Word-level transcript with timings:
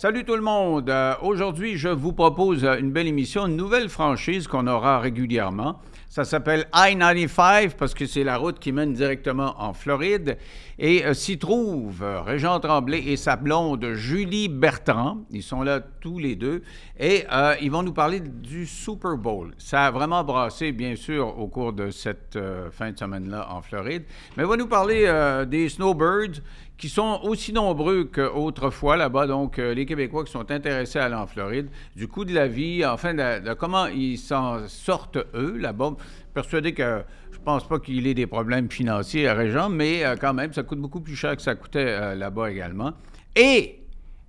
Salut 0.00 0.24
tout 0.24 0.34
le 0.34 0.40
monde. 0.40 0.88
Euh, 0.88 1.12
Aujourd'hui, 1.20 1.76
je 1.76 1.90
vous 1.90 2.14
propose 2.14 2.64
euh, 2.64 2.78
une 2.78 2.90
belle 2.90 3.06
émission, 3.06 3.46
une 3.46 3.56
nouvelle 3.56 3.90
franchise 3.90 4.48
qu'on 4.48 4.66
aura 4.66 4.98
régulièrement. 4.98 5.78
Ça 6.08 6.24
s'appelle 6.24 6.66
I-95 6.74 7.76
parce 7.76 7.92
que 7.92 8.06
c'est 8.06 8.24
la 8.24 8.38
route 8.38 8.58
qui 8.58 8.72
mène 8.72 8.94
directement 8.94 9.54
en 9.58 9.74
Floride. 9.74 10.38
Et 10.78 11.04
euh, 11.04 11.12
s'y 11.12 11.36
trouvent 11.36 12.02
euh, 12.02 12.22
Régent 12.22 12.58
Tremblay 12.60 13.00
et 13.08 13.18
sa 13.18 13.36
blonde 13.36 13.92
Julie 13.92 14.48
Bertrand. 14.48 15.18
Ils 15.30 15.42
sont 15.42 15.62
là 15.62 15.80
tous 16.00 16.18
les 16.18 16.34
deux. 16.34 16.62
Et 16.98 17.26
ils 17.60 17.70
vont 17.70 17.82
nous 17.82 17.92
parler 17.92 18.20
du 18.20 18.66
Super 18.66 19.18
Bowl. 19.18 19.52
Ça 19.58 19.86
a 19.86 19.90
vraiment 19.90 20.24
brassé, 20.24 20.72
bien 20.72 20.96
sûr, 20.96 21.38
au 21.38 21.46
cours 21.46 21.72
de 21.72 21.90
cette 21.90 22.38
fin 22.72 22.90
de 22.90 22.98
semaine-là 22.98 23.48
en 23.50 23.62
Floride. 23.62 24.04
Mais 24.36 24.42
ils 24.42 24.46
vont 24.46 24.56
nous 24.56 24.66
parler 24.66 25.10
des 25.48 25.70
Snowbirds 25.70 26.42
qui 26.80 26.88
sont 26.88 27.20
aussi 27.24 27.52
nombreux 27.52 28.04
qu'autrefois 28.04 28.96
là-bas. 28.96 29.26
Donc, 29.26 29.58
euh, 29.58 29.74
les 29.74 29.84
Québécois 29.84 30.24
qui 30.24 30.32
sont 30.32 30.50
intéressés 30.50 30.98
à 30.98 31.04
aller 31.04 31.14
en 31.14 31.26
Floride, 31.26 31.68
du 31.94 32.08
coût 32.08 32.24
de 32.24 32.32
la 32.32 32.48
vie, 32.48 32.86
enfin, 32.86 33.12
de, 33.12 33.52
comment 33.52 33.86
ils 33.86 34.16
s'en 34.16 34.66
sortent 34.66 35.18
eux 35.34 35.58
là-bas. 35.58 35.92
Persuadé 36.32 36.72
que 36.72 37.02
je 37.32 37.38
pense 37.38 37.68
pas 37.68 37.80
qu'il 37.80 38.06
ait 38.06 38.14
des 38.14 38.26
problèmes 38.26 38.70
financiers 38.70 39.28
à 39.28 39.34
Régent, 39.34 39.68
mais 39.68 40.06
euh, 40.06 40.16
quand 40.18 40.32
même, 40.32 40.54
ça 40.54 40.62
coûte 40.62 40.78
beaucoup 40.78 41.02
plus 41.02 41.16
cher 41.16 41.36
que 41.36 41.42
ça 41.42 41.54
coûtait 41.54 41.84
euh, 41.86 42.14
là-bas 42.14 42.50
également. 42.50 42.94
Et, 43.36 43.80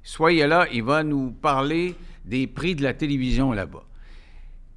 soyez 0.03 0.45
là, 0.45 0.67
il 0.73 0.83
va 0.83 1.03
nous 1.03 1.31
parler 1.31 1.95
des 2.25 2.47
prix 2.47 2.75
de 2.75 2.83
la 2.83 2.93
télévision 2.93 3.53
là-bas. 3.53 3.83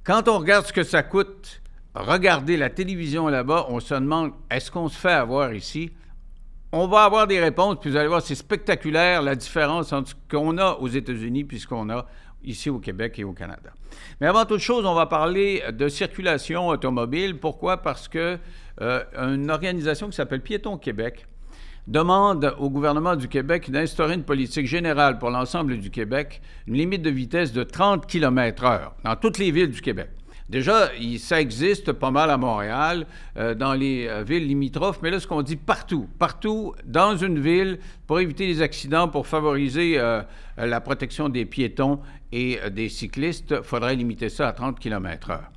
Quand 0.05 0.29
on 0.29 0.39
regarde 0.39 0.65
ce 0.65 0.71
que 0.71 0.83
ça 0.83 1.03
coûte, 1.03 1.61
regarder 1.93 2.55
la 2.55 2.69
télévision 2.69 3.27
là-bas, 3.27 3.65
on 3.67 3.81
se 3.81 3.95
demande, 3.95 4.31
est-ce 4.49 4.71
qu'on 4.71 4.87
se 4.87 4.97
fait 4.97 5.11
avoir 5.11 5.53
ici? 5.53 5.91
On 6.77 6.87
va 6.87 7.05
avoir 7.05 7.25
des 7.25 7.39
réponses, 7.39 7.77
puis 7.79 7.89
vous 7.89 7.95
allez 7.95 8.09
voir, 8.09 8.21
c'est 8.21 8.35
spectaculaire 8.35 9.21
la 9.21 9.35
différence 9.35 9.93
entre 9.93 10.09
ce 10.09 10.15
qu'on 10.29 10.57
a 10.57 10.73
aux 10.73 10.89
États-Unis 10.89 11.45
puis 11.45 11.57
ce 11.57 11.65
qu'on 11.65 11.89
a 11.89 12.05
ici 12.43 12.69
au 12.69 12.79
Québec 12.79 13.17
et 13.17 13.23
au 13.23 13.31
Canada. 13.31 13.69
Mais 14.19 14.27
avant 14.27 14.43
toute 14.43 14.59
chose, 14.59 14.85
on 14.85 14.93
va 14.93 15.05
parler 15.05 15.63
de 15.71 15.87
circulation 15.87 16.67
automobile. 16.67 17.37
Pourquoi? 17.37 17.77
Parce 17.77 18.09
que 18.09 18.37
euh, 18.81 19.03
une 19.15 19.49
organisation 19.51 20.09
qui 20.09 20.17
s'appelle 20.17 20.41
Piéton 20.41 20.77
Québec 20.77 21.25
demande 21.87 22.53
au 22.59 22.69
gouvernement 22.69 23.15
du 23.15 23.29
Québec 23.29 23.71
d'instaurer 23.71 24.15
une 24.15 24.25
politique 24.25 24.67
générale 24.67 25.17
pour 25.17 25.29
l'ensemble 25.29 25.77
du 25.79 25.89
Québec, 25.89 26.41
une 26.67 26.73
limite 26.73 27.03
de 27.03 27.09
vitesse 27.09 27.53
de 27.53 27.63
30 27.63 28.05
km/h 28.05 28.91
dans 29.05 29.15
toutes 29.15 29.37
les 29.37 29.51
villes 29.51 29.71
du 29.71 29.79
Québec. 29.79 30.09
Déjà, 30.47 30.91
ça 31.17 31.41
existe 31.41 31.91
pas 31.91 32.11
mal 32.11 32.29
à 32.29 32.37
Montréal, 32.37 33.07
euh, 33.35 33.55
dans 33.55 33.73
les 33.73 34.07
euh, 34.07 34.23
villes 34.23 34.47
limitrophes, 34.47 34.99
mais 35.01 35.09
là, 35.09 35.19
ce 35.19 35.25
qu'on 35.25 35.41
dit 35.41 35.55
partout, 35.55 36.07
partout 36.19 36.75
dans 36.85 37.17
une 37.17 37.39
ville, 37.39 37.79
pour 38.05 38.19
éviter 38.19 38.45
les 38.45 38.61
accidents, 38.61 39.07
pour 39.07 39.25
favoriser 39.25 39.97
euh, 39.97 40.21
la 40.57 40.81
protection 40.81 41.29
des 41.29 41.45
piétons 41.45 41.99
et 42.31 42.59
des 42.71 42.89
cyclistes, 42.89 43.63
faudrait 43.63 43.95
limiter 43.95 44.29
ça 44.29 44.47
à 44.47 44.53
30 44.53 44.79
km/h. 44.79 45.54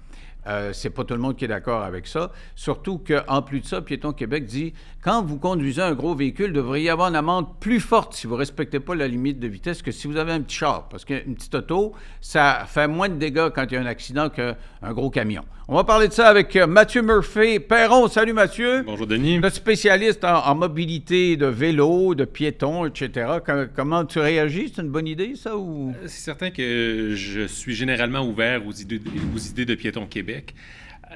Euh, 0.48 0.72
c'est 0.72 0.90
pas 0.90 1.04
tout 1.04 1.14
le 1.14 1.20
monde 1.20 1.36
qui 1.36 1.44
est 1.44 1.48
d'accord 1.48 1.82
avec 1.82 2.06
ça. 2.06 2.32
Surtout 2.54 2.98
qu'en 2.98 3.42
plus 3.42 3.60
de 3.60 3.66
ça, 3.66 3.82
Piéton 3.82 4.12
Québec 4.12 4.46
dit 4.46 4.72
quand 5.02 5.22
vous 5.22 5.38
conduisez 5.38 5.82
un 5.82 5.94
gros 5.94 6.14
véhicule, 6.14 6.48
vous 6.48 6.56
devriez 6.56 6.90
avoir 6.90 7.08
une 7.08 7.16
amende 7.16 7.58
plus 7.60 7.80
forte 7.80 8.14
si 8.14 8.26
vous 8.26 8.36
respectez 8.36 8.80
pas 8.80 8.94
la 8.94 9.08
limite 9.08 9.38
de 9.38 9.48
vitesse 9.48 9.82
que 9.82 9.92
si 9.92 10.06
vous 10.06 10.16
avez 10.16 10.32
un 10.32 10.40
petit 10.40 10.56
char. 10.56 10.88
Parce 10.88 11.04
qu'une 11.04 11.34
petite 11.34 11.54
auto, 11.54 11.92
ça 12.20 12.64
fait 12.66 12.88
moins 12.88 13.08
de 13.08 13.16
dégâts 13.16 13.50
quand 13.54 13.66
il 13.68 13.74
y 13.74 13.76
a 13.76 13.80
un 13.80 13.86
accident 13.86 14.30
qu'un 14.30 14.56
gros 14.92 15.10
camion. 15.10 15.44
On 15.70 15.74
va 15.74 15.84
parler 15.84 16.08
de 16.08 16.14
ça 16.14 16.28
avec 16.28 16.56
euh, 16.56 16.66
Mathieu 16.66 17.02
Murphy. 17.02 17.60
Perron, 17.60 18.08
salut 18.08 18.32
Mathieu. 18.32 18.84
Bonjour 18.86 19.06
Denis. 19.06 19.38
Notre 19.38 19.56
spécialiste 19.56 20.24
en, 20.24 20.46
en 20.46 20.54
mobilité 20.54 21.36
de 21.36 21.44
vélo, 21.44 22.14
de 22.14 22.24
piétons, 22.24 22.86
etc. 22.86 23.26
Com- 23.44 23.68
comment 23.76 24.06
tu 24.06 24.18
réagis? 24.18 24.72
C'est 24.74 24.80
une 24.80 24.88
bonne 24.88 25.06
idée, 25.06 25.34
ça? 25.34 25.58
Ou... 25.58 25.94
C'est 26.06 26.22
certain 26.24 26.50
que 26.50 27.10
je 27.14 27.46
suis 27.46 27.74
généralement 27.74 28.26
ouvert 28.26 28.66
aux 28.66 28.72
idées, 28.72 28.98
aux 29.34 29.38
idées 29.38 29.66
de 29.66 29.74
Piéton 29.74 30.06
Québec. 30.06 30.54
Euh, 31.10 31.14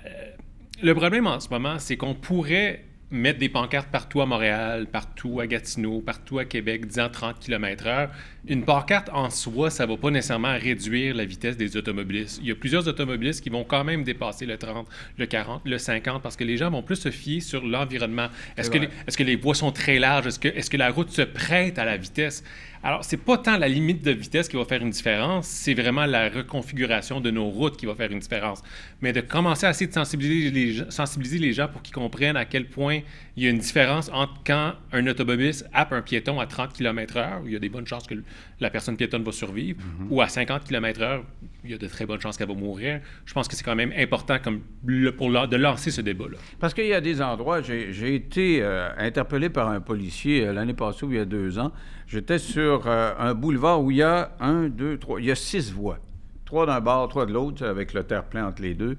le 0.82 0.94
problème 0.94 1.26
en 1.26 1.40
ce 1.40 1.48
moment, 1.48 1.78
c'est 1.78 1.96
qu'on 1.96 2.12
pourrait 2.14 2.84
mettre 3.12 3.38
des 3.38 3.48
pancartes 3.48 3.88
partout 3.90 4.20
à 4.22 4.26
Montréal, 4.26 4.86
partout 4.90 5.38
à 5.40 5.46
Gatineau, 5.46 6.00
partout 6.00 6.38
à 6.38 6.44
Québec, 6.44 6.86
disant 6.86 7.08
30 7.10 7.38
km/h. 7.38 8.08
Une 8.48 8.64
pancarte 8.64 9.08
en 9.12 9.30
soi, 9.30 9.70
ça 9.70 9.86
ne 9.86 9.92
va 9.92 9.96
pas 9.96 10.10
nécessairement 10.10 10.54
réduire 10.58 11.14
la 11.14 11.24
vitesse 11.24 11.56
des 11.56 11.76
automobilistes. 11.76 12.40
Il 12.42 12.48
y 12.48 12.50
a 12.50 12.54
plusieurs 12.56 12.88
automobilistes 12.88 13.40
qui 13.42 13.50
vont 13.50 13.62
quand 13.64 13.84
même 13.84 14.02
dépasser 14.02 14.46
le 14.46 14.56
30, 14.58 14.88
le 15.18 15.26
40, 15.26 15.62
le 15.64 15.78
50, 15.78 16.22
parce 16.22 16.36
que 16.36 16.42
les 16.44 16.56
gens 16.56 16.70
vont 16.70 16.82
plus 16.82 16.96
se 16.96 17.10
fier 17.12 17.40
sur 17.40 17.64
l'environnement. 17.64 18.28
Est-ce 18.56 18.70
que, 18.70 18.78
les- 18.78 18.88
est-ce 19.06 19.16
que 19.16 19.22
les 19.22 19.36
voies 19.36 19.54
sont 19.54 19.70
très 19.70 19.98
larges? 20.00 20.26
Est-ce 20.26 20.40
que, 20.40 20.48
est-ce 20.48 20.70
que 20.70 20.76
la 20.76 20.90
route 20.90 21.10
se 21.10 21.22
prête 21.22 21.78
à 21.78 21.84
la 21.84 21.96
vitesse? 21.96 22.42
Alors, 22.84 23.04
c'est 23.04 23.16
pas 23.16 23.38
tant 23.38 23.56
la 23.58 23.68
limite 23.68 24.02
de 24.04 24.10
vitesse 24.10 24.48
qui 24.48 24.56
va 24.56 24.64
faire 24.64 24.82
une 24.82 24.90
différence, 24.90 25.46
c'est 25.46 25.74
vraiment 25.74 26.04
la 26.04 26.28
reconfiguration 26.28 27.20
de 27.20 27.30
nos 27.30 27.44
routes 27.48 27.76
qui 27.76 27.86
va 27.86 27.94
faire 27.94 28.10
une 28.10 28.18
différence. 28.18 28.60
Mais 29.00 29.12
de 29.12 29.20
commencer 29.20 29.66
à 29.66 29.70
essayer 29.70 29.86
de 29.86 29.92
sensibiliser 29.92 30.50
les, 30.50 30.72
gens- 30.72 30.90
sensibiliser 30.90 31.38
les 31.38 31.52
gens 31.52 31.68
pour 31.68 31.80
qu'ils 31.82 31.94
comprennent 31.94 32.36
à 32.36 32.44
quel 32.44 32.66
point 32.66 33.00
il 33.36 33.44
y 33.44 33.46
a 33.46 33.50
une 33.50 33.58
différence 33.58 34.10
entre 34.12 34.34
quand 34.44 34.72
un 34.92 35.06
automobiliste 35.06 35.64
happe 35.72 35.92
un 35.92 36.02
piéton 36.02 36.40
à 36.40 36.46
30 36.46 36.72
km/h, 36.72 37.42
où 37.42 37.46
il 37.46 37.52
y 37.52 37.56
a 37.56 37.60
des 37.60 37.68
bonnes 37.68 37.86
chances 37.86 38.06
que 38.06 38.14
la 38.60 38.68
personne 38.70 38.96
piétonne 38.96 39.22
va 39.22 39.32
survivre, 39.32 39.80
ou 40.10 40.20
à 40.20 40.28
50 40.28 40.64
km/h, 40.64 41.20
il 41.64 41.70
y 41.70 41.74
a 41.74 41.78
de 41.78 41.86
très 41.86 42.04
bonnes 42.04 42.20
chances 42.20 42.36
qu'elle 42.36 42.48
va 42.48 42.54
mourir. 42.54 43.00
Je 43.26 43.32
pense 43.32 43.46
que 43.46 43.54
c'est 43.54 43.62
quand 43.64 43.76
même 43.76 43.92
important 43.96 44.38
comme 44.42 44.60
le- 44.84 45.12
pour 45.14 45.30
la- 45.30 45.46
de 45.46 45.56
lancer 45.56 45.92
ce 45.92 46.00
débat-là. 46.00 46.36
Parce 46.58 46.74
qu'il 46.74 46.86
y 46.86 46.94
a 46.94 47.00
des 47.00 47.22
endroits, 47.22 47.62
j'ai 47.62 47.92
j'ai 47.92 48.14
été 48.16 48.58
euh, 48.60 48.88
interpellé 48.98 49.48
par 49.50 49.68
un 49.68 49.80
policier 49.80 50.46
euh, 50.46 50.52
l'année 50.52 50.74
passée 50.74 51.06
ou 51.06 51.12
il 51.12 51.16
y 51.18 51.20
a 51.20 51.24
deux 51.24 51.58
ans. 51.60 51.70
J'étais 52.12 52.38
sur 52.38 52.82
euh, 52.88 53.14
un 53.18 53.32
boulevard 53.32 53.82
où 53.82 53.90
il 53.90 53.96
y 53.96 54.02
a 54.02 54.32
un, 54.38 54.68
deux, 54.68 54.98
trois, 54.98 55.18
il 55.18 55.24
y 55.24 55.30
a 55.30 55.34
six 55.34 55.72
voies. 55.72 55.96
Trois 56.44 56.66
d'un 56.66 56.78
bord, 56.78 57.08
trois 57.08 57.24
de 57.24 57.32
l'autre, 57.32 57.64
avec 57.66 57.94
le 57.94 58.04
terre-plein 58.04 58.48
entre 58.48 58.60
les 58.60 58.74
deux. 58.74 58.98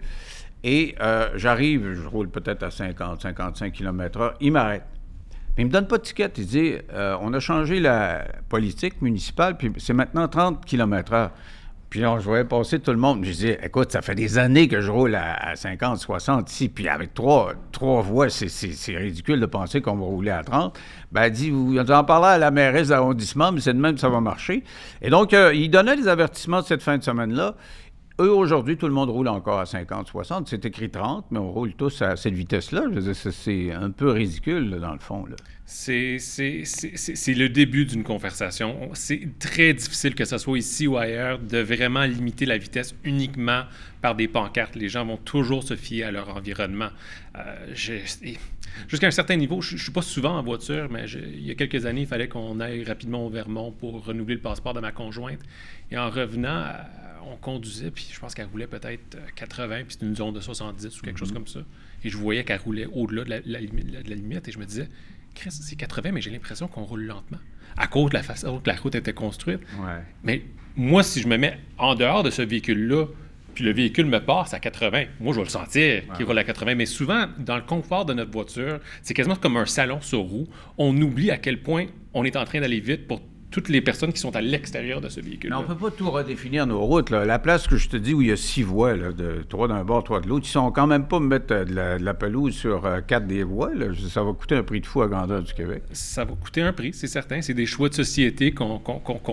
Et 0.63 0.96
euh, 1.00 1.29
j'arrive, 1.35 1.94
je 1.94 2.07
roule 2.07 2.28
peut-être 2.28 2.63
à 2.63 2.72
50, 2.72 3.22
55 3.22 3.72
km/h. 3.72 4.34
Il 4.41 4.53
m'arrête. 4.53 4.85
Mais 5.56 5.62
il 5.62 5.66
ne 5.66 5.68
me 5.68 5.73
donne 5.73 5.88
pas 5.88 6.00
de 6.00 6.02
ticket. 6.02 6.31
Il 6.38 6.47
dit 6.47 6.73
euh, 6.91 7.16
on 7.22 7.31
a 7.35 7.40
changé 7.40 7.79
la 7.79 8.25
politique 8.50 9.00
municipale, 9.00 9.57
puis 9.57 9.72
c'est 9.78 9.94
maintenant 9.94 10.28
30 10.28 10.66
km/h. 10.66 11.29
Puis 11.94 12.02
là, 12.02 12.18
je 12.20 12.24
voyais 12.26 12.44
passer 12.44 12.80
tout 12.80 12.90
le 12.90 12.98
monde. 12.98 13.24
Je 13.24 13.30
disais, 13.30 13.59
écoute, 13.62 13.92
ça 13.92 14.02
fait 14.02 14.16
des 14.16 14.40
années 14.40 14.68
que 14.68 14.81
je 14.81 14.90
roule 14.90 15.14
à, 15.14 15.36
à 15.50 15.56
50, 15.56 16.00
60 16.00 16.50
ici, 16.52 16.68
puis 16.68 16.88
avec 16.88 17.14
trois, 17.14 17.54
trois 17.72 18.02
voies, 18.02 18.31
c'est- 18.31 18.98
ridicule 18.98 19.40
de 19.40 19.46
penser 19.46 19.80
qu'on 19.80 19.96
va 19.98 20.03
rouler 20.06 20.32
à 20.32 20.44
30. 20.44 20.76
Ben, 21.12 21.22
elle 21.26 21.32
dit, 21.34 21.52
vous 21.52 21.78
en 21.78 22.03
parlez 22.03 22.30
à 22.30 22.38
la 22.40 22.50
mairesse 22.50 22.88
d'arrondissement, 22.88 23.52
mais 23.52 23.59
c'est 23.59 23.76
de 23.76 23.80
même 23.80 23.94
que 23.94 24.00
ça 24.02 24.09
va 24.09 24.22
marcher. 24.22 24.64
Et 25.03 25.12
donc, 25.12 25.36
euh, 25.36 25.53
il 25.53 25.70
donnait 25.70 25.96
des 25.96 26.08
avertissements 26.08 26.64
cette 26.64 26.82
fin 26.82 26.98
de 26.98 27.03
semaine-là. 27.03 27.53
Eux, 28.20 28.32
aujourd'hui, 28.34 28.76
tout 28.76 28.88
le 28.88 28.94
monde 28.94 29.12
roule 29.12 29.28
encore 29.28 29.59
à 29.59 29.68
50, 29.68 30.08
60. 30.08 30.48
C'est 30.48 30.66
écrit 30.66 30.90
30, 30.90 31.26
mais 31.30 31.38
on 31.38 31.52
roule 31.52 31.74
tous 31.76 32.02
à 32.02 32.16
cette 32.16 32.34
vitesse-là. 32.34 32.86
C'est- 33.14 33.72
un 33.72 33.92
peu 33.92 34.09
ridicule, 34.09 34.80
dans 34.82 34.94
le 34.94 35.00
fond. 35.00 35.28
Là. 35.28 35.36
C'est- 35.66 36.18
le 37.35 37.47
début 37.47 37.85
d'une 37.85 38.03
conversation. 38.03 38.90
C'est 38.94 39.22
très 39.40 39.74
difficile, 39.74 40.13
que 40.13 40.25
ce 40.25 40.38
soit 40.38 40.57
ici 40.57 40.88
ou 40.88 40.97
ailleurs, 40.97 41.40
de 41.40 41.57
vraiment 41.59 42.03
limiter 42.03 42.46
la 42.46 42.57
vitesse 42.57 42.94
uniquement 43.06 43.63
par 44.02 44.16
des 44.16 44.28
pancartes. 44.28 44.75
Les 44.75 44.90
gens 44.90 45.06
vont 45.06 45.18
toujours 45.18 45.63
se 45.63 45.75
fier 45.75 46.03
à 46.03 46.12
leur 46.12 46.35
environnement. 46.35 46.90
Euh, 47.38 47.73
Jusqu'à 48.88 49.06
un 49.07 49.12
certain 49.12 49.35
niveau, 49.35 49.62
je 49.62 49.75
ne 49.75 49.79
suis 49.79 49.91
pas 49.91 50.02
souvent 50.02 50.35
en 50.38 50.41
voiture, 50.41 50.90
mais 50.90 51.07
je- 51.07 51.19
il 51.19 51.46
y 51.46 51.52
a 51.52 51.56
quelques 51.56 51.85
années, 51.85 52.02
il 52.02 52.07
fallait 52.07 52.28
qu'on 52.28 52.59
aille 52.59 52.84
rapidement 52.84 53.23
au 53.25 53.29
Vermont 53.29 53.72
pour 53.72 54.03
renouveler 54.03 54.34
le 54.35 54.41
passeport 54.41 54.73
de 54.73 54.79
ma 54.79 54.91
conjointe. 54.91 55.40
Et 55.91 55.97
en 55.97 56.09
revenant, 56.09 56.63
euh, 56.63 56.73
on 57.31 57.35
conduisait, 57.38 57.91
puis 57.91 58.09
je 58.12 58.19
pense 58.19 58.34
qu'elle 58.34 58.47
roulait 58.47 58.66
peut-être 58.66 59.16
euh, 59.16 59.20
80, 59.35 59.84
puis 59.84 59.93
c'était 59.93 60.08
une 60.08 60.16
zone 60.16 60.34
de 60.34 60.40
70 60.40 60.99
ou 60.99 61.03
quelque 61.03 61.20
chose 61.20 61.32
comme 61.32 61.46
ça. 61.47 61.59
Et 62.03 62.09
je 62.09 62.17
voyais 62.17 62.43
qu'elle 62.43 62.59
roulait 62.61 62.88
au-delà 62.91 63.23
de 63.26 63.43
la 63.46 63.59
limite, 64.16 64.47
et 64.47 64.52
je 64.52 64.58
me 64.58 64.66
disais, 64.66 64.90
Chris, 65.35 65.52
c'est 65.52 65.76
80, 65.76 66.12
mais 66.12 66.22
j'ai 66.22 66.32
l'impression 66.32 66.68
qu'on 66.68 66.84
roule 66.84 67.03
lentement. 67.03 67.40
À 67.78 67.88
cause 67.88 68.12
de 68.12 68.16
la 68.16 68.24
façon 68.24 68.59
que 68.59 68.70
la 68.70 68.76
route 68.76 68.96
était 68.96 69.14
construite. 69.14 69.62
Ouais. 69.80 70.02
Mais 70.24 70.44
moi, 70.76 71.03
si 71.03 71.22
je 71.22 71.28
me 71.28 71.38
mets 71.38 71.58
en 71.78 71.96
dehors 71.96 72.24
de 72.24 72.30
ce 72.30 72.41
véhicule-là, 72.41 73.06
puis 73.53 73.64
le 73.64 73.72
véhicule 73.72 74.06
me 74.06 74.20
passe 74.20 74.53
à 74.53 74.59
80, 74.59 75.06
moi, 75.20 75.34
je 75.34 75.40
vais 75.40 75.44
le 75.44 75.50
sentir 75.50 76.03
qu'il 76.16 76.26
roule 76.26 76.38
à 76.38 76.44
80. 76.44 76.76
Mais 76.76 76.85
souvent, 76.85 77.28
dans 77.38 77.56
le 77.56 77.62
confort 77.62 78.06
de 78.06 78.14
notre 78.14 78.32
voiture, 78.32 78.80
c'est 79.02 79.14
quasiment 79.14 79.35
comme 79.35 79.58
un 79.58 79.66
salon 79.66 80.02
sur 80.02 80.20
roue. 80.20 80.47
On 80.78 80.96
oublie 81.02 81.32
à 81.32 81.38
quel 81.38 81.62
point 81.62 81.88
on 82.14 82.24
est 82.24 82.36
en 82.36 82.46
train 82.46 82.62
d'aller 82.62 82.79
vite 82.79 83.08
pour 83.08 83.22
toutes 83.53 83.70
les 83.70 83.82
personnes 83.82 84.11
qui 84.11 84.20
sont 84.20 84.35
à 84.35 84.41
l'extérieur 84.41 85.00
de 85.00 85.09
ce 85.09 85.20
Mais 85.20 85.28
véhicule-là. 85.28 85.59
on 85.59 85.61
ne 85.61 85.67
peut 85.67 85.76
pas 85.76 85.91
tout 85.91 86.09
redéfinir 86.09 86.66
nos 86.66 86.82
routes. 86.82 87.11
Là. 87.11 87.23
La 87.23 87.38
place 87.38 87.67
que 87.67 87.78
je 87.78 87.88
te 87.88 87.96
dis 87.97 88.16
où 88.16 88.22
il 88.23 88.29
y 88.29 88.32
a 88.32 88.35
six 88.35 88.64
voies, 88.64 88.96
là, 88.97 89.11
de, 89.11 89.46
trois 89.47 89.67
d'un 89.67 89.84
bord, 89.84 90.03
trois 90.03 90.20
de 90.22 90.28
l'autre, 90.28 90.47
ils 90.47 90.52
sont 90.52 90.72
quand 90.72 90.88
même 90.88 91.08
pas 91.08 91.20
me 91.20 91.28
mettre 91.28 91.53
euh, 91.53 91.64
de 91.64 91.76
la, 91.76 92.00
de 92.00 92.03
la 92.03 92.14
pelouse 92.16 92.55
sur 92.55 92.84
euh, 92.85 93.02
quatre 93.02 93.28
des 93.28 93.44
voies. 93.44 93.73
là. 93.76 93.85
Ça 94.09 94.23
va 94.23 94.34
coûter 94.34 94.55
un 94.55 94.64
prix 94.64 94.82
de 94.82 94.88
fou 94.88 95.03
à 95.03 95.08
grandeur 95.08 95.44
du 95.44 95.53
Québec. 95.53 95.84
Ça 95.91 96.26
va 96.26 96.34
coûter 96.34 96.64
un 96.64 96.73
prix, 96.73 96.94
c'est 96.94 97.05
certain. 97.08 97.41
C'est 97.44 97.53
des 97.53 97.67
choix 97.67 97.90
de 97.90 97.94
société 97.94 98.52
qu'on 98.53 98.82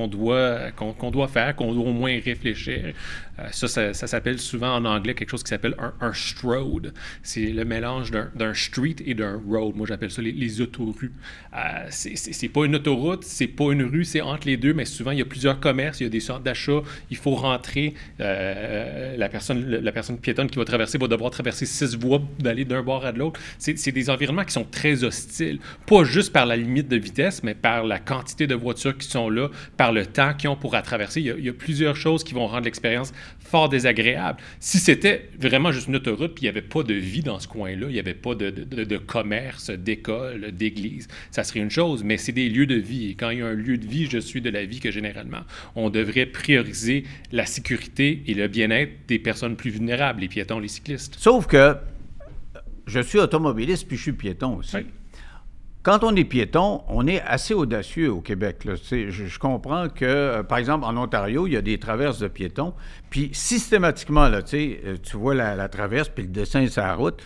doit, 0.09 0.71
qu'on 0.77 1.11
doit 1.11 1.29
faire, 1.29 1.57
qu'on 1.57 1.73
doit 1.73 1.89
au 1.89 1.93
moins 1.95 2.19
réfléchir. 2.23 2.93
Euh, 3.39 3.47
ça, 3.53 3.69
ça, 3.69 3.95
ça 3.95 4.07
s'appelle 4.07 4.39
souvent 4.39 4.75
en 4.77 4.85
anglais 4.85 5.15
quelque 5.15 5.31
chose 5.31 5.43
qui 5.43 5.49
s'appelle 5.49 5.75
un, 5.79 5.95
un 6.07 6.13
strode. 6.13 6.93
C'est 7.23 7.47
le 7.47 7.65
mélange 7.65 8.11
d'un- 8.11 8.55
street 8.55 8.97
et 9.07 9.15
d'un 9.15 9.41
road. 9.49 9.75
Moi, 9.77 9.87
j'appelle 9.87 10.11
ça 10.11 10.21
les, 10.21 10.33
les 10.33 10.61
autorues. 10.61 11.13
Euh, 11.57 11.87
c'est 11.89 12.49
pas 12.49 12.65
une 12.67 12.75
autoroute, 12.77 13.25
c'est 13.25 13.47
pas 13.47 13.73
une 13.73 13.85
rue, 13.85 14.05
c'est 14.11 14.21
entre 14.21 14.47
les 14.47 14.57
deux, 14.57 14.75
mais 14.75 14.85
souvent, 14.85 15.11
il 15.11 15.19
y 15.19 15.23
a 15.23 15.25
plusieurs 15.25 15.61
commerces, 15.61 16.01
il 16.01 16.05
y 16.05 16.07
a 16.07 16.11
des 16.11 16.21
centres 16.21 16.43
d'achat, 16.43 16.83
il 17.11 17.17
faut 17.17 17.35
rentrer. 17.35 17.95
Euh, 18.21 19.17
la, 19.17 19.29
personne, 19.29 19.69
la 19.69 19.93
personne 19.93 20.19
piétonne 20.19 20.49
qui 20.49 20.59
va 20.59 20.65
traverser 20.65 20.99
va 20.99 21.09
devoir 21.09 21.31
traverser 21.31 21.67
six 21.67 21.97
voies, 21.97 22.21
d'aller 22.39 22.65
d'un 22.65 22.83
bord 22.83 23.05
à 23.05 23.13
l'autre. 23.13 23.41
C'est 23.59 23.93
des 23.93 24.11
environnements 24.11 24.45
qui 24.45 24.53
sont 24.53 24.65
très 24.65 25.05
hostiles, 25.05 25.59
pas 25.87 26.05
juste 26.05 26.33
par 26.33 26.47
la 26.47 26.57
limite 26.57 26.89
de 26.89 26.97
vitesse, 26.97 27.43
mais 27.43 27.55
par 27.55 27.85
la 27.85 27.99
quantité 27.99 28.47
de 28.47 28.55
voitures 28.55 28.97
qui 28.97 29.09
sont 29.09 29.31
là, 29.31 29.49
par 29.77 29.93
le 29.93 30.07
temps 30.07 30.35
qu'ils 30.35 30.51
ont 30.51 30.57
pour 30.57 30.81
traverser. 30.83 31.21
Il 31.21 31.31
il 31.39 31.47
y 31.47 31.49
a 31.49 31.53
plusieurs 31.53 31.97
choses 31.97 32.25
qui 32.25 32.35
vont 32.35 32.47
rendre 32.47 32.65
l'expérience 32.65 33.13
fort 33.51 33.69
désagréable. 33.69 34.39
Si 34.61 34.79
c'était 34.79 35.29
vraiment 35.39 35.73
juste 35.73 35.89
une 35.89 35.97
autoroute, 35.97 36.35
puis 36.35 36.43
il 36.43 36.45
n'y 36.45 36.51
avait 36.51 36.63
pas 36.63 36.83
de 36.83 36.95
vie 36.95 37.23
dans 37.23 37.41
ce 37.41 37.49
coin-là, 37.49 37.87
il 37.89 37.93
n'y 37.93 37.99
avait 37.99 38.15
pas 38.15 38.35
de, 38.35 38.51
de, 38.51 38.97
commerce, 38.97 39.71
d'école, 39.71 40.53
d'église, 40.53 41.09
ça 41.31 41.43
serait 41.43 41.61
une 41.61 41.71
chose, 41.71 42.05
mais 42.05 42.17
c'est 42.17 42.33
des 42.33 42.49
lieux 42.49 42.67
de 42.67 42.77
vie. 42.77 43.11
Et 43.11 43.15
quand 43.15 43.31
il 43.31 43.41
y 43.41 43.43
a 43.43 43.47
un 43.47 43.55
lieu 43.55 43.77
de 43.77 43.87
vie, 43.87 44.07
je 44.09 44.19
suis 44.19 44.41
de 44.41 44.51
la 44.51 44.65
vie 44.65 44.79
que 44.79 44.91
généralement, 44.91 45.41
on 45.75 45.91
devrait 45.91 46.27
prioriser 46.27 47.05
la 47.33 47.47
sécurité 47.47 48.23
et 48.27 48.35
le 48.35 48.47
bien-être 48.47 48.93
des 49.09 49.19
personnes 49.19 49.57
plus 49.57 49.71
vulnérables, 49.71 50.21
les 50.21 50.29
piétons, 50.29 50.61
les 50.61 50.69
cyclistes. 50.69 51.17
Sauf 51.19 51.47
que 51.47 51.77
je 52.87 53.01
suis 53.01 53.19
automobiliste, 53.19 53.89
puis 53.89 53.97
je 53.97 54.03
suis 54.03 54.13
piéton 54.13 54.59
aussi. 54.59 54.77
Quand 55.83 56.05
on 56.05 56.15
est 56.15 56.25
piéton, 56.25 56.83
on 56.89 57.07
est 57.07 57.23
assez 57.23 57.55
audacieux 57.55 58.13
au 58.13 58.21
Québec. 58.21 58.69
Je, 58.83 59.39
comprends 59.39 59.89
que, 59.89 60.05
euh, 60.05 60.43
par 60.43 60.59
exemple, 60.59 60.85
en 60.85 60.95
Ontario, 60.99 61.47
il 61.47 61.55
y 61.55 61.57
a 61.57 61.63
des 61.63 61.79
traverses 61.79 62.19
de 62.19 62.29
piétons, 62.29 62.75
puis 63.09 63.31
systématiquement, 63.33 64.29
là, 64.29 64.41
euh, 64.53 64.97
tu 65.03 65.17
vois 65.17 65.35
la, 65.35 65.69
traverse, 65.71 66.11
puis 66.11 66.25
le 66.25 66.31
dessin 66.31 66.67
sur 66.67 66.83
la 66.83 66.95
route, 66.95 67.23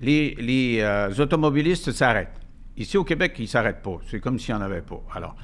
les, 0.00 0.78
euh, 0.80 1.12
automobilistes 1.18 1.92
s'arrêtent. 1.92 2.32
Ici, 2.78 2.96
au 2.96 3.04
Québec, 3.04 3.34
ils 3.38 3.42
ne 3.42 3.48
s'arrêtent 3.48 3.82
pas. 3.82 3.98
C'est 4.10 4.20
comme 4.20 4.38
s'il 4.38 4.54
n'y 4.54 4.60
en 4.62 4.64
avait 4.64 4.80
pas. 4.80 5.02
Alors, 5.14 5.36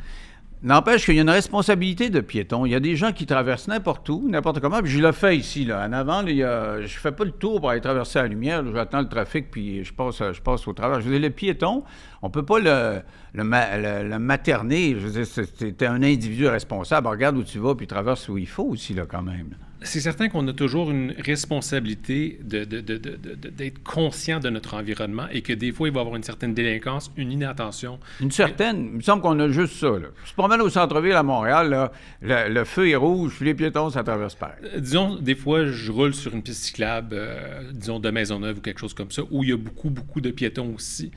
N'empêche 0.64 1.04
qu'il 1.04 1.14
y 1.14 1.18
a 1.18 1.22
une 1.22 1.28
responsabilité 1.28 2.08
de 2.08 2.20
piéton. 2.20 2.64
Il 2.64 2.72
y 2.72 2.74
a 2.74 2.80
des 2.80 2.96
gens 2.96 3.12
qui 3.12 3.26
traversent 3.26 3.68
n'importe 3.68 4.08
où, 4.08 4.26
n'importe 4.26 4.60
comment. 4.60 4.80
Puis 4.80 4.92
je 4.92 4.98
le 4.98 5.12
fais 5.12 5.36
ici, 5.36 5.66
là. 5.66 5.86
En 5.86 5.92
avant, 5.92 6.26
je 6.26 6.80
ne 6.80 6.86
fais 6.86 7.12
pas 7.12 7.24
le 7.24 7.32
tour 7.32 7.60
pour 7.60 7.68
aller 7.68 7.82
traverser 7.82 8.18
la 8.18 8.28
lumière. 8.28 8.64
J'attends 8.72 9.02
le 9.02 9.08
trafic, 9.08 9.50
puis 9.50 9.84
je 9.84 9.92
passe, 9.92 10.20
je 10.20 10.68
au 10.70 10.72
travers. 10.72 11.02
Je 11.02 11.04
veux 11.04 11.18
dire, 11.18 11.28
le 11.28 11.34
piéton, 11.34 11.84
on 12.22 12.30
peut 12.30 12.46
pas 12.46 12.60
le, 12.60 14.18
materner. 14.18 14.96
Je 14.98 15.06
veux 15.06 15.22
dire, 15.22 15.26
c'est 15.26 15.82
un 15.82 16.02
individu 16.02 16.48
responsable. 16.48 17.08
regarde 17.08 17.36
où 17.36 17.42
tu 17.42 17.58
vas, 17.58 17.74
puis 17.74 17.86
traverse 17.86 18.26
où 18.30 18.38
il 18.38 18.48
faut 18.48 18.64
aussi, 18.64 18.94
là, 18.94 19.04
quand 19.06 19.22
même 19.22 19.50
c'est 19.82 20.00
certain 20.00 20.28
qu'on 20.28 20.46
a 20.48 20.52
toujours 20.52 20.90
une 20.90 21.14
responsabilité 21.18 22.38
d'être 22.42 23.82
conscient 23.82 24.40
de 24.40 24.50
notre 24.50 24.74
environnement 24.74 25.26
et 25.30 25.42
que 25.42 25.52
des 25.52 25.72
fois, 25.72 25.88
il 25.88 25.94
va 25.94 26.00
y 26.00 26.02
avoir 26.02 26.16
une 26.16 26.22
certaine 26.22 26.54
délinquance, 26.54 27.10
une 27.16 27.32
inattention. 27.32 27.98
Une 28.20 28.30
certaine. 28.30 28.86
Il 28.86 28.96
me 28.96 29.00
semble 29.02 29.22
qu'on 29.22 29.38
a 29.40 29.48
juste 29.48 29.74
ça. 29.74 29.90
Là. 29.90 30.08
Je 30.24 30.32
promène 30.32 30.60
au 30.60 30.68
centre-ville 30.68 31.12
à 31.12 31.22
Montréal, 31.22 31.90
le, 32.22 32.64
feu 32.64 32.88
est 32.88 32.96
rouge, 32.96 33.38
les 33.40 33.54
piétons, 33.54 33.90
ça 33.90 34.02
traverse 34.02 34.34
pas. 34.34 34.56
Euh, 34.64 34.80
disons, 34.80 35.16
des 35.16 35.34
fois, 35.34 35.66
je 35.66 35.92
roule 35.92 36.14
sur 36.14 36.34
une 36.34 36.42
piste 36.42 36.62
cyclable, 36.62 37.10
euh, 37.12 37.70
disons, 37.72 38.00
de 38.00 38.10
Maisonneuve 38.10 38.58
ou 38.58 38.60
quelque 38.60 38.80
chose 38.80 38.94
comme 38.94 39.10
ça, 39.10 39.22
où 39.30 39.44
il 39.44 39.50
y 39.50 39.52
a 39.52 39.56
beaucoup, 39.56 39.90
beaucoup 39.90 40.20
de 40.20 40.30
piétons 40.30 40.74
aussi 40.74 41.10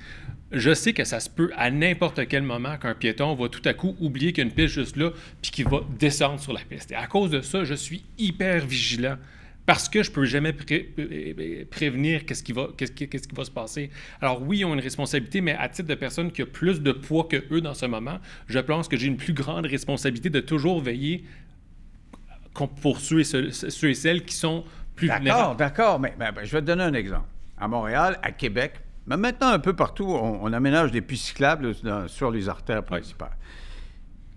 je 0.52 0.74
sais 0.74 0.94
que 0.94 1.04
ça 1.04 1.20
se 1.20 1.30
peut 1.30 1.52
à 1.56 1.70
n'importe 1.72 2.28
quel 2.28 2.44
moment 2.44 2.78
qu'un 2.78 2.94
piéton 2.94 3.36
va 3.36 3.50
tout 3.50 3.62
à 3.66 3.74
coup 3.74 3.96
oublier 4.00 4.32
qu'il 4.32 4.44
y 4.44 4.48
a 4.48 4.50
une 4.50 4.56
piste 4.56 4.76
juste 4.76 4.96
là, 4.96 5.12
puis 5.42 5.52
qu'il 5.52 5.68
va 5.68 5.82
descendre 6.00 6.40
sur 6.40 6.54
la 6.54 6.62
piste. 6.62 6.92
Et 6.92 6.96
à 6.96 7.08
cause 7.08 7.32
de 7.32 7.42
ça, 7.42 7.64
je 7.64 7.74
suis 7.74 8.04
hyper 8.18 8.66
vigilant 8.66 9.18
parce 9.66 9.90
que 9.90 10.02
je 10.02 10.10
peux 10.10 10.24
jamais 10.24 10.54
prévenir 10.54 12.26
qu'est-ce 12.26 12.42
qui, 12.42 12.54
va, 12.54 12.70
qu'est-ce, 12.78 12.94
qui, 12.94 13.36
va 13.36 13.44
se 13.44 13.52
passer. 13.52 13.90
Alors 14.22 14.42
oui, 14.42 14.60
ils 14.60 14.66
ont 14.66 14.74
une 14.74 14.80
responsabilité, 14.80 15.42
mais 15.42 15.56
à 15.56 15.68
titre 15.68 15.90
de 15.90 15.96
personne 15.96 16.32
qui 16.32 16.42
a 16.42 16.46
plus 16.46 16.82
de 16.82 16.94
poids 16.94 17.28
que 17.30 17.44
eux 17.52 17.60
dans 17.60 17.74
ce 17.74 17.86
moment, 17.86 18.20
je 18.48 18.60
pense 18.60 18.88
que 18.88 18.96
j'ai 18.96 19.08
une 19.08 19.18
plus 19.18 19.34
grande 19.34 19.66
responsabilité 19.66 20.30
de 20.30 20.40
toujours 20.40 20.82
veiller 20.82 21.26
pour 22.82 23.02
ceux 23.02 23.20
et, 23.20 23.52
ceux 23.52 23.90
et 23.90 23.94
celles 23.94 24.24
qui 24.24 24.36
sont 24.36 24.64
plus 24.96 25.10
vulnérables. 25.10 25.58
D'accord, 25.58 25.98
d'accord, 25.98 26.00
mais 26.00 26.14
ben, 26.18 26.34
je 26.44 26.52
vais 26.52 26.62
te 26.62 26.66
donner 26.66 26.84
un 26.84 26.94
exemple. 26.94 27.28
À 27.60 27.68
Montréal, 27.68 28.20
à 28.24 28.32
Québec, 28.32 28.74
mais 29.08 29.16
maintenant, 29.16 29.48
un 29.48 29.60
peu 29.60 29.74
partout, 29.74 30.06
on, 30.06 30.52
aménage 30.52 30.92
des 30.92 31.02
pistes 31.02 31.28
cyclables 31.28 31.74
sur 32.08 32.30
les 32.30 32.50
artères 32.50 32.84
principales. 32.84 33.38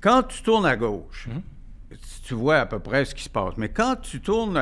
Quand 0.01 0.23
tu 0.23 0.43
tournes 0.43 0.65
à 0.65 0.77
gauche, 0.77 1.29
mhm. 1.29 1.99
tu 2.25 2.35
vois 2.35 2.59
à 2.59 2.67
peu 2.67 2.79
près 2.79 3.05
ce 3.05 3.15
qui 3.15 3.25
se 3.25 3.29
passe. 3.29 3.57
Mais 3.57 3.71
quand 3.71 3.97
tu 4.01 4.21
tournes, 4.21 4.61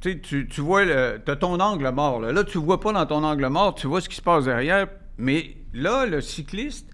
tu, 0.00 0.46
tu 0.48 0.60
vois, 0.60 0.86
tu 0.86 1.30
as 1.30 1.36
ton 1.36 1.58
angle 1.58 1.90
mort. 1.90 2.20
Là. 2.20 2.44
tu 2.44 2.58
ne 2.58 2.62
vois 2.62 2.78
pas 2.78 2.92
dans 2.92 3.06
ton 3.06 3.24
angle 3.24 3.48
mort, 3.48 3.74
tu 3.74 3.88
vois 3.88 4.00
ce 4.00 4.08
qui 4.08 4.16
se 4.16 4.22
passe 4.22 4.44
derrière. 4.44 4.86
Mais 5.18 5.56
là, 5.74 6.06
le 6.06 6.20
cycliste 6.20 6.88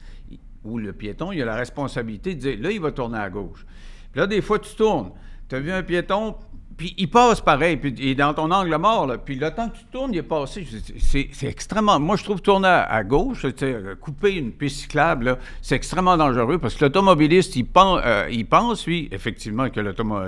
ou 0.65 0.79
le 0.79 0.95
piéton, 0.95 1.31
il 1.31 1.43
a 1.43 1.45
la 1.45 1.57
responsabilité 1.57 2.35
de 2.35 2.41
dire, 2.41 2.57
là, 2.59 2.71
il 2.71 2.81
va 2.81 2.91
tourner 2.91 3.19
à 3.19 3.29
gauche. 3.29 3.67
Puis 4.13 4.21
là, 4.21 4.27
des 4.27 4.41
fois, 4.41 4.59
tu 4.59 4.75
tournes. 4.75 5.13
Tu 5.49 5.55
as 5.55 5.61
vu 5.61 5.71
un 5.71 5.83
piéton, 5.83 6.37
puis 6.77 6.95
il 6.99 7.09
passe 7.09 7.41
pareil, 7.41 7.77
puis 7.77 7.95
il 7.99 8.09
est 8.09 8.15
dans 8.15 8.35
ton 8.35 8.51
angle 8.51 8.77
mort, 8.77 9.07
là, 9.07 9.17
puis 9.19 9.37
le 9.37 9.51
temps 9.51 9.69
que 9.69 9.77
tu 9.79 9.85
tournes, 9.87 10.13
il 10.13 10.19
est 10.19 10.23
passé. 10.23 10.67
C'est 10.99 11.47
extrêmement... 11.47 11.99
Moi, 11.99 12.17
je 12.17 12.25
trouve 12.25 12.43
tourner 12.43 12.69
à, 12.69 13.03
gauche, 13.03 13.47
couper 14.01 14.35
une 14.35 14.53
piste 14.53 14.81
cyclable, 14.81 15.39
c'est 15.63 15.77
extrêmement 15.77 16.17
dangereux 16.17 16.59
parce 16.59 16.75
que 16.75 16.85
l'automobiliste, 16.85 17.57
il, 17.57 17.65
pense, 17.65 18.01
euh, 18.05 18.45
pense, 18.49 18.87
lui, 18.87 19.09
effectivement, 19.11 19.71
que 19.71 19.81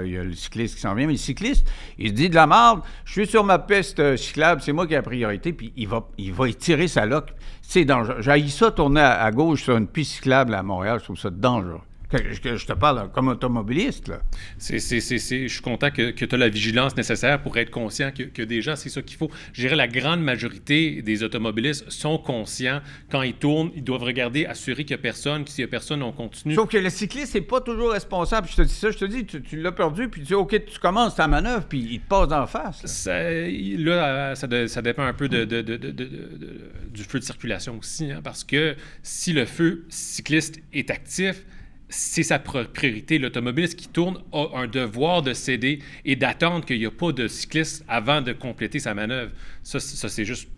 il 0.05 0.13
y 0.13 0.19
a 0.19 0.25
le 0.25 0.33
cycliste 0.33 0.77
qui 0.77 0.81
s'en 0.81 0.95
vient, 0.95 1.07
mais 1.07 1.13
le 1.13 1.19
cycliste, 1.19 1.67
il 1.99 2.09
se 2.09 2.15
dit 2.15 2.29
de 2.31 2.35
la 2.35 2.47
merde, 2.47 2.81
je 3.05 3.13
suis 3.13 3.27
sur 3.27 3.45
ma 3.45 3.59
piste 3.59 4.01
euh, 4.01 4.17
cyclable, 4.17 4.63
c'est 4.63 4.73
moi 4.73 4.87
qui 4.87 4.95
ai 4.95 4.97
la 4.97 5.03
priorité, 5.03 5.53
puis 5.53 5.73
il 5.77 5.89
va, 5.89 6.07
il 6.17 6.33
va 6.33 6.49
étirer 6.49 6.89
sa 6.89 7.07
loque. 7.07 7.33
C'est 7.61 7.85
dangereux. 7.85 8.21
J'ai 8.21 8.49
ça 8.49 8.71
tourner 8.71 9.01
à, 9.03 9.31
gauche 9.31 9.65
sur 9.65 9.77
une 9.77 9.87
piste 9.87 10.13
cyclable 10.13 10.55
à 10.55 10.63
Montréal, 10.63 10.99
je 11.01 11.05
trouve 11.05 11.19
ça 11.19 11.31
dangereux. 11.31 11.81
Que, 12.11 12.57
je 12.57 12.67
te 12.67 12.73
parle 12.73 13.11
comme 13.13 13.29
automobiliste. 13.29 14.09
Là. 14.09 14.23
C'est, 14.57 14.79
je 14.79 15.47
suis 15.47 15.61
content 15.61 15.91
que, 15.91 16.11
tu 16.11 16.35
as 16.35 16.39
la 16.39 16.49
vigilance 16.49 16.97
nécessaire 16.97 17.43
pour 17.43 17.57
être 17.59 17.71
conscient 17.71 18.11
que, 18.11 18.23
que 18.23 18.43
déjà, 18.43 18.77
c'est 18.77 18.89
ça 18.89 19.03
qu'il 19.03 19.19
faut. 19.19 19.31
Je 19.53 19.61
dirais 19.61 19.77
la 19.77 19.89
grande 19.89 20.23
majorité 20.23 21.03
des 21.03 21.23
automobilistes 21.23 21.91
sont 21.91 22.17
conscients. 22.19 22.81
Quand 23.11 23.23
ils 23.23 23.35
tournent, 23.35 23.71
ils 23.75 23.85
doivent 23.85 24.05
regarder, 24.05 24.47
assurer 24.47 24.85
qu'il 24.85 24.97
n'y 24.97 25.01
a 25.01 25.03
personne. 25.03 25.47
S'il 25.47 25.65
n'y 25.65 25.69
a 25.69 25.71
personne, 25.71 26.03
on 26.03 26.13
continue. 26.13 26.55
Sauf 26.55 26.71
que 26.71 26.79
le 26.79 26.91
cycliste 26.91 27.35
n'est 27.35 27.43
pas 27.43 27.61
toujours 27.61 27.93
responsable. 27.93 28.49
Je 28.49 28.57
te 28.57 28.63
dis 28.63 28.75
ça, 28.75 28.91
je 28.91 28.99
te 28.99 29.05
dis, 29.05 29.27
tu, 29.27 29.61
l'as 29.61 29.73
perdu, 29.73 30.09
puis 30.09 30.23
tu 30.23 30.29
dis, 30.29 30.35
OK, 30.35 30.65
tu 30.65 30.79
commences 30.79 31.17
ta 31.17 31.29
manœuvre, 31.29 31.67
puis 31.67 31.79
il 31.79 32.01
te 32.01 32.09
passe 32.09 32.33
en 32.33 32.47
face. 32.47 33.07
Là, 33.07 34.35
ça, 34.35 34.69
ça, 34.69 34.83
dépend 34.83 35.05
un 35.05 35.13
peu 35.13 35.29
de, 35.29 35.45
du 35.45 37.05
feu 37.05 37.19
de 37.19 37.25
circulation 37.25 37.79
aussi, 37.79 38.11
hein, 38.11 38.21
parce 38.23 38.45
que 38.45 38.77
si 39.03 39.33
le 39.33 39.45
feu 39.45 39.85
cycliste 39.89 40.61
est 40.73 40.91
actif, 40.91 41.45
c'est 41.89 42.23
sa 42.23 42.39
priorité. 42.39 43.19
L'automobiliste 43.19 43.79
qui 43.79 43.89
tourne 43.89 44.19
a 44.33 44.49
un 44.55 44.67
devoir 44.67 45.23
de 45.23 45.33
céder 45.33 45.81
et 46.05 46.17
d'attendre 46.17 46.65
qu'il 46.65 46.79
n'y 46.79 46.87
a 46.87 46.91
pas 46.91 47.13
de 47.13 47.29
cycliste 47.29 47.85
avant 47.89 48.21
de 48.21 48.33
compléter 48.33 48.79
sa 48.79 48.95
manœuvre. 48.95 49.33
Ça, 49.63 49.81
c'est 49.81 50.25
juste 50.25 50.49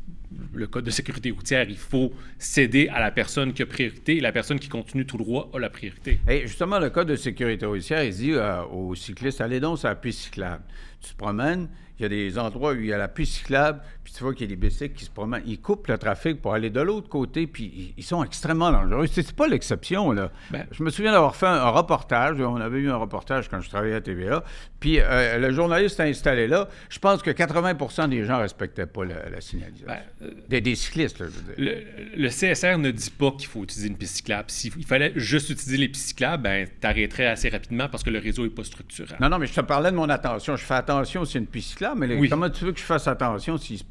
le 0.52 0.66
code 0.66 0.84
de 0.84 0.90
sécurité 0.90 1.30
routière. 1.30 1.66
Il 1.68 1.76
faut 1.76 2.12
céder 2.38 2.88
à 2.88 3.00
la 3.00 3.10
personne 3.10 3.52
qui 3.52 3.62
a 3.62 3.66
priorité 3.66 4.16
et 4.16 4.20
la 4.20 4.32
personne 4.32 4.58
qui 4.58 4.68
continue 4.68 5.06
tout 5.06 5.16
droit 5.16 5.50
a 5.54 5.58
la 5.58 5.70
priorité. 5.70 6.20
Et 6.28 6.42
justement, 6.46 6.78
le 6.78 6.90
code 6.90 7.08
de 7.08 7.16
sécurité 7.16 7.66
routière, 7.66 8.04
il 8.04 8.12
dit 8.12 8.32
euh, 8.32 8.62
aux 8.64 8.94
cyclistes, 8.94 9.40
allez 9.40 9.60
donc 9.60 9.78
sur 9.78 9.88
la 9.88 9.96
piste 9.96 10.20
cyclable. 10.20 10.62
Tu 11.00 11.12
te 11.12 11.16
promènes, 11.16 11.68
il 11.98 12.02
y 12.02 12.06
a 12.06 12.08
des 12.08 12.38
endroits 12.38 12.72
où 12.72 12.76
il 12.76 12.86
y 12.86 12.92
a 12.92 12.98
la 12.98 13.08
piste 13.08 13.34
cyclable, 13.34 13.82
puis 14.10 14.18
tu 14.18 14.24
vois 14.24 14.34
qu'il 14.34 14.50
y 14.50 14.52
a 14.52 14.56
des 14.56 14.60
bicycles 14.60 14.94
qui 14.94 15.04
se 15.04 15.10
promènent. 15.10 15.42
Ils 15.46 15.60
coupent 15.60 15.86
le 15.86 15.96
trafic 15.96 16.42
pour 16.42 16.52
aller 16.52 16.68
de 16.68 16.80
l'autre 16.80 17.08
côté, 17.08 17.46
puis 17.46 17.94
ils 17.96 18.02
sont 18.02 18.24
extrêmement 18.24 18.72
dangereux. 18.72 19.06
C'est 19.06 19.32
pas 19.32 19.46
l'exception, 19.46 20.10
là. 20.10 20.32
Ben 20.50 20.66
je 20.72 20.82
me 20.82 20.90
souviens 20.90 21.12
d'avoir 21.12 21.36
fait 21.36 21.46
un, 21.46 21.68
reportage. 21.68 22.40
On 22.40 22.56
avait 22.56 22.80
eu 22.80 22.90
un 22.90 22.96
reportage 22.96 23.48
quand 23.48 23.60
je 23.60 23.68
travaillais 23.68 23.94
à 23.94 24.00
TVA. 24.00 24.42
Puis 24.80 24.98
euh, 24.98 25.38
le 25.38 25.52
journaliste 25.52 26.00
installé 26.00 26.48
là. 26.48 26.68
Je 26.88 26.98
pense 26.98 27.22
que 27.22 27.30
80% 27.30 28.08
des 28.08 28.24
gens 28.24 28.38
ne 28.38 28.42
respectaient 28.42 28.86
pas 28.86 29.04
la, 29.04 29.40
signalisation. 29.40 29.86
Ben, 29.86 30.00
euh, 30.22 30.60
des, 30.60 30.74
cyclistes, 30.74 31.20
là, 31.20 31.26
je 31.26 31.38
veux 31.38 31.54
dire. 31.54 31.84
Le, 32.16 32.28
CSR 32.28 32.78
ne 32.78 32.90
dit 32.90 33.10
pas 33.10 33.30
qu'il 33.32 33.46
faut 33.46 33.62
utiliser 33.62 33.88
une 33.88 33.96
piste 33.96 34.16
cyclable. 34.16 34.50
S'il 34.50 34.72
fallait 34.84 35.12
juste 35.14 35.50
utiliser 35.50 35.76
les 35.76 35.88
pistes 35.88 36.08
cyclables, 36.08 36.42
ben, 36.42 36.66
tu 36.80 36.86
arrêterais 36.86 37.26
assez 37.26 37.48
rapidement 37.48 37.88
parce 37.88 38.02
que 38.02 38.10
le 38.10 38.18
réseau 38.18 38.42
n'est 38.42 38.50
pas 38.50 38.64
structurant. 38.64 39.16
Non, 39.20 39.28
non, 39.28 39.38
mais 39.38 39.46
je 39.46 39.54
te 39.54 39.60
parlais 39.60 39.92
de 39.92 39.96
mon 39.96 40.08
attention. 40.08 40.56
Je 40.56 40.64
fais 40.64 40.74
attention 40.74 41.24
si 41.24 41.38
une 41.38 41.46
piste 41.46 41.70
cyclable 41.70 42.00
mais 42.00 42.28
comment 42.28 42.50
tu 42.50 42.64
veux 42.64 42.72
que 42.72 42.80
je 42.80 42.84
fasse 42.84 43.06
attention 43.06 43.56
s'ils 43.58 43.78
se 43.78 43.84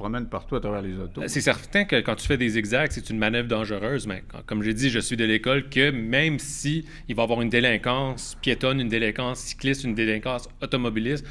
C'est 1.27 1.41
certain 1.41 1.85
que 1.85 1.99
quand 2.01 2.15
tu 2.15 2.27
fais 2.27 2.37
des 2.37 2.49
zigzags, 2.49 2.91
c'est 2.91 3.09
une 3.09 3.17
manœuvre 3.17 3.47
dangereuse, 3.47 4.07
mais 4.07 4.23
comme 4.45 4.63
j'ai 4.63 4.73
dit, 4.73 4.89
je 4.89 4.99
suis 4.99 5.17
de 5.17 5.25
l'école 5.25 5.69
que 5.69 5.91
même 5.91 6.39
si 6.39 6.85
il 7.07 7.15
va 7.15 7.23
y 7.23 7.25
avoir 7.25 7.41
une 7.41 7.49
délinquance 7.49 8.37
piétonne, 8.41 8.81
une 8.81 8.89
délinquance 8.89 9.39
cycliste, 9.39 9.83
une 9.83 9.95
délinquance 9.95 10.49
automobiliste, 10.61 11.25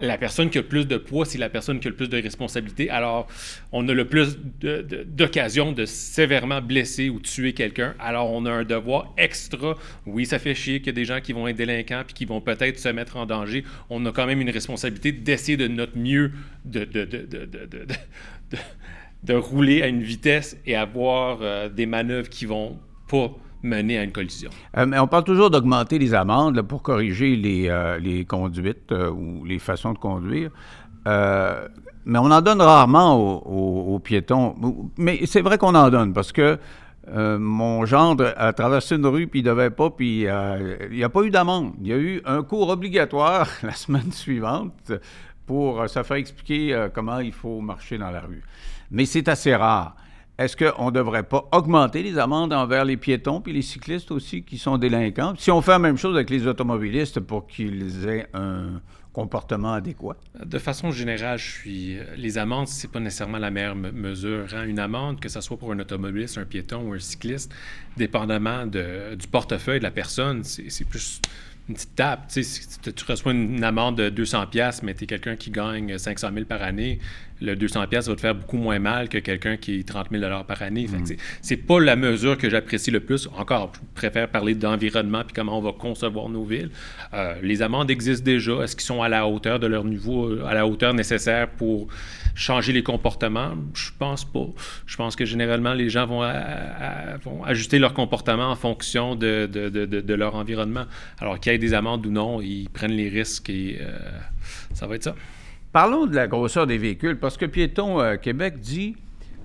la 0.00 0.18
personne 0.18 0.50
qui 0.50 0.58
a 0.58 0.60
le 0.60 0.66
plus 0.66 0.86
de 0.86 0.98
poids, 0.98 1.24
c'est 1.24 1.38
la 1.38 1.48
personne 1.48 1.80
qui 1.80 1.88
a 1.88 1.90
le 1.90 1.96
plus 1.96 2.08
de 2.08 2.20
responsabilité. 2.20 2.90
Alors, 2.90 3.28
on 3.72 3.88
a 3.88 3.94
le 3.94 4.04
plus 4.04 4.38
d'occasions 4.58 5.72
de, 5.72 5.86
sévèrement 5.86 6.60
blesser 6.60 7.08
ou 7.08 7.18
tuer 7.18 7.54
quelqu'un. 7.54 7.94
Alors, 7.98 8.30
on 8.30 8.44
a 8.44 8.50
un 8.50 8.64
devoir 8.64 9.14
extra. 9.16 9.74
Oui, 10.04 10.26
ça 10.26 10.38
fait 10.38 10.54
chier 10.54 10.80
qu'il 10.80 10.88
y 10.88 10.90
a 10.90 10.92
des 10.92 11.04
gens 11.06 11.20
qui 11.20 11.32
vont 11.32 11.48
être 11.48 11.56
délinquants 11.56 12.02
puis 12.04 12.14
qui 12.14 12.24
vont 12.26 12.40
peut-être 12.40 12.78
se 12.78 12.88
mettre 12.88 13.16
en 13.16 13.24
danger. 13.26 13.64
On 13.88 14.04
a 14.04 14.12
quand 14.12 14.26
même 14.26 14.40
une 14.40 14.50
responsabilité 14.50 15.12
d'essayer 15.12 15.56
de 15.56 15.68
notre 15.68 15.96
mieux 15.96 16.32
de, 16.64 16.84
de, 19.22 19.34
rouler 19.34 19.82
à 19.82 19.86
une 19.86 20.02
vitesse 20.02 20.58
et 20.66 20.76
avoir 20.76 21.38
euh, 21.40 21.68
des 21.68 21.86
manœuvres 21.86 22.28
qui 22.28 22.44
vont 22.44 22.78
pas 23.08 23.34
mener 23.66 23.98
à 23.98 24.04
une 24.04 24.12
collision. 24.12 24.50
Euh, 24.76 24.86
mais 24.86 24.98
on 24.98 25.06
parle 25.06 25.24
toujours 25.24 25.50
d'augmenter 25.50 25.98
les 25.98 26.14
amendes 26.14 26.62
pour 26.62 26.82
corriger 26.82 27.36
les, 27.36 27.68
euh, 27.68 27.98
les 27.98 28.24
conduites 28.24 28.92
ou 28.92 29.44
les 29.44 29.58
façons 29.58 29.92
de 29.92 29.98
conduire. 29.98 30.50
mais 31.04 32.18
on 32.18 32.30
en 32.30 32.40
donne 32.40 32.62
rarement 32.62 33.16
aux, 33.16 33.98
piétons. 33.98 34.54
Mais 34.96 35.20
c'est 35.26 35.42
vrai 35.42 35.58
qu'on 35.58 35.74
en 35.74 35.90
donne 35.90 36.12
parce 36.12 36.32
que 36.32 36.58
mon 37.38 37.84
gendre 37.84 38.34
a 38.36 38.52
traversé 38.52 38.96
une 38.96 39.06
rue, 39.06 39.28
puis 39.28 39.40
il 39.40 39.42
devait 39.42 39.70
pas, 39.70 39.90
puis 39.90 40.22
il 40.22 40.96
n'y 40.96 41.04
a 41.04 41.08
pas 41.08 41.22
eu 41.22 41.30
d'amende. 41.30 41.74
Il 41.80 41.86
y 41.88 41.92
a 41.92 41.96
eu 41.96 42.22
un 42.24 42.42
cours 42.42 42.68
obligatoire 42.68 43.48
la 43.62 43.72
semaine 43.72 44.12
suivante 44.12 44.92
pour 45.46 45.88
se 45.88 46.02
faire 46.02 46.16
expliquer 46.16 46.88
comment 46.94 47.20
il 47.20 47.32
faut 47.32 47.60
marcher 47.60 47.98
dans 47.98 48.10
la 48.10 48.20
rue. 48.20 48.42
Mais 48.90 49.04
c'est 49.04 49.28
assez 49.28 49.54
rare 49.54 49.94
est-ce 50.38 50.56
qu'on 50.56 50.86
ne 50.86 50.90
devrait 50.90 51.22
pas 51.22 51.48
augmenter 51.52 52.02
les 52.02 52.18
amendes 52.18 52.52
envers 52.52 52.84
les 52.84 52.96
piétons 52.96 53.40
puis 53.40 53.52
les 53.52 53.62
cyclistes 53.62 54.10
aussi 54.10 54.42
qui 54.42 54.58
sont 54.58 54.76
délinquants? 54.76 55.34
Si 55.38 55.50
on 55.50 55.62
fait 55.62 55.72
la 55.72 55.78
même 55.78 55.96
chose 55.96 56.14
avec 56.14 56.28
les 56.30 56.46
automobilistes 56.46 57.20
pour 57.20 57.46
qu'ils 57.46 58.06
aient 58.06 58.26
un 58.34 58.80
comportement 59.16 59.72
adéquat? 59.72 60.18
De 60.44 60.58
façon 60.58 60.90
générale, 60.90 61.38
je 61.38 61.50
suis. 61.50 61.98
Les 62.18 62.36
amendes, 62.36 62.68
c'est 62.68 62.90
pas 62.92 63.00
nécessairement 63.00 63.38
la 63.38 63.50
meilleure 63.50 63.74
mesure. 63.74 64.46
Hein. 64.54 64.64
Une 64.66 64.78
amende, 64.78 65.20
que 65.20 65.30
ce 65.30 65.40
soit 65.40 65.56
pour 65.56 65.72
un 65.72 65.78
automobiliste, 65.78 66.36
un 66.36 66.44
piéton 66.44 66.82
ou 66.86 66.92
un 66.92 66.98
cycliste, 66.98 67.50
dépendamment 67.96 68.66
du 68.66 69.26
portefeuille 69.30 69.78
de 69.78 69.84
la 69.84 69.90
personne, 69.90 70.44
c'est 70.44 70.84
plus 70.84 71.22
une 71.68 71.74
petite 71.74 71.94
tape. 71.96 72.28
Tu, 72.28 72.42
tu 72.92 73.04
reçois 73.06 73.32
une, 73.32 73.64
amende 73.64 73.96
de 73.96 74.08
200 74.08 74.46
pièces, 74.46 74.82
mais 74.82 74.94
tu 74.94 75.04
es 75.04 75.06
quelqu'un 75.06 75.36
qui 75.36 75.50
gagne 75.50 75.98
500 75.98 76.28
000 76.32 76.46
par 76.46 76.62
année, 76.62 77.00
le 77.40 77.54
200 77.54 77.86
pièces 77.88 78.08
va 78.08 78.14
te 78.14 78.20
faire 78.20 78.34
beaucoup 78.34 78.56
moins 78.56 78.78
mal 78.78 79.08
que 79.08 79.18
quelqu'un 79.18 79.56
qui 79.56 79.80
est 79.80 79.88
30 79.88 80.08
000 80.10 80.44
par 80.44 80.62
année. 80.62 80.86
Ce 80.88 80.96
mm. 80.96 81.16
C'est 81.42 81.56
pas 81.56 81.80
la 81.80 81.96
mesure 81.96 82.38
que 82.38 82.48
j'apprécie 82.48 82.90
le 82.90 83.00
plus. 83.00 83.28
Encore, 83.36 83.72
je 83.74 83.80
préfère 83.94 84.28
parler 84.28 84.54
d'environnement 84.54 85.22
puis 85.24 85.34
comment 85.34 85.58
on 85.58 85.62
va 85.62 85.72
concevoir 85.72 86.28
nos 86.28 86.44
villes. 86.44 86.70
Euh, 87.12 87.34
les 87.42 87.62
amendes 87.62 87.90
existent 87.90 88.24
déjà. 88.24 88.62
Est-ce 88.62 88.76
qu'ils 88.76 88.86
sont 88.86 89.02
à 89.02 89.08
la 89.08 89.26
hauteur 89.26 89.58
de 89.58 89.66
leur 89.66 89.84
niveau, 89.84 90.44
à 90.46 90.54
la 90.54 90.66
hauteur 90.66 90.94
nécessaire 90.94 91.48
pour 91.48 91.88
changer 92.36 92.72
les 92.72 92.84
comportements? 92.84 93.54
Je 93.74 93.90
pense 93.98 94.24
pas. 94.24 94.46
Je 94.86 94.96
pense 94.96 95.16
que 95.16 95.24
généralement, 95.24 95.74
les 95.74 95.88
gens 95.88 96.06
vont, 96.06 96.22
ajuster 97.44 97.80
leur 97.80 97.94
comportement 97.94 98.50
en 98.50 98.56
fonction 98.56 99.16
de 99.16 100.14
leur 100.14 100.36
environnement. 100.36 100.84
Alors 101.18 101.40
qu'il 101.40 101.50
y 101.50 101.54
ait 101.54 101.58
des 101.58 101.74
amendes 101.74 102.06
ou 102.06 102.10
non, 102.10 102.40
ils 102.40 102.68
prennent 102.68 102.92
les 102.92 103.08
risques 103.08 103.50
et 103.50 103.78
euh, 103.80 103.98
ça 104.74 104.86
va 104.86 104.94
être 104.94 105.04
ça. 105.04 105.14
Parlons 105.72 106.06
de 106.06 106.14
la 106.14 106.28
grosseur 106.28 106.66
des 106.66 106.78
véhicules, 106.78 107.18
parce 107.18 107.36
que 107.36 107.46
Piéton 107.46 108.00
euh, 108.00 108.16
Québec 108.16 108.60
dit 108.60 108.96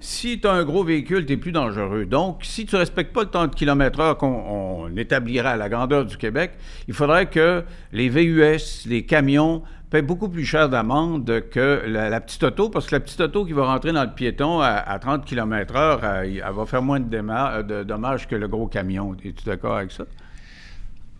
si 0.01 0.39
tu 0.39 0.47
as 0.47 0.51
un 0.51 0.63
gros 0.63 0.83
véhicule, 0.83 1.25
tu 1.25 1.33
es 1.33 1.37
plus 1.37 1.51
dangereux. 1.51 2.05
Donc, 2.05 2.39
si 2.41 2.65
tu 2.65 2.75
ne 2.75 2.79
respectes 2.79 3.13
pas 3.13 3.21
le 3.21 3.29
temps 3.29 3.45
de 3.45 3.53
kilomètre-heure 3.53 4.17
qu'on 4.17 4.89
établira 4.97 5.51
à 5.51 5.55
la 5.57 5.69
grandeur 5.69 6.05
du 6.05 6.17
Québec, 6.17 6.53
il 6.87 6.93
faudrait 6.95 7.27
que 7.27 7.63
les 7.93 8.09
VUS, 8.09 8.87
les 8.87 9.05
camions, 9.05 9.61
paient 9.91 10.01
beaucoup 10.01 10.29
plus 10.29 10.45
cher 10.45 10.69
d'amende 10.69 11.43
que 11.51 11.83
la, 11.85 12.21
petite 12.21 12.43
auto, 12.43 12.69
parce 12.69 12.87
que 12.87 12.95
la 12.95 13.01
petite 13.01 13.19
auto 13.19 13.45
qui 13.45 13.51
va 13.51 13.65
rentrer 13.65 13.91
dans 13.91 14.05
le 14.05 14.11
piéton 14.11 14.61
à, 14.61 14.97
30 14.97 15.25
km/h, 15.25 15.99
elle, 16.01 16.37
elle, 16.37 16.53
va 16.53 16.65
faire 16.65 16.81
moins 16.81 16.99
de, 16.99 17.61
de 17.61 17.83
dommages 17.83 18.27
que 18.27 18.35
le 18.35 18.47
gros 18.47 18.67
camion. 18.67 19.13
Es-tu 19.23 19.43
d'accord 19.45 19.75
avec 19.75 19.91
ça? 19.91 20.05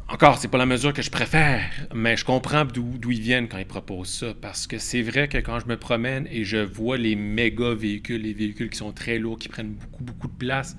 Encore, 0.07 0.37
c'est 0.37 0.47
pas 0.47 0.57
la 0.57 0.65
mesure 0.65 0.93
que 0.93 1.01
je 1.01 1.11
préfère, 1.11 1.61
mais 1.93 2.17
je 2.17 2.25
comprends 2.25 2.65
d'où 2.65 3.11
ils 3.11 3.21
viennent 3.21 3.47
quand 3.47 3.57
ils 3.57 3.65
proposent 3.65 4.09
ça. 4.09 4.33
Parce 4.41 4.67
que 4.67 4.77
c'est 4.77 5.01
vrai 5.01 5.27
que 5.27 5.37
quand 5.37 5.59
je 5.59 5.67
me 5.67 5.77
promène 5.77 6.27
et 6.31 6.43
je 6.43 6.57
vois 6.57 6.97
les 6.97 7.15
méga 7.15 7.73
véhicules, 7.73 8.21
les 8.21 8.33
véhicules 8.33 8.69
qui 8.69 8.77
sont 8.77 8.91
très 8.91 9.19
lourds, 9.19 9.37
qui 9.37 9.47
prennent 9.47 9.73
beaucoup, 9.73 10.03
beaucoup 10.03 10.27
de 10.27 10.33
place, 10.33 10.75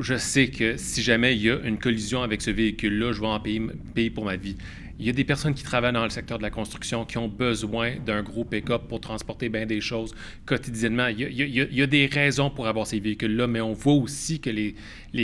je 0.00 0.16
sais 0.16 0.48
que 0.48 0.76
si 0.76 1.02
jamais 1.02 1.34
il 1.34 1.42
y 1.42 1.50
a 1.50 1.58
une 1.64 1.78
collision 1.78 2.22
avec 2.22 2.42
ce 2.42 2.50
véhicule-là, 2.50 3.12
je 3.12 3.20
vais 3.20 3.26
en 3.26 3.40
payer 3.40 4.10
pour 4.10 4.24
ma 4.24 4.36
vie. 4.36 4.56
Il 5.00 5.06
y 5.06 5.08
a 5.08 5.14
des 5.14 5.24
personnes 5.24 5.54
qui 5.54 5.62
travaillent 5.62 5.94
dans 5.94 6.04
le 6.04 6.10
secteur 6.10 6.36
de 6.36 6.42
la 6.42 6.50
construction 6.50 7.06
qui 7.06 7.16
ont 7.16 7.26
besoin 7.26 7.94
d'un 8.04 8.22
gros 8.22 8.44
pick-up 8.44 8.82
pour 8.86 9.00
transporter 9.00 9.48
bien 9.48 9.64
des 9.64 9.80
choses 9.80 10.14
quotidiennement. 10.44 11.06
Il 11.06 11.32
y, 11.32 11.82
a, 11.82 11.86
des 11.86 12.04
raisons 12.04 12.50
pour 12.50 12.66
avoir 12.66 12.86
ces 12.86 13.00
véhicules-là, 13.00 13.46
mais 13.46 13.62
on 13.62 13.72
voit 13.72 13.94
aussi 13.94 14.40
que 14.40 14.50
les, 14.50 14.74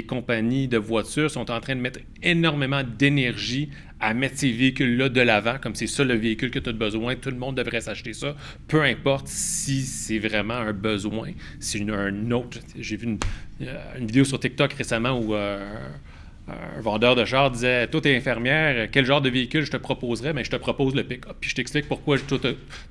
compagnies 0.07 0.67
de 0.67 0.79
voitures 0.79 1.31
sont 1.31 1.51
en 1.51 1.61
train 1.61 1.77
de 1.77 1.83
mettre 1.83 2.01
énormément 2.23 2.83
d'énergie 2.85 3.69
à 4.01 4.15
mettre 4.15 4.39
ces 4.39 4.51
véhicules-là 4.51 5.11
de 5.11 5.21
l'avant, 5.21 5.59
comme 5.61 5.75
c'est 5.75 5.87
ça 5.87 6.05
le 6.05 6.15
véhicule 6.15 6.51
que 6.51 6.59
tu 6.59 6.71
as 6.71 6.73
besoin. 6.73 7.15
Tout 7.15 7.31
le 7.31 7.37
monde 7.37 7.59
devrait 7.59 7.83
s'acheter 7.83 8.15
ça, 8.15 8.35
peu 8.69 8.83
importe 8.83 9.29
si 9.29 9.83
c'est 9.83 10.19
vraiment 10.19 10.55
un 10.55 10.73
besoin. 10.73 11.33
C'est 11.61 11.83
un 11.91 12.31
autre. 12.31 12.61
J'ai 12.79 12.97
vu 12.97 13.09
une, 13.09 13.19
euh, 13.61 13.99
une, 13.99 14.07
vidéo 14.07 14.25
sur 14.25 14.41
TikTok 14.41 14.73
récemment 14.73 15.21
où. 15.21 15.35
Euh, 15.35 15.69
un 16.49 16.81
vendeur 16.81 17.17
de 17.17 17.25
char 17.25 17.51
disait 17.51 17.89
Toi, 17.89 18.01
t'es 18.01 18.17
infirmière, 18.17 18.89
quel 18.91 19.05
genre 19.05 19.21
de 19.21 19.29
véhicule 19.29 19.65
je 19.65 19.71
te 19.71 19.77
proposerais 19.77 20.33
Mais 20.33 20.45
je 20.45 20.51
te 20.51 20.57
propose 20.57 20.95
le 20.95 21.03
pick-up. 21.03 21.37
Puis 21.41 21.51
je 21.51 21.57
t'explique 21.57 21.89
pourquoi, 21.89 22.19
toi, 22.19 22.39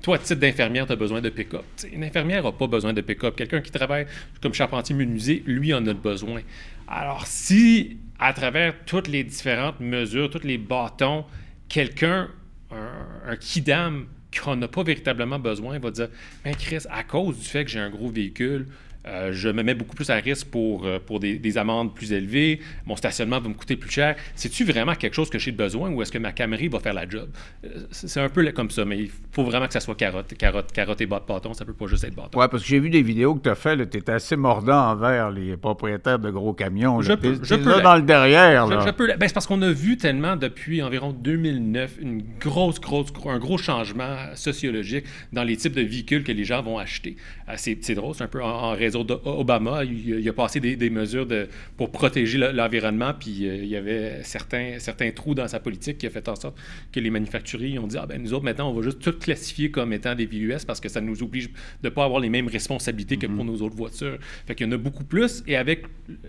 toi, 0.02 0.18
titre 0.18 0.40
d'infirmière, 0.40 0.86
tu 0.86 0.92
as 0.92 0.96
besoin 0.96 1.20
de 1.20 1.30
pick-up. 1.30 1.64
Une 1.90 2.04
infirmière 2.04 2.44
n'a 2.44 2.52
pas 2.52 2.66
besoin 2.66 2.92
de 2.92 3.00
pick-up. 3.00 3.34
Quelqu'un 3.36 3.60
qui 3.60 3.70
travaille 3.70 4.06
comme 4.42 4.52
charpentier 4.52 4.94
menuisier, 4.94 5.42
lui, 5.46 5.72
en 5.72 5.86
a 5.86 5.94
besoin. 5.94 6.42
Alors, 6.86 7.26
si, 7.26 7.96
à 8.18 8.32
travers 8.32 8.74
toutes 8.84 9.08
les 9.08 9.24
différentes 9.24 9.80
mesures, 9.80 10.28
tous 10.28 10.44
les 10.44 10.58
bâtons, 10.58 11.24
quelqu'un, 11.68 12.28
un, 12.70 13.30
un 13.30 13.36
kidam, 13.36 14.06
qu'on 14.38 14.56
n'a 14.56 14.68
pas 14.68 14.82
véritablement 14.82 15.38
besoin, 15.38 15.78
va 15.78 15.90
dire 15.90 16.08
Ben, 16.44 16.54
Chris, 16.54 16.84
à 16.90 17.04
cause 17.04 17.38
du 17.38 17.44
fait 17.44 17.64
que 17.64 17.70
j'ai 17.70 17.78
un 17.78 17.90
gros 17.90 18.10
véhicule, 18.10 18.66
euh, 19.06 19.32
je 19.32 19.48
me 19.48 19.62
mets 19.62 19.74
beaucoup 19.74 19.94
plus 19.94 20.10
à 20.10 20.16
risque 20.16 20.48
pour, 20.48 20.84
euh, 20.84 20.98
pour 20.98 21.20
des, 21.20 21.58
amendes 21.58 21.94
plus 21.94 22.12
élevées. 22.12 22.60
Mon 22.86 22.96
stationnement 22.96 23.38
va 23.38 23.48
me 23.48 23.54
coûter 23.54 23.76
plus 23.76 23.90
cher. 23.90 24.16
C'est-tu 24.34 24.64
vraiment 24.64 24.94
quelque 24.94 25.14
chose 25.14 25.30
que 25.30 25.38
j'ai 25.38 25.52
besoin 25.52 25.90
ou 25.90 26.02
est-ce 26.02 26.10
que 26.10 26.18
ma 26.18 26.32
Camry 26.32 26.68
va 26.68 26.80
faire 26.80 26.92
la 26.92 27.08
job? 27.08 27.28
Euh, 27.64 27.86
c'est 27.90 28.20
un 28.20 28.28
peu 28.28 28.44
comme 28.52 28.70
ça, 28.70 28.84
mais 28.84 28.98
il 28.98 29.10
faut 29.30 29.44
vraiment 29.44 29.66
que 29.66 29.72
ça 29.72 29.80
soit 29.80 29.94
carotte, 29.94 30.34
carotte, 30.34 30.72
carotte 30.72 31.00
et 31.00 31.06
bâton. 31.06 31.54
Ça 31.54 31.64
peut 31.64 31.72
pas 31.72 31.86
juste 31.86 32.04
être 32.04 32.14
bâton. 32.14 32.38
Oui, 32.38 32.46
parce 32.50 32.62
que 32.62 32.68
j'ai 32.68 32.80
vu 32.80 32.90
des 32.90 33.02
vidéos 33.02 33.36
que 33.36 33.42
tu 33.42 33.48
as 33.48 33.54
faites. 33.54 33.88
Tu 33.90 33.98
étais 33.98 34.12
assez 34.12 34.36
mordant 34.36 34.90
envers 34.90 35.30
les 35.30 35.56
propriétaires 35.56 36.18
de 36.18 36.30
gros 36.30 36.52
camions. 36.52 37.00
Je 37.00 37.12
peux, 37.12 37.38
je 37.42 37.54
peux 37.54 37.80
dans 37.82 37.96
le 37.96 38.02
derrière. 38.02 38.66
Je, 38.82 38.90
peux, 38.90 39.06
ben, 39.06 39.28
c'est 39.28 39.34
parce 39.34 39.46
qu'on 39.46 39.62
a 39.62 39.70
vu 39.70 39.96
tellement 39.96 40.34
depuis 40.34 40.82
environ 40.82 41.12
2009 41.12 41.98
une 42.00 42.22
grosse, 42.40 42.80
grosse, 42.80 43.12
un 43.26 43.38
gros 43.38 43.58
changement 43.58 44.16
sociologique 44.34 45.04
dans 45.32 45.44
les 45.44 45.56
types 45.56 45.74
de 45.74 45.82
véhicules 45.82 46.24
que 46.24 46.32
les 46.32 46.44
gens 46.44 46.62
vont 46.62 46.78
acheter. 46.78 47.16
c'est 47.56 47.94
drôle, 47.94 48.14
c'est 48.14 48.24
un 48.24 48.28
peu 48.28 48.42
en, 48.42 48.48
en 48.48 48.70
raison 48.72 48.95
Obama, 49.24 49.84
il, 49.84 50.28
a 50.28 50.32
passé 50.32 50.60
des, 50.60 50.90
mesures 50.90 51.26
de, 51.26 51.48
pour 51.76 51.90
protéger 51.90 52.38
l'environnement, 52.38 53.12
puis 53.18 53.46
euh, 53.46 53.56
il 53.56 53.68
y 53.68 53.76
avait 53.76 54.22
certains, 54.22 54.78
certains 54.78 55.10
trous 55.10 55.34
dans 55.34 55.48
sa 55.48 55.60
politique 55.60 55.98
qui 55.98 56.06
a 56.06 56.10
fait 56.10 56.28
en 56.28 56.36
sorte 56.36 56.56
que 56.92 57.00
les 57.00 57.10
manufacturiers 57.10 57.78
ont 57.78 57.86
dit 57.86 57.96
Ah 57.98 58.06
ben 58.06 58.22
nous 58.22 58.32
autres, 58.32 58.44
maintenant, 58.44 58.70
on 58.70 58.74
va 58.74 58.82
juste 58.82 59.00
tout 59.00 59.12
classifier 59.12 59.70
comme 59.70 59.92
étant 59.92 60.14
des 60.14 60.26
VUS 60.26 60.64
parce 60.66 60.80
que 60.80 60.88
ça 60.88 61.00
nous 61.00 61.22
oblige 61.22 61.48
de 61.48 61.54
ne 61.84 61.88
pas 61.88 62.04
avoir 62.04 62.20
les 62.20 62.30
mêmes 62.30 62.48
responsabilités 62.48 63.16
que 63.16 63.26
pour 63.26 63.44
mm-hmm. 63.44 63.46
nos 63.46 63.62
autres 63.62 63.76
voitures. 63.76 64.18
Fait 64.46 64.54
qu'il 64.54 64.66
y 64.66 64.68
en 64.68 64.72
a 64.72 64.78
beaucoup 64.78 65.04
plus, 65.04 65.42
et 65.46 65.56
avec 65.56 65.84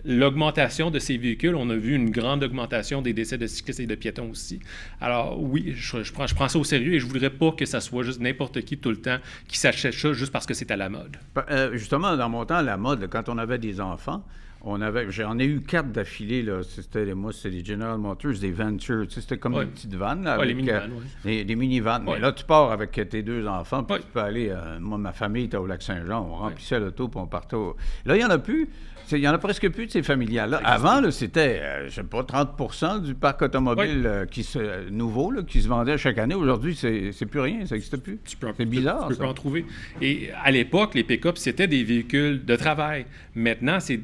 l'augmentation 0.05 0.91
de 0.91 0.99
ces 0.99 1.17
véhicules, 1.17 1.55
on 1.55 1.69
a 1.69 1.75
vu 1.75 1.95
une 1.95 2.09
grande 2.09 2.43
augmentation 2.43 3.01
des 3.01 3.13
décès 3.13 3.37
de 3.37 3.47
cyclistes 3.47 3.79
et 3.79 3.87
de 3.87 3.95
piétons 3.95 4.29
aussi. 4.29 4.59
Alors 5.01 5.41
oui, 5.41 5.73
je, 5.75 6.11
prends, 6.11 6.27
je 6.27 6.35
prends 6.35 6.47
ça 6.47 6.59
au 6.59 6.63
sérieux 6.63 6.93
et 6.93 6.99
je 6.99 7.05
voudrais 7.05 7.29
pas 7.29 7.51
que 7.51 7.65
ça 7.65 7.79
soit 7.81 8.03
juste 8.03 8.19
n'importe 8.19 8.61
qui 8.61 8.77
tout 8.77 8.89
le 8.89 8.97
temps 8.97 9.17
qui 9.47 9.57
s'achète 9.57 9.93
ça 9.93 10.13
juste 10.13 10.31
parce 10.31 10.45
que 10.45 10.53
c'est 10.53 10.71
à 10.71 10.77
la 10.77 10.89
mode. 10.89 11.17
Euh, 11.49 11.75
justement, 11.77 12.15
dans 12.17 12.29
mon 12.29 12.45
temps, 12.45 12.56
la 12.61 12.77
mode, 12.77 13.07
quand 13.09 13.29
on 13.29 13.37
avait 13.37 13.57
des 13.57 13.81
enfants, 13.81 14.23
on 14.61 14.81
avait, 14.81 15.09
j'en 15.11 15.37
ai 15.39 15.45
eu 15.45 15.61
quatre 15.61 15.91
d'affilée, 15.91 16.41
là. 16.41 16.61
C'était, 16.63 17.13
moi, 17.13 17.31
c'était 17.31 17.51
des 17.51 17.65
General 17.65 17.97
Motors, 17.97 18.33
des 18.41 18.51
Ventures. 18.51 19.05
c'était 19.09 19.37
comme 19.37 19.53
des 19.53 19.65
petites 19.65 19.93
vannes, 19.93 20.23
là. 20.23 20.43
les 20.43 20.53
mini 20.53 20.69
Des, 21.23 21.55
mini-vannes. 21.55 22.03
Mais 22.05 22.19
là, 22.19 22.31
tu 22.31 22.43
pars 22.43 22.71
avec 22.71 22.91
tes 22.91 23.21
deux 23.21 23.47
enfants, 23.47 23.83
puis 23.83 23.99
tu 23.99 24.07
peux 24.11 24.19
aller. 24.19 24.49
Euh, 24.49 24.79
moi, 24.79 24.97
ma 24.97 25.13
famille 25.13 25.45
était 25.45 25.57
au 25.57 25.67
Lac-Saint-Jean, 25.67 26.27
on 26.29 26.35
remplissait 26.35 26.79
l'auto, 26.79 27.07
puis 27.07 27.19
on 27.19 27.27
partait 27.27 27.57
Là, 28.05 28.15
il 28.15 28.19
n'y 28.19 28.25
en 28.25 28.29
a 28.29 28.37
plus. 28.37 28.69
Il 29.11 29.19
n'y 29.19 29.27
en 29.27 29.33
a 29.33 29.37
presque 29.37 29.69
plus 29.69 29.85
de 29.87 29.91
ces 29.91 30.03
familiales-là. 30.03 30.61
Avant, 30.63 31.09
c'était, 31.11 31.59
euh, 31.61 31.79
je 31.81 31.85
ne 31.85 31.89
sais 31.91 32.03
pas, 32.03 32.21
30% 32.21 33.01
du 33.01 33.15
parc 33.15 33.41
automobile 33.41 34.03
euh, 34.05 34.25
qui 34.25 34.43
se, 34.43 34.89
nouveau 34.89 35.31
qui 35.47 35.61
se 35.61 35.67
vendait 35.67 35.97
chaque 35.97 36.17
année. 36.17 36.35
Aujourd'hui, 36.35 36.75
c'est 36.75 37.25
plus 37.25 37.39
rien, 37.39 37.65
ça 37.65 37.75
n'existe 37.75 37.97
plus. 37.97 38.19
C'est 38.25 38.65
bizarre. 38.65 39.07
Tu 39.09 39.15
peux, 39.15 39.25
en 39.25 39.33
trouver. 39.33 39.65
Et 40.01 40.29
à 40.43 40.51
l'époque, 40.51 40.95
les 40.95 41.03
pick-up, 41.03 41.37
c'était 41.37 41.67
des 41.67 41.83
véhicules 41.83 42.43
de 42.43 42.55
travail. 42.55 43.05
Maintenant, 43.35 43.79
c'est 43.79 43.99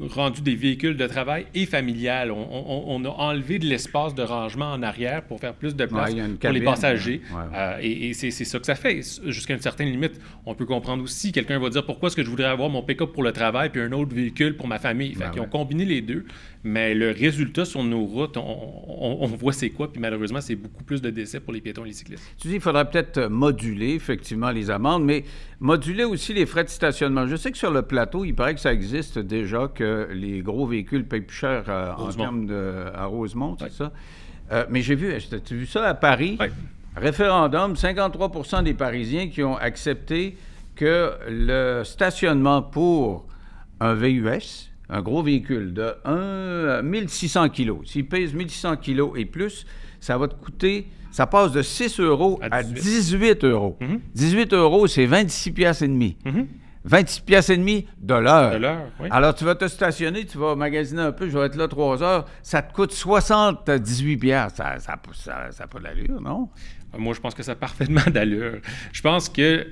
rendu 0.00 0.40
des 0.40 0.54
véhicules 0.54 0.96
de 0.96 1.06
travail 1.06 1.46
et 1.54 1.66
familial. 1.66 2.30
On, 2.30 3.04
a 3.04 3.08
enlevé 3.08 3.58
de 3.58 3.66
l'espace 3.66 4.14
de 4.14 4.22
rangement 4.22 4.72
en 4.72 4.82
arrière 4.82 5.22
pour 5.22 5.38
faire 5.40 5.54
plus 5.54 5.76
de 5.76 5.84
place 5.84 6.14
pour 6.40 6.50
les 6.50 6.60
passagers. 6.62 7.20
Euh, 7.54 7.78
et, 7.80 8.14
c'est 8.14 8.30
ça 8.30 8.58
que 8.58 8.66
ça 8.66 8.74
fait. 8.74 9.02
Jusqu'à 9.26 9.54
une 9.54 9.60
certaine 9.60 9.88
limite, 9.88 10.20
on 10.46 10.54
peut 10.54 10.66
comprendre 10.66 11.02
aussi. 11.02 11.32
Quelqu'un 11.32 11.58
va 11.58 11.68
dire 11.68 11.84
pourquoi 11.84 12.06
est-ce 12.06 12.16
que 12.16 12.24
je 12.24 12.30
voudrais 12.30 12.46
avoir 12.46 12.70
mon 12.70 12.82
pick-up 12.82 13.12
pour 13.12 13.22
le 13.22 13.32
travail 13.32 13.70
puis 13.70 13.80
un 13.80 13.92
autre 13.92 14.14
véhicule 14.14 14.56
pour 14.56 14.66
ma 14.66 14.78
famille? 14.78 15.14
Fait 15.14 15.24
Ils 15.34 15.40
ont 15.40 15.46
combiné 15.46 15.84
les 15.84 16.00
deux. 16.00 16.24
Mais 16.64 16.94
le 16.94 17.10
résultat 17.10 17.64
sur 17.64 17.82
nos 17.82 18.04
routes, 18.04 18.36
on, 18.36 19.26
voit 19.26 19.52
c'est 19.52 19.70
quoi. 19.70 19.90
Puis 19.90 20.00
malheureusement, 20.00 20.40
c'est 20.40 20.54
beaucoup 20.54 20.84
plus 20.84 21.02
de 21.02 21.10
décès 21.10 21.40
pour 21.40 21.52
les 21.52 21.60
piétons 21.60 21.84
et 21.84 21.88
les 21.88 21.94
cyclistes. 21.94 22.22
Tu 22.40 22.48
dis 22.48 22.54
qu'il 22.54 22.62
faudrait 22.62 22.88
peut-être 22.88 23.26
moduler 23.26 23.94
effectivement 23.94 24.50
les 24.50 24.70
amendes, 24.70 25.04
mais 25.04 25.24
moduler 25.58 26.04
aussi 26.04 26.32
les 26.32 26.46
frais 26.46 26.62
de 26.64 26.68
stationnement. 26.68 27.26
Je 27.26 27.34
sais 27.34 27.50
que 27.50 27.58
sur 27.58 27.72
le 27.72 27.82
plateau, 27.82 28.24
il 28.24 28.34
paraît 28.34 28.54
que 28.54 28.60
ça 28.60 28.72
existe 28.72 29.18
déjà 29.18 29.68
que 29.74 29.81
que 29.82 30.08
les 30.12 30.40
gros 30.42 30.66
véhicules 30.66 31.04
payent 31.04 31.22
plus 31.22 31.36
cher 31.36 31.64
euh, 31.68 31.92
en 31.96 32.08
termes 32.12 32.46
de 32.46 32.84
à 32.94 33.06
Rosemont, 33.06 33.56
c'est 33.58 33.72
ça? 33.72 33.92
Euh, 34.52 34.64
mais 34.70 34.80
j'ai 34.82 34.94
vu, 34.94 35.12
as-tu 35.14 35.56
vu 35.56 35.66
ça 35.66 35.84
à 35.88 35.94
Paris? 35.94 36.36
Oui. 36.40 36.46
Référendum, 36.96 37.72
53% 37.74 38.62
des 38.64 38.74
Parisiens 38.74 39.28
qui 39.28 39.42
ont 39.42 39.56
accepté 39.56 40.36
que 40.76 41.12
le 41.28 41.82
stationnement 41.84 42.62
pour 42.62 43.26
un 43.80 43.94
VUS, 43.94 44.70
un 44.90 45.00
gros 45.00 45.22
véhicule 45.22 45.72
de 45.72 45.94
1, 46.04 46.82
1600 46.82 47.48
kilos, 47.48 47.78
s'il 47.90 48.06
pèse 48.06 48.34
1600 48.34 48.76
kilos 48.76 49.12
et 49.16 49.24
plus, 49.24 49.66
ça 50.00 50.18
va 50.18 50.28
te 50.28 50.34
coûter, 50.34 50.86
ça 51.10 51.26
passe 51.26 51.52
de 51.52 51.62
6 51.62 51.98
euros 52.00 52.38
à 52.42 52.56
À 52.56 52.62
18, 52.62 52.82
18. 52.82 53.44
euros. 53.44 53.76
Mhm. 53.80 54.00
18 54.14 54.52
euros, 54.52 54.86
c'est 54.86 55.06
26 55.06 55.50
piastres 55.52 55.82
et 55.84 55.88
demi. 55.88 56.16
Mhm. 56.26 56.46
26 56.84 57.20
piastres 57.20 57.50
et 57.52 57.56
demi 57.56 57.86
de 57.98 58.14
l'heure. 58.14 58.52
De 58.52 58.56
l'heure, 58.58 58.88
oui. 59.00 59.08
Alors, 59.10 59.34
tu 59.34 59.44
vas 59.44 59.54
te 59.54 59.68
stationner, 59.68 60.26
tu 60.26 60.38
vas 60.38 60.56
magasiner 60.56 61.02
un 61.02 61.12
peu, 61.12 61.28
je 61.28 61.38
vais 61.38 61.46
être 61.46 61.56
là 61.56 61.68
trois 61.68 62.02
heures, 62.02 62.26
ça 62.42 62.62
te 62.62 62.72
coûte 62.72 62.92
78 62.92 64.16
piastres. 64.16 64.56
Ça 64.56 64.64
n'a 64.64 64.78
ça, 64.80 64.98
ça, 65.12 65.52
ça 65.52 65.66
pas 65.66 65.78
d'allure, 65.78 66.20
non? 66.20 66.48
Moi, 66.96 67.14
je 67.14 67.20
pense 67.20 67.34
que 67.34 67.42
ça 67.42 67.52
a 67.52 67.56
parfaitement 67.56 68.02
d'allure. 68.10 68.60
Je 68.92 69.02
pense 69.02 69.28
que 69.28 69.66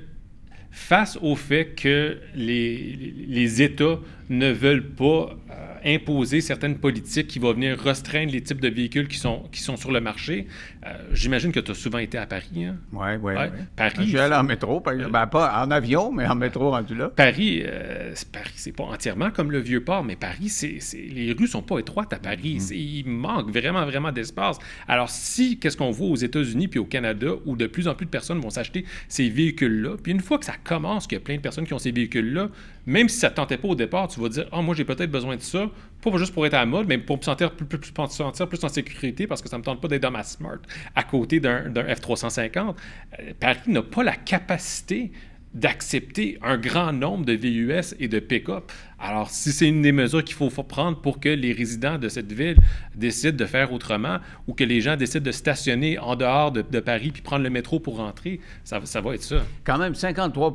face 0.71 1.17
au 1.21 1.35
fait 1.35 1.75
que 1.75 2.17
les, 2.33 3.13
les 3.27 3.61
États 3.61 3.99
ne 4.29 4.51
veulent 4.51 4.89
pas 4.95 5.29
euh, 5.51 5.70
imposer 5.85 6.41
certaines 6.41 6.77
politiques 6.77 7.27
qui 7.27 7.39
vont 7.39 7.53
venir 7.53 7.77
restreindre 7.79 8.31
les 8.31 8.41
types 8.41 8.61
de 8.61 8.67
véhicules 8.69 9.07
qui 9.07 9.17
sont, 9.17 9.43
qui 9.51 9.61
sont 9.61 9.77
sur 9.77 9.91
le 9.91 9.99
marché, 10.01 10.47
euh, 10.85 10.89
j'imagine 11.13 11.51
que 11.51 11.59
tu 11.59 11.71
as 11.71 11.75
souvent 11.75 11.97
été 11.97 12.17
à 12.17 12.25
Paris. 12.25 12.65
hein? 12.65 12.77
Oui, 12.91 13.07
oui, 13.21 13.33
Ouais. 13.33 13.49
oui. 13.53 13.59
Paris, 13.75 13.93
Je 14.01 14.03
suis 14.09 14.17
allé 14.19 14.35
en 14.35 14.43
métro, 14.43 14.79
par 14.81 14.93
exemple. 14.93 15.11
Ben, 15.11 15.27
pas 15.27 15.63
en 15.63 15.71
avion, 15.71 16.11
mais 16.11 16.25
en 16.27 16.35
métro 16.35 16.69
rendu 16.71 16.95
là. 16.95 17.09
Paris, 17.09 17.63
euh, 17.65 18.11
c'est- 18.15 18.31
Paris, 18.31 18.51
c'est 18.55 18.75
pas 18.75 18.83
entièrement 18.83 19.31
comme 19.31 19.51
le 19.51 19.59
vieux 19.59 19.83
port, 19.83 20.03
mais 20.03 20.15
Paris, 20.15 20.49
c'est, 20.49 20.79
les 20.93 21.33
rues 21.33 21.47
sont 21.47 21.61
pas 21.61 21.79
étroites 21.79 22.13
à 22.13 22.19
Paris. 22.19 22.59
C'est- 22.59 22.77
il 22.77 23.05
manque 23.07 23.49
vraiment, 23.51 23.85
vraiment 23.85 24.11
d'espace. 24.11 24.57
Alors, 24.87 25.09
si, 25.09 25.57
qu'est-ce 25.59 25.77
qu'on 25.77 25.91
voit 25.91 26.07
aux 26.07 26.15
États-Unis 26.15 26.67
puis 26.67 26.79
au 26.79 26.85
Canada, 26.85 27.27
où 27.45 27.55
de 27.55 27.67
plus 27.67 27.87
en 27.87 27.95
plus 27.95 28.05
de 28.05 28.11
personnes 28.11 28.39
vont 28.39 28.49
s'acheter 28.49 28.85
ces 29.07 29.29
véhicules-là, 29.29 29.97
puis 30.01 30.11
une 30.11 30.19
fois 30.21 30.37
que 30.37 30.45
ça 30.45 30.55
commence, 30.63 31.07
qu'il 31.07 31.17
y 31.17 31.21
a 31.21 31.23
plein 31.23 31.35
de 31.35 31.41
personnes 31.41 31.65
qui 31.65 31.73
ont 31.73 31.79
ces 31.79 31.91
véhicules-là, 31.91 32.49
même 32.85 33.09
si 33.09 33.19
ça 33.19 33.29
ne 33.29 33.35
tentait 33.35 33.57
pas 33.57 33.67
au 33.67 33.75
départ, 33.75 34.07
tu 34.07 34.19
vas 34.19 34.29
dire, 34.29 34.47
ah, 34.51 34.61
moi, 34.61 34.75
j'ai 34.75 34.85
peut-être 34.85 35.11
besoin 35.11 35.35
de 35.35 35.41
ça, 35.41 35.69
pas 36.01 36.17
juste 36.17 36.33
pour 36.33 36.45
être 36.45 36.53
à 36.55 36.59
la 36.59 36.65
mode, 36.65 36.87
mais 36.87 36.97
pour 36.97 37.17
me 37.17 37.21
sentir 37.21 37.51
plus, 37.51 38.63
en 38.63 38.69
sécurité, 38.69 39.27
parce 39.27 39.41
que 39.41 39.49
ça 39.49 39.57
me 39.57 39.63
tente 39.63 39.81
pas 39.81 39.87
d'être 39.87 40.01
dans 40.01 40.11
ma 40.11 40.23
Smart 40.23 40.57
à 40.95 41.03
côté 41.03 41.39
d'un, 41.39 41.69
d'un 41.69 41.83
F-350. 41.83 42.75
Euh, 43.19 43.33
Paris 43.39 43.59
n'a 43.67 43.83
pas 43.83 44.03
la 44.03 44.15
capacité 44.15 45.11
d'accepter 45.53 46.37
un 46.41 46.57
grand 46.57 46.93
nombre 46.93 47.25
de 47.25 47.33
VUS 47.33 47.93
et 47.99 48.07
de 48.07 48.19
pick-up. 48.19 48.71
Alors, 48.99 49.29
si 49.31 49.51
c'est 49.51 49.67
une 49.67 49.81
des 49.81 49.91
mesures 49.91 50.23
qu'il 50.23 50.35
faut, 50.35 50.49
prendre 50.63 51.01
pour 51.01 51.19
que 51.19 51.27
les 51.29 51.51
résidents 51.53 51.97
de 51.97 52.07
cette 52.07 52.31
ville 52.31 52.55
décident 52.95 53.35
de 53.35 53.45
faire 53.45 53.73
autrement 53.73 54.19
ou 54.47 54.53
que 54.53 54.63
les 54.63 54.79
gens 54.79 54.95
décident 54.95 55.25
de 55.25 55.31
stationner 55.31 55.97
en 55.99 56.15
dehors 56.15 56.51
de, 56.51 56.61
de 56.61 56.79
Paris 56.79 57.09
puis 57.11 57.21
prendre 57.21 57.43
le 57.43 57.49
métro 57.49 57.79
pour 57.79 57.97
rentrer, 57.97 58.39
ça, 58.63 58.79
va- 58.79 58.85
ça 58.85 59.01
va 59.01 59.15
être 59.15 59.23
ça. 59.23 59.43
Quand 59.63 59.77
même, 59.77 59.95
53 59.95 60.53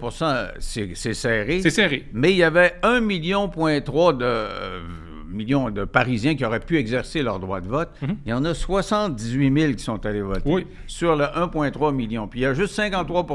c'est 0.60 0.94
c'est 0.94 1.14
serré. 1.14 1.60
C'est 1.60 1.70
serré. 1.70 2.04
Mais 2.12 2.30
il 2.32 2.36
y 2.36 2.42
avait 2.44 2.74
1,3 2.82 3.00
million 3.04 3.48
point 3.48 3.80
trois 3.80 4.12
de, 4.12 4.24
euh, 4.24 4.80
millions 5.28 5.70
de 5.70 5.84
Parisiens 5.84 6.34
qui 6.34 6.44
auraient 6.44 6.60
pu 6.60 6.76
exercer 6.78 7.22
leur 7.22 7.38
droit 7.40 7.60
de 7.60 7.68
vote. 7.68 7.90
Il 8.24 8.30
y 8.30 8.32
en 8.32 8.44
a 8.44 8.54
78 8.54 9.60
000 9.60 9.72
qui 9.74 9.82
sont 9.84 10.04
allés 10.06 10.22
voter 10.22 10.42
Oui. 10.46 10.66
sur 10.86 11.16
le 11.16 11.24
1,3 11.24 11.94
million. 11.94 12.28
Puis 12.28 12.40
il 12.40 12.42
y 12.42 12.46
a 12.46 12.54
juste 12.54 12.74
53 12.74 13.26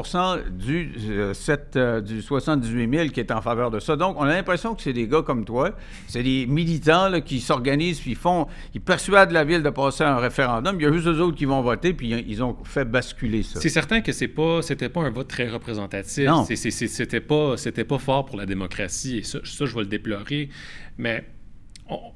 du, 0.49 0.91
euh, 1.09 1.33
sept, 1.33 1.75
euh, 1.75 2.01
du 2.01 2.21
78 2.21 2.89
000 2.93 3.09
qui 3.09 3.19
est 3.19 3.31
en 3.31 3.41
faveur 3.41 3.71
de 3.71 3.79
ça. 3.79 3.95
Donc, 3.95 4.15
on 4.19 4.23
a 4.23 4.33
l'impression 4.33 4.75
que 4.75 4.81
c'est 4.81 4.93
des 4.93 5.07
gars 5.07 5.21
comme 5.21 5.45
toi, 5.45 5.71
c'est 6.07 6.23
des 6.23 6.45
militants 6.47 7.09
là, 7.09 7.21
qui 7.21 7.39
s'organisent, 7.39 7.99
puis 7.99 8.15
font, 8.15 8.47
ils 8.73 8.81
persuadent 8.81 9.31
la 9.31 9.43
ville 9.43 9.63
de 9.63 9.69
passer 9.69 10.03
un 10.03 10.17
référendum. 10.17 10.75
Il 10.79 10.83
y 10.83 10.85
a 10.85 10.91
juste 10.91 11.07
eux 11.07 11.19
autres 11.21 11.37
qui 11.37 11.45
vont 11.45 11.61
voter, 11.61 11.93
puis 11.93 12.09
ils 12.27 12.43
ont 12.43 12.55
fait 12.63 12.85
basculer 12.85 13.43
ça. 13.43 13.59
C'est 13.59 13.69
certain 13.69 14.01
que 14.01 14.11
c'est 14.11 14.27
pas, 14.27 14.61
c'était 14.61 14.89
pas 14.89 15.01
un 15.01 15.09
vote 15.09 15.27
très 15.27 15.47
représentatif. 15.49 16.27
Non. 16.27 16.45
C'était 16.45 17.19
pas, 17.21 17.57
c'était 17.57 17.83
pas 17.83 17.97
fort 17.97 18.25
pour 18.25 18.37
la 18.37 18.45
démocratie. 18.45 19.17
Et 19.19 19.23
ça, 19.23 19.39
ça, 19.43 19.65
je 19.65 19.73
vais 19.75 19.81
le 19.81 19.87
déplorer. 19.87 20.49
Mais 20.97 21.25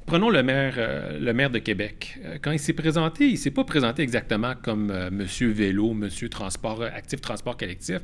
prenons 0.06 0.30
le 0.30 0.44
maire, 0.44 0.76
euh, 0.78 1.20
le 1.20 1.34
maire 1.34 1.50
de 1.50 1.60
Québec. 1.60 2.20
Euh, 2.24 2.38
Quand 2.42 2.52
il 2.52 2.60
s'est 2.60 2.74
présenté, 2.74 3.28
il 3.28 3.38
s'est 3.38 3.52
pas 3.52 3.64
présenté 3.64 4.04
exactement 4.04 4.54
comme 4.62 4.92
euh, 4.92 5.10
Monsieur 5.12 5.50
Vélo, 5.50 5.94
Monsieur 5.94 6.30
Transport 6.30 6.82
euh, 6.82 6.90
actif, 6.94 7.22
transport 7.22 7.58
collectif. 7.58 8.00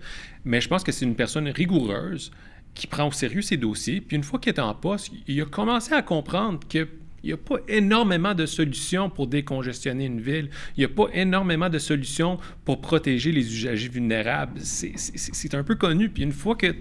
Mais 0.45 0.61
je 0.61 0.67
pense 0.67 0.83
que 0.83 0.91
c'est 0.91 1.05
une 1.05 1.15
personne 1.15 1.47
rigoureuse 1.47 2.31
qui 2.73 2.87
prend 2.87 3.07
au 3.07 3.11
sérieux 3.11 3.41
ses 3.41 3.57
dossiers. 3.57 4.01
Puis 4.01 4.15
une 4.15 4.23
fois 4.23 4.39
qu'il 4.39 4.53
est 4.53 4.59
en 4.59 4.73
poste, 4.73 5.11
il 5.27 5.41
a 5.41 5.45
commencé 5.45 5.93
à 5.93 6.01
comprendre 6.01 6.59
que 6.67 6.87
il 7.23 7.27
n'y 7.27 7.33
a 7.33 7.37
pas 7.37 7.57
énormément 7.67 8.33
de 8.33 8.47
solutions 8.47 9.09
pour 9.09 9.27
décongestionner 9.27 10.05
une 10.05 10.21
ville. 10.21 10.49
Il 10.75 10.79
n'y 10.79 10.85
a 10.85 10.89
pas 10.89 11.05
énormément 11.13 11.69
de 11.69 11.77
solutions 11.77 12.39
pour 12.65 12.81
protéger 12.81 13.31
les 13.31 13.45
usagers 13.53 13.89
vulnérables. 13.89 14.59
C'est 14.61 15.53
un 15.53 15.63
peu 15.63 15.75
connu. 15.75 16.09
Puis 16.09 16.23
une 16.23 16.31
fois 16.31 16.55
que 16.55 16.75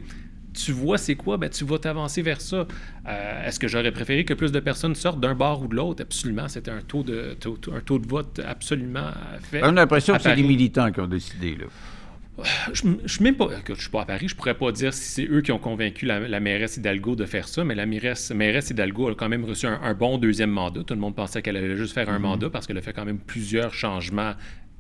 tu 0.52 0.72
vois 0.72 0.98
c'est 0.98 1.14
quoi, 1.14 1.36
ben, 1.36 1.48
tu 1.50 1.64
vas 1.64 1.78
t'avancer 1.78 2.22
vers 2.22 2.40
ça. 2.40 2.66
Euh, 3.06 3.46
Est-ce 3.46 3.58
que 3.60 3.68
j'aurais 3.68 3.92
préféré 3.92 4.24
que 4.24 4.34
plus 4.34 4.52
de 4.52 4.60
personnes 4.60 4.94
sortent 4.94 5.20
d'un 5.20 5.34
bar 5.34 5.62
ou 5.62 5.68
de 5.68 5.76
l'autre? 5.76 6.02
Absolument. 6.02 6.48
C'était 6.48 6.70
un 6.70 6.80
taux 6.80 7.02
de, 7.02 7.34
taux- 7.38 7.58
un 7.74 7.80
taux 7.80 7.98
de 7.98 8.06
vote 8.06 8.40
absolument 8.46 9.00
euh, 9.00 9.38
fait. 9.42 9.62
On 9.62 9.68
a 9.68 9.72
l'impression 9.72 10.14
que 10.16 10.22
c'est 10.22 10.34
les 10.36 10.42
militants 10.42 10.90
qui 10.92 11.00
ont 11.00 11.06
décidé. 11.06 11.56
Là. 11.56 11.66
Je, 12.72 12.84
je 13.04 13.12
suis 13.12 13.22
même 13.22 13.36
pas. 13.36 13.48
écoute, 13.58 13.74
je 13.76 13.82
suis 13.82 13.90
pas 13.90 14.00
à 14.02 14.06
Paris, 14.06 14.26
je 14.28 14.34
pourrais 14.34 14.54
pas 14.54 14.72
dire 14.72 14.94
si 14.94 15.02
c'est 15.04 15.26
eux 15.28 15.42
qui 15.42 15.52
ont 15.52 15.58
convaincu 15.58 16.06
la, 16.06 16.20
la 16.20 16.40
mairesse 16.40 16.78
Hidalgo 16.78 17.14
de 17.14 17.26
faire 17.26 17.46
ça, 17.46 17.64
mais 17.64 17.74
la 17.74 17.84
mairesse, 17.84 18.30
mairesse 18.30 18.70
Hidalgo 18.70 19.10
a 19.10 19.14
quand 19.14 19.28
même 19.28 19.44
reçu 19.44 19.66
un, 19.66 19.78
un 19.82 19.92
bon 19.92 20.16
deuxième 20.16 20.48
mandat. 20.50 20.82
Tout 20.84 20.94
le 20.94 21.00
monde 21.00 21.14
pensait 21.14 21.42
qu'elle 21.42 21.58
allait 21.58 21.76
juste 21.76 21.92
faire 21.92 22.08
un 22.08 22.18
mandat 22.18 22.48
parce 22.48 22.66
qu'elle 22.66 22.78
a 22.78 22.82
fait 22.82 22.94
quand 22.94 23.04
même 23.04 23.18
plusieurs 23.18 23.74
changements 23.74 24.32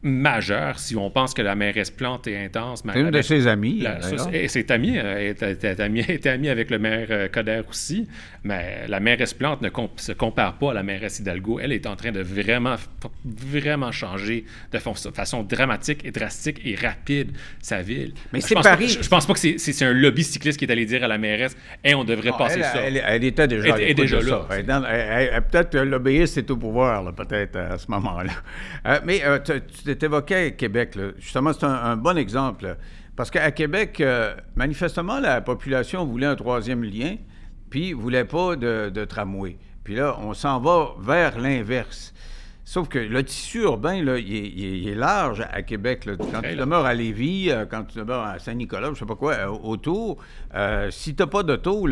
majeurs. 0.02 0.78
Si 0.78 0.96
on 0.96 1.10
pense 1.10 1.34
que 1.34 1.42
la 1.42 1.54
mairesse 1.54 1.90
Plante 1.90 2.26
est 2.26 2.42
intense, 2.44 2.82
C'est 2.90 3.00
une 3.00 3.10
de 3.10 3.22
ses 3.22 3.46
amies. 3.46 3.80
la- 3.80 3.98
et 4.32 4.48
c'est 4.48 4.70
ami, 4.70 4.96
euh, 4.98 5.16
elle 5.18 5.26
était- 5.28 5.52
était 5.52 5.80
amie- 5.82 6.00
était 6.08 6.30
amie 6.30 6.48
avec 6.48 6.70
le 6.70 6.78
maire 6.78 7.06
euh, 7.10 7.28
Coder 7.28 7.62
aussi, 7.68 8.08
mais 8.42 8.86
la 8.88 8.98
mairesse 9.00 9.34
Plante 9.34 9.60
ne 9.62 9.68
se 9.96 10.12
compare 10.12 10.54
pas 10.58 10.70
à 10.70 10.74
la 10.74 10.82
mairesse 10.82 11.18
Hidalgo. 11.18 11.60
Elle 11.60 11.72
est 11.72 11.86
en 11.86 11.96
train 11.96 12.12
de 12.12 12.20
vraiment, 12.20 12.76
vraiment 13.24 13.92
changer 13.92 14.44
de 14.72 14.78
façon 14.78 15.42
dramatique 15.42 16.04
et 16.04 16.10
drastique 16.10 16.60
et 16.64 16.74
rapide 16.76 17.32
sa 17.60 17.82
ville. 17.82 18.14
Mais 18.32 18.40
c'est 18.40 18.54
pas- 18.54 18.62
Paris- 18.62 18.88
je, 18.88 19.02
je 19.02 19.08
pense 19.08 19.26
pas 19.26 19.34
que 19.34 19.38
c'est- 19.38 19.58
un 19.84 19.92
lobby 19.92 20.24
cycliste 20.24 20.58
qui 20.58 20.64
est 20.64 20.70
allé 20.72 20.84
dire 20.86 21.04
à 21.04 21.08
la 21.08 21.18
mairesse 21.18 21.56
Hey, 21.84 21.94
on 21.94 22.04
devrait 22.04 22.30
Non, 22.30 22.36
passer 22.38 22.58
elle, 22.60 22.64
ça. 22.64 22.82
Elle, 22.82 23.02
elle 23.06 23.24
était 23.24 23.46
déjà, 23.48 23.76
Elle 23.78 23.86
là. 24.26 25.40
peut-être 25.40 25.70
que 25.70 25.78
l'obéiste 25.78 26.38
est 26.38 26.50
au 26.50 26.56
pouvoir, 26.56 27.14
peut-être, 27.14 27.56
à 27.56 27.78
ce 27.78 27.90
moment-là. 27.90 28.32
Euh, 28.86 29.00
mais 29.04 29.22
euh, 29.24 29.38
tu 29.44 29.52
tu 29.92 29.98
t'évoquais 29.98 30.52
Québec. 30.52 30.94
là. 30.94 31.10
Justement, 31.18 31.52
c'est 31.52 31.64
un, 31.64 31.74
un 31.74 31.96
bon 31.96 32.16
exemple. 32.16 32.76
Parce 33.16 33.30
qu'à 33.30 33.50
Québec, 33.50 34.00
euh, 34.00 34.34
manifestement, 34.56 35.20
la 35.20 35.40
population 35.40 36.04
voulait 36.04 36.26
un 36.26 36.36
troisième 36.36 36.82
lien, 36.82 37.16
puis 37.68 37.92
voulait 37.92 38.24
pas 38.24 38.56
de, 38.56 38.90
de 38.90 39.04
tramway. 39.04 39.58
Puis 39.84 39.94
là, 39.94 40.16
on 40.20 40.34
s'en 40.34 40.60
va 40.60 40.94
vers 41.00 41.38
l'inverse. 41.38 42.14
Sauf 42.64 42.88
que 42.88 43.00
le 43.00 43.24
tissu 43.24 43.62
urbain, 43.62 44.00
là, 44.00 44.16
il, 44.16 44.32
est, 44.36 44.48
il 44.48 44.94
large 44.94 45.44
à 45.50 45.62
Québec. 45.62 46.04
là. 46.04 46.12
Quand 46.16 46.40
tu 46.40 46.54
demeures 46.54 46.84
à 46.84 46.94
Lévis, 46.94 47.50
euh, 47.50 47.66
quand 47.68 47.82
tu 47.82 47.98
demeures 47.98 48.22
à 48.24 48.38
Saint-Nicolas, 48.38 48.90
je 48.94 49.00
sais 49.00 49.06
pas 49.06 49.16
quoi, 49.16 49.32
euh, 49.32 49.48
autour, 49.48 50.18
euh, 50.54 50.88
si 50.92 51.16
tu 51.16 51.22
n'as 51.22 51.26
pas 51.26 51.42
d'auto, 51.42 51.88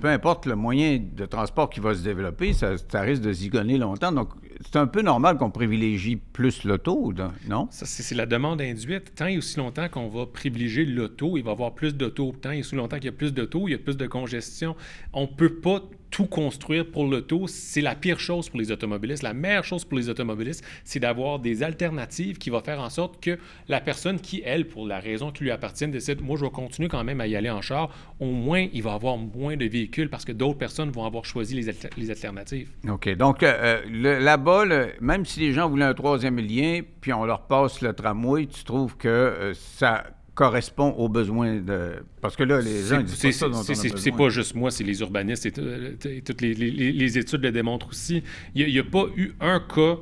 peu 0.00 0.08
importe 0.08 0.46
le 0.46 0.54
moyen 0.54 1.00
de 1.00 1.26
transport 1.26 1.68
qui 1.70 1.80
va 1.80 1.94
se 1.94 2.04
développer, 2.04 2.52
ça, 2.52 2.78
ça 2.78 3.00
risque 3.00 3.22
de 3.22 3.32
zigonner 3.32 3.78
longtemps. 3.78 4.12
Donc, 4.12 4.28
c'est 4.62 4.76
un 4.76 4.86
peu 4.86 5.00
normal 5.02 5.38
qu'on 5.38 5.50
privilégie 5.50 6.16
plus 6.16 6.64
l'auto, 6.64 7.12
non? 7.48 7.68
Ça, 7.70 7.86
c'est 7.86 8.14
la 8.14 8.26
demande 8.26 8.60
induite. 8.60 9.14
Tant 9.14 9.26
et 9.26 9.38
aussi 9.38 9.58
longtemps 9.58 9.88
qu'on 9.88 10.08
va 10.08 10.26
privilégier 10.26 10.84
l'auto, 10.84 11.36
il 11.36 11.42
va 11.42 11.50
y 11.50 11.52
avoir 11.52 11.74
plus 11.74 11.94
d'auto. 11.94 12.34
Tant 12.40 12.50
et 12.50 12.60
aussi 12.60 12.76
longtemps 12.76 12.96
qu'il 12.96 13.06
y 13.06 13.08
a 13.08 13.12
plus 13.12 13.32
d'auto, 13.32 13.68
il 13.68 13.72
y 13.72 13.74
a 13.74 13.78
plus 13.78 13.96
de 13.96 14.06
congestion. 14.06 14.76
On 15.12 15.22
ne 15.22 15.26
peut 15.26 15.54
pas 15.54 15.82
tout 16.10 16.26
construire 16.26 16.90
pour 16.90 17.06
l'auto. 17.06 17.46
C'est 17.46 17.80
la 17.80 17.94
pire 17.94 18.18
chose 18.18 18.48
pour 18.48 18.58
les 18.58 18.70
automobilistes. 18.72 19.22
La 19.22 19.34
meilleure 19.34 19.64
chose 19.64 19.84
pour 19.84 19.96
les 19.96 20.08
automobilistes, 20.08 20.64
c'est 20.84 21.00
d'avoir 21.00 21.38
des 21.38 21.62
alternatives 21.62 22.38
qui 22.38 22.50
vont 22.50 22.60
faire 22.60 22.80
en 22.80 22.90
sorte 22.90 23.22
que 23.22 23.38
la 23.68 23.80
personne 23.80 24.20
qui, 24.20 24.42
elle, 24.44 24.66
pour 24.66 24.86
la 24.86 24.98
raison 25.00 25.30
qui 25.30 25.44
lui 25.44 25.50
appartient, 25.50 25.86
décide, 25.88 26.20
moi, 26.20 26.36
je 26.36 26.44
vais 26.44 26.50
continuer 26.50 26.88
quand 26.88 27.04
même 27.04 27.20
à 27.20 27.26
y 27.26 27.36
aller 27.36 27.50
en 27.50 27.60
char, 27.60 27.90
au 28.18 28.26
moins, 28.26 28.66
il 28.72 28.82
va 28.82 28.94
avoir 28.94 29.16
moins 29.16 29.56
de 29.56 29.64
véhicules 29.66 30.08
parce 30.10 30.24
que 30.24 30.32
d'autres 30.32 30.58
personnes 30.58 30.90
vont 30.90 31.04
avoir 31.04 31.24
choisi 31.24 31.54
les, 31.54 31.68
alter- 31.68 31.90
les 31.96 32.10
alternatives. 32.10 32.70
OK. 32.88 33.08
Donc, 33.16 33.42
euh, 33.42 33.80
euh, 33.92 34.18
là-bas, 34.20 34.64
même 35.00 35.24
si 35.24 35.40
les 35.40 35.52
gens 35.52 35.68
voulaient 35.68 35.84
un 35.84 35.94
troisième 35.94 36.38
lien, 36.38 36.80
puis 37.00 37.12
on 37.12 37.24
leur 37.24 37.46
passe 37.46 37.80
le 37.80 37.92
tramway, 37.92 38.46
tu 38.46 38.64
trouves 38.64 38.96
que 38.96 39.08
euh, 39.08 39.54
ça 39.54 40.04
correspond 40.40 40.92
aux 40.92 41.10
besoins 41.10 41.56
de... 41.60 42.02
Parce 42.22 42.34
que 42.34 42.44
là, 42.44 42.62
les 42.62 42.82
gens 42.84 43.02
C'est 43.06 44.10
pas 44.10 44.16
pas 44.16 44.28
juste 44.30 44.54
moi, 44.54 44.70
c'est 44.70 44.84
les 44.84 44.98
urbanistes 45.02 45.44
et, 45.44 45.52
tout- 45.52 46.08
et 46.08 46.22
toutes 46.22 46.40
les, 46.40 46.54
les- 46.54 46.70
les- 46.70 46.92
les 46.92 47.18
études 47.18 47.42
le 47.42 47.52
démontrent 47.52 47.90
aussi. 47.90 48.22
Il 48.54 48.66
n'y 48.66 48.78
a, 48.78 48.82
pas 48.84 49.04
eu 49.16 49.32
un 49.38 49.60
cas, 49.60 49.96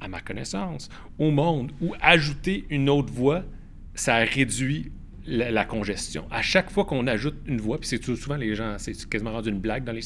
à 0.00 0.06
ma 0.06 0.20
connaissance, 0.20 0.88
au 1.18 1.32
monde 1.32 1.72
où 1.80 1.92
ajouter 2.00 2.66
une 2.70 2.88
autre 2.88 3.12
voie, 3.12 3.42
ça 3.96 4.14
a 4.14 4.24
réduit 4.24 4.92
la, 5.28 5.64
congestion. 5.64 6.24
À 6.30 6.42
chaque 6.42 6.70
fois 6.70 6.84
qu'on 6.84 7.06
ajoute 7.06 7.36
une 7.46 7.60
voie, 7.60 7.78
puis 7.78 7.88
c'est 7.88 8.02
souvent 8.02 8.36
les 8.36 8.54
gens, 8.54 8.76
c'est 8.78 9.08
quasiment 9.08 9.32
rendu 9.32 9.50
une 9.50 9.60
blague 9.60 9.84
dans 9.84 9.92
les 9.92 10.02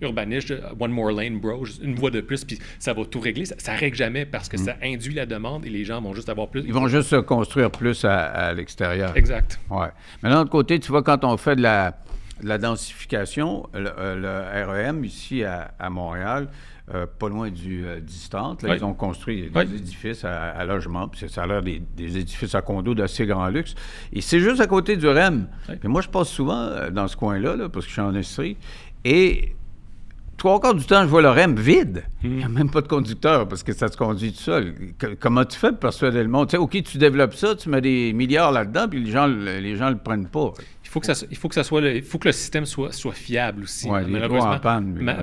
urbanistes, 0.00 0.52
one 0.78 0.90
more 0.90 1.12
lane, 1.12 1.38
bro, 1.38 1.64
une 1.82 1.94
voie 1.94 2.10
de 2.10 2.20
plus, 2.20 2.44
puis 2.44 2.58
ça 2.78 2.92
va 2.92 3.04
tout 3.04 3.20
régler. 3.20 3.44
Ça, 3.44 3.74
ne 3.74 3.78
règle 3.78 3.96
jamais 3.96 4.26
parce 4.26 4.48
que 4.48 4.56
mm. 4.56 4.64
ça 4.64 4.76
induit 4.82 5.14
la 5.14 5.26
demande 5.26 5.64
et 5.66 5.70
les 5.70 5.84
gens 5.84 6.00
vont 6.00 6.14
juste 6.14 6.28
avoir 6.28 6.48
plus. 6.48 6.62
Ils 6.66 6.72
vont 6.72 6.88
juste 6.88 7.08
se 7.08 7.16
construire 7.16 7.70
plus 7.70 8.04
à, 8.04 8.52
l'extérieur. 8.54 9.16
Exact. 9.16 9.60
Ouais. 9.70 9.88
Mais 10.22 10.30
d'un 10.30 10.40
autre 10.40 10.50
côté, 10.50 10.78
tu 10.80 10.90
vois, 10.90 11.02
quand 11.02 11.24
on 11.24 11.36
fait 11.36 11.56
de 11.56 11.62
la, 11.62 11.96
la 12.42 12.58
densification, 12.58 13.68
le, 13.74 13.90
euh, 13.96 14.66
REM 14.66 15.04
ici 15.04 15.44
à, 15.44 15.90
Montréal, 15.90 16.48
euh, 16.92 17.06
pas 17.18 17.28
loin 17.28 17.50
du 17.50 17.86
euh, 17.86 18.00
distante. 18.00 18.64
Ils 18.68 18.84
ont 18.84 18.92
construit 18.92 19.50
des 19.50 19.74
édifices 19.74 20.24
à, 20.24 20.64
logement, 20.64 21.08
puis 21.08 21.28
ça 21.28 21.44
a 21.44 21.46
l'air 21.46 21.62
des, 21.62 21.80
édifices 21.96 22.54
à 22.54 22.60
condos 22.60 22.94
d'assez 22.94 23.24
grand 23.24 23.48
luxe. 23.48 23.74
Et 24.12 24.20
c'est 24.20 24.40
juste 24.40 24.60
à 24.60 24.66
côté 24.66 24.96
du 24.96 25.08
REM. 25.08 25.48
Et 25.82 25.88
moi, 25.88 26.02
je 26.02 26.08
passe 26.08 26.28
souvent 26.28 26.90
dans 26.90 27.08
ce 27.08 27.16
coin-là, 27.16 27.68
parce 27.70 27.86
que 27.86 27.88
je 27.88 27.92
suis 27.92 28.02
en 28.02 28.08
industrie, 28.08 28.56
et 29.04 29.54
trois 30.36 30.60
quarts 30.60 30.74
du 30.74 30.84
temps, 30.84 31.02
je 31.02 31.08
vois 31.08 31.22
le 31.22 31.30
REM 31.30 31.56
vide. 31.56 32.04
Hmm. 32.22 32.26
Il 32.26 32.36
n'y 32.36 32.44
a 32.44 32.48
même 32.48 32.70
pas 32.70 32.82
de 32.82 32.88
conducteur 32.88 33.48
parce 33.48 33.62
que 33.62 33.72
ça 33.72 33.88
se 33.88 33.96
conduit 33.96 34.32
tout 34.32 34.42
seul. 34.42 34.74
comment 35.20 35.44
tu 35.44 35.58
fais 35.58 35.70
pour 35.70 35.80
persuader 35.80 36.22
le 36.22 36.28
monde? 36.28 36.48
Tu 36.48 36.52
sais, 36.52 36.58
OK, 36.58 36.82
tu 36.82 36.98
développes 36.98 37.34
ça, 37.34 37.54
tu 37.54 37.68
mets 37.70 37.80
des 37.80 38.12
milliards 38.12 38.52
là-dedans, 38.52 38.88
puis 38.88 39.02
les 39.02 39.10
gens 39.10 39.26
les 39.26 39.76
gens 39.76 39.90
le 39.90 39.96
prennent 39.96 40.28
pas 40.28 40.52
faut 40.94 41.00
que 41.00 41.12
ça, 41.12 41.26
il 41.28 41.36
faut 41.36 41.48
que 41.48 41.56
ça 41.56 41.64
soit, 41.64 41.80
le, 41.80 41.96
il 41.96 42.02
faut 42.02 42.18
que 42.18 42.28
le 42.28 42.32
système 42.32 42.66
soit, 42.66 42.92
soit 42.92 43.14
fiable 43.14 43.64
aussi. 43.64 43.88
malheureusement, 43.88 44.60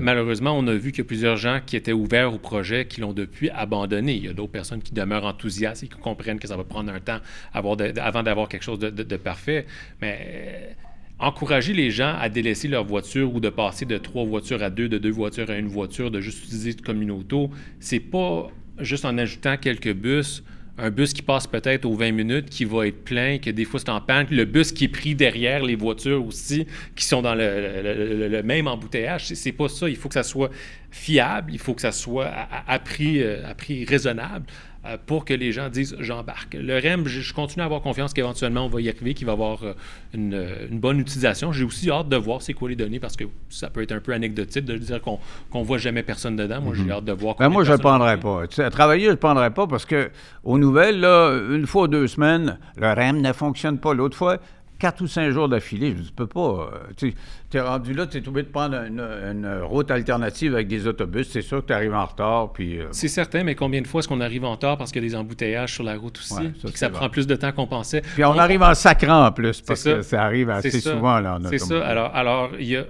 malheureusement, 0.02 0.58
on 0.58 0.68
a 0.68 0.74
vu 0.74 0.92
qu'il 0.92 1.00
y 1.00 1.02
a 1.02 1.08
plusieurs 1.08 1.38
gens 1.38 1.62
qui 1.66 1.78
étaient 1.78 1.94
ouverts 1.94 2.34
au 2.34 2.40
projet 2.40 2.86
qui 2.86 3.00
l'ont 3.00 3.14
depuis 3.14 3.50
abandonné. 3.50 4.16
Il 4.16 4.26
y 4.26 4.28
a 4.28 4.34
d'autres 4.34 4.52
personnes 4.52 4.82
qui 4.82 4.94
demeurent 4.94 5.24
enthousiastes 5.24 5.84
et 5.84 5.88
qui 5.88 5.98
comprennent 5.98 6.40
que 6.40 6.48
ça 6.48 6.58
va 6.58 6.66
prendre 6.66 6.92
un 6.92 7.00
temps 7.00 7.20
avant 7.54 7.76
d'avoir 7.78 8.50
quelque 8.50 8.64
chose 8.64 8.80
de, 8.80 9.16
parfait. 9.16 9.66
Mais 10.02 10.20
euh, 10.20 10.74
encourager 11.20 11.72
les 11.72 11.90
gens 11.90 12.16
à 12.20 12.28
délaisser 12.28 12.68
leur 12.68 12.84
voiture 12.84 13.34
ou 13.34 13.40
de 13.40 13.50
passer 13.50 13.86
de 13.86 13.98
trois 13.98 14.26
voitures 14.26 14.62
à 14.62 14.70
deux, 14.70 14.90
de 14.90 14.98
deux 14.98 15.12
voitures 15.12 15.50
à 15.50 15.56
une 15.56 15.70
voiture, 15.70 16.12
de 16.12 16.20
juste 16.20 16.44
utiliser 16.44 16.74
comme 16.74 17.02
une 17.02 17.12
auto, 17.12 17.50
c'est 17.80 18.02
pas 18.02 18.50
juste 18.80 19.06
en 19.06 19.18
ajoutant 19.18 19.56
quelques 19.56 19.94
bus 19.94 20.44
un 20.78 20.90
bus 20.90 21.14
qui 21.14 21.22
passe 21.22 21.48
peut-être 21.48 21.86
aux 21.86 21.96
20 21.96 22.12
minutes, 22.12 22.50
qui 22.50 22.66
va 22.66 22.88
être 22.88 23.04
plein, 23.04 23.38
que 23.38 23.50
des 23.50 23.66
fois 23.66 23.80
c'est 23.80 23.90
en 23.90 24.02
panne, 24.02 24.28
le 24.30 24.46
bus 24.46 24.72
qui 24.72 24.86
est 24.86 24.90
pris 24.90 25.16
derrière 25.16 25.64
les 25.64 25.76
voitures 25.76 26.26
aussi, 26.26 26.66
qui 26.96 27.06
sont 27.06 27.22
dans 27.22 27.36
le, 27.36 28.42
même 28.44 28.68
embouteillage. 28.68 29.28
C'est 29.34 29.52
pas 29.52 29.70
ça. 29.70 29.90
Il 29.90 29.96
faut 29.96 30.08
que 30.08 30.16
ça 30.16 30.24
soit 30.24 30.50
fiable, 30.90 31.52
il 31.54 31.60
faut 31.60 31.74
que 31.74 31.82
ça 31.82 31.92
soit 31.92 32.28
à, 32.28 32.74
à 32.74 32.80
prix 32.80 33.86
raisonnable. 33.86 34.46
Euh, 34.84 34.98
pour 35.06 35.26
que 35.26 35.34
les 35.36 35.52
gens 35.52 35.70
disent 35.70 35.96
j'embarque. 36.00 36.56
Le 36.56 36.76
REM, 36.76 37.06
je, 37.06 37.34
continue 37.34 37.62
à 37.62 37.66
avoir 37.66 37.82
confiance 37.82 38.14
qu'éventuellement 38.14 38.66
on 38.66 38.68
va 38.68 38.82
y 38.82 38.90
arriver, 38.90 39.14
qu'il 39.14 39.28
va 39.28 39.34
avoir 39.34 39.60
euh, 39.64 39.74
une, 40.16 40.80
bonne 40.80 41.00
utilisation. 41.00 41.52
J'ai 41.52 41.64
aussi 41.64 41.92
hâte 41.92 42.10
de 42.10 42.18
voir 42.18 42.42
c'est 42.42 42.54
quoi 42.54 42.68
les 42.68 42.76
données 42.76 43.00
parce 43.00 43.16
que 43.16 43.26
ça 43.50 43.70
peut 43.70 43.84
être 43.84 43.92
un 43.92 44.00
peu 44.00 44.12
anecdotique 44.12 44.66
de 44.66 44.76
dire 44.78 45.00
qu'on 45.00 45.20
ne 45.54 45.64
voit 45.64 45.78
jamais 45.78 46.02
personne 46.02 46.36
dedans. 46.36 46.62
Moi, 46.62 46.74
j'ai 46.76 46.86
mhm. 46.86 46.92
hâte 46.94 47.06
de 47.06 47.12
voir. 47.12 47.36
Ben 47.36 47.50
moi, 47.50 47.64
je 47.64 47.72
ne 47.72 47.78
le 47.78 47.82
prendrais 47.82 48.20
pas. 48.20 48.48
Tu 48.48 48.56
sais, 48.56 48.64
à 48.64 48.72
travailler, 48.72 49.04
je 49.04 49.10
ne 49.10 49.14
le 49.14 49.20
prendrais 49.20 49.52
pas 49.52 49.68
parce 49.68 49.86
que 49.86 50.10
aux 50.44 50.58
nouvelles, 50.58 51.00
là, 51.00 51.32
une 51.52 51.68
fois 51.68 51.84
ou 51.84 51.88
deux 51.88 52.08
semaines, 52.08 52.58
le 52.76 52.92
REM 52.92 53.22
ne 53.22 53.34
fonctionne 53.34 53.78
pas. 53.78 53.94
L'autre 53.94 54.18
fois, 54.18 54.40
quatre 54.82 55.02
ou 55.02 55.08
cinq 55.08 55.30
jours 55.30 55.48
d'affilée, 55.48 55.94
je 55.96 56.02
ne 56.02 56.16
peux 56.16 56.26
pas. 56.26 56.72
Euh, 56.74 56.94
tu 56.98 57.14
es 57.54 57.62
rendu 57.62 57.94
là, 57.94 58.08
tu 58.08 58.18
es 58.18 58.28
obligé 58.28 58.48
de 58.48 58.52
prendre 58.52 58.76
une, 58.76 59.62
route 59.62 59.92
alternative 59.92 60.56
avec 60.56 60.68
des 60.68 60.88
autobus. 60.88 61.30
C'est 61.30 61.44
sûr 61.44 61.62
que 61.62 61.68
tu 61.68 61.74
arrives 61.74 61.94
en 61.94 62.06
retard. 62.06 62.52
Puis, 62.52 62.80
euh, 62.80 62.88
C'est 62.92 63.08
certain, 63.08 63.44
mais 63.44 63.54
combien 63.54 63.82
de 63.82 63.88
fois 63.88 64.00
est-ce 64.00 64.08
qu'on 64.08 64.22
arrive 64.22 64.44
en 64.44 64.54
retard 64.54 64.78
parce 64.80 64.92
qu'il 64.92 65.04
y 65.04 65.06
a 65.06 65.10
des 65.10 65.16
embouteillages 65.16 65.76
sur 65.76 65.84
la 65.84 65.96
route 65.96 66.18
aussi, 66.18 66.52
que 66.64 66.80
ça 66.80 66.90
prend 66.90 67.10
plus 67.10 67.28
de 67.28 67.36
temps 67.36 67.52
qu'on 67.52 67.68
pensait? 67.68 68.02
Puis 68.02 68.26
on, 68.26 68.38
arrive 68.40 68.64
en 68.64 68.74
sacrant 68.74 69.28
en 69.28 69.32
plus, 69.32 69.62
parce 69.62 69.84
que 69.84 70.02
ça 70.02 70.24
arrive 70.24 70.50
assez 70.50 70.82
souvent 70.82 71.20
là, 71.20 71.38
en 71.38 71.48
C'est 71.48 71.60
ça. 71.60 71.86
Alors, 71.86 72.16
alors 72.16 72.60
y 72.60 72.76
a 72.76 72.86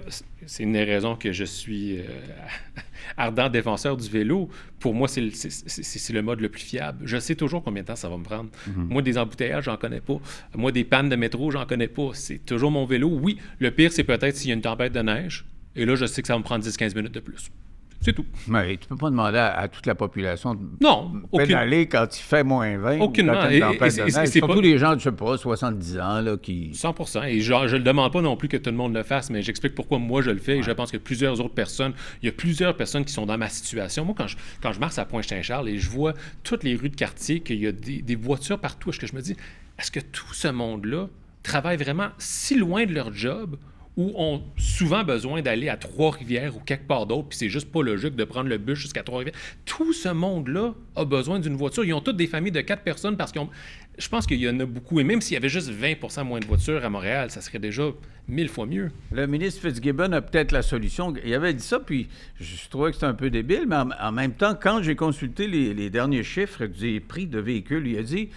c'est 0.45 0.63
une 0.63 0.73
des 0.73 0.83
raisons 0.83 1.15
que 1.15 1.31
je 1.31 1.43
suis 1.43 1.99
euh, 1.99 2.03
ardent 3.17 3.49
défenseur 3.49 3.97
du 3.97 4.09
vélo. 4.09 4.49
Pour 4.79 4.93
moi, 4.93 5.07
c'est 5.07 5.21
le, 5.21 6.21
mode 6.21 6.41
le 6.41 6.49
plus 6.49 6.61
fiable. 6.61 6.99
Je 7.05 7.17
sais 7.17 7.35
toujours 7.35 7.63
combien 7.63 7.83
de 7.83 7.87
temps 7.87 7.95
ça 7.95 8.09
va 8.09 8.17
me 8.17 8.23
prendre. 8.23 8.49
Mhm. 8.67 8.87
Moi, 8.89 9.01
des 9.01 9.17
embouteillages, 9.17 9.65
j'en 9.65 9.77
connais 9.77 10.01
pas. 10.01 10.19
Moi, 10.55 10.71
des 10.71 10.83
pannes 10.83 11.09
de 11.09 11.15
métro, 11.15 11.51
j'en 11.51 11.65
connais 11.65 11.87
pas. 11.87 12.11
C'est 12.13 12.45
toujours 12.45 12.71
mon 12.71 12.85
vélo. 12.85 13.09
Oui, 13.09 13.37
le 13.59 13.71
pire, 13.71 13.91
c'est 13.91 14.03
peut-être 14.03 14.35
s'il 14.35 14.49
y 14.49 14.51
a 14.51 14.55
une 14.55 14.61
tempête 14.61 14.93
de 14.93 15.01
neige. 15.01 15.45
Et 15.75 15.85
là, 15.85 15.95
je 15.95 16.05
sais 16.05 16.21
que 16.21 16.27
ça 16.27 16.33
va 16.33 16.39
me 16.39 16.43
prendre 16.43 16.65
10-15 16.65 16.95
minutes 16.95 17.13
de 17.13 17.19
plus. 17.19 17.49
C'est 18.01 18.13
tout. 18.13 18.25
Mais 18.47 18.77
tu 18.77 18.87
peux 18.87 18.95
pas 18.95 19.11
demander 19.11 19.37
à, 19.37 19.67
toute 19.67 19.85
la 19.85 19.93
population 19.93 20.55
de 20.55 20.61
non, 20.81 21.11
pédaler 21.37 21.87
quand 21.87 22.07
il 22.17 22.21
fait 22.21 22.43
moins 22.43 22.75
20. 22.77 22.99
Aucunement. 22.99 23.43
C'est 23.89 24.25
Surtout 24.25 24.59
les 24.59 24.79
gens, 24.79 24.97
je 24.97 25.03
sais 25.03 25.11
pas, 25.11 25.37
70 25.37 25.99
ans, 25.99 26.21
là, 26.21 26.35
qui... 26.35 26.71
100% 26.73 27.27
Et 27.27 27.41
genre, 27.41 27.67
je 27.67 27.77
ne 27.77 27.83
demande 27.83 28.11
pas 28.11 28.21
non 28.21 28.35
plus 28.35 28.47
que 28.47 28.57
tout 28.57 28.71
le 28.71 28.75
monde 28.75 28.95
le 28.95 29.03
fasse, 29.03 29.29
mais 29.29 29.43
j'explique 29.43 29.75
pourquoi 29.75 29.99
moi 29.99 30.23
je 30.23 30.31
le 30.31 30.39
fais 30.39 30.57
et 30.57 30.63
je 30.63 30.71
pense 30.71 30.91
que 30.91 30.97
plusieurs 30.97 31.39
autres 31.41 31.53
personnes, 31.53 31.93
il 32.23 32.25
y 32.25 32.29
a 32.29 32.31
plusieurs 32.31 32.75
personnes 32.75 33.05
qui 33.05 33.13
sont 33.13 33.27
dans 33.27 33.37
ma 33.37 33.49
situation. 33.49 34.03
Moi, 34.03 34.15
quand 34.17 34.27
je, 34.27 34.37
quand 34.61 34.71
je 34.71 34.79
marche 34.79 34.97
à 34.97 35.05
Pointe-Saint-Charles 35.05 35.69
et 35.69 35.77
je 35.77 35.89
vois 35.89 36.13
toutes 36.43 36.63
les 36.63 36.75
rues 36.75 36.89
de 36.89 36.95
quartier, 36.95 37.41
qu'il 37.41 37.59
y 37.59 37.67
a 37.67 37.71
des, 37.71 38.15
voitures 38.15 38.59
partout, 38.59 38.89
est-ce 38.89 38.99
que 38.99 39.07
je 39.07 39.15
me 39.15 39.21
dis, 39.21 39.35
est-ce 39.77 39.91
que 39.91 39.99
tout 39.99 40.33
ce 40.33 40.47
monde-là 40.47 41.07
travaille 41.43 41.77
vraiment 41.77 42.09
si 42.17 42.55
loin 42.57 42.85
de 42.85 42.93
leur 42.93 43.13
job 43.13 43.57
ou 43.97 44.13
ont 44.15 44.41
souvent 44.57 45.03
besoin 45.03 45.41
d'aller 45.41 45.67
à 45.67 45.75
Trois-Rivières 45.75 46.55
ou 46.55 46.59
quelque 46.59 46.87
part 46.87 47.05
d'autre, 47.05 47.29
puis 47.29 47.37
c'est 47.37 47.49
juste 47.49 47.71
pas 47.71 47.83
logique 47.83 48.15
de 48.15 48.23
prendre 48.23 48.47
le 48.47 48.57
bus 48.57 48.79
jusqu'à 48.79 49.03
Trois-Rivières. 49.03 49.35
Tout 49.65 49.91
ce 49.91 50.09
monde-là 50.09 50.73
a 50.95 51.05
besoin 51.05 51.39
d'une 51.39 51.55
voiture. 51.55 51.83
Ils 51.83 51.93
ont 51.93 51.99
toutes 52.01 52.15
des 52.15 52.27
familles 52.27 52.53
de 52.53 52.61
quatre 52.61 52.83
personnes 52.83 53.17
parce 53.17 53.33
qu'ils 53.33 53.45
Je 53.97 54.07
pense 54.07 54.25
qu'il 54.25 54.39
y 54.39 54.49
en 54.49 54.59
a 54.61 54.65
beaucoup. 54.65 55.01
Et 55.01 55.03
même 55.03 55.19
s'il 55.19 55.33
y 55.33 55.37
avait 55.37 55.49
juste 55.49 55.69
20% 55.69 56.23
moins 56.23 56.39
de 56.39 56.45
voitures 56.45 56.85
à 56.85 56.89
Montréal, 56.89 57.31
ça 57.31 57.41
serait 57.41 57.59
déjà 57.59 57.83
mille 58.29 58.47
fois 58.47 58.65
mieux. 58.65 58.91
Le 59.11 59.27
ministre 59.27 59.61
Fitzgibbon 59.61 60.13
a 60.13 60.21
peut-être 60.21 60.53
la 60.53 60.61
solution. 60.61 61.13
Il 61.25 61.33
avait 61.33 61.53
dit 61.53 61.63
ça, 61.63 61.79
puis 61.79 62.07
je 62.39 62.69
trouvais 62.69 62.91
que 62.91 62.95
c'était 62.95 63.07
un 63.07 63.13
peu 63.13 63.29
débile, 63.29 63.65
mais 63.67 63.75
en, 63.75 64.11
même 64.13 64.33
temps, 64.33 64.55
quand 64.59 64.81
j'ai 64.81 64.95
consulté 64.95 65.47
les, 65.47 65.89
derniers 65.89 66.23
chiffres 66.23 66.65
des 66.65 67.01
prix 67.01 67.27
de 67.27 67.39
véhicules, 67.39 67.85
il 67.85 67.97
a 67.97 68.03
dit 68.03 68.29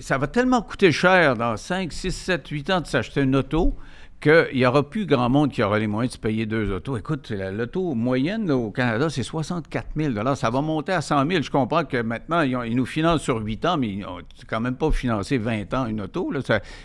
ça 0.00 0.16
va 0.16 0.26
tellement 0.26 0.62
coûter 0.62 0.90
cher 0.90 1.36
dans 1.36 1.56
5, 1.56 1.92
6, 1.92 2.10
7, 2.10 2.48
8 2.48 2.70
ans 2.70 2.80
de 2.80 2.86
s'acheter 2.86 3.20
une 3.20 3.36
auto 3.36 3.76
qu'il 4.20 4.48
n'y 4.54 4.66
aura 4.66 4.88
plus 4.88 5.06
grand 5.06 5.28
monde 5.28 5.52
qui 5.52 5.62
aura 5.62 5.78
les 5.78 5.86
moyens 5.86 6.12
de 6.12 6.14
se 6.16 6.20
payer 6.20 6.44
deux 6.44 6.72
autos. 6.72 6.96
Écoute, 6.96 7.30
l'auto 7.30 7.94
moyenne 7.94 8.50
au 8.50 8.70
Canada, 8.70 9.08
c'est 9.10 9.22
64 9.22 9.86
000 9.96 10.34
Ça 10.34 10.50
va 10.50 10.60
monter 10.60 10.92
à 10.92 11.00
100 11.00 11.28
000 11.28 11.42
Je 11.42 11.50
comprends 11.50 11.84
que 11.84 12.02
maintenant, 12.02 12.42
ils, 12.42 12.74
nous 12.74 12.86
financent 12.86 13.22
sur 13.22 13.38
8 13.38 13.64
ans, 13.66 13.76
mais 13.76 13.88
ils 13.88 14.00
n'ont 14.00 14.18
quand 14.48 14.60
même 14.60 14.76
pas 14.76 14.90
financé 14.90 15.38
20 15.38 15.72
ans 15.74 15.86
une 15.86 16.00
auto. 16.00 16.32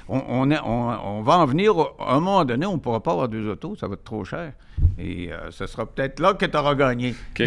on, 0.10 1.22
va 1.24 1.38
en 1.38 1.46
venir, 1.46 1.74
à 2.00 2.16
un 2.16 2.20
moment 2.20 2.46
donné, 2.46 2.66
on 2.66 2.74
ne 2.74 2.80
pourra 2.80 3.02
pas 3.02 3.12
avoir 3.12 3.30
deux 3.30 3.50
autos, 3.50 3.76
ça 3.76 3.88
va 3.88 3.96
être 3.96 4.04
trop 4.04 4.24
cher. 4.24 4.54
Et 5.00 5.32
euh, 5.32 5.50
ce 5.50 5.66
sera 5.66 5.86
peut-être 5.86 6.20
là 6.20 6.34
que 6.34 6.46
tu 6.46 6.58
auras 6.58 6.76
gagné. 6.76 7.16
je 7.38 7.46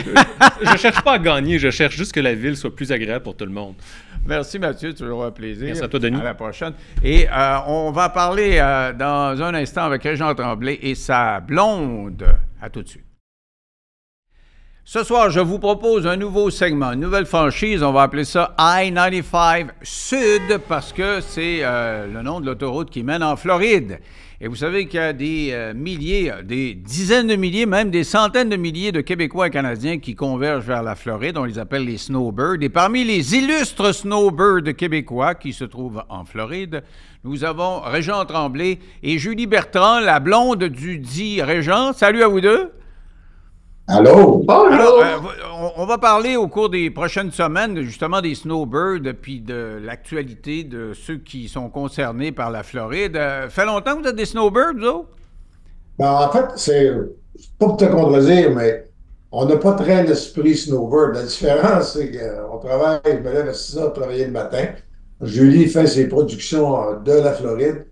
ne 0.72 0.76
cherche 0.76 1.02
pas 1.02 1.14
à 1.14 1.18
gagner, 1.18 1.58
je 1.58 1.70
cherche 1.70 1.96
juste 1.96 2.12
que 2.12 2.20
la 2.20 2.34
ville 2.34 2.56
soit 2.56 2.74
plus 2.74 2.90
agréable 2.92 3.22
pour 3.22 3.36
tout 3.36 3.44
le 3.44 3.52
monde. 3.52 3.74
Merci 4.26 4.58
Mathieu, 4.58 4.92
toujours 4.92 5.24
un 5.24 5.30
plaisir. 5.30 5.66
Merci 5.66 5.84
à 5.84 5.88
toi 5.88 6.00
Denis. 6.00 6.20
À 6.20 6.24
la 6.24 6.34
prochaine. 6.34 6.72
Et 7.02 7.28
euh, 7.28 7.58
on 7.68 7.92
va 7.92 8.08
parler 8.08 8.58
euh, 8.60 8.92
dans 8.92 9.40
un 9.40 9.54
instant 9.54 9.75
avec 9.84 10.02
Régent 10.02 10.34
Tremblay 10.34 10.78
et 10.82 10.94
sa 10.94 11.40
blonde. 11.40 12.26
À 12.60 12.70
tout 12.70 12.82
de 12.82 12.88
suite. 12.88 13.04
Ce 14.84 15.02
soir, 15.02 15.30
je 15.30 15.40
vous 15.40 15.58
propose 15.58 16.06
un 16.06 16.16
nouveau 16.16 16.48
segment, 16.48 16.92
une 16.92 17.00
nouvelle 17.00 17.26
franchise. 17.26 17.82
On 17.82 17.92
va 17.92 18.02
appeler 18.02 18.24
ça 18.24 18.54
I-95 18.58 19.68
Sud 19.82 20.58
parce 20.68 20.92
que 20.92 21.20
c'est 21.20 21.62
le 21.62 22.22
nom 22.22 22.40
de 22.40 22.46
l'autoroute 22.46 22.90
qui 22.90 23.02
mène 23.02 23.24
en 23.24 23.34
Floride. 23.34 23.98
Et 24.38 24.48
vous 24.48 24.56
savez 24.56 24.86
qu'il 24.86 25.00
y 25.00 25.02
a 25.02 25.14
des 25.14 25.48
euh, 25.52 25.72
milliers, 25.72 26.30
des 26.44 26.74
dizaines 26.74 27.28
de 27.28 27.36
milliers, 27.36 27.64
même 27.64 27.90
des 27.90 28.04
centaines 28.04 28.50
de 28.50 28.56
milliers 28.56 28.92
de 28.92 29.00
Québécois 29.00 29.46
et 29.46 29.50
Canadiens 29.50 29.98
qui 29.98 30.14
convergent 30.14 30.66
vers 30.66 30.82
la 30.82 30.94
Floride. 30.94 31.38
On 31.38 31.44
les 31.44 31.58
appelle 31.58 31.86
les 31.86 31.96
snowbirds. 31.96 32.60
Et 32.60 32.68
parmi 32.68 33.02
les 33.02 33.34
illustres 33.34 33.94
snowbirds 33.94 34.76
québécois 34.76 35.34
qui 35.34 35.54
se 35.54 35.64
trouvent 35.64 36.04
en 36.10 36.26
Floride, 36.26 36.82
nous 37.24 37.44
avons 37.44 37.80
Régent 37.80 38.26
Tremblay 38.26 38.78
et 39.02 39.18
Julie 39.18 39.46
Bertrand, 39.46 40.00
la 40.00 40.20
blonde 40.20 40.64
du 40.64 40.98
dit 40.98 41.40
Régent. 41.40 41.94
Salut 41.94 42.22
à 42.22 42.28
vous 42.28 42.42
deux. 42.42 42.72
Allô? 43.88 44.42
Bonjour! 44.44 45.00
Euh, 45.00 45.72
on, 45.76 45.86
va 45.86 45.96
parler 45.96 46.34
au 46.34 46.48
cours 46.48 46.68
des 46.68 46.90
prochaines 46.90 47.30
semaines 47.30 47.80
justement 47.82 48.20
des 48.20 48.34
snowbirds 48.34 49.14
puis 49.22 49.40
de 49.40 49.78
l'actualité 49.80 50.64
de 50.64 50.92
ceux 50.92 51.18
qui 51.18 51.48
sont 51.48 51.68
concernés 51.68 52.32
par 52.32 52.50
la 52.50 52.64
Floride. 52.64 53.16
Euh, 53.16 53.48
fait 53.48 53.64
longtemps 53.64 53.96
que 53.96 54.02
vous 54.02 54.08
êtes 54.08 54.16
des 54.16 54.24
snowbirds, 54.24 54.74
vous 54.74 55.06
ben, 56.00 56.10
en 56.10 56.30
fait, 56.32 56.46
c'est 56.56 56.92
pas 57.58 57.66
pour 57.66 57.76
te 57.76 57.84
contredire, 57.84 58.50
mais 58.56 58.90
on 59.30 59.46
n'a 59.46 59.56
pas 59.56 59.74
très 59.74 60.02
l'esprit 60.02 60.56
snowbird. 60.56 61.14
La 61.14 61.22
différence, 61.22 61.92
c'est 61.92 62.10
qu'on 62.10 62.58
travaille, 62.58 63.00
je 63.06 63.12
me 63.12 63.32
lève 63.32 63.48
à 63.48 63.54
6 63.54 63.78
heures 63.78 63.92
travailler 63.92 64.26
le 64.26 64.32
matin. 64.32 64.66
Julie 65.22 65.68
fait 65.68 65.86
ses 65.86 66.08
productions 66.08 67.00
de 67.00 67.12
la 67.12 67.32
Floride. 67.32 67.86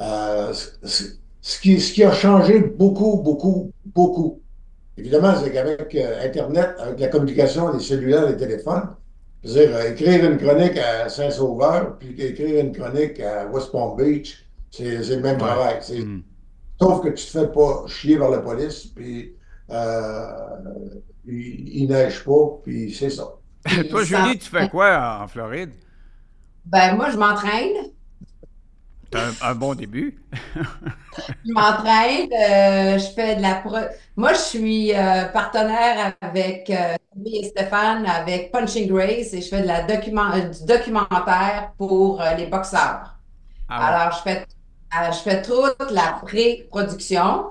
Euh, 0.00 0.52
ce, 0.52 1.60
qui, 1.60 1.80
ce 1.80 1.92
qui 1.92 2.04
a 2.04 2.12
changé 2.12 2.60
beaucoup, 2.60 3.20
beaucoup, 3.22 3.72
beaucoup, 3.84 4.40
Évidemment, 4.96 5.34
c'est 5.36 5.52
qu'avec 5.52 5.94
euh, 5.94 6.24
Internet, 6.24 6.74
avec 6.78 7.00
la 7.00 7.08
communication, 7.08 7.72
les 7.72 7.80
cellulaires, 7.80 8.28
les 8.28 8.36
téléphones, 8.36 8.90
c'est-à-dire 9.42 9.76
euh, 9.76 9.90
écrire 9.90 10.30
une 10.30 10.38
chronique 10.38 10.76
à 10.76 11.08
Saint-Sauveur, 11.08 11.98
puis 11.98 12.20
écrire 12.20 12.64
une 12.64 12.72
chronique 12.72 13.20
à 13.20 13.46
West 13.46 13.72
Palm 13.72 13.96
Beach, 13.96 14.44
C'est 14.70 14.98
le 14.98 15.20
même 15.20 15.38
travail. 15.38 15.78
Mm. 15.90 16.22
Sauf 16.80 17.02
que 17.02 17.08
tu 17.08 17.24
te 17.24 17.30
fais 17.30 17.48
pas 17.48 17.84
chier 17.86 18.18
par 18.18 18.30
la 18.30 18.38
police, 18.38 18.86
puis 18.86 19.34
euh, 19.70 20.22
il, 21.26 21.86
neige 21.88 22.24
pas, 22.24 22.60
puis 22.62 22.92
c'est 22.92 23.10
ça. 23.10 23.28
Toi, 23.90 24.04
Julie, 24.04 24.38
tu 24.38 24.50
fais 24.50 24.68
quoi 24.68 25.20
en 25.22 25.28
Floride? 25.28 25.72
Ben, 26.64 26.96
moi, 26.96 27.10
je 27.10 27.16
m'entraîne. 27.16 27.90
C'est 29.12 29.44
un, 29.44 29.54
bon 29.54 29.74
début. 29.74 30.22
je 31.44 31.52
m'entraîne, 31.52 32.30
euh, 32.32 32.98
je 32.98 33.12
fais 33.12 33.36
de 33.36 33.42
la... 33.42 33.62
Moi, 34.16 34.32
je 34.34 34.38
suis 34.38 34.94
euh, 34.94 35.24
partenaire 35.26 36.14
avec 36.20 36.70
euh, 36.70 36.94
et 37.24 37.44
Stéphane, 37.44 38.06
avec 38.06 38.52
Punching 38.52 38.88
Grace, 38.88 39.34
et 39.34 39.40
je 39.42 39.48
fais 39.48 39.62
de 39.62 39.66
la 39.66 39.82
document... 39.82 40.30
du 40.38 40.64
documentaire 40.64 41.72
pour 41.76 42.22
les 42.38 42.46
boxeurs. 42.46 43.16
Ah 43.68 43.86
Alors, 43.86 44.16
je 44.18 44.22
fais, 44.22 44.46
je 45.12 45.18
fais 45.18 45.42
toute 45.42 45.90
la 45.90 46.20
pré-production, 46.24 47.46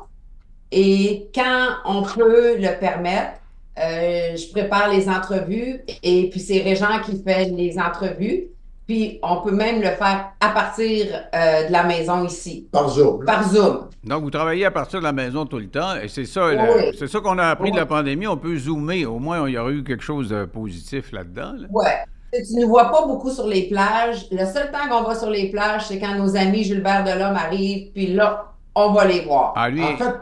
et 0.72 1.30
quand 1.36 1.68
on 1.84 2.04
peut 2.04 2.56
le 2.58 2.80
permettre, 2.80 3.34
je 3.76 4.52
prépare 4.52 4.90
les 4.90 5.10
entrevues, 5.10 5.82
et 6.04 6.30
puis 6.30 6.40
c'est 6.40 6.62
Régent 6.62 7.02
qui 7.02 7.22
fait 7.22 7.46
les 7.46 7.78
entrevues. 7.78 8.48
Puis 8.90 9.20
on 9.22 9.42
peut 9.42 9.52
même 9.52 9.82
le 9.82 9.90
faire 9.90 10.32
à 10.40 10.50
partir 10.50 11.06
euh, 11.36 11.68
de 11.68 11.72
la 11.72 11.84
maison 11.84 12.26
ici. 12.26 12.68
Par 12.72 12.90
Zoom. 12.90 13.24
Par 13.24 13.48
Zoom. 13.48 13.88
Donc 14.04 14.24
vous 14.24 14.32
travaillez 14.32 14.66
à 14.66 14.72
partir 14.72 14.98
de 14.98 15.04
la 15.04 15.14
maison 15.14 15.46
tout 15.46 15.60
le 15.60 15.70
temps 15.70 15.96
et 15.96 16.08
c'est 16.08 16.26
ça, 16.26 16.50
c'est 16.98 17.06
ça 17.06 17.20
qu'on 17.20 17.38
a 17.38 17.50
appris 17.50 17.70
de 17.70 17.76
la 17.76 17.86
pandémie. 17.86 18.26
On 18.26 18.36
peut 18.36 18.58
zoomer. 18.58 19.06
Au 19.06 19.20
moins, 19.20 19.48
il 19.48 19.54
y 19.54 19.58
aurait 19.60 19.74
eu 19.74 19.84
quelque 19.84 20.02
chose 20.02 20.30
de 20.30 20.46
positif 20.46 21.12
là-dedans. 21.12 21.54
Oui. 21.70 21.86
Tu 22.34 22.56
ne 22.56 22.66
vois 22.66 22.90
pas 22.90 23.06
beaucoup 23.06 23.30
sur 23.30 23.46
les 23.46 23.70
plages. 23.70 24.26
Le 24.32 24.46
seul 24.46 24.72
temps 24.72 24.90
qu'on 24.90 25.08
va 25.08 25.14
sur 25.14 25.30
les 25.30 25.52
plages, 25.52 25.86
c'est 25.86 26.00
quand 26.00 26.16
nos 26.16 26.36
amis 26.36 26.64
Gilbert 26.64 27.04
Delhomme 27.04 27.36
arrivent, 27.36 27.92
puis 27.94 28.08
là, 28.08 28.54
on 28.74 28.92
va 28.92 29.06
les 29.06 29.22
voir. 29.22 29.54
Ah, 29.56 29.70
lui... 29.70 29.84
En 29.84 29.98
fait, 29.98 30.16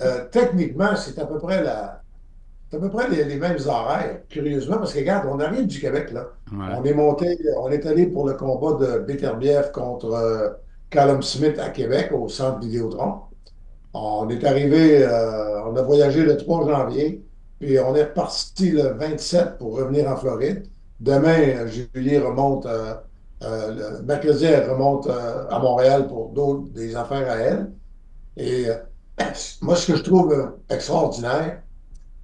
euh, 0.00 0.24
techniquement, 0.30 0.96
c'est 0.96 1.18
à 1.18 1.26
peu 1.26 1.38
près 1.38 1.62
la, 1.62 2.01
à 2.74 2.78
peu 2.78 2.88
près 2.88 3.08
les, 3.10 3.36
mêmes 3.36 3.58
horaires, 3.66 4.20
curieusement, 4.28 4.78
parce 4.78 4.94
que 4.94 4.98
regarde, 4.98 5.28
on 5.30 5.38
arrive 5.40 5.66
du 5.66 5.78
Québec, 5.78 6.10
là. 6.10 6.28
On 6.50 6.82
est 6.84 6.94
monté, 6.94 7.38
on 7.58 7.70
est 7.70 7.84
allé 7.86 8.06
pour 8.06 8.26
le 8.26 8.34
combat 8.34 8.78
de 8.84 8.98
Beterbiev 9.00 9.72
contre 9.72 10.12
euh, 10.12 10.48
Callum 10.88 11.22
Smith 11.22 11.58
à 11.58 11.68
Québec, 11.68 12.12
au 12.12 12.28
centre 12.28 12.60
Vidéotron. 12.60 13.20
On 13.92 14.28
est 14.30 14.42
arrivé, 14.44 15.04
euh, 15.04 15.62
on 15.66 15.76
a 15.76 15.82
voyagé 15.82 16.24
le 16.24 16.38
3 16.38 16.66
janvier, 16.66 17.22
puis 17.60 17.78
on 17.78 17.94
est 17.94 18.04
reparti 18.04 18.70
le 18.70 18.94
27 18.94 19.58
pour 19.58 19.76
revenir 19.76 20.10
en 20.10 20.16
Floride. 20.16 20.66
Demain, 21.00 21.66
Julie 21.66 22.18
remonte, 22.18 22.64
euh, 22.64 22.94
le 23.42 24.02
mercredi, 24.02 24.46
elle 24.46 24.70
remonte 24.70 25.08
à 25.08 25.58
Montréal 25.58 26.08
pour 26.08 26.30
d'autres, 26.30 26.70
des 26.70 26.96
affaires 26.96 27.30
à 27.30 27.36
elle. 27.36 27.72
Et 28.38 28.66
moi, 29.60 29.76
ce 29.76 29.92
que 29.92 29.98
je 29.98 30.02
trouve 30.02 30.54
extraordinaire, 30.70 31.61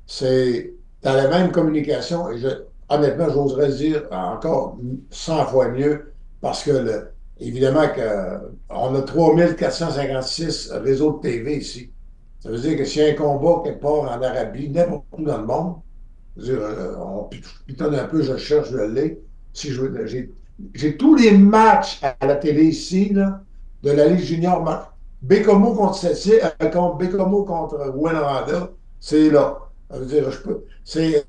c'est 0.08 0.72
dans 1.02 1.12
la 1.12 1.28
même 1.28 1.52
communication, 1.52 2.30
et 2.30 2.38
je, 2.38 2.48
honnêtement, 2.88 3.28
j'oserais 3.28 3.70
dire 3.72 4.02
encore 4.10 4.78
100 5.10 5.46
fois 5.46 5.68
mieux, 5.68 6.12
parce 6.40 6.64
que, 6.64 7.08
évidemment, 7.38 7.86
qu'on 7.88 8.94
a 8.94 9.02
3456 9.02 10.72
réseaux 10.72 11.18
de 11.18 11.20
TV 11.20 11.58
ici. 11.58 11.90
Ça 12.40 12.50
veut 12.50 12.58
dire 12.58 12.78
que 12.78 12.84
s'il 12.84 13.02
y 13.02 13.04
a 13.04 13.10
un 13.10 13.14
combat 13.14 13.62
quelque 13.62 13.82
part 13.82 14.00
en 14.00 14.22
Arabie, 14.22 14.70
n'importe 14.70 15.04
où 15.12 15.22
dans 15.24 15.38
le 15.38 15.46
monde, 15.46 15.74
dire, 16.36 16.58
euh, 16.60 16.96
on 16.96 17.28
pitonne 17.66 17.94
un 17.94 18.04
peu, 18.04 18.22
je 18.22 18.36
cherche, 18.36 18.70
je 18.70 18.78
l'ai. 18.78 19.20
Si 19.52 19.72
j'ai 20.74 20.96
tous 20.96 21.16
les 21.16 21.36
matchs 21.36 22.00
à 22.02 22.26
la 22.26 22.36
télé 22.36 22.64
ici, 22.64 23.12
là, 23.12 23.42
de 23.82 23.90
la 23.90 24.06
Ligue 24.06 24.24
junior, 24.24 24.64
Bécomo 25.20 25.74
contre 25.74 25.96
Cécile, 25.96 26.40
euh, 26.62 26.68
contre 26.70 26.96
Bécomo 26.96 27.44
contre 27.44 27.92
Wenranda, 27.94 28.70
c'est 29.00 29.30
là 29.30 29.67
dire, 30.06 30.30
je 30.30 30.38
peux. 30.40 30.64
C'est 30.84 31.26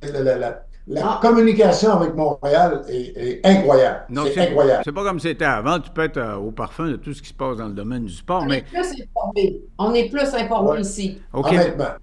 la, 0.90 1.02
ah. 1.04 1.20
communication 1.22 1.92
avec 1.92 2.16
Montréal 2.16 2.82
est, 2.90 3.46
incroyable. 3.46 4.06
C'est 4.10 4.42
incroyable. 4.42 4.82
C'est 4.84 4.92
pas 4.92 5.04
comme 5.04 5.20
c'était 5.20 5.46
avant. 5.46 5.80
Tu 5.80 5.92
peux 5.92 6.02
être 6.02 6.18
euh, 6.18 6.36
au 6.36 6.50
parfum 6.50 6.88
de 6.88 6.96
tout 6.96 7.14
ce 7.14 7.22
qui 7.22 7.30
se 7.30 7.34
passe 7.34 7.58
dans 7.58 7.68
le 7.68 7.74
domaine 7.74 8.06
du 8.06 8.14
sport. 8.14 8.42
On 8.42 8.48
mais... 8.48 8.58
est 8.58 8.62
plus 8.64 9.04
informé. 9.04 9.62
On 9.78 9.94
est 9.94 10.10
plus 10.10 10.34
informé 10.34 10.82
ici. 10.82 11.22
OK. 11.34 11.54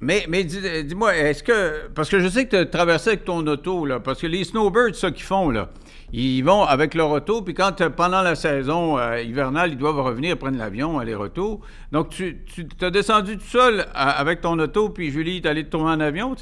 Mais, 0.00 0.24
mais 0.28 0.44
dis-moi, 0.44 1.16
est-ce 1.16 1.42
que. 1.42 1.88
Parce 1.88 2.08
que 2.08 2.20
je 2.20 2.28
sais 2.28 2.44
que 2.44 2.50
tu 2.50 2.56
as 2.56 2.66
traversé 2.66 3.10
avec 3.10 3.24
ton 3.24 3.44
auto, 3.46 3.84
là. 3.84 3.98
Parce 3.98 4.20
que 4.20 4.28
les 4.28 4.44
snowbirds, 4.44 4.94
ça 4.94 5.10
qu'ils 5.10 5.24
font, 5.24 5.50
là. 5.50 5.68
Ils 6.12 6.42
vont 6.42 6.62
avec 6.62 6.94
leur 6.94 7.10
auto, 7.10 7.42
puis 7.42 7.54
quand 7.54 7.80
euh, 7.80 7.90
pendant 7.90 8.22
la 8.22 8.36
saison 8.36 8.96
euh, 8.96 9.20
hivernale, 9.20 9.72
ils 9.72 9.78
doivent 9.78 9.98
revenir 9.98 10.38
prendre 10.38 10.56
l'avion, 10.56 11.00
aller-retour. 11.00 11.60
Donc, 11.90 12.10
tu, 12.10 12.44
tu 12.46 12.66
as 12.84 12.90
descendu 12.90 13.36
tout 13.36 13.44
seul 13.44 13.86
avec 13.92 14.40
ton 14.40 14.56
auto, 14.60 14.90
puis 14.90 15.10
Julie 15.10 15.38
est 15.38 15.46
allée 15.46 15.64
te 15.64 15.70
tourner 15.70 15.90
en 15.90 16.00
avion? 16.00 16.36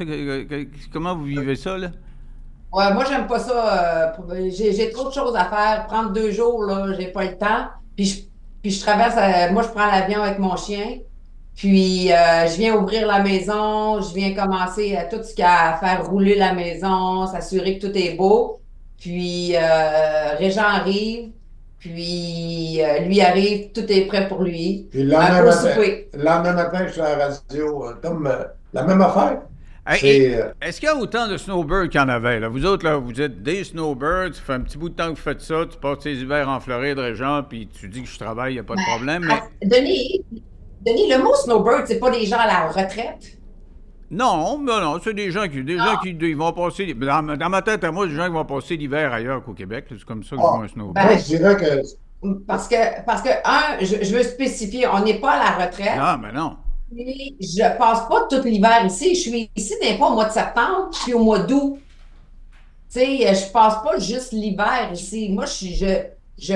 comment 0.92 1.16
vous 1.16 1.24
vivez 1.24 1.56
ça, 1.56 1.78
là? 1.78 1.88
Ouais, 2.74 2.92
moi, 2.92 3.04
j'aime 3.08 3.26
pas 3.26 3.38
ça. 3.38 4.12
Euh, 4.32 4.50
j'ai 4.50 4.90
trop 4.90 5.08
de 5.08 5.14
choses 5.14 5.36
à 5.36 5.44
faire. 5.44 5.86
Prendre 5.86 6.12
deux 6.12 6.30
jours, 6.30 6.64
là, 6.64 6.88
j'ai 6.98 7.08
pas 7.08 7.24
le 7.24 7.36
temps. 7.36 7.68
Puis 7.96 8.04
je, 8.06 8.22
puis 8.62 8.70
je 8.70 8.80
traverse, 8.80 9.14
moi, 9.52 9.62
je 9.62 9.68
prends 9.68 9.86
l'avion 9.86 10.22
avec 10.22 10.38
mon 10.38 10.56
chien. 10.56 10.98
Puis 11.54 12.08
je 12.08 12.56
viens 12.56 12.74
ouvrir 12.74 13.06
la 13.06 13.20
maison, 13.20 14.00
je 14.00 14.12
viens 14.12 14.34
commencer 14.34 14.96
à 14.96 15.04
tout 15.04 15.22
ce 15.22 15.34
qu'il 15.34 15.44
y 15.44 15.46
a 15.46 15.74
à 15.74 15.76
faire 15.78 16.04
rouler 16.06 16.34
la 16.34 16.52
maison, 16.52 17.26
s'assurer 17.26 17.78
que 17.78 17.86
tout 17.86 17.96
est 17.96 18.14
beau. 18.14 18.60
Puis 19.04 19.54
euh, 19.54 20.34
Régent 20.38 20.62
arrive, 20.62 21.32
puis 21.78 22.80
euh, 22.82 23.00
lui 23.00 23.20
arrive, 23.20 23.70
tout 23.72 23.84
est 23.92 24.06
prêt 24.06 24.28
pour 24.28 24.42
lui. 24.42 24.88
Puis 24.90 25.02
le 25.02 25.10
lendemain, 25.10 26.52
matin, 26.54 26.86
je 26.86 26.92
suis 26.92 27.00
à 27.02 27.14
la 27.14 27.28
radio, 27.28 27.84
euh, 27.84 27.92
comme 28.02 28.34
la 28.72 28.82
même 28.82 29.02
affaire. 29.02 29.42
Est-ce 29.86 30.80
qu'il 30.80 30.88
y 30.88 30.92
a 30.92 30.96
autant 30.96 31.28
de 31.28 31.36
snowbirds 31.36 31.88
qu'il 31.90 32.00
y 32.00 32.04
en 32.04 32.08
avait? 32.08 32.40
Là? 32.40 32.48
Vous 32.48 32.64
autres, 32.64 32.84
là, 32.84 32.96
vous 32.96 33.20
êtes 33.20 33.42
des 33.42 33.64
snowbirds, 33.64 34.34
ça 34.34 34.40
fait 34.40 34.52
un 34.54 34.60
petit 34.60 34.78
bout 34.78 34.88
de 34.88 34.94
temps 34.94 35.04
que 35.10 35.10
vous 35.10 35.16
faites 35.16 35.42
ça, 35.42 35.66
tu 35.70 35.78
passes 35.78 36.00
tes 36.00 36.14
hivers 36.14 36.48
en 36.48 36.58
Floride, 36.60 36.98
Régent, 36.98 37.42
puis 37.48 37.68
tu 37.68 37.88
dis 37.88 38.02
que 38.02 38.08
je 38.08 38.18
travaille, 38.18 38.52
il 38.52 38.56
n'y 38.56 38.60
a 38.60 38.64
pas 38.64 38.74
de 38.74 38.80
ben, 38.80 38.94
problème. 38.94 39.26
Mais... 39.26 39.68
Denis, 39.68 40.24
Denis, 40.86 41.10
le 41.10 41.22
mot 41.22 41.34
snowbird, 41.34 41.86
c'est 41.86 41.98
pas 41.98 42.10
des 42.10 42.24
gens 42.24 42.38
à 42.38 42.46
la 42.46 42.68
retraite? 42.68 43.38
Non, 44.10 44.58
non, 44.58 44.80
non, 44.80 45.00
c'est 45.02 45.14
des 45.14 45.30
gens 45.30 45.48
qui, 45.48 45.62
des 45.64 45.76
gens 45.76 45.96
qui 46.02 46.10
ils 46.10 46.36
vont 46.36 46.52
passer. 46.52 46.94
Dans, 46.94 47.50
ma 47.50 47.62
tête, 47.62 47.82
à 47.84 47.90
moi, 47.90 48.06
des 48.06 48.14
gens 48.14 48.26
qui 48.26 48.32
vont 48.32 48.44
passer 48.44 48.76
l'hiver 48.76 49.12
ailleurs 49.12 49.42
qu'au 49.42 49.54
Québec. 49.54 49.86
C'est 49.88 50.04
comme 50.04 50.22
ça 50.22 50.36
que 50.36 50.42
je 50.42 50.46
vois 50.46 50.64
un 50.64 50.68
snowboard. 50.68 50.94
Ben, 50.94 51.18
je 51.18 51.24
dirais 51.24 51.56
que. 51.56 52.36
Parce 52.46 52.68
que, 52.68 53.04
parce 53.04 53.22
que 53.22 53.28
un, 53.44 53.84
je, 53.84 54.16
veux 54.16 54.22
spécifier, 54.22 54.86
on 54.86 55.00
n'est 55.04 55.20
pas 55.20 55.32
à 55.32 55.58
la 55.58 55.66
retraite. 55.66 55.98
Ah, 55.98 56.18
mais 56.20 56.32
non. 56.32 56.56
Mais 56.94 57.34
je 57.40 57.76
passe 57.76 58.08
pas 58.08 58.26
tout 58.30 58.42
l'hiver 58.42 58.84
ici. 58.86 59.14
Je 59.14 59.20
suis 59.20 59.50
ici 59.56 59.74
des 59.82 59.96
fois 59.96 60.10
au 60.10 60.14
mois 60.14 60.26
de 60.26 60.32
septembre, 60.32 60.90
puis 61.02 61.14
au 61.14 61.18
mois 61.18 61.40
d'août. 61.40 61.78
Tu 62.92 63.00
sais, 63.00 63.34
je 63.34 63.50
passe 63.50 63.82
pas 63.82 63.98
juste 63.98 64.32
l'hiver 64.32 64.90
ici. 64.92 65.28
Moi, 65.30 65.46
je, 65.46 65.66
je, 65.66 66.04
je, 66.38 66.54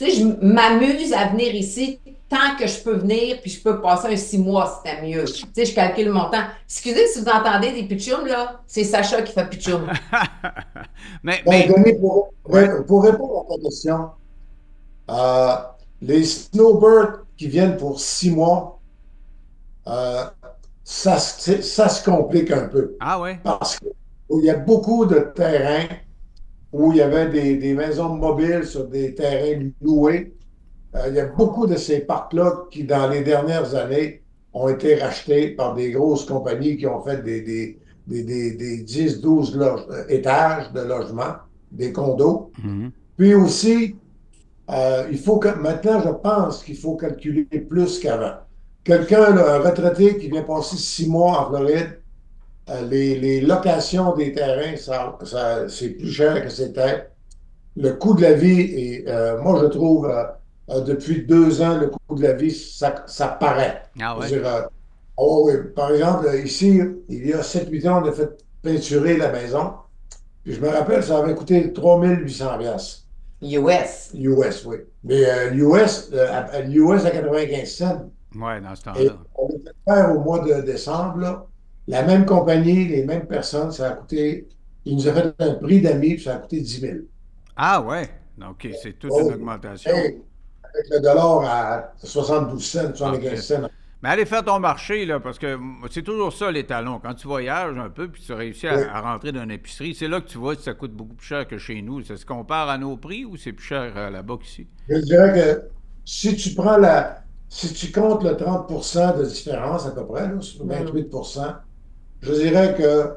je 0.00 0.24
m'amuse 0.44 1.12
à 1.12 1.28
venir 1.28 1.54
ici 1.54 2.00
tant 2.28 2.56
que 2.58 2.66
je 2.66 2.82
peux 2.82 2.96
venir, 2.96 3.40
puis 3.40 3.50
je 3.50 3.62
peux 3.62 3.80
passer 3.80 4.08
un 4.08 4.16
six 4.16 4.38
mois, 4.38 4.82
c'était 4.82 5.00
mieux. 5.02 5.24
Tu 5.24 5.44
sais, 5.54 5.64
je 5.64 5.74
calcule 5.74 6.10
mon 6.10 6.28
temps. 6.28 6.42
Excusez 6.64 7.06
si 7.08 7.20
vous 7.20 7.28
entendez 7.28 7.72
des 7.72 7.84
pitchoums, 7.84 8.26
là, 8.26 8.60
c'est 8.66 8.84
Sacha 8.84 9.22
qui 9.22 9.32
fait 9.32 9.46
mais, 11.22 11.42
mais... 11.46 11.68
pour, 12.00 12.32
pour, 12.86 13.02
répondre 13.04 13.46
à 13.48 13.54
ta 13.54 13.62
question, 13.62 14.10
euh, 15.10 15.54
les 16.02 16.24
snowbirds 16.24 17.20
qui 17.36 17.46
viennent 17.46 17.76
pour 17.76 18.00
six 18.00 18.30
mois, 18.30 18.75
euh, 19.88 20.24
ça, 20.84 21.18
ça 21.18 21.88
se 21.88 22.04
complique 22.04 22.50
un 22.50 22.68
peu. 22.68 22.96
Ah 23.00 23.20
ouais? 23.20 23.38
Parce 23.42 23.78
qu'il 23.78 24.44
y 24.44 24.50
a 24.50 24.56
beaucoup 24.56 25.06
de 25.06 25.18
terrains 25.34 25.88
où 26.72 26.92
il 26.92 26.98
y 26.98 27.02
avait 27.02 27.28
des, 27.28 27.56
des 27.56 27.74
maisons 27.74 28.14
mobiles 28.14 28.66
sur 28.66 28.86
des 28.86 29.14
terrains 29.14 29.70
loués 29.80 30.36
euh, 30.96 31.08
il 31.08 31.14
y 31.14 31.20
a 31.20 31.26
beaucoup 31.26 31.66
de 31.66 31.76
ces 31.76 32.00
parcs-là 32.00 32.66
qui, 32.70 32.84
dans 32.84 33.08
les 33.08 33.22
dernières 33.22 33.74
années, 33.74 34.22
ont 34.52 34.68
été 34.68 34.94
rachetés 34.96 35.50
par 35.50 35.74
des 35.74 35.90
grosses 35.90 36.24
compagnies 36.24 36.76
qui 36.76 36.86
ont 36.86 37.02
fait 37.02 37.22
des, 37.22 37.42
des, 37.42 37.78
des, 38.06 38.52
des, 38.52 38.78
10, 38.78 39.20
12 39.20 39.58
euh, 39.58 40.04
étages 40.08 40.72
de 40.72 40.80
logement, 40.80 41.34
des 41.70 41.92
condos. 41.92 42.50
Mhm. 42.62 42.90
Puis 43.16 43.34
aussi, 43.34 43.96
euh, 44.70 45.06
il 45.10 45.18
faut 45.18 45.38
que 45.38 45.48
maintenant, 45.48 46.00
je 46.00 46.10
pense 46.10 46.62
qu'il 46.62 46.76
faut 46.76 46.96
calculer 46.96 47.44
plus 47.44 47.98
qu'avant. 47.98 48.36
Quelqu'un, 48.86 49.36
un 49.36 49.58
retraité 49.58 50.16
qui 50.16 50.28
vient 50.28 50.42
passer 50.42 50.76
six 50.76 51.08
mois 51.08 51.40
en 51.40 51.48
Floride, 51.48 52.00
les, 52.88 53.18
les, 53.18 53.40
locations 53.40 54.14
des 54.14 54.32
terrains, 54.32 54.76
ça, 54.76 55.18
ça 55.24 55.68
c'est 55.68 55.90
plus 55.90 56.10
cher 56.10 56.42
que 56.42 56.48
c'était. 56.48 57.08
Le 57.76 57.92
coût 57.92 58.14
de 58.14 58.22
la 58.22 58.32
vie, 58.32 58.60
et 58.60 59.04
moi, 59.42 59.58
je 59.60 59.66
trouve 59.66 60.08
euh, 60.68 60.80
depuis 60.80 61.24
deux 61.24 61.62
ans, 61.62 61.78
le 61.78 61.88
coût 61.88 62.14
de 62.16 62.22
la 62.22 62.32
vie, 62.32 62.50
ça, 62.50 63.04
ça 63.06 63.28
paraît. 63.28 63.82
Ah 64.00 64.18
ouais? 64.18 64.32
Euh, 64.32 64.62
oh 65.16 65.44
oui. 65.46 65.54
Par 65.74 65.92
exemple, 65.92 66.28
ici, 66.44 66.80
il 67.08 67.26
y 67.26 67.32
a 67.32 67.40
7-8 67.40 67.88
ans, 67.88 68.02
on 68.02 68.08
a 68.08 68.12
fait 68.12 68.30
peinturer 68.62 69.16
la 69.16 69.30
maison. 69.30 69.74
Puis 70.42 70.54
je 70.54 70.60
me 70.60 70.68
rappelle, 70.68 71.02
ça 71.02 71.18
avait 71.18 71.34
coûté 71.34 71.72
3800 71.72 72.58
pièces. 72.58 73.04
US. 73.42 74.10
US, 74.14 74.64
oui. 74.64 74.76
Mais 75.04 75.24
euh, 75.24 75.50
l'US, 75.50 76.10
euh, 76.12 76.62
l'US 76.62 77.04
à 77.04 77.10
95 77.10 77.68
cents. 77.68 78.10
Oui, 78.34 78.60
dans 78.60 78.74
ce 78.74 78.82
temps-là. 78.82 79.18
on 79.36 79.48
l'a 79.48 79.54
fait 79.58 79.76
faire 79.88 80.16
au 80.16 80.20
mois 80.20 80.40
de 80.40 80.60
décembre, 80.62 81.18
là. 81.18 81.46
La 81.88 82.02
même 82.02 82.26
compagnie, 82.26 82.88
les 82.88 83.04
mêmes 83.04 83.26
personnes, 83.26 83.70
ça 83.70 83.88
a 83.88 83.92
coûté. 83.92 84.48
Il 84.84 84.96
nous 84.96 85.08
a 85.08 85.12
fait 85.12 85.34
un 85.38 85.54
prix 85.54 85.80
d'amis, 85.80 86.14
puis 86.14 86.24
ça 86.24 86.34
a 86.34 86.38
coûté 86.38 86.60
10 86.60 86.80
000. 86.80 86.94
Ah 87.56 87.80
ouais, 87.80 88.08
OK, 88.46 88.68
c'est 88.82 88.98
toute 88.98 89.12
Oh. 89.14 89.20
une 89.28 89.34
augmentation. 89.34 89.90
Hey, 89.94 90.20
avec 90.64 90.86
le 90.90 91.00
dollar 91.00 91.42
à 91.44 91.92
72 91.98 92.64
cents, 92.64 92.94
75 92.94 93.40
cents. 93.40 93.68
Mais 94.02 94.10
allez 94.10 94.26
faire 94.26 94.44
ton 94.44 94.58
marché, 94.60 95.06
là, 95.06 95.20
parce 95.20 95.38
que 95.38 95.58
c'est 95.90 96.02
toujours 96.02 96.32
ça, 96.32 96.50
les 96.50 96.66
talons. 96.66 96.98
Quand 97.02 97.14
tu 97.14 97.26
voyages 97.28 97.78
un 97.78 97.88
peu, 97.88 98.08
puis 98.08 98.20
tu 98.22 98.32
réussis 98.34 98.66
à, 98.68 98.76
Oui. 98.76 98.82
à 98.92 99.00
rentrer 99.00 99.32
dans 99.32 99.42
une 99.42 99.50
épicerie, 99.52 99.94
c'est 99.94 100.06
là 100.08 100.20
que 100.20 100.28
tu 100.28 100.36
vois 100.38 100.54
si 100.54 100.62
ça 100.62 100.74
coûte 100.74 100.92
beaucoup 100.92 101.14
plus 101.14 101.26
cher 101.26 101.46
que 101.48 101.56
chez 101.56 101.80
nous. 101.82 102.02
Ça 102.04 102.16
se 102.16 102.26
compare 102.26 102.68
à 102.68 102.76
nos 102.78 102.96
prix 102.96 103.24
ou 103.24 103.36
c'est 103.36 103.52
plus 103.52 103.64
cher 103.64 103.92
euh, 103.96 104.10
là-bas 104.10 104.36
qu'ici? 104.42 104.66
Je 104.88 104.98
dirais 104.98 105.32
que 105.32 105.62
si 106.04 106.36
tu 106.36 106.54
prends 106.54 106.76
la. 106.76 107.22
Si 107.48 107.72
tu 107.72 107.92
comptes 107.92 108.24
le 108.24 108.34
30% 108.34 109.18
de 109.18 109.24
différence 109.24 109.86
à 109.86 109.92
peu 109.92 110.04
près, 110.06 110.28
là, 110.28 110.40
sur 110.40 110.66
28% 110.66 111.56
je 112.22 112.32
dirais 112.32 112.74
que 112.76 113.14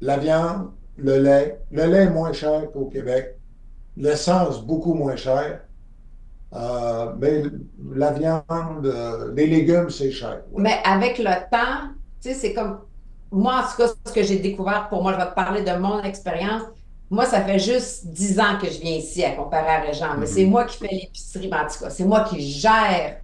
la 0.00 0.18
viande, 0.18 0.70
le 0.96 1.18
lait, 1.18 1.60
le 1.70 1.86
lait 1.86 2.04
est 2.04 2.10
moins 2.10 2.32
cher 2.32 2.70
qu'au 2.72 2.86
Québec, 2.86 3.36
l'essence 3.96 4.64
beaucoup 4.64 4.94
moins 4.94 5.16
cher, 5.16 5.60
euh, 6.52 7.14
mais 7.18 7.42
la 7.94 8.12
viande, 8.12 8.86
euh, 8.86 9.32
les 9.34 9.46
légumes, 9.46 9.90
c'est 9.90 10.10
cher. 10.10 10.42
ouais. 10.50 10.62
Mais 10.62 10.78
avec 10.84 11.18
le 11.18 11.48
temps, 11.50 11.90
tu 12.20 12.28
sais, 12.30 12.34
c'est 12.34 12.54
comme. 12.54 12.80
Moi, 13.32 13.54
en 13.54 13.62
tout 13.62 13.76
cas, 13.76 13.92
ce 14.04 14.12
que 14.12 14.24
j'ai 14.24 14.40
découvert, 14.40 14.88
pour 14.88 15.02
moi, 15.02 15.12
je 15.12 15.18
vais 15.18 15.30
te 15.30 15.34
parler 15.34 15.62
de 15.62 15.70
mon 15.78 16.02
expérience. 16.02 16.62
Moi, 17.10 17.26
ça 17.26 17.42
fait 17.44 17.58
juste 17.58 18.06
10 18.06 18.38
ans 18.38 18.56
que 18.60 18.68
je 18.70 18.80
viens 18.80 18.92
ici 18.96 19.24
à 19.24 19.32
comparer 19.32 19.68
à 19.68 19.80
Régent. 19.80 20.16
Mais 20.18 20.26
c'est 20.26 20.44
moi 20.44 20.64
qui 20.64 20.78
fais 20.78 20.88
l'épicerie, 20.94 21.48
mais 21.50 21.56
en 21.58 21.66
tout 21.66 21.80
cas, 21.84 21.90
c'est 21.90 22.04
moi 22.04 22.22
qui 22.24 22.40
gère 22.40 23.16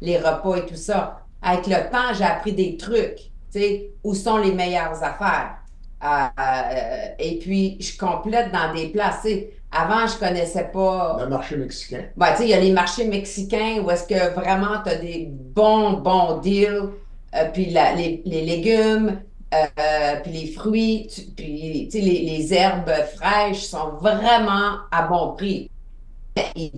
les 0.00 0.18
repas 0.18 0.56
et 0.56 0.66
tout 0.66 0.76
ça. 0.76 1.20
Avec 1.42 1.66
le 1.66 1.90
temps, 1.90 2.14
j'ai 2.16 2.24
appris 2.24 2.52
des 2.54 2.76
trucs. 2.76 3.16
Tu 3.52 3.60
sais, 3.60 3.90
où 4.02 4.14
sont 4.14 4.38
les 4.38 4.52
meilleures 4.52 5.02
affaires? 5.02 5.56
Euh, 6.02 6.26
euh, 6.40 7.06
et 7.18 7.38
puis, 7.38 7.76
je 7.80 7.96
complète 7.98 8.50
dans 8.50 8.72
des 8.74 8.88
places. 8.88 9.26
Avant, 9.70 10.06
je 10.06 10.18
connaissais 10.18 10.70
pas. 10.72 11.18
Le 11.20 11.28
marché 11.28 11.56
mexicain. 11.56 12.04
Ben, 12.16 12.30
tu 12.32 12.38
sais, 12.38 12.42
il 12.44 12.50
y 12.50 12.54
a 12.54 12.60
les 12.60 12.72
marchés 12.72 13.06
mexicains 13.06 13.82
où 13.84 13.90
est-ce 13.90 14.06
que 14.06 14.34
vraiment 14.34 14.82
tu 14.84 14.90
as 14.90 14.96
des 14.96 15.28
bons, 15.30 15.92
bons 15.94 16.38
deals, 16.38 16.90
euh, 17.34 17.44
puis 17.52 17.70
la- 17.70 17.94
les, 17.94 18.22
les 18.24 18.42
légumes, 18.42 19.20
euh, 19.52 20.20
puis 20.22 20.32
les 20.32 20.52
fruits, 20.52 21.08
tu- 21.14 21.22
puis 21.36 21.88
les, 21.92 22.00
les 22.00 22.54
herbes 22.54 22.90
fraîches 23.16 23.64
sont 23.64 23.92
vraiment 24.00 24.78
à 24.90 25.06
bon 25.08 25.34
prix. 25.36 25.70
Mais 26.36 26.46
Ils 26.56 26.72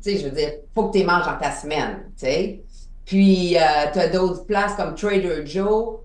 sais, 0.00 0.18
je 0.18 0.24
veux 0.28 0.30
dire, 0.36 0.50
faut 0.74 0.88
que 0.88 0.92
tu 0.92 0.98
les 0.98 1.04
manges 1.04 1.26
dans 1.26 1.38
ta 1.38 1.52
semaine, 1.52 2.12
tu 2.18 2.26
sais. 2.26 2.64
Puis, 3.04 3.56
tu 3.92 3.98
as 4.00 4.08
d'autres 4.08 4.46
places 4.46 4.74
comme 4.76 4.94
Trader 4.94 5.46
Joe. 5.46 6.00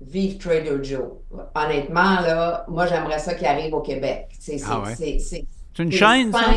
Vive 0.00 0.38
Trader 0.38 0.78
Joe. 0.82 1.18
Honnêtement, 1.54 2.20
là, 2.20 2.64
moi, 2.68 2.86
j'aimerais 2.86 3.18
ça 3.18 3.34
qu'il 3.34 3.46
arrive 3.46 3.74
au 3.74 3.80
Québec. 3.80 4.28
C'est 4.38 4.58
Ah 4.64 4.80
ouais? 4.80 4.94
c'est- 4.94 5.18
une 5.82 5.92
chaîne, 5.92 6.32
ça? 6.32 6.54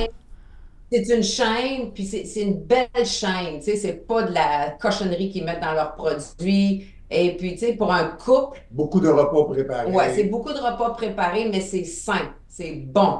C'est 0.92 1.16
une 1.16 1.24
chaîne, 1.24 1.94
puis 1.94 2.06
c'est 2.06 2.26
c'est 2.26 2.42
une 2.42 2.64
belle 2.66 3.06
chaîne. 3.06 3.60
Tu 3.60 3.66
sais, 3.72 3.78
c'est 3.78 4.06
pas 4.06 4.24
de 4.24 4.34
la 4.34 4.72
cochonnerie 4.72 5.32
qu'ils 5.32 5.46
mettent 5.46 5.62
dans 5.62 5.72
leurs 5.74 5.96
produits. 5.96 6.88
Et 7.12 7.36
puis, 7.36 7.54
tu 7.54 7.60
sais, 7.60 7.74
pour 7.74 7.92
un 7.94 8.06
couple, 8.06 8.60
Beaucoup 8.72 9.00
de 9.02 9.10
repas 9.10 9.44
préparés. 9.46 9.92
ouais, 9.92 10.14
c'est 10.16 10.24
beaucoup 10.26 10.54
de 10.54 10.58
repas 10.60 10.92
préparés, 10.92 11.50
mais 11.52 11.60
c'est 11.62 11.84
sain, 11.84 12.32
c'est 12.48 12.72
bon. 12.72 13.20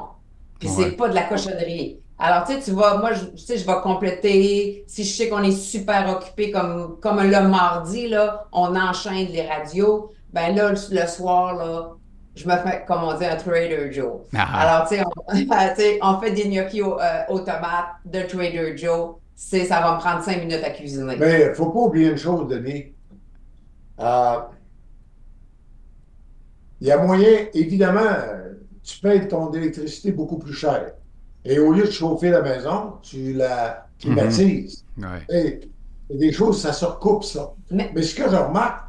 Puis 0.58 0.68
Ouais. 0.70 0.74
c'est 0.84 0.90
pas 0.92 1.08
de 1.08 1.14
la 1.14 1.24
cochonnerie. 1.24 1.98
Alors, 2.18 2.46
tu 2.46 2.54
sais, 2.54 2.60
tu 2.60 2.70
vas, 2.70 2.98
moi, 2.98 3.12
je, 3.12 3.24
tu 3.26 3.38
sais, 3.38 3.58
je 3.58 3.66
vais 3.66 3.80
compléter. 3.82 4.84
Si 4.86 5.02
je 5.04 5.12
sais 5.14 5.28
qu'on 5.28 5.42
est 5.42 5.50
super 5.50 6.08
occupé, 6.08 6.50
comme, 6.52 6.98
comme 7.00 7.20
le 7.20 7.48
mardi, 7.48 8.08
là, 8.08 8.46
on 8.52 8.74
enchaîne 8.76 9.26
les 9.28 9.42
radios. 9.46 10.10
Ben 10.32 10.54
là, 10.54 10.70
le, 10.70 11.06
soir, 11.06 11.56
là, 11.56 11.90
je 12.36 12.46
me 12.48 12.56
fais, 12.56 12.84
comme 12.86 13.02
on 13.02 13.12
dit, 13.18 13.24
un 13.26 13.36
Trader 13.36 13.90
Joe. 13.92 14.20
Ah. 14.34 14.60
Alors, 14.76 14.88
tu 14.88 14.96
sais, 14.96 15.02
on, 16.00 16.18
fait 16.20 16.30
des 16.30 16.48
gnocchis 16.48 16.80
au- 16.82 16.98
euh, 16.98 17.22
aux 17.28 17.40
tomates 17.40 17.96
de 18.06 18.22
Trader 18.22 18.74
Joe. 18.76 19.16
C'est, 19.34 19.64
ça 19.64 19.80
va 19.80 19.94
me 19.96 19.98
prendre 20.00 20.22
cinq 20.22 20.38
minutes 20.38 20.62
à 20.64 20.70
cuisiner. 20.70 21.16
Mais 21.18 21.42
il 21.42 21.48
ne 21.48 21.54
faut 21.54 21.70
pas 21.70 21.80
oublier 21.80 22.10
une 22.10 22.16
chose, 22.16 22.46
Denis. 22.48 22.92
Euh, 24.02 24.38
il 26.80 26.88
y 26.88 26.90
a 26.90 26.98
moyen, 26.98 27.46
évidemment, 27.54 28.10
tu 28.82 28.98
payes 29.00 29.28
ton 29.28 29.52
électricité 29.52 30.12
beaucoup 30.12 30.38
plus 30.38 30.54
cher. 30.54 30.92
Et 31.44 31.58
au 31.58 31.72
lieu 31.72 31.84
de 31.84 31.90
chauffer 31.90 32.30
la 32.30 32.42
maison, 32.42 32.94
tu 33.02 33.32
la 33.34 33.86
climatises. 33.98 34.84
Ouais. 34.98 35.22
Et, 35.30 35.60
il 36.10 36.20
y 36.20 36.24
a 36.24 36.30
des 36.30 36.32
choses, 36.32 36.60
ça 36.60 36.72
se 36.72 36.84
recoupe, 36.84 37.24
ça. 37.24 37.52
Mais- 37.70 37.90
Mais 37.94 38.02
ce 38.02 38.14
que 38.14 38.28
je 38.28 38.36
remarque, 38.36 38.80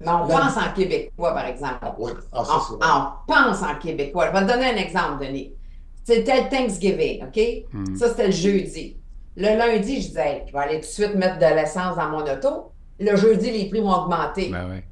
Mais 0.00 0.10
on 0.10 0.26
La- 0.26 0.36
pense 0.38 0.56
en 0.58 0.72
québécois, 0.74 1.32
par 1.32 1.46
exemple. 1.46 1.86
oui, 1.98 2.12
ah, 2.32 2.44
ça, 2.44 2.56
On, 2.56 2.60
c'est 2.60 2.74
vrai. 2.84 2.92
on 2.94 3.32
pense 3.32 3.62
en 3.62 3.78
québécois. 3.78 4.26
Je 4.26 4.32
vais 4.32 4.44
te 4.46 4.52
donner 4.52 4.66
un 4.66 4.76
exemple, 4.76 5.24
Denis. 5.24 5.54
C'était 6.02 6.42
le 6.42 6.48
Thanksgiving, 6.50 7.22
OK? 7.24 7.40
Hmm. 7.72 7.94
Ça, 7.96 8.08
c'était 8.10 8.26
le 8.26 8.32
jeudi. 8.32 8.98
Le 9.36 9.56
lundi, 9.56 10.02
je 10.02 10.08
disais, 10.08 10.20
Hey, 10.28 10.42
je 10.46 10.52
vais 10.52 10.58
aller 10.58 10.74
tout 10.74 10.80
de 10.80 10.84
suite 10.86 11.14
mettre 11.14 11.38
de 11.38 11.46
l'essence 11.54 11.96
dans 11.96 12.10
mon 12.10 12.20
auto. 12.20 12.72
Le 13.00 13.16
jeudi, 13.16 13.50
les 13.50 13.68
prix 13.68 13.80
vont 13.80 13.92
augmenter. 13.92 14.50
Ben 14.50 14.68
ouais. 14.68 14.84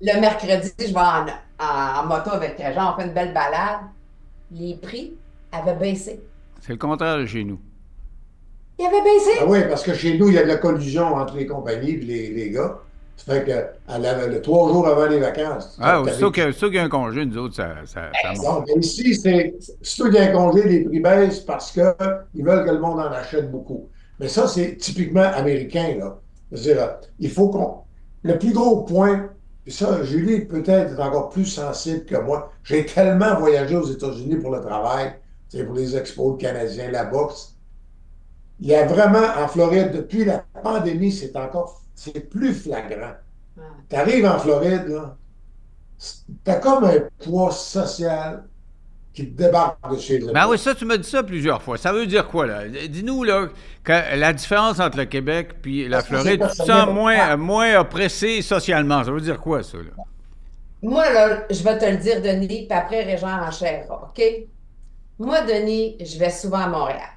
Le 0.00 0.20
mercredi, 0.20 0.72
je 0.78 0.86
vais 0.92 0.94
en, 0.96 1.26
en- 1.60 2.00
en 2.02 2.06
moto 2.06 2.30
avec 2.30 2.58
les 2.58 2.72
gens, 2.74 2.94
on 2.94 3.00
fait 3.00 3.06
une 3.06 3.14
belle 3.14 3.32
balade. 3.32 3.80
Les 4.50 4.74
prix 4.74 5.14
avaient 5.52 5.74
baissé. 5.76 6.20
C'est 6.60 6.72
le 6.72 6.78
contraire 6.78 7.18
de 7.18 7.26
chez 7.26 7.44
nous. 7.44 7.58
Ils 8.78 8.84
avaient 8.86 9.02
baissé. 9.02 9.30
Ah 9.40 9.44
oui, 9.46 9.60
parce 9.68 9.82
que 9.82 9.94
chez 9.94 10.18
nous, 10.18 10.28
il 10.28 10.34
y 10.34 10.38
a 10.38 10.42
de 10.42 10.48
la 10.48 10.56
collusion 10.56 11.14
entre 11.14 11.36
les 11.36 11.46
compagnies 11.46 11.90
et 11.92 11.96
les, 12.00 12.28
les 12.30 12.50
gars. 12.50 12.78
Ça 13.16 13.32
fait 13.32 13.44
que 13.44 13.90
à 13.90 13.98
la- 13.98 14.26
le 14.26 14.42
trois 14.42 14.68
jours 14.70 14.86
avant 14.86 15.06
les 15.06 15.18
vacances. 15.18 15.78
Ah, 15.80 16.02
y 16.74 16.78
a 16.78 16.82
un 16.84 16.88
congé, 16.90 17.24
nous 17.24 17.38
autres, 17.38 17.54
ça, 17.54 17.76
ça, 17.86 18.10
ça 18.22 18.28
monte. 18.42 18.66
Donc, 18.68 18.84
ici, 18.84 19.14
c'est 19.14 19.54
surtout 19.80 20.10
qu'il 20.12 20.20
y 20.20 20.24
a 20.26 20.28
un 20.30 20.32
congé, 20.32 20.64
les 20.68 20.80
prix 20.84 21.00
baissent 21.00 21.40
parce 21.40 21.72
qu'ils 21.72 22.44
veulent 22.44 22.66
que 22.66 22.70
le 22.70 22.78
monde 22.78 22.98
en 23.00 23.10
achète 23.12 23.50
beaucoup. 23.50 23.88
Mais 24.20 24.28
ça, 24.28 24.46
c'est 24.46 24.76
typiquement 24.76 25.22
américain. 25.22 25.94
Là. 25.98 26.18
C'est-à-dire, 26.52 26.82
euh, 26.82 26.92
il 27.18 27.30
faut 27.30 27.48
qu'on. 27.48 27.82
Le 28.22 28.38
plus 28.38 28.52
gros 28.52 28.82
point, 28.82 29.30
et 29.66 29.70
ça, 29.70 30.02
Julie 30.04 30.44
peut-être 30.44 30.98
est 30.98 31.02
encore 31.02 31.30
plus 31.30 31.46
sensible 31.46 32.04
que 32.04 32.16
moi. 32.16 32.52
J'ai 32.62 32.86
tellement 32.86 33.38
voyagé 33.38 33.76
aux 33.76 33.86
États-Unis 33.86 34.36
pour 34.36 34.54
le 34.54 34.60
travail, 34.60 35.14
c'est 35.48 35.64
pour 35.64 35.74
les 35.74 35.96
expos 35.96 36.38
canadiens, 36.38 36.90
la 36.90 37.04
boxe. 37.04 37.56
Il 38.60 38.68
y 38.68 38.74
a 38.74 38.86
vraiment 38.86 39.26
en 39.38 39.48
Floride, 39.48 39.92
depuis 39.92 40.24
la 40.24 40.44
pandémie, 40.62 41.12
c'est 41.12 41.36
encore 41.36 41.82
c'est 41.94 42.28
plus 42.28 42.54
flagrant. 42.54 43.14
Ah. 43.58 43.62
Tu 43.88 43.96
arrives 43.96 44.26
en 44.26 44.38
Floride, 44.38 44.86
là, 44.86 45.16
t'as 46.44 46.56
comme 46.56 46.84
un 46.84 47.00
poids 47.24 47.50
social 47.50 48.44
qui 49.16 49.30
te 49.30 49.42
débarque 49.42 49.78
de 49.90 49.98
chez 49.98 50.18
les 50.18 50.30
Ben 50.30 50.46
oui, 50.46 50.58
ça, 50.58 50.74
tu 50.74 50.84
m'as 50.84 50.98
dit 50.98 51.08
ça 51.08 51.22
plusieurs 51.22 51.62
fois. 51.62 51.78
Ça 51.78 51.90
veut 51.90 52.06
dire 52.06 52.28
quoi, 52.28 52.46
là? 52.46 52.68
Dis-nous, 52.68 53.24
là, 53.24 53.48
que 53.82 53.92
la 54.14 54.32
différence 54.34 54.78
entre 54.78 54.98
le 54.98 55.06
Québec 55.06 55.62
puis 55.62 55.88
la 55.88 56.02
Floride, 56.02 56.46
tu 56.50 56.64
sens 56.64 56.88
moins, 56.92 57.36
moins 57.36 57.80
oppressé 57.80 58.42
socialement. 58.42 59.02
Ça 59.02 59.10
veut 59.10 59.22
dire 59.22 59.40
quoi, 59.40 59.62
ça, 59.62 59.78
là? 59.78 60.04
Moi, 60.82 61.10
là, 61.10 61.44
je 61.50 61.62
vais 61.64 61.78
te 61.78 61.86
le 61.86 61.96
dire, 61.96 62.20
Denis, 62.20 62.66
puis 62.66 62.68
après, 62.70 63.02
Régent 63.04 63.40
enchérera, 63.42 64.10
OK? 64.10 64.22
Moi, 65.18 65.40
Denis, 65.40 65.96
je 65.98 66.18
vais 66.18 66.30
souvent 66.30 66.58
à 66.58 66.68
Montréal. 66.68 67.08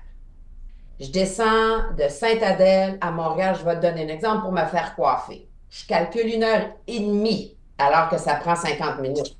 Je 1.02 1.10
descends 1.12 1.94
de 1.98 2.08
Sainte-Adèle 2.08 2.98
à 3.02 3.12
Montréal. 3.12 3.58
Je 3.60 3.66
vais 3.66 3.76
te 3.76 3.82
donner 3.82 4.06
un 4.06 4.14
exemple 4.14 4.44
pour 4.44 4.54
me 4.54 4.66
faire 4.66 4.96
coiffer. 4.96 5.48
Je 5.70 5.86
calcule 5.86 6.34
une 6.34 6.44
heure 6.44 6.70
et 6.88 7.00
demie 7.00 7.58
alors 7.78 8.10
que 8.10 8.18
ça 8.18 8.36
prend 8.36 8.56
50 8.56 9.00
minutes. 9.02 9.36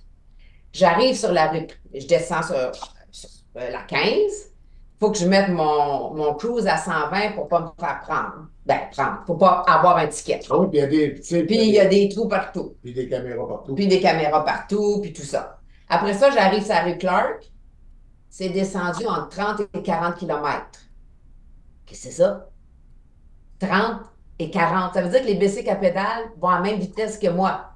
J'arrive 0.74 1.16
sur 1.16 1.32
la 1.32 1.48
rue, 1.48 1.68
je 1.94 2.06
descends 2.08 2.44
sur, 2.44 2.72
sur, 3.12 3.30
euh, 3.58 3.70
la 3.72 3.82
15. 3.84 4.00
Il 4.02 5.06
faut 5.06 5.12
que 5.12 5.18
je 5.18 5.26
mette 5.26 5.50
mon, 5.50 6.14
mon 6.14 6.34
cruise 6.34 6.68
à 6.68 6.78
120 6.78 7.32
pour 7.32 7.48
pas 7.48 7.62
me 7.62 7.68
faire 7.80 8.02
prendre. 8.02 8.48
Ben, 8.66 8.82
prendre. 8.92 9.24
Faut 9.26 9.36
pas 9.36 9.64
avoir 9.68 9.98
un 9.98 10.08
ticket. 10.08 10.42
Oui, 10.52 10.68
puis 10.70 10.78
il 10.78 10.82
y 10.82 10.84
a 10.84 10.88
des, 10.88 11.10
Puis 11.46 11.58
il 11.58 11.72
y 11.72 11.80
a 11.80 11.86
des 11.86 12.10
trous 12.10 12.28
partout 12.28 12.76
puis 12.82 12.94
des 12.94 13.08
caméras 13.08 13.48
partout. 13.48 13.76
puis 13.76 13.88
des 13.88 14.00
caméras 14.00 14.44
partout, 14.44 15.00
puis 15.02 15.14
tout 15.14 15.24
ça. 15.24 15.60
Après 15.88 16.14
ça, 16.14 16.30
j'arrive 16.32 16.64
sur 16.64 16.74
la 16.74 16.84
rue 16.84 16.98
Clark. 16.98 17.52
C'est 18.30 18.50
descendu 18.50 19.08
entre 19.08 19.30
30 19.30 19.62
et 19.74 19.82
40 19.82 20.16
km. 20.16 20.68
Qu'est-ce 21.86 22.04
que 22.04 22.10
c'est 22.10 22.22
ça? 22.22 22.50
30 23.60 24.02
et 24.38 24.52
40. 24.52 24.94
Ça 24.94 25.02
veut 25.02 25.10
dire 25.10 25.22
que 25.22 25.28
les 25.28 25.36
bicycles 25.36 25.70
à 25.70 25.76
pédale 25.76 26.26
vont 26.38 26.50
à 26.50 26.56
la 26.56 26.62
même 26.62 26.80
vitesse 26.80 27.18
que 27.18 27.28
moi. 27.28 27.74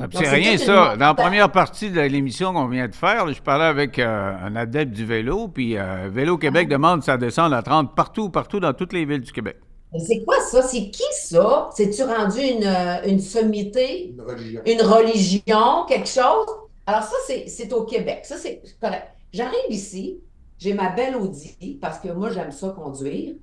Ah, 0.00 0.06
c'est 0.10 0.28
rien, 0.28 0.56
ça. 0.56 0.96
Dans 0.96 1.06
la 1.06 1.14
première 1.14 1.52
partie 1.52 1.90
de 1.90 2.00
l'émission 2.00 2.52
qu'on 2.54 2.66
vient 2.66 2.88
de 2.88 2.94
faire, 2.94 3.26
là, 3.26 3.32
je 3.32 3.42
parlais 3.42 3.66
avec 3.66 3.98
euh, 3.98 4.34
un 4.42 4.56
adepte 4.56 4.92
du 4.92 5.04
vélo, 5.04 5.48
puis 5.48 5.76
euh, 5.76 6.08
Vélo 6.10 6.38
Québec 6.38 6.66
Ah. 6.70 6.72
demande 6.74 7.02
ça 7.02 7.16
descend 7.18 7.52
à 7.52 7.62
30 7.62 7.94
partout, 7.94 8.30
partout 8.30 8.58
dans 8.58 8.72
toutes 8.72 8.92
les 8.94 9.04
villes 9.04 9.20
du 9.20 9.32
Québec. 9.32 9.56
Mais 9.92 10.00
c'est 10.00 10.22
quoi 10.24 10.40
ça? 10.40 10.62
C'est 10.62 10.88
qui 10.90 11.02
ça? 11.12 11.68
C'est-tu 11.74 12.02
rendu 12.04 12.40
une, 12.40 12.64
euh, 12.64 13.02
une 13.06 13.20
sommité, 13.20 14.14
Une 14.14 14.22
religion. 14.22 14.62
une 14.64 14.80
religion, 14.82 15.84
quelque 15.86 16.08
chose? 16.08 16.46
Alors 16.86 17.02
ça, 17.02 17.16
c'est 17.26 17.46
c'est 17.48 17.70
au 17.74 17.84
Québec. 17.84 18.20
Ça, 18.24 18.36
c'est 18.38 18.62
correct. 18.80 19.08
J'arrive 19.34 19.60
ici, 19.68 20.18
j'ai 20.58 20.72
ma 20.72 20.88
belle 20.88 21.16
Audi, 21.16 21.78
parce 21.82 21.98
que 21.98 22.08
moi, 22.10 22.30
j'aime 22.30 22.50
ça 22.50 22.70
conduire, 22.70 23.34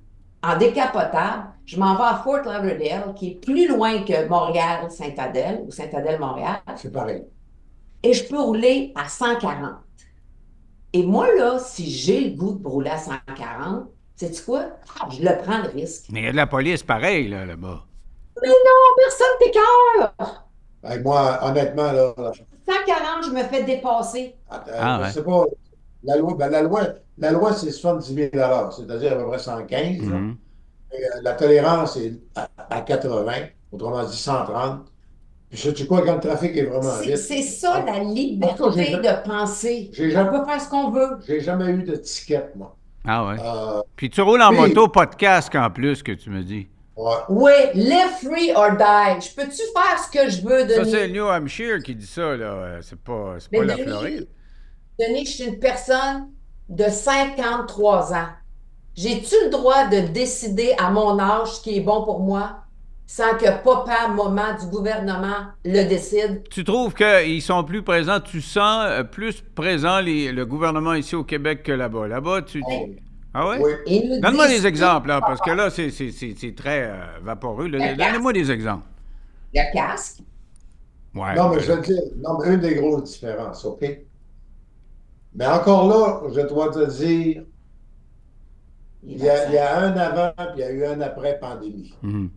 en 0.42 0.56
décapotable. 0.56 1.44
Je 1.66 1.78
m'en 1.78 1.94
vais 1.96 2.02
à 2.04 2.20
Fort 2.24 2.38
Lauderdale, 2.38 3.14
qui 3.14 3.28
est 3.32 3.34
plus 3.34 3.68
loin 3.68 4.02
que 4.02 4.26
Montréal-Saint-Adèle 4.28 5.62
ou 5.66 5.70
Saint-Adèle-Montréal. 5.70 6.56
C'est 6.76 6.92
pareil. 6.92 7.22
Et 8.02 8.12
je 8.12 8.24
peux 8.28 8.40
rouler 8.40 8.92
à 8.96 9.08
140. 9.08 9.74
Et 10.92 11.04
moi, 11.04 11.28
là, 11.36 11.58
si 11.58 11.88
j'ai 11.90 12.20
le 12.30 12.36
goût 12.36 12.52
de 12.54 12.66
rouler 12.66 12.90
à 12.90 12.98
140, 12.98 13.88
sais-tu 14.16 14.42
quoi? 14.42 14.64
Je 15.10 15.22
le 15.22 15.36
prends 15.42 15.58
le 15.62 15.68
risque. 15.68 16.06
Mais 16.10 16.20
il 16.20 16.24
y 16.24 16.28
a 16.28 16.32
de 16.32 16.36
la 16.36 16.46
police 16.46 16.82
pareil, 16.82 17.28
là, 17.28 17.46
là-bas. 17.46 17.84
Mais 18.42 18.48
non, 18.48 18.96
personne 18.96 19.26
t'écœure! 19.38 20.44
Avec 20.82 21.04
moi, 21.04 21.38
honnêtement, 21.42 21.92
là, 21.92 22.14
140, 22.16 23.24
je 23.26 23.30
me 23.30 23.42
fais 23.44 23.62
dépasser. 23.64 24.34
attends, 24.48 24.70
Ah, 24.78 24.98
je 25.00 25.04
ouais. 25.06 25.12
sais 25.12 25.22
pas. 25.22 25.44
La 26.02 26.16
loi, 26.16 26.34
ben, 26.36 26.48
la 26.48 26.62
loi, 26.62 26.80
la 27.20 27.30
loi 27.32 27.52
c'est 27.52 27.70
70 27.70 28.14
000 28.14 28.28
c'est-à-dire 28.76 29.12
à 29.12 29.16
peu 29.16 29.26
près 29.26 29.38
115. 29.38 30.10
là. 30.10 30.16
Mhm. 30.16 30.36
Et, 30.92 30.96
euh, 30.96 31.20
la 31.22 31.32
tolérance 31.34 31.96
est 31.96 32.14
à, 32.34 32.48
à 32.70 32.80
80, 32.80 33.32
autrement 33.72 34.04
dit 34.04 34.16
130. 34.16 34.86
Puis 35.50 35.58
sais-tu 35.58 35.86
quoi, 35.86 36.02
quand 36.04 36.14
le 36.14 36.20
trafic 36.20 36.56
est 36.56 36.62
vraiment 36.64 36.90
C'est 37.00 37.06
vite, 37.06 37.16
c'est 37.18 37.42
ça, 37.42 37.82
la 37.84 37.92
En 37.94 38.12
liberté 38.12 38.62
de 38.62 39.28
penser. 39.28 39.90
j'ai 39.92 40.06
On 40.08 40.10
jamais, 40.10 40.38
peut 40.38 40.44
faire 40.44 40.60
ce 40.60 40.68
qu'on 40.68 40.90
veut. 40.90 41.18
j'ai 41.26 41.40
jamais 41.40 41.70
eu 41.70 41.82
de 41.82 41.96
ticket, 41.96 42.50
moi. 42.56 42.76
Ah 43.04 43.26
ouais. 43.26 43.36
Euh, 43.40 43.80
Puis 43.96 44.10
tu 44.10 44.20
roules 44.20 44.42
en 44.42 44.52
moto, 44.52 44.86
pas 44.88 45.06
de 45.06 45.14
casque 45.16 45.54
en 45.54 45.70
plus, 45.70 46.02
que 46.02 46.12
tu 46.12 46.30
me 46.30 46.42
dis. 46.42 46.68
ouais. 46.96 47.12
Oui, 47.30 47.52
live 47.74 48.10
free 48.22 48.52
or 48.54 48.72
die. 48.76 49.26
Je 49.26 49.34
peux-tu 49.34 49.62
faire 49.74 49.98
ce 50.04 50.10
que 50.12 50.28
je 50.30 50.42
veux, 50.42 50.68
Ça, 50.68 50.80
Denis? 50.80 50.90
c'est 50.90 51.06
le 51.08 51.12
New 51.14 51.24
Hampshire 51.26 51.78
qui 51.82 51.94
dit 51.96 52.06
ça, 52.06 52.36
là. 52.36 52.44
Euh, 52.46 52.78
C'est 52.82 52.98
pas, 53.00 53.36
c'est 53.38 53.50
pas 53.50 53.64
la 53.64 53.76
Floride. 53.76 54.28
Denis, 54.98 55.24
je 55.26 55.30
suis 55.30 55.44
une 55.44 55.58
personne 55.58 56.28
de 56.70 56.84
53 56.88 58.14
ans. 58.14 58.28
J'ai-tu 58.94 59.34
le 59.44 59.50
droit 59.50 59.86
de 59.88 60.00
décider 60.08 60.74
à 60.78 60.90
mon 60.90 61.18
âge 61.18 61.48
ce 61.56 61.62
qui 61.62 61.76
est 61.76 61.80
bon 61.80 62.04
pour 62.04 62.20
moi 62.20 62.56
sans 63.06 63.34
que 63.36 63.46
papa, 63.64 64.08
maman 64.08 64.56
du 64.60 64.66
gouvernement 64.66 65.46
le 65.64 65.84
décide? 65.88 66.44
Tu 66.48 66.62
trouves 66.64 66.94
qu'ils 66.94 67.42
sont 67.42 67.64
plus 67.64 67.82
présents, 67.82 68.20
tu 68.20 68.40
sens 68.40 68.84
euh, 68.88 69.02
plus 69.02 69.42
présent 69.54 70.00
les- 70.00 70.30
le 70.32 70.46
gouvernement 70.46 70.94
ici 70.94 71.16
au 71.16 71.24
Québec 71.24 71.64
que 71.64 71.72
là-bas. 71.72 72.06
Là-bas, 72.06 72.42
tu... 72.42 72.62
Oh, 72.64 72.88
Ah 73.34 73.48
ouais? 73.48 73.58
oui. 73.86 74.20
Donne-moi 74.20 74.48
des 74.48 74.66
exemples, 74.66 75.08
là, 75.08 75.20
parce 75.20 75.40
que 75.40 75.50
là, 75.50 75.70
c'est- 75.70 75.90
c'est 75.90 76.10
c'est- 76.12 76.34
c'est 76.38 76.54
très 76.54 76.84
euh, 76.90 77.04
vaporeux. 77.22 77.68
Donnez-moi 77.68 78.32
des 78.32 78.50
exemples. 78.50 78.86
Le 79.54 79.72
casque. 79.72 80.20
Ouais. 81.14 81.34
Non, 81.34 81.48
mais 81.48 81.60
je 81.60 81.72
veux 81.72 81.80
dire, 81.82 82.02
non, 82.18 82.38
mais 82.38 82.54
une 82.54 82.60
des 82.60 82.74
grosses 82.76 83.10
différences, 83.12 83.64
OK? 83.64 83.84
Mais 85.34 85.46
encore 85.46 85.88
là, 85.88 86.22
je 86.32 86.40
dois 86.42 86.70
te 86.70 86.84
dire, 86.90 87.44
il 89.02 89.18
y 89.22 89.28
a, 89.28 89.46
il 89.48 89.54
y 89.54 89.58
a 89.58 89.78
un 89.80 89.92
avant, 89.96 90.32
puis 90.36 90.46
il 90.56 90.60
y 90.60 90.62
a 90.62 90.70
eu 90.70 90.84
un 90.84 91.00
après 91.00 91.38
pandémie. 91.38 91.94
Mhm. 92.02 92.30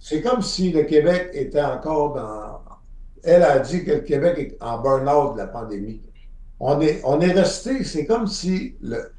C'est 0.00 0.22
comme 0.22 0.42
si 0.42 0.72
le 0.72 0.84
Québec 0.84 1.30
était 1.34 1.62
encore 1.62 2.14
dans. 2.14 2.60
Elle 3.24 3.42
a 3.44 3.58
dit 3.60 3.84
que 3.84 3.92
le 3.92 4.00
Québec 4.00 4.38
est 4.38 4.62
en 4.62 4.80
burn-out 4.80 5.34
de 5.34 5.38
la 5.38 5.46
pandémie. 5.48 6.02
On 6.60 6.80
est, 6.80 7.00
on 7.04 7.20
est 7.20 7.32
resté, 7.32 7.84
c'est 7.84 8.06
comme 8.06 8.26
si 8.26 8.76
le. 8.80 9.12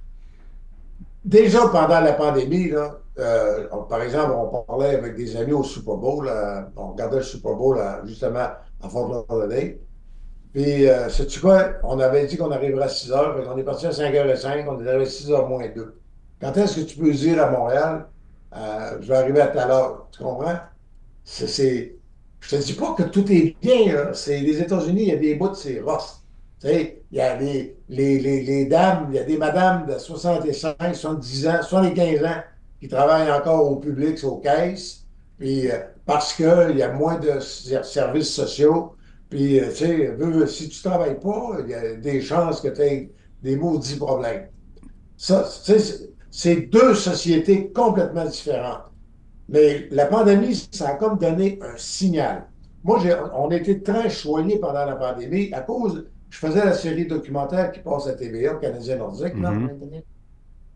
Déjà 1.26 1.68
pendant 1.70 2.02
la 2.02 2.14
pandémie, 2.14 2.70
là, 2.70 3.00
euh, 3.20 3.68
on- 3.72 3.84
par 3.84 4.02
exemple, 4.02 4.34
on 4.34 4.62
parlait 4.64 4.96
avec 4.96 5.16
des 5.16 5.38
amis 5.38 5.54
au 5.54 5.64
Super 5.64 5.96
Bowl, 5.96 6.26
là, 6.26 6.70
on 6.76 6.90
regardait 6.92 7.18
le 7.18 7.24
Super 7.24 7.54
Bowl 7.56 7.78
là, 7.78 8.02
justement 8.06 8.48
à 8.82 8.90
Fort 8.90 9.26
Lauderdale. 9.30 9.78
Puis, 10.54 10.88
euh, 10.88 11.10
sais-tu 11.10 11.40
quoi? 11.40 11.74
On 11.84 12.00
avait 12.00 12.28
dit 12.28 12.38
qu'on 12.38 12.52
arriverait 12.52 12.86
à 12.86 12.88
6 12.90 13.12
heures, 13.12 13.44
qu'on 13.44 13.58
est 13.58 13.64
parti 13.64 13.88
à 13.88 13.92
5h05, 13.92 14.68
on 14.70 14.80
est 14.84 14.88
arrivé 14.88 15.04
à 15.04 15.10
6 15.10 15.30
h 15.32 15.48
moins 15.48 15.68
2. 15.70 16.00
Quand 16.40 16.56
est-ce 16.58 16.76
que 16.82 16.86
tu 16.86 16.98
peux 17.00 17.12
dire 17.12 17.44
à 17.44 17.50
Montréal, 17.50 18.08
euh, 18.56 18.98
je 19.02 19.08
vais 19.08 19.16
arriver 19.18 19.42
à 19.42 19.48
telle 19.48 19.72
heure? 19.72 20.10
Tu 20.12 20.22
comprends? 20.24 20.60
C'est, 21.24 21.98
je 22.42 22.50
te 22.50 22.56
dis 22.64 22.74
pas 22.74 22.94
que 22.96 23.04
tout 23.04 23.32
est 23.32 23.58
bien, 23.62 23.94
là. 23.94 24.14
C'est 24.14 24.40
les 24.42 24.62
États-Unis, 24.62 25.04
il 25.04 25.08
y 25.10 25.12
a 25.14 25.18
des 25.18 25.36
bouts, 25.36 25.54
c'est 25.56 25.80
rough. 25.82 26.02
Tu 26.62 26.68
sais, 26.68 27.06
il 27.12 27.18
y 27.18 27.22
a 27.22 27.38
les, 27.38 27.78
les, 27.90 28.20
les, 28.20 28.42
les 28.44 28.66
dames, 28.66 29.08
il 29.12 29.16
y 29.16 29.20
a 29.20 29.24
des 29.24 29.38
madames 29.38 29.86
de 29.88 29.98
65, 29.98 30.96
70 30.96 31.48
ans, 31.48 31.62
75 31.64 32.24
ans 32.26 32.44
qui 32.80 32.88
travaillent 32.88 33.32
encore 33.32 33.70
au 33.72 33.78
public, 33.78 34.24
aux 34.24 34.38
caisses, 34.40 35.06
puis 35.38 35.70
euh, 35.72 35.80
parce 36.06 36.34
qu'il 36.34 36.78
y 36.78 36.82
a 36.84 36.92
moins 36.92 37.18
de 37.20 37.40
ser- 37.40 37.84
services 37.84 38.34
sociaux, 38.34 38.93
puis 39.34 39.60
euh, 39.60 39.70
tu 39.72 39.76
sais, 39.78 40.48
si 40.48 40.70
tu 40.70 40.82
travailles 40.82 41.20
pas, 41.20 41.58
il 41.62 41.70
y 41.70 41.74
a 41.74 41.96
des 41.96 42.22
chances 42.22 42.62
que 42.62 42.68
tu 42.70 42.82
aies 42.82 43.14
des 43.42 43.56
maudits 43.58 43.98
problèmes. 43.98 44.50
Ça, 45.18 45.44
tu 45.66 45.80
sais, 45.80 46.10
c'est- 46.32 46.62
deux 46.72 46.96
sociétés 46.96 47.72
complètement 47.72 48.26
différentes. 48.26 48.84
Mais 49.50 49.88
la 49.92 50.08
pandémie, 50.08 50.56
ça 50.72 50.90
a 50.92 50.96
comme 50.96 51.18
donné 51.20 51.60
un 51.62 51.78
signal. 51.78 52.50
Moi, 52.84 53.00
on 53.36 53.50
a 53.52 53.56
été 53.58 53.82
très 53.84 54.10
choyés 54.10 54.60
pendant 54.60 54.86
la 54.86 54.96
pandémie 54.96 55.52
à 55.54 55.62
cause, 55.62 56.10
je 56.30 56.38
faisais 56.40 56.66
la 56.66 56.74
série 56.74 57.08
documentaire 57.08 57.72
qui 57.72 57.82
passe 57.82 58.08
à 58.08 58.14
TVA, 58.16 58.56
Canadien 58.56 58.98
Nordique, 58.98 59.38
non? 59.40 59.52
Mhm. 59.54 60.04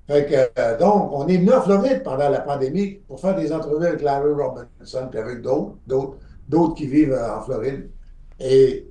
Fait 0.07 0.25
que, 0.25 0.61
euh, 0.61 0.77
donc, 0.77 1.11
on 1.13 1.27
est 1.27 1.37
venu 1.37 1.51
en 1.53 1.61
Floride 1.61 2.03
pendant 2.03 2.29
la 2.29 2.41
pandémie 2.41 3.01
pour 3.07 3.19
faire 3.19 3.35
des 3.35 3.51
entrevues 3.51 3.85
avec 3.87 4.01
Larry 4.01 4.31
Robinson, 4.31 5.07
puis 5.09 5.19
avec 5.19 5.41
d'autres, 5.41 5.77
d'autres, 5.85 6.17
d'autres 6.47 6.75
qui 6.75 6.87
vivent 6.87 7.11
euh, 7.13 7.35
en 7.37 7.41
Floride. 7.41 7.91
Et 8.39 8.87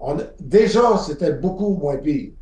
on, 0.00 0.16
déjà, 0.40 0.98
c'était 0.98 1.32
beaucoup 1.34 1.76
moins 1.76 1.96
pire. 1.98 2.32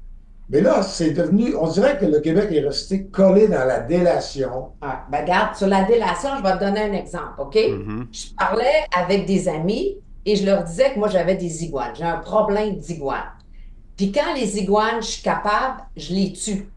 Mais 0.48 0.60
là, 0.60 0.82
c'est 0.82 1.12
devenu, 1.12 1.56
on 1.56 1.68
dirait 1.68 1.98
que 1.98 2.06
le 2.06 2.20
Québec 2.20 2.50
est 2.52 2.60
resté 2.60 3.06
collé 3.08 3.48
dans 3.48 3.64
la 3.64 3.80
délation. 3.80 4.72
Ah, 4.80 5.06
ben, 5.10 5.22
regarde, 5.22 5.56
sur 5.56 5.66
la 5.66 5.84
délation, 5.84 6.30
je 6.38 6.42
vais 6.42 6.52
te 6.54 6.60
donner 6.64 6.82
un 6.82 6.92
exemple, 6.92 7.40
OK? 7.40 7.56
Mhm. 7.56 8.08
Je 8.12 8.26
parlais 8.38 8.84
avec 8.94 9.26
des 9.26 9.48
amis 9.48 9.96
et 10.24 10.36
je 10.36 10.46
leur 10.46 10.64
disais 10.64 10.92
que 10.94 10.98
moi, 10.98 11.08
j'avais 11.08 11.36
des 11.36 11.64
iguanes. 11.64 11.94
J'ai 11.96 12.04
un 12.04 12.18
problème 12.18 12.76
d'iguane. 12.78 13.32
Puis 13.96 14.12
quand 14.12 14.34
les 14.34 14.58
iguanes, 14.58 15.02
je 15.02 15.06
suis 15.08 15.22
capable, 15.22 15.82
je 15.96 16.14
les 16.14 16.32
tue. 16.32 16.72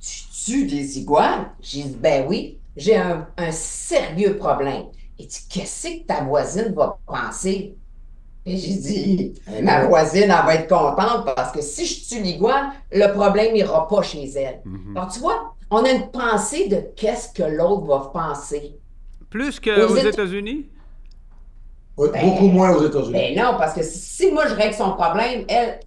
Tu 0.00 0.22
tues 0.44 0.66
des 0.66 0.98
iguanes? 0.98 1.50
J'ai 1.60 1.82
dit, 1.84 1.96
ben 1.96 2.26
oui, 2.28 2.60
j'ai 2.76 2.96
un, 2.96 3.28
un 3.36 3.50
sérieux 3.52 4.36
problème. 4.36 4.86
Et 5.18 5.26
dit, 5.26 5.46
qu'est-ce 5.48 5.88
que 5.88 6.06
ta 6.06 6.22
voisine 6.24 6.72
va 6.74 6.98
penser? 7.06 7.76
Et 8.48 8.56
j'ai 8.56 8.74
dit, 8.76 9.34
ma 9.62 9.84
voisine, 9.86 10.22
elle 10.24 10.28
va 10.28 10.54
être 10.54 10.68
contente 10.68 11.24
parce 11.34 11.50
que 11.52 11.60
si 11.60 11.84
je 11.84 12.08
tue 12.08 12.22
l'iguane, 12.22 12.70
le 12.92 13.12
problème 13.12 13.52
n'ira 13.54 13.88
pas 13.88 14.02
chez 14.02 14.24
elle. 14.36 14.60
Mhm. 14.64 14.96
Alors, 14.96 15.12
tu 15.12 15.18
vois, 15.18 15.54
on 15.70 15.84
a 15.84 15.90
une 15.90 16.08
pensée 16.10 16.68
de 16.68 16.76
qu'est-ce 16.96 17.32
que 17.32 17.42
l'autre 17.42 17.86
va 17.86 18.10
penser. 18.14 18.76
Plus 19.30 19.58
qu'aux 19.58 19.70
Aux 19.72 19.96
Éta- 19.96 20.10
États-Unis? 20.10 20.66
Oui, 21.96 22.08
Ben, 22.12 22.24
beaucoup 22.24 22.46
moins 22.48 22.72
aux 22.76 22.86
États-Unis. 22.86 23.12
Ben 23.12 23.36
non, 23.36 23.56
parce 23.58 23.74
que 23.74 23.82
si, 23.82 23.98
si 23.98 24.30
moi 24.30 24.46
je 24.46 24.54
règle 24.54 24.74
son 24.74 24.92
problème, 24.92 25.44
elle 25.48 25.80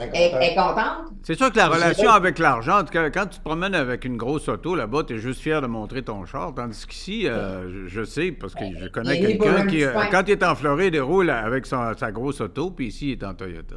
est, 0.00 0.54
contente. 0.54 1.12
C'est 1.22 1.34
sûr 1.36 1.50
que 1.52 1.56
la 1.56 1.68
relation 1.68 2.10
avec 2.10 2.38
l'argent, 2.38 2.84
que- 2.84 3.08
quand 3.08 3.26
tu 3.26 3.38
te 3.38 3.44
promènes 3.44 3.74
avec 3.74 4.04
une 4.04 4.16
grosse 4.16 4.48
auto 4.48 4.74
là-bas, 4.74 5.04
tu 5.04 5.14
es 5.14 5.18
juste 5.18 5.40
fier 5.40 5.60
de 5.60 5.66
montrer 5.66 6.02
ton 6.02 6.24
char. 6.24 6.54
Tandis 6.54 6.86
qu'ici, 6.86 7.28
euh, 7.28 7.68
je, 7.70 7.86
je 7.88 8.04
sais, 8.04 8.32
parce 8.32 8.54
que 8.54 8.64
je 8.78 8.88
connais 8.88 9.20
quelqu'un 9.20 9.56
un 9.56 9.66
qui, 9.66 9.84
euh, 9.84 9.92
quand 10.10 10.22
il 10.26 10.30
est 10.32 10.42
en 10.44 10.54
Floride, 10.54 10.94
il 10.94 11.00
roule 11.02 11.30
avec 11.30 11.66
son- 11.66 11.94
sa 11.96 12.12
grosse 12.12 12.40
auto, 12.40 12.70
puis 12.70 12.88
ici, 12.88 13.08
il 13.08 13.12
est 13.12 13.24
en 13.24 13.34
Toyota. 13.34 13.76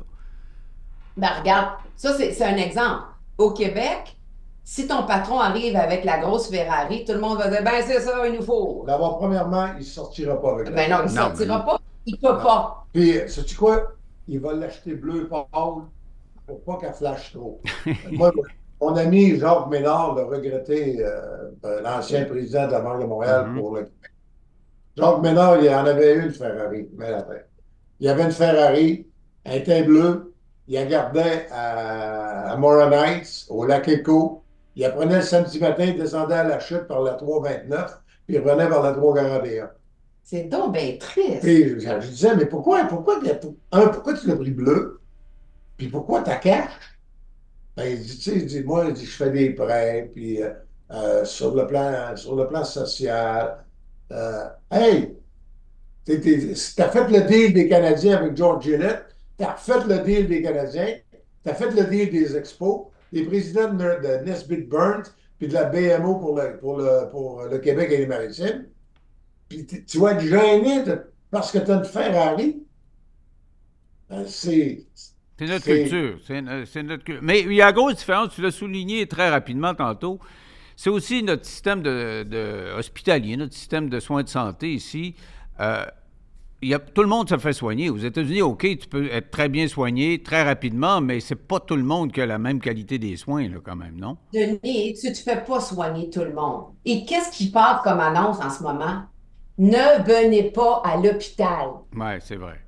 Ben 1.17 1.29
regarde, 1.39 1.75
ça 1.95 2.13
c'est 2.13 2.43
un 2.43 2.55
exemple. 2.57 3.03
Au 3.37 3.51
Québec, 3.51 4.15
si 4.63 4.87
ton 4.87 5.03
patron 5.03 5.39
arrive 5.39 5.75
avec 5.75 6.05
la 6.05 6.19
grosse 6.19 6.49
Ferrari, 6.49 7.03
tout 7.05 7.13
le 7.13 7.19
monde 7.19 7.37
va 7.37 7.49
dire 7.49 7.63
ben 7.63 7.81
c'est 7.85 7.99
ça, 7.99 8.25
il 8.27 8.33
nous 8.35 8.41
faut. 8.43 8.83
D'abord, 8.87 9.17
premièrement, 9.17 9.67
il 9.75 9.79
ne 9.79 9.83
sortira 9.83 10.39
pas 10.41 10.53
avec 10.53 10.73
Ben 10.73 10.89
non, 10.89 10.97
il 10.99 11.11
ne 11.11 11.17
sortira 11.17 11.59
ben 11.59 11.65
pas. 11.65 11.79
Il 12.05 12.17
peut 12.17 12.37
pas. 12.37 12.85
Puis, 12.93 13.13
sais-tu 13.27 13.55
quoi? 13.55 13.91
Il 14.27 14.39
va 14.39 14.53
l'acheter 14.53 14.93
bleu 14.95 15.27
pâle 15.27 15.43
pour 16.59 16.63
pas 16.63 16.77
qu'elle 16.85 16.93
flash 16.93 17.33
trop. 17.33 17.61
Moi, 18.11 18.31
mon 18.81 18.95
ami 18.95 19.37
Jacques 19.39 19.67
Ménard 19.69 20.15
l'a 20.15 20.25
regretté, 20.25 21.03
euh, 21.03 21.51
euh, 21.65 21.81
l'ancien 21.81 22.25
président 22.25 22.67
de 22.67 22.71
la 22.71 22.79
Banque 22.81 23.01
de 23.01 23.05
Montréal 23.05 23.47
Mhm. 23.49 23.59
pour 23.59 23.75
le 23.75 23.81
Québec. 23.83 24.11
Jacques 24.97 25.21
Ménard, 25.21 25.61
il 25.63 25.69
en 25.69 25.85
avait 25.85 26.15
une 26.15 26.31
Ferrari, 26.31 26.89
mais 26.97 27.11
la 27.11 27.21
tête. 27.21 27.47
Il 27.99 28.07
y 28.07 28.09
avait 28.09 28.23
une 28.23 28.31
Ferrari, 28.31 29.07
elle 29.43 29.61
était 29.61 29.83
bleue, 29.83 30.33
il 30.67 30.75
la 30.75 30.85
gardait 30.85 31.47
à, 31.51 32.51
à 32.51 32.57
Morin 32.57 32.91
Heights, 32.91 33.45
au 33.49 33.65
lac 33.65 33.87
Éco. 33.87 34.43
Il 34.75 34.81
la 34.83 34.89
prenait 34.91 35.17
le 35.17 35.21
samedi 35.21 35.59
matin, 35.59 35.83
il 35.85 35.97
descendait 35.97 36.33
à 36.35 36.43
la 36.43 36.59
chute 36.59 36.87
par 36.87 37.01
la 37.01 37.13
329, 37.13 37.99
puis 38.25 38.35
il 38.35 38.39
revenait 38.39 38.69
par 38.69 38.81
la 38.83 38.93
341. 38.93 39.69
C'est 40.23 40.43
donc 40.43 40.73
bien 40.73 40.95
triste. 40.99 41.41
Puis 41.41 41.79
je, 41.79 41.99
je 41.99 42.07
disais, 42.07 42.35
mais 42.35 42.45
pourquoi, 42.45 42.85
pourquoi, 42.85 43.19
un, 43.73 43.87
pourquoi 43.87 44.13
tu 44.13 44.27
l'as 44.27 44.35
pris 44.35 44.51
bleu? 44.51 45.00
Puis 45.81 45.89
pourquoi 45.89 46.21
ta 46.21 46.35
cache? 46.35 46.69
Ben, 47.75 47.85
il 47.85 48.03
dit, 48.03 48.19
tu 48.19 48.47
sais, 48.47 48.61
moi, 48.61 48.93
je 48.93 49.03
fais 49.03 49.31
des 49.31 49.49
prêts, 49.49 50.11
puis 50.13 50.39
euh, 50.39 50.53
euh, 50.91 51.25
sur, 51.25 51.55
le 51.55 51.65
plan, 51.65 52.15
sur 52.15 52.35
le 52.35 52.47
plan 52.47 52.63
social. 52.63 53.65
euh, 54.11 54.47
hey, 54.69 55.17
t'as 56.05 56.89
fait 56.89 57.07
le 57.07 57.21
deal 57.27 57.53
des 57.53 57.67
Canadiens 57.67 58.17
avec 58.17 58.37
George 58.37 58.65
Gillette, 58.65 59.05
t'as 59.37 59.55
fait 59.55 59.83
le 59.87 60.03
deal 60.03 60.27
des 60.27 60.43
Canadiens, 60.43 60.97
t'as 61.43 61.55
fait 61.55 61.71
le 61.71 61.85
deal 61.85 62.11
des 62.11 62.37
expos, 62.37 62.89
des 63.11 63.23
présidents 63.25 63.73
de, 63.73 63.83
de 63.83 64.23
Nesbitt 64.23 64.69
Burns, 64.69 65.11
puis 65.39 65.47
de 65.47 65.53
la 65.53 65.63
BMO 65.63 66.19
pour 66.19 66.35
le, 66.37 66.59
pour 66.59 66.77
le, 66.77 67.09
pour 67.09 67.41
le 67.41 67.57
Québec 67.57 67.89
et 67.91 67.97
les 67.97 68.05
Maritimes. 68.05 68.67
Puis 69.49 69.65
tu 69.65 69.97
vas 69.97 70.11
être 70.11 70.21
gêné 70.21 70.83
parce 71.31 71.51
que 71.51 71.57
tu 71.57 71.71
as 71.71 71.77
une 71.77 71.85
Ferrari. 71.85 72.67
Ben, 74.09 74.27
c'est. 74.27 74.85
C'est 75.41 75.47
notre 75.47 75.65
culture. 75.65 76.19
C'est 76.67 76.83
notre. 76.83 77.03
Mais 77.23 77.39
il 77.41 77.53
y 77.53 77.61
a 77.63 77.69
une 77.69 77.73
grosse 77.75 77.95
différence, 77.95 78.35
tu 78.35 78.41
l'as 78.43 78.51
souligné 78.51 79.07
très 79.07 79.29
rapidement 79.31 79.73
tantôt. 79.73 80.19
C'est 80.75 80.91
aussi 80.91 81.23
notre 81.23 81.45
système 81.45 81.81
de, 81.81 82.23
de- 82.29 82.77
hospitalier, 82.77 83.37
notre 83.37 83.53
système 83.55 83.89
de 83.89 83.99
soins 83.99 84.21
de 84.21 84.29
santé 84.29 84.71
ici. 84.71 85.15
Euh, 85.59 85.83
il 86.61 86.69
y 86.69 86.75
a, 86.75 86.79
tout 86.79 87.01
le 87.01 87.07
monde 87.07 87.27
se 87.27 87.39
fait 87.39 87.53
soigner. 87.53 87.89
Aux 87.89 87.97
États-Unis, 87.97 88.43
OK, 88.43 88.61
tu 88.77 88.87
peux 88.87 89.11
être 89.11 89.31
très 89.31 89.49
bien 89.49 89.67
soigné 89.67 90.21
très 90.21 90.43
rapidement, 90.43 91.01
mais 91.01 91.19
c'est 91.19 91.33
pas 91.35 91.59
tout 91.59 91.75
le 91.75 91.81
monde 91.83 92.11
qui 92.11 92.21
a 92.21 92.27
la 92.27 92.37
même 92.37 92.59
qualité 92.59 92.99
des 92.99 93.15
soins, 93.17 93.49
là, 93.49 93.57
quand 93.63 93.75
même, 93.75 93.95
non? 93.99 94.17
Denis, 94.31 94.93
tu 94.93 95.09
ne 95.09 95.13
fais 95.15 95.43
pas 95.43 95.59
soigner 95.59 96.11
tout 96.11 96.19
le 96.21 96.33
monde. 96.33 96.65
Et 96.85 97.03
qu'est-ce 97.03 97.31
qui 97.31 97.49
part 97.49 97.81
comme 97.81 97.99
annonce 97.99 98.39
en 98.39 98.51
ce 98.51 98.61
moment? 98.61 99.05
Ne 99.57 100.03
venez 100.03 100.51
pas 100.51 100.83
à 100.85 100.97
l'hôpital. 100.97 101.69
Oui, 101.95 102.11
c'est 102.19 102.35
vrai. 102.35 102.59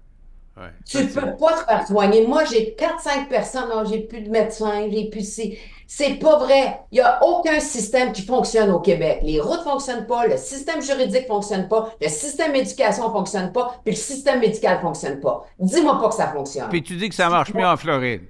Ouais. 0.56 0.70
Tu 0.88 0.98
ne 0.98 1.04
peux 1.08 1.36
pas 1.36 1.54
te 1.54 1.66
faire 1.66 1.88
soigner. 1.88 2.28
Moi, 2.28 2.44
j'ai 2.46 2.76
4-5 2.78 3.28
personnes, 3.28 3.70
non, 3.74 3.84
j'ai 3.86 4.02
plus 4.02 4.22
de 4.22 4.30
médecin, 4.30 4.88
j'ai 4.92 5.10
plus 5.10 5.28
ci. 5.28 5.58
C'est 5.88 6.16
pas 6.16 6.38
vrai. 6.38 6.80
Il 6.92 6.96
n'y 6.96 7.02
a 7.02 7.24
aucun 7.24 7.60
système 7.60 8.12
qui 8.12 8.24
fonctionne 8.24 8.70
au 8.72 8.80
Québec. 8.80 9.20
Les 9.24 9.40
routes 9.42 9.60
ne 9.66 9.72
fonctionnent 9.72 10.06
pas, 10.06 10.28
le 10.28 10.38
système 10.38 10.82
juridique 10.82 11.24
ne 11.24 11.28
fonctionne 11.28 11.68
pas, 11.68 11.92
le 12.00 12.08
système 12.08 12.54
d'éducation 12.54 13.08
ne 13.08 13.14
fonctionne 13.14 13.52
pas, 13.52 13.76
puis 13.84 13.94
le 13.94 14.00
système 14.00 14.40
médical 14.42 14.78
ne 14.78 14.82
fonctionne 14.82 15.20
pas. 15.20 15.44
Dis-moi 15.60 16.00
pas 16.00 16.10
que 16.10 16.16
ça 16.16 16.28
fonctionne. 16.28 16.70
Puis 16.70 16.84
tu 16.84 16.98
dis 16.98 17.10
que 17.10 17.16
ça 17.16 17.30
marche 17.30 17.54
mieux 17.54 17.66
en 17.66 17.76
Floride. 17.78 18.22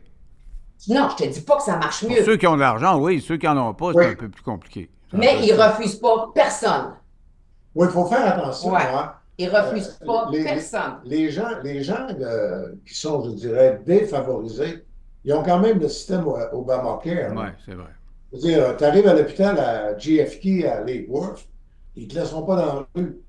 Non, 0.89 1.07
je 1.17 1.23
te 1.23 1.29
dis 1.29 1.41
pas 1.41 1.57
que 1.57 1.63
ça 1.63 1.75
marche 1.77 2.01
Pour 2.01 2.09
mieux. 2.09 2.23
ceux 2.23 2.37
qui 2.37 2.47
ont 2.47 2.55
de 2.55 2.61
l'argent, 2.61 2.97
oui. 2.99 3.21
Ceux 3.21 3.37
qui 3.37 3.45
n'en 3.45 3.69
ont 3.69 3.73
pas, 3.73 3.91
c'est 3.93 3.99
Oui. 3.99 4.05
un 4.07 4.15
peu 4.15 4.29
plus 4.29 4.43
compliqué. 4.43 4.89
Mais 5.13 5.45
ils 5.45 5.53
refusent 5.53 5.95
pas 5.99 6.29
personne. 6.33 6.95
Oui, 7.75 7.87
il 7.89 7.93
faut 7.93 8.05
faire 8.05 8.25
attention. 8.27 8.71
Ouais. 8.71 8.81
hein. 8.93 9.13
Ils 9.37 9.49
refusent 9.49 9.97
Euh, 10.01 10.05
pas 10.05 10.29
les- 10.31 10.43
personne. 10.43 10.93
Les 11.05 11.29
gens, 11.31 11.49
les 11.63 11.81
gens 11.83 12.07
euh, 12.09 12.73
qui 12.87 12.93
sont, 12.93 13.23
je 13.25 13.31
dirais, 13.31 13.79
défavorisés, 13.85 14.85
ils 15.25 15.33
ont 15.33 15.43
quand 15.43 15.59
même 15.59 15.79
le 15.79 15.89
système 15.89 16.25
Obamacare. 16.27 17.31
hein. 17.31 17.35
Oui, 17.35 17.47
c'est 17.65 17.73
vrai. 17.75 17.87
Je 18.31 18.37
veux 18.37 18.43
dire, 18.43 18.77
tu 18.77 18.83
arrives 18.83 19.07
à 19.07 19.13
l'hôpital 19.13 19.57
à 19.59 19.97
JFK, 19.97 20.65
à 20.65 20.83
Lake 20.83 21.05
Worth, 21.09 21.47
ils 21.95 22.05
ne 22.05 22.09
te 22.09 22.15
laisseront 22.15 22.43
pas 22.43 22.55
dans 22.55 22.65
la 22.65 22.87
rue. 22.95 23.19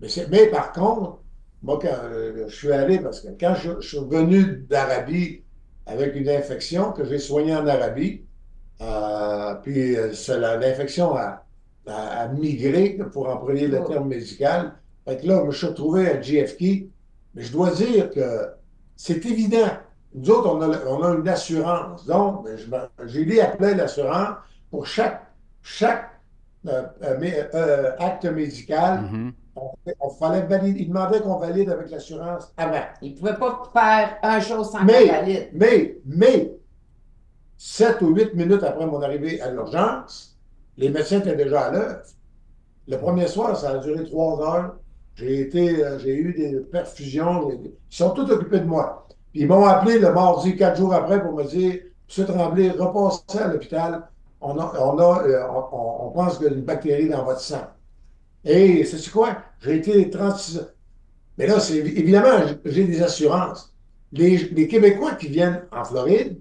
Mais, 0.00 0.08
c'est- 0.08 0.28
mais 0.30 0.46
par 0.48 0.72
contre, 0.72 1.18
moi, 1.62 1.78
quand 1.80 1.88
euh, 2.04 2.44
je 2.48 2.54
suis 2.54 2.72
allé, 2.72 2.98
parce 2.98 3.20
que 3.20 3.28
quand 3.38 3.54
je, 3.56 3.80
je 3.80 3.88
suis 3.88 3.98
revenu 3.98 4.66
d'Arabie 4.68 5.42
avec 5.86 6.14
une 6.16 6.28
infection 6.28 6.92
que 6.92 7.04
j'ai 7.04 7.18
soignée 7.18 7.54
en 7.56 7.66
Arabie, 7.66 8.24
euh, 8.80 9.54
puis 9.62 9.96
euh, 9.96 10.12
c'est 10.12 10.38
la- 10.38 10.56
l'infection 10.56 11.14
a, 11.16 11.44
a- 11.86 11.92
a 12.22 12.28
migré, 12.28 12.98
pour 13.12 13.28
employer 13.28 13.68
le 13.68 13.80
Oh. 13.80 13.88
terme 13.88 14.08
médical. 14.08 14.74
Fait 15.06 15.18
que 15.18 15.26
là, 15.26 15.40
je 15.40 15.46
me 15.46 15.52
suis 15.52 15.66
retrouvé 15.66 16.10
à 16.10 16.20
JFK, 16.20 16.88
mais 17.34 17.42
je 17.42 17.52
dois 17.52 17.70
dire 17.70 18.10
que 18.10 18.50
c'est 18.96 19.24
évident. 19.24 19.68
Nous 20.14 20.30
autres, 20.30 20.48
on 20.48 20.60
a, 20.60 20.84
on 20.86 21.02
a 21.02 21.14
une 21.14 21.28
assurance. 21.28 22.06
Donc, 22.06 22.46
ben, 22.68 22.88
j'ai 23.04 23.24
dit 23.24 23.40
appeler 23.40 23.74
l'assurance 23.74 24.36
pour 24.70 24.86
chaque, 24.86 25.22
chaque 25.62 26.10
euh, 26.66 26.82
euh, 27.02 27.44
euh, 27.54 27.92
acte 27.98 28.24
médical. 28.24 29.02
Mhm. 29.02 29.32
On, 29.54 29.70
on 30.00 30.10
fallait 30.10 30.42
valider, 30.42 30.80
ils 30.80 30.88
demandaient 30.88 31.20
qu'on 31.20 31.38
valide 31.38 31.70
avec 31.70 31.90
l'assurance 31.90 32.52
avant. 32.56 32.84
Ils 33.00 33.12
ne 33.12 33.18
pouvaient 33.18 33.36
pas 33.36 33.62
faire 33.72 34.16
un 34.22 34.40
chose 34.40 34.70
sans 34.70 34.84
qu'elle 34.84 35.08
valide. 35.08 35.50
Mais, 35.52 35.98
mais, 36.04 36.52
sept 37.56 38.02
ou 38.02 38.08
huit 38.08 38.34
minutes 38.34 38.64
après 38.64 38.86
mon 38.86 39.00
arrivée 39.00 39.40
à 39.40 39.50
l'urgence, 39.50 40.36
les 40.76 40.90
médecins 40.90 41.20
étaient 41.20 41.36
déjà 41.36 41.66
à 41.66 41.70
l'œuvre. 41.70 42.00
Le 42.88 42.98
premier 42.98 43.26
soir, 43.28 43.56
ça 43.56 43.70
a 43.70 43.78
duré 43.78 44.04
trois 44.04 44.40
heures. 44.42 44.76
J'ai 45.16 45.40
été, 45.40 45.82
euh, 45.82 45.98
j'ai 45.98 46.14
eu 46.14 46.34
des 46.34 46.60
perfusions. 46.60 47.50
Ils 47.50 47.70
sont 47.88 48.10
tous 48.10 48.30
occupés 48.30 48.60
de 48.60 48.66
moi. 48.66 49.08
Puis 49.32 49.42
ils 49.42 49.48
m'ont 49.48 49.64
appelé 49.64 49.98
le 49.98 50.12
mardi, 50.12 50.56
quatre 50.56 50.76
jours 50.76 50.92
après, 50.92 51.22
pour 51.22 51.32
me 51.32 51.44
dire, 51.44 51.80
Monsieur 52.06 52.26
Tremblay, 52.26 52.70
repassez 52.70 53.38
à 53.38 53.48
l'hôpital. 53.48 54.08
On, 54.40 54.58
a, 54.58 54.72
on, 54.78 54.98
a, 54.98 55.22
euh, 55.26 55.42
on, 55.72 56.10
pense 56.10 56.36
qu'il 56.36 56.46
y 56.46 56.50
a 56.50 56.52
une 56.52 56.62
bactérie 56.62 57.08
dans 57.08 57.24
votre 57.24 57.40
sang. 57.40 57.66
Et 58.44 58.84
c'est 58.84 59.10
quoi? 59.10 59.38
J'ai 59.60 59.76
été 59.76 60.10
36 60.10 60.60
Mais 61.38 61.46
là, 61.46 61.58
c'est 61.58 61.78
évidemment, 61.78 62.46
j'ai 62.64 62.84
des 62.84 63.02
assurances. 63.02 63.74
Les, 64.12 64.36
les 64.36 64.68
Québécois 64.68 65.14
qui 65.14 65.28
viennent 65.28 65.62
en 65.72 65.84
Floride, 65.84 66.38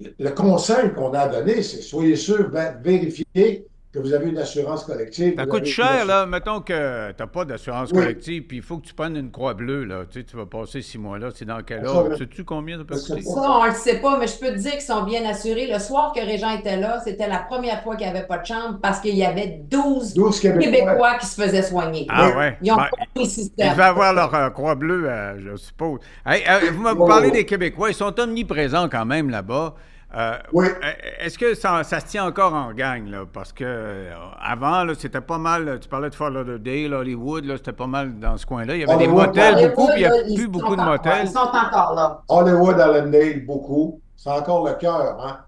le 0.00 0.30
conseil 0.30 0.92
qu'on 0.94 1.12
a 1.12 1.28
donné, 1.28 1.62
c'est 1.62 1.82
soyez 1.82 2.16
sûr, 2.16 2.50
vérifiez 2.82 3.66
que 3.96 4.02
vous 4.02 4.12
avez 4.14 4.28
une 4.28 4.38
assurance 4.38 4.84
collective. 4.84 5.34
Ça 5.36 5.44
vous 5.44 5.50
coûte 5.50 5.64
cher, 5.64 5.86
assurance- 5.86 6.06
là. 6.08 6.26
Mettons 6.26 6.60
que 6.60 7.10
tu 7.12 7.22
n'as 7.22 7.26
pas 7.26 7.44
d'assurance 7.44 7.90
Oui. 7.92 7.98
collective, 7.98 8.42
puis 8.46 8.58
il 8.58 8.62
faut 8.62 8.78
que 8.78 8.86
tu 8.86 8.94
prennes 8.94 9.16
une 9.16 9.30
croix 9.30 9.54
bleue, 9.54 9.84
là. 9.84 10.04
Tu 10.10 10.20
sais, 10.20 10.24
tu 10.26 10.36
vas 10.36 10.46
passer 10.46 10.82
six 10.82 10.98
mois 10.98 11.18
là. 11.18 11.28
C'est 11.34 11.44
dans 11.44 11.62
quel 11.62 11.86
ordre? 11.86 12.16
Sais-tu 12.16 12.44
combien 12.44 12.78
ça 12.78 12.84
peut 12.84 12.94
coûter? 12.96 13.22
Ça, 13.22 13.40
on 13.40 13.62
ne 13.64 13.68
le 13.68 13.74
sait 13.74 13.98
pas, 14.00 14.18
mais 14.18 14.26
je 14.26 14.38
peux 14.38 14.48
te 14.48 14.58
dire 14.58 14.72
qu'ils 14.72 14.80
sont 14.82 15.02
bien 15.04 15.24
assurés. 15.28 15.66
Le 15.72 15.78
soir 15.78 16.12
que 16.14 16.20
Régent 16.20 16.50
était 16.50 16.76
là, 16.76 17.00
c'était 17.04 17.28
la 17.28 17.38
première 17.38 17.82
fois 17.82 17.96
qu'il 17.96 18.06
n'y 18.10 18.16
avait 18.16 18.26
pas 18.26 18.38
de 18.38 18.46
chambre 18.46 18.78
parce 18.82 19.00
qu'il 19.00 19.16
y 19.16 19.24
avait 19.24 19.60
12 19.70 20.14
12 20.14 20.40
Québécois. 20.40 20.62
Québécois 20.70 21.14
qui 21.18 21.26
se 21.26 21.40
faisaient 21.40 21.62
soigner. 21.62 22.06
Ah 22.08 22.36
ouais. 22.36 22.58
Ils 22.62 22.72
ont 22.72 22.76
Ben, 22.76 22.82
pas 22.84 22.88
pris 22.96 23.06
le 23.16 23.22
Ils 23.22 23.26
système. 23.30 23.70
devaient 23.72 23.82
avoir 23.82 24.12
leur 24.12 24.34
euh, 24.34 24.50
croix 24.50 24.74
bleue, 24.74 25.08
euh, 25.08 25.38
je 25.38 25.56
suppose. 25.56 26.00
Hey, 26.26 26.42
euh, 26.48 26.70
vous 26.72 26.82
me 26.82 26.92
Ouais, 26.92 27.08
parlez 27.08 27.30
des 27.30 27.44
Québécois. 27.46 27.90
Ils 27.90 27.94
sont 27.94 28.18
omniprésents 28.20 28.88
quand 28.88 29.04
même 29.06 29.30
là-bas. 29.30 29.74
Euh, 30.14 30.38
Oui. 30.52 30.66
euh, 30.68 30.92
Est-ce 31.18 31.36
que 31.38 31.54
ça, 31.54 31.82
ça 31.84 32.00
se 32.00 32.06
tient 32.06 32.24
encore 32.26 32.54
en 32.54 32.72
gang, 32.72 33.06
là? 33.08 33.24
Parce 33.30 33.52
que 33.52 33.64
euh, 33.64 34.14
avant, 34.40 34.84
là, 34.84 34.94
c'était 34.94 35.20
pas 35.20 35.38
mal. 35.38 35.80
Tu 35.80 35.88
parlais 35.88 36.10
de 36.10 36.14
Fort 36.14 36.30
Lauderdale, 36.30 36.94
Hollywood, 36.94 37.44
là, 37.44 37.56
c'était 37.56 37.72
pas 37.72 37.88
mal 37.88 38.18
dans 38.20 38.36
ce 38.36 38.46
coin-là. 38.46 38.76
Il 38.76 38.80
y 38.80 38.84
avait 38.84 38.96
des 38.96 39.08
motels 39.08 39.56
Hollywood, 39.56 39.74
beaucoup, 39.74 39.88
puis 39.88 40.02
il 40.02 40.02
n'y 40.02 40.06
a 40.06 40.12
plus 40.34 40.44
sont 40.44 40.50
beaucoup 40.50 40.76
de 40.76 40.82
motels. 40.82 41.26
Ils 41.26 41.28
sont 41.28 41.38
encore 41.40 41.94
là. 41.94 42.22
Hollywood, 42.28 42.80
Allendale, 42.80 43.44
beaucoup. 43.44 44.00
C'est 44.14 44.30
encore 44.30 44.66
le 44.66 44.74
cœur, 44.74 45.20
hein? 45.20 45.40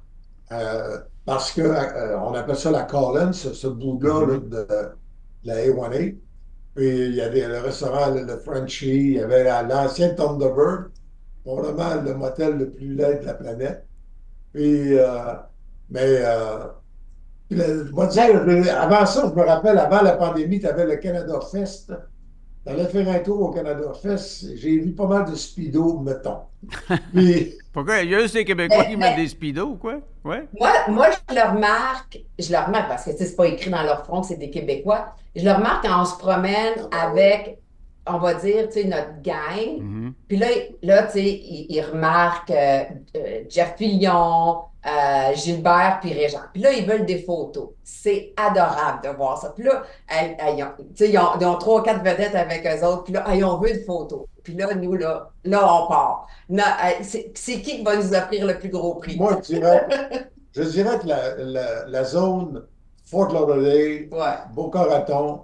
Euh, 0.52 0.98
parce 1.24 1.52
que 1.52 1.60
euh, 1.62 2.18
on 2.20 2.34
appelle 2.34 2.56
ça 2.56 2.70
la 2.70 2.84
Collins, 2.84 3.32
ce, 3.32 3.52
ce 3.54 3.68
bout-là 3.68 4.26
là, 4.26 4.38
de, 4.38 4.66
de 4.66 4.98
la 5.44 5.56
A1A. 5.56 6.18
Puis 6.74 6.86
il 7.08 7.14
y 7.14 7.20
a 7.22 7.28
des, 7.30 7.46
le 7.46 7.60
restaurant, 7.60 8.10
le, 8.14 8.24
le 8.24 8.38
Frenchie, 8.38 8.88
il 8.88 9.12
y 9.14 9.20
avait 9.20 9.44
la- 9.44 9.62
l'ancien 9.62 10.14
Thunderbird, 10.14 10.90
probablement 11.44 12.02
le 12.02 12.14
motel 12.14 12.58
le 12.58 12.72
plus 12.72 12.94
laid 12.94 13.20
de 13.20 13.26
la 13.26 13.34
planète. 13.34 13.87
Puis, 14.52 14.98
euh, 14.98 15.34
mais, 15.90 16.20
euh, 16.22 16.66
te 17.50 17.54
dire, 18.64 18.80
avant 18.80 19.06
ça, 19.06 19.28
je 19.28 19.40
me 19.40 19.46
rappelle, 19.46 19.78
avant 19.78 20.02
la 20.02 20.12
pandémie, 20.12 20.60
tu 20.60 20.66
avais 20.66 20.86
le 20.86 20.96
Canada 20.96 21.38
Fest. 21.50 21.92
Tu 22.64 22.72
allais 22.72 22.86
faire 22.86 23.08
un 23.08 23.18
tour 23.20 23.40
au 23.40 23.50
Canada 23.50 23.92
Fest, 24.02 24.56
j'ai 24.56 24.78
vu 24.78 24.92
pas 24.92 25.06
mal 25.06 25.30
de 25.30 25.34
speedo, 25.34 26.00
mettons. 26.00 26.40
Puis, 27.14 27.54
Pourquoi? 27.72 28.02
Il 28.02 28.10
y 28.10 28.14
a 28.14 28.20
juste 28.20 28.34
les 28.34 28.44
Québécois 28.44 28.84
qui 28.84 28.96
mettent 28.96 29.16
des 29.16 29.28
speedos, 29.28 29.76
quoi? 29.76 30.00
Ouais. 30.24 30.46
Moi, 30.58 30.70
moi, 30.88 31.08
je 31.10 31.34
le 31.34 31.40
remarque, 31.40 32.18
je 32.38 32.52
le 32.52 32.58
remarque 32.58 32.88
parce 32.88 33.04
que 33.04 33.12
c'est 33.16 33.36
pas 33.36 33.46
écrit 33.46 33.70
dans 33.70 33.82
leur 33.82 34.04
front 34.04 34.20
que 34.20 34.26
c'est 34.26 34.36
des 34.36 34.50
Québécois. 34.50 35.14
Je 35.34 35.44
le 35.44 35.52
remarque 35.52 35.86
quand 35.86 36.02
on 36.02 36.04
se 36.04 36.18
promène 36.18 36.74
avec, 36.90 37.58
on 38.10 38.18
va 38.18 38.34
dire, 38.34 38.68
tu 38.68 38.82
sais, 38.82 38.84
notre 38.84 39.20
gang. 39.22 39.78
Mhm. 39.80 40.14
Puis 40.28 40.36
là, 40.36 40.46
là 40.82 41.02
tu 41.04 41.12
sais, 41.12 41.24
ils, 41.24 41.66
ils 41.70 41.80
remarquent 41.82 42.50
euh, 42.50 42.82
euh, 43.16 43.44
Jeff 43.48 43.74
Fillion, 43.76 44.58
euh, 44.86 45.34
Gilbert, 45.34 45.98
puis 46.00 46.12
Régent. 46.12 46.40
Puis 46.52 46.62
là, 46.62 46.72
ils 46.72 46.86
veulent 46.86 47.04
des 47.04 47.18
photos. 47.22 47.70
C'est 47.82 48.32
adorable 48.36 49.02
de 49.04 49.08
voir 49.10 49.36
ça. 49.38 49.50
Puis 49.50 49.64
là, 49.64 49.82
elles- 50.08 50.36
elles 50.38 50.62
ont- 50.64 50.84
ils, 51.00 51.18
ont, 51.18 51.28
ils 51.40 51.46
ont 51.46 51.56
trois, 51.56 51.82
quatre 51.82 52.02
vedettes 52.02 52.34
avec 52.34 52.64
eux 52.66 52.84
autres. 52.86 53.04
Puis 53.04 53.12
là, 53.12 53.24
elles 53.30 53.44
on 53.44 53.58
veut 53.58 53.74
une 53.76 53.84
photo. 53.84 54.26
Puis 54.42 54.54
là, 54.54 54.72
nous, 54.74 54.94
là, 54.94 55.30
là, 55.44 55.74
on 55.74 55.88
part. 55.88 56.26
C'est 57.02 57.32
c'est 57.34 57.60
qui 57.60 57.76
qui 57.78 57.82
va 57.82 57.96
nous 57.96 58.14
offrir 58.14 58.46
le 58.46 58.58
plus 58.58 58.70
gros 58.70 58.94
prix? 58.94 59.16
moi, 59.18 59.36
je 59.42 59.54
dirais, 59.54 59.86
je 60.54 60.62
dirais 60.62 60.98
que 61.00 61.06
la, 61.06 61.36
la- 61.36 61.86
la 61.86 62.04
zone 62.04 62.64
Fort 63.04 63.32
Lauderdale, 63.32 64.08
Ouais. 64.10 64.36
Boca 64.54 64.82
Raton, 64.82 65.40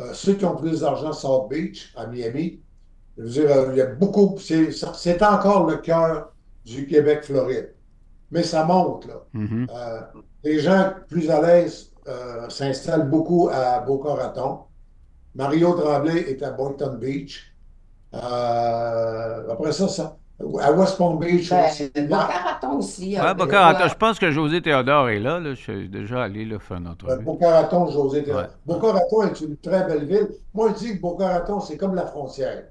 euh, 0.00 0.12
ceux 0.12 0.34
qui 0.34 0.44
ont 0.44 0.56
plus 0.56 0.80
d'argent, 0.80 1.12
South 1.12 1.48
Beach, 1.48 1.92
à 1.96 2.06
Miami, 2.06 2.60
je 3.16 3.22
veux 3.22 3.30
dire, 3.30 3.50
euh, 3.50 3.68
il 3.72 3.78
y 3.78 3.80
a 3.80 3.86
beaucoup, 3.86 4.38
c'est 4.38 5.22
encore 5.22 5.66
le 5.66 5.76
cœur 5.76 6.32
du 6.64 6.86
Québec-Floride. 6.86 7.74
Mais 8.30 8.42
ça 8.42 8.64
monte, 8.64 9.06
là. 9.06 9.24
Mhm. 9.32 9.66
Euh, 9.70 10.00
les 10.44 10.60
gens 10.60 10.92
plus 11.08 11.28
à 11.30 11.42
l'aise 11.42 11.92
euh, 12.08 12.48
s'installent 12.48 13.10
beaucoup 13.10 13.50
à 13.52 13.80
Boca 13.80 14.14
Raton. 14.14 14.60
Mario 15.34 15.74
Tremblay 15.74 16.30
est 16.30 16.42
à 16.42 16.50
Boynton 16.50 16.96
Beach. 16.96 17.54
Après 18.12 19.72
ça, 19.72 19.86
ça, 19.88 20.16
à 20.60 20.72
West 20.72 20.96
Palm 20.98 21.18
Beach 21.18 21.50
Ben, 21.50 21.66
aussi. 21.68 21.90
Boca 21.94 22.16
Raton 22.18 22.78
aussi. 22.78 23.14
Ouais, 23.16 23.26
euh, 23.26 23.34
Boca 23.34 23.60
Raton, 23.60 23.82
ouais. 23.84 23.88
je 23.90 23.94
pense 23.94 24.18
que 24.18 24.30
José 24.30 24.62
Théodore 24.62 25.08
est 25.10 25.18
là. 25.20 25.38
là. 25.38 25.50
Je 25.54 25.60
suis 25.60 25.88
déjà 25.88 26.22
allé 26.22 26.44
là, 26.44 26.58
faire 26.58 26.78
une 26.78 26.86
Euh, 26.86 26.90
entrevue. 26.90 27.24
Boca 27.24 27.50
Raton, 27.50 27.86
José. 27.90 28.24
Ouais. 28.32 28.44
Boca 28.66 28.92
Raton 28.92 29.22
est 29.24 29.40
une 29.40 29.56
très 29.58 29.84
belle 29.86 30.06
ville. 30.06 30.28
Moi, 30.54 30.70
je 30.74 30.78
dis 30.78 30.96
que 30.96 31.00
Boca 31.02 31.28
Raton, 31.28 31.60
c'est 31.60 31.76
comme 31.76 31.94
la 31.94 32.06
frontière. 32.06 32.64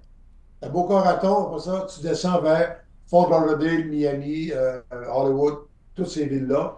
À 0.61 0.69
Boca 0.69 0.95
Raton, 0.99 1.47
après 1.47 1.59
ça, 1.59 1.85
tu 1.93 2.01
descends 2.01 2.41
vers 2.41 2.77
Fort 3.07 3.29
Lauderdale, 3.29 3.85
Miami, 3.87 4.51
euh, 4.53 4.81
Hollywood. 5.11 5.55
toutes 5.95 6.07
ces 6.07 6.25
villes-là. 6.25 6.75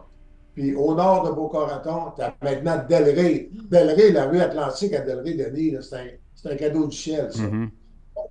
Puis 0.55 0.75
au 0.75 0.93
nord 0.95 1.27
de 1.29 1.31
Boca 1.33 1.59
Raton, 1.59 2.11
tu 2.15 2.21
as 2.23 2.33
maintenant 2.41 2.83
Delray. 2.89 3.49
Delray, 3.69 4.11
la 4.11 4.25
rue 4.25 4.41
Atlantique 4.41 4.93
à 4.93 5.01
Delray, 5.01 5.35
Denis, 5.35 5.75
c'est 5.81 5.95
un, 5.95 6.51
un, 6.51 6.55
cadeau 6.55 6.87
du 6.87 6.95
ciel, 6.97 7.31
ça. 7.31 7.43
Mm-hmm. 7.43 7.69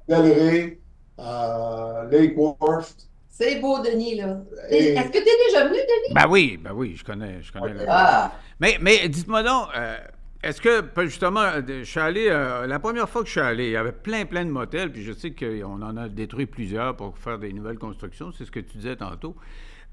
Delray, 0.09 0.81
euh, 1.21 2.09
Lake 2.11 2.37
Worth. 2.37 3.09
C'est 3.29 3.61
beau, 3.61 3.79
Denis, 3.83 4.17
là. 4.17 4.39
Est-ce 4.69 5.09
que 5.09 5.13
tu 5.13 5.19
es 5.19 5.47
déjà 5.47 5.65
venu, 5.65 5.79
Denis? 5.79 6.15
Ben 6.15 6.27
oui, 6.29 6.59
ben 6.63 6.73
oui, 6.75 6.95
je 6.97 7.05
connais. 7.05 7.43
Je 7.43 7.53
connais 7.53 7.87
ah. 7.89 8.33
Mais, 8.59 8.77
mais 8.81 9.09
dites-moi 9.09 9.43
donc, 9.43 9.69
euh, 9.75 9.97
est-ce 10.43 10.61
que, 10.61 10.83
justement, 11.03 11.45
je 11.67 11.85
suis 11.85 12.01
allé, 12.01 12.29
euh, 12.29 12.67
la 12.67 12.79
première 12.79 13.09
fois 13.09 13.23
que 13.23 13.27
je 13.27 13.33
suis 13.33 13.41
allé, 13.41 13.67
il 13.67 13.73
y 13.73 13.77
avait 13.77 13.93
plein, 13.93 14.25
plein 14.25 14.45
de 14.45 14.51
motels, 14.51 14.91
puis 14.91 15.03
je 15.03 15.13
sais 15.13 15.33
qu'on 15.33 15.83
en 15.83 15.97
a 15.97 16.09
détruit 16.09 16.47
plusieurs 16.47 16.97
pour 16.97 17.17
faire 17.19 17.39
des 17.39 17.53
nouvelles 17.53 17.79
constructions, 17.79 18.33
c'est 18.33 18.45
ce 18.45 18.51
que 18.51 18.61
tu 18.61 18.79
disais 18.79 18.97
tantôt. 18.97 19.35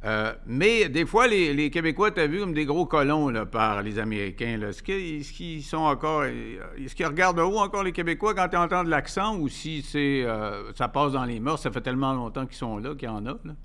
Euh, 0.05 0.31
mais 0.45 0.89
des 0.89 1.05
fois, 1.05 1.27
les, 1.27 1.69
Québécois, 1.71 2.11
tu 2.11 2.21
as 2.21 2.27
vu 2.27 2.39
comme 2.39 2.53
des 2.53 2.65
gros 2.65 2.85
colons 2.85 3.29
là, 3.29 3.45
par 3.45 3.81
les 3.81 3.97
Américains. 3.97 4.61
Est-ce 4.61 4.83
qu'ils 4.83 5.63
sont 5.63 5.77
encore. 5.77 6.25
Est-ce 6.25 6.95
qu'ils 6.95 7.07
regardent 7.07 7.39
haut 7.39 7.57
encore 7.57 7.83
les 7.83 7.91
Québécois 7.91 8.35
quand 8.35 8.47
ils 8.51 8.57
entendent 8.57 8.87
l'accent 8.87 9.37
ou 9.37 9.49
si 9.49 9.81
c'est 9.81 10.23
euh, 10.23 10.71
ça 10.75 10.87
passe 10.87 11.13
dans 11.13 11.25
les 11.25 11.39
mœurs? 11.39 11.59
Ça 11.59 11.71
fait 11.71 11.81
tellement 11.81 12.13
longtemps 12.13 12.45
qu'ils 12.45 12.57
sont 12.57 12.77
là 12.77 12.93
qu'il 12.93 13.07
y 13.07 13.11
en 13.11 13.25
a. 13.25 13.31
Là? 13.43 13.55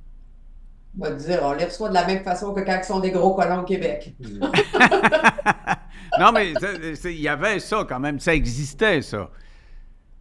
On 0.98 1.04
va 1.04 1.10
dire, 1.12 1.40
on 1.42 1.52
les 1.52 1.66
reçoit 1.66 1.90
de 1.90 1.94
la 1.94 2.06
même 2.06 2.22
façon 2.22 2.52
que 2.52 2.60
quand 2.60 2.78
ils 2.78 2.84
sont 2.84 3.00
des 3.00 3.10
gros 3.10 3.34
colons 3.34 3.60
au 3.60 3.64
Québec. 3.64 4.14
non, 6.18 6.32
mais 6.32 6.52
il 6.52 7.20
y 7.20 7.28
avait 7.28 7.60
ça 7.60 7.84
quand 7.86 8.00
même. 8.00 8.18
Ça 8.20 8.34
existait, 8.34 9.02
ça. 9.02 9.30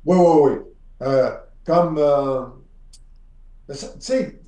Oui, 0.05 0.17
oui, 0.17 0.41
oui. 0.43 0.51
Euh, 1.03 1.31
comme. 1.65 1.95
tu 3.69 3.75
sais, 3.99 4.40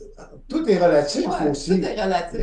tout 0.47 0.69
est 0.69 0.77
relatif 0.77 1.27
aussi. 1.49 1.79
Tout 1.79 1.87
est 1.87 2.01
relatif. 2.01 2.39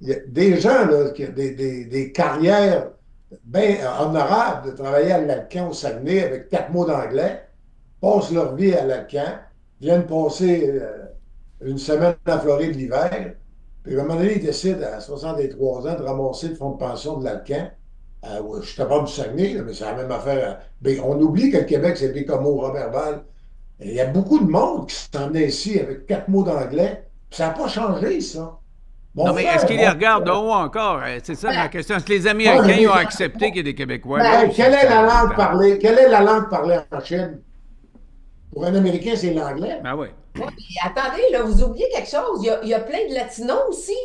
Il 0.00 0.08
y 0.08 0.12
a 0.12 0.16
des 0.26 0.60
gens 0.60 0.86
là, 0.86 1.10
qui 1.10 1.24
ont 1.24 1.32
des, 1.32 1.52
des, 1.52 1.84
des 1.86 2.12
carrières 2.12 2.90
bien 3.44 3.76
honorables 4.00 4.70
de 4.70 4.76
travailler 4.76 5.12
à 5.12 5.20
l'Alcan 5.20 5.68
au 5.68 5.72
Saguenay 5.72 6.24
avec 6.24 6.48
quatre 6.48 6.70
mots 6.70 6.86
d'anglais, 6.86 7.44
passent 8.00 8.32
leur 8.32 8.54
vie 8.54 8.74
à 8.74 8.84
l'Alcan, 8.84 9.38
viennent 9.80 10.06
passer 10.06 10.70
euh, 10.80 11.06
une 11.60 11.78
semaine 11.78 12.14
en 12.26 12.38
Floride 12.38 12.76
l'hiver, 12.76 13.34
puis 13.82 13.96
à 13.96 14.00
un 14.00 14.04
moment 14.04 14.20
donné, 14.20 14.36
ils 14.36 14.44
décident 14.44 14.86
à 14.92 15.00
63 15.00 15.88
ans 15.88 15.94
de 15.94 16.02
ramasser 16.02 16.48
le 16.48 16.54
fonds 16.54 16.72
de 16.72 16.78
pension 16.78 17.18
de 17.18 17.24
l'Alcan. 17.24 17.70
Euh, 18.24 18.60
je 18.62 18.82
ne 18.82 18.88
pas 18.88 19.00
du 19.00 19.12
Saguenay, 19.12 19.62
mais 19.64 19.72
c'est 19.72 19.84
la 19.84 19.94
même 19.94 20.10
affaire. 20.10 20.60
Ben, 20.80 21.00
on 21.04 21.20
oublie 21.20 21.50
que 21.50 21.58
le 21.58 21.64
Québec, 21.64 21.96
c'est 21.96 22.12
des 22.12 22.24
comme 22.24 22.46
Robert 22.46 22.90
Val, 22.90 23.22
il 23.80 23.94
y 23.94 24.00
a 24.00 24.06
beaucoup 24.06 24.38
de 24.38 24.50
monde 24.50 24.88
qui 24.88 24.96
s'en 24.96 25.32
est 25.34 25.48
ici 25.48 25.78
avec 25.78 26.06
quatre 26.06 26.28
mots 26.28 26.42
d'anglais. 26.42 27.04
Ça 27.30 27.48
n'a 27.48 27.52
pas 27.52 27.68
changé, 27.68 28.20
ça. 28.20 28.58
non, 29.14 29.32
mais 29.34 29.44
est-ce 29.44 29.66
qu'ils 29.66 29.76
les 29.76 29.88
regardent 29.88 30.26
de 30.26 30.30
haut 30.30 30.52
encore? 30.52 31.00
Euh, 31.04 31.18
c'est 31.22 31.34
ça 31.34 31.52
ma 31.52 31.68
question. 31.68 31.96
Est-ce 31.96 32.04
que 32.04 32.12
les 32.12 32.26
Américains 32.26 32.90
ont 32.90 32.94
accepté 32.94 33.48
qu'il 33.48 33.58
y 33.58 33.60
ait 33.60 33.62
des 33.64 33.74
Québécois? 33.74 34.18
Ben, 34.18 34.50
quelle, 34.50 34.74
est 34.74 34.88
la 34.88 35.02
langue 35.02 35.36
parlée, 35.36 35.78
quelle 35.78 35.98
est 35.98 36.08
la 36.08 36.22
langue 36.22 36.48
parlée 36.48 36.78
en 36.90 37.00
Chine? 37.00 37.40
Pour 38.52 38.64
un 38.64 38.74
Américain, 38.74 39.12
c'est 39.14 39.34
l'anglais. 39.34 39.80
Ben 39.84 39.94
oui. 39.94 40.08
attendez, 40.82 41.22
là, 41.30 41.42
vous 41.42 41.62
oubliez 41.62 41.88
quelque 41.94 42.08
chose. 42.08 42.42
Il 42.62 42.68
y 42.68 42.74
a, 42.74 42.80
plein 42.80 43.06
de 43.08 43.14
Latinos 43.14 43.60
aussi. 43.68 43.96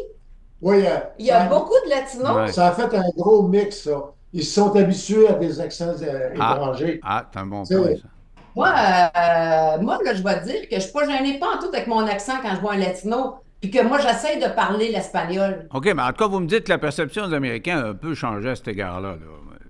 Oui, 0.61 0.83
il 1.17 1.25
y 1.25 1.31
a 1.31 1.45
beaucoup 1.45 1.73
de 1.85 1.89
Latinos. 1.89 2.51
Ça 2.51 2.67
a 2.67 2.71
fait 2.73 2.95
un 2.95 3.09
gros 3.15 3.47
mix, 3.47 3.83
ça. 3.83 4.13
Ils 4.33 4.43
se 4.43 4.55
sont 4.55 4.75
habitués 4.75 5.27
à 5.27 5.33
des 5.33 5.61
accents 5.61 5.93
euh, 6.01 6.33
ah. 6.39 6.55
étrangers. 6.55 6.99
Ah, 7.03 7.29
c'est 7.31 7.39
un 7.39 7.45
bon 7.45 7.63
point, 7.63 7.95
ça. 7.95 8.07
Moi, 8.55 8.67
euh, 8.67 9.81
moi 9.81 9.99
là, 10.03 10.13
je 10.13 10.23
vais 10.23 10.39
te 10.39 10.45
dire 10.45 10.61
que 10.61 10.69
je 10.71 10.75
ne 10.75 10.81
suis 10.81 10.91
pas 10.91 11.07
gênée 11.07 11.39
pas 11.39 11.55
en 11.55 11.59
tout 11.59 11.69
avec 11.73 11.87
mon 11.87 12.05
accent 12.05 12.33
quand 12.41 12.55
je 12.55 12.61
vois 12.61 12.73
un 12.73 12.77
latino, 12.77 13.35
puis 13.61 13.71
que 13.71 13.81
moi, 13.81 13.97
j'essaie 13.99 14.37
de 14.37 14.53
parler 14.53 14.91
l'espagnol. 14.91 15.67
OK, 15.73 15.85
mais 15.85 16.01
en 16.01 16.07
tout 16.07 16.23
cas, 16.23 16.27
vous 16.27 16.39
me 16.39 16.47
dites 16.47 16.65
que 16.65 16.69
la 16.69 16.77
perception 16.77 17.27
des 17.27 17.35
Américains 17.35 17.79
a 17.79 17.87
un 17.89 17.93
peu 17.93 18.13
changé 18.13 18.49
à 18.49 18.55
cet 18.55 18.67
égard-là. 18.67 19.15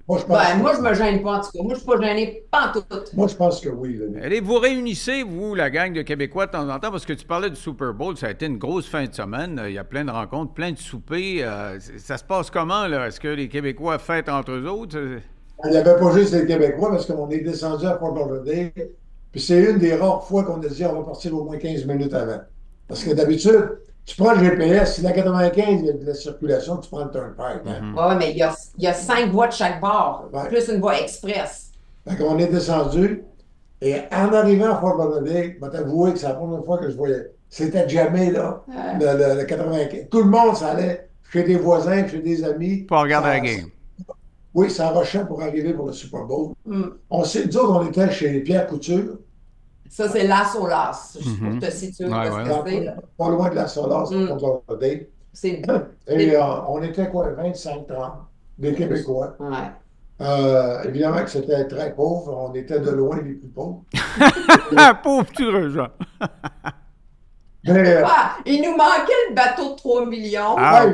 Moi, 0.06 0.20
je 0.20 0.26
ben, 0.26 0.58
moi, 0.58 0.74
je 0.76 0.82
me 0.82 0.94
gêne 0.94 1.24
pas 1.24 1.38
en 1.38 1.42
tout 1.42 1.52
cas. 1.54 1.64
Moi, 1.64 1.76
je 1.76 1.80
suis 1.80 1.88
pas 1.88 2.02
gêné 2.02 2.44
pas 2.52 2.68
en 2.68 2.74
tout. 2.74 2.84
Moi, 3.16 3.28
je 3.28 3.36
pense 3.36 3.62
que 3.62 3.70
oui. 3.70 4.02
Allez, 4.22 4.42
vous 4.42 4.60
réunissez, 4.60 5.24
vous, 5.24 5.56
la 5.56 5.70
gang 5.70 5.94
de 5.94 6.02
Québécois, 6.02 6.48
de 6.48 6.52
temps 6.52 6.68
en 6.70 6.78
temps, 6.78 6.92
parce 6.92 7.06
que 7.06 7.14
tu 7.14 7.26
parlais 7.26 7.50
du 7.50 7.56
Super 7.56 7.94
Bowl, 7.94 8.18
ça 8.18 8.28
a 8.28 8.32
été 8.32 8.48
une 8.48 8.58
grosse 8.58 8.90
fin 8.90 9.06
de 9.06 9.14
semaine. 9.14 9.62
Il 9.66 9.72
y 9.72 9.78
a 9.78 9.86
plein 9.86 10.04
de 10.04 10.12
rencontres, 10.12 10.54
plein 10.54 10.74
de 10.74 10.78
soupers. 10.78 11.42
Euh, 11.42 11.80
ça 11.98 12.18
se 12.18 12.24
passe 12.26 12.52
comment, 12.52 12.86
là? 12.88 13.08
Est-ce 13.08 13.20
que 13.22 13.30
les 13.30 13.48
Québécois 13.48 13.98
fêtent 13.98 14.28
entre 14.28 14.52
eux 14.52 14.68
autres? 14.68 14.98
Il 15.66 15.72
n'y 15.72 15.78
avait 15.78 15.96
pas 15.96 16.12
juste 16.12 16.34
les 16.34 16.46
Québécois, 16.46 16.92
parce 16.92 17.06
qu'on 17.06 17.30
est 17.30 17.40
descendu 17.40 17.86
à 17.86 17.98
Fort 17.98 18.14
Lauderdale 18.14 18.72
puis 19.34 19.42
c'est 19.42 19.60
une 19.60 19.80
des 19.80 19.96
rares 19.96 20.24
fois 20.24 20.44
qu'on 20.44 20.62
a 20.62 20.68
dit 20.68 20.86
on 20.86 20.94
va 20.94 21.02
partir 21.02 21.36
au 21.36 21.44
moins 21.44 21.58
15 21.58 21.86
minutes 21.86 22.14
avant. 22.14 22.42
Parce 22.88 23.04
que 23.04 23.12
d'habitude, 23.12 23.80
tu 24.06 24.16
prends 24.16 24.34
le 24.34 24.44
GPS, 24.44 24.96
si 24.96 25.02
la 25.02 25.12
95, 25.12 25.66
il 25.68 25.86
y 25.86 25.90
a 25.90 25.94
de 25.94 26.06
la 26.06 26.14
circulation, 26.14 26.78
tu 26.78 26.88
prends 26.88 27.06
le 27.06 27.10
turnpike. 27.10 27.66
Hein? 27.66 27.82
Mm-hmm. 27.82 28.10
Oui, 28.10 28.16
mais 28.20 28.32
il 28.32 28.38
y, 28.38 28.44
a, 28.44 28.56
il 28.78 28.84
y, 28.84 28.88
a, 28.88 28.94
cinq 28.94 29.32
voies 29.32 29.48
de 29.48 29.54
chaque 29.54 29.82
bord, 29.82 30.30
plus 30.50 30.70
une 30.70 30.80
voie 30.80 31.02
express. 31.02 31.72
Fait 32.08 32.16
qu'on 32.16 32.38
est 32.38 32.48
descendu, 32.48 33.24
et 33.82 33.96
en 34.12 34.32
arrivant 34.34 34.76
à 34.76 34.80
Fort 34.80 34.98
Lauderdale, 34.98 35.56
je 35.56 35.66
vais 35.66 35.72
t'avouer 35.72 36.14
que 36.14 36.20
c'est 36.20 36.28
la 36.28 36.36
première 36.36 36.64
fois 36.64 36.78
que 36.78 36.92
je 36.92 36.96
voyais. 36.96 37.32
C'était 37.50 37.90
jamais 37.90 38.30
là, 38.30 38.64
le, 38.68 39.44
95. 39.46 40.10
Tout 40.12 40.22
le 40.22 40.30
monde, 40.30 40.56
ça 40.56 40.70
allait 40.70 41.10
chez 41.32 41.42
des 41.42 41.56
voisins, 41.56 42.08
chez 42.08 42.20
des 42.20 42.44
amis. 42.44 42.84
Pour 42.84 43.00
regarder 43.00 43.30
la 43.30 43.40
game. 43.40 43.66
Oui, 44.54 44.70
ça 44.70 44.90
rushait 44.90 45.26
pour 45.26 45.42
arriver 45.42 45.74
pour 45.74 45.88
le 45.88 45.94
Super 45.94 46.26
Bowl. 46.26 46.54
Mm. 46.66 46.84
On 47.10 47.24
s'est 47.24 47.48
dit, 47.48 47.58
on 47.58 47.86
était 47.88 48.12
chez 48.12 48.40
Pierre 48.42 48.68
Couture. 48.68 49.18
Ça, 49.90 50.10
c'est 50.10 50.28
la 50.28 50.46
Solas, 50.46 51.18
mm 51.20 51.22
-hmm. 51.22 51.52
pour 51.52 51.68
te 51.68 51.72
situer. 51.72 52.06
Ouais, 52.06 52.30
ouais. 52.30 52.96
Pas, 53.18 53.30
loin 53.30 53.50
de 53.50 53.56
la 53.56 53.68
Solas, 53.68 54.10
mm. 54.12 54.40
C'est 55.34 55.62
Et 56.08 56.36
euh, 56.36 56.42
on 56.68 56.82
était 56.84 57.10
quoi, 57.10 57.32
25, 57.32 57.88
30, 57.88 58.14
des 58.60 58.74
Québécois. 58.74 59.36
Ouais. 59.40 59.72
Euh, 60.22 60.84
évidemment 60.84 61.24
que 61.24 61.30
c'était 61.30 61.68
très 61.68 61.94
pauvre. 61.96 62.32
On 62.50 62.54
était 62.54 62.80
de 62.80 62.92
loin 62.92 63.18
les 63.18 63.34
plus 63.34 63.50
pauvres. 63.50 63.84
pauvre, 65.04 65.26
tu 65.36 65.72
Jean. 65.72 65.88
Euh, 67.70 68.04
ah, 68.06 68.38
il 68.46 68.62
nous 68.62 68.76
manquait 68.76 69.14
le 69.30 69.36
bateau 69.36 69.72
de 69.72 69.76
3 69.78 70.06
millions. 70.06 70.56
Ah, 70.58 70.86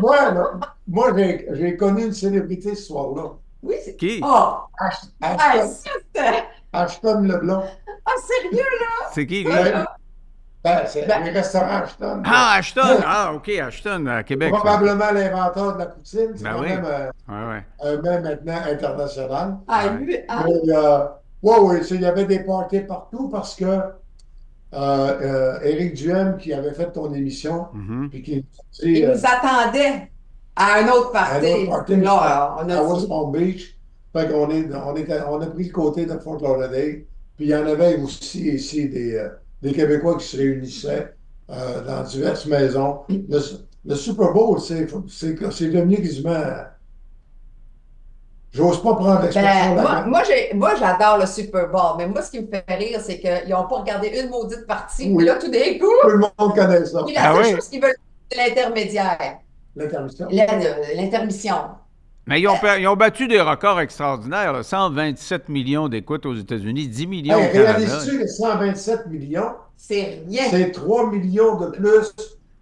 moi, 0.00 0.60
moi 0.88 1.14
j'ai 1.50 1.76
connu 1.76 2.06
une 2.06 2.12
célébrité 2.12 2.74
ce 2.74 2.84
soir-là. 2.84 3.32
Oui, 3.62 3.76
c'est 3.84 3.96
qui? 3.96 4.20
Oh, 4.22 4.54
Ashton, 4.78 5.08
ah, 5.20 5.54
Ashton 6.72 7.20
Leblanc. 7.22 7.64
Ah, 8.06 8.12
sérieux, 8.20 8.64
là? 8.80 9.08
C'est 9.12 9.26
qui, 9.26 9.44
lui? 9.44 9.52
Ben, 10.64 10.84
c'est 10.86 11.06
ben, 11.06 11.22
les 11.22 11.30
restaurants 11.30 11.82
Ashton. 11.82 12.22
Ah, 12.24 12.54
Ashton! 12.56 13.02
Ah, 13.04 13.32
OK, 13.34 13.50
Ashton, 13.50 14.06
à 14.06 14.22
Québec. 14.22 14.50
Probablement 14.50 15.10
l'inventeur 15.12 15.74
de 15.74 15.78
la 15.80 15.86
poutine. 15.86 16.32
C'est 16.34 16.44
ben 16.44 16.54
quand 16.54 16.60
oui. 16.62 16.68
même 16.68 16.84
euh, 16.86 17.10
ouais, 17.28 17.48
ouais. 17.50 17.64
un 17.82 18.00
même 18.00 18.22
maintenant 18.22 18.60
international. 18.70 19.56
Ah, 19.68 19.88
lui, 19.88 20.16
ah. 20.26 20.44
Mais, 20.46 20.74
euh, 20.74 21.04
ouais, 21.42 21.58
oui, 21.60 21.86
il 21.90 22.00
y 22.00 22.06
avait 22.06 22.24
des 22.24 22.40
parties 22.40 22.80
partout 22.80 23.28
parce 23.28 23.54
que 23.56 23.78
euh, 24.74 25.58
euh, 25.58 25.60
Éric 25.62 25.94
Duhem 25.94 26.36
qui 26.36 26.52
avait 26.52 26.72
fait 26.72 26.90
ton 26.92 27.12
émission. 27.14 27.66
Mm 27.72 28.06
-hmm. 28.06 28.22
qui, 28.22 28.44
il 28.82 29.08
nous 29.08 29.24
attendait 29.34 30.10
à 30.56 30.66
un 30.78 30.86
autre 30.88 31.12
party. 31.12 31.46
Un 31.46 31.54
autre 31.54 31.70
party 31.70 31.96
là, 31.96 32.56
on 32.60 32.68
a 32.68 32.76
à 32.76 32.82
West 32.82 33.08
Beach. 33.32 33.78
Fait 34.12 34.28
qu'on 34.30 34.48
est, 34.50 34.66
on, 34.72 34.94
est, 34.96 35.08
on 35.28 35.40
a 35.40 35.46
pris 35.46 35.64
le 35.64 35.72
côté 35.72 36.06
de 36.06 36.16
Fort 36.18 36.40
Lauderdale. 36.40 37.02
Puis 37.36 37.46
il 37.46 37.48
y 37.48 37.56
en 37.56 37.66
avait 37.66 37.96
aussi 38.00 38.42
ici 38.48 38.88
des, 38.88 39.14
euh, 39.16 39.28
des 39.62 39.72
Québécois 39.72 40.16
qui 40.18 40.26
se 40.26 40.36
réunissaient 40.36 41.14
euh, 41.50 41.84
dans 41.84 42.02
diverses 42.04 42.46
maisons. 42.46 43.00
Le, 43.08 43.40
le 43.84 43.94
Super 43.96 44.32
Bowl, 44.32 44.60
c'est 44.60 44.86
devenu 45.70 45.96
quasiment 45.96 46.44
J'ose 48.54 48.80
pas 48.82 48.94
prendre 48.94 49.22
l'expression. 49.22 49.74
Ben, 49.74 50.06
moi, 50.06 50.22
moi, 50.54 50.74
j'adore 50.78 51.18
le 51.18 51.26
Super 51.26 51.68
Bowl, 51.68 51.96
mais 51.98 52.06
moi, 52.06 52.22
ce 52.22 52.30
qui 52.30 52.40
me 52.40 52.46
fait 52.46 52.64
rire, 52.68 53.00
c'est 53.02 53.18
qu'ils 53.18 53.50
n'ont 53.50 53.66
pas 53.66 53.80
regardé 53.80 54.08
une 54.08 54.30
maudite 54.30 54.64
partie. 54.66 55.10
Oui. 55.12 55.24
Là, 55.24 55.34
tout 55.34 55.50
d'un 55.50 55.78
coup. 55.80 55.92
Tout 56.02 56.08
le 56.08 56.18
monde 56.18 56.54
connaît 56.54 56.84
ça. 56.84 57.00
la 57.00 57.20
ah 57.20 57.34
seule 57.34 57.44
oui? 57.44 57.50
chose 57.50 57.68
qu'ils 57.68 57.82
veulent, 57.82 57.96
c'est 58.30 58.38
l'intermédiaire. 58.38 59.38
L'intermission. 59.74 60.28
L'intermission. 60.30 61.56
Mais 62.26 62.40
ils 62.40 62.48
ont, 62.48 62.54
ils 62.78 62.86
ont, 62.86 62.96
battu 62.96 63.26
des 63.26 63.40
records 63.40 63.80
extraordinaires. 63.80 64.52
Là. 64.52 64.62
127 64.62 65.48
millions 65.48 65.88
d'écoutes 65.88 66.24
aux 66.24 66.34
États-Unis, 66.34 66.86
10 66.86 67.06
millions 67.08 67.38
hey, 67.38 67.48
au 67.48 67.52
Canada. 67.52 67.72
Réalises-tu 67.72 68.18
que 68.20 68.26
127 68.26 69.06
millions? 69.08 69.50
C'est 69.76 70.22
rien. 70.26 70.44
C'est 70.48 70.70
3 70.70 71.10
millions 71.10 71.58
de 71.58 71.66
plus 71.66 72.14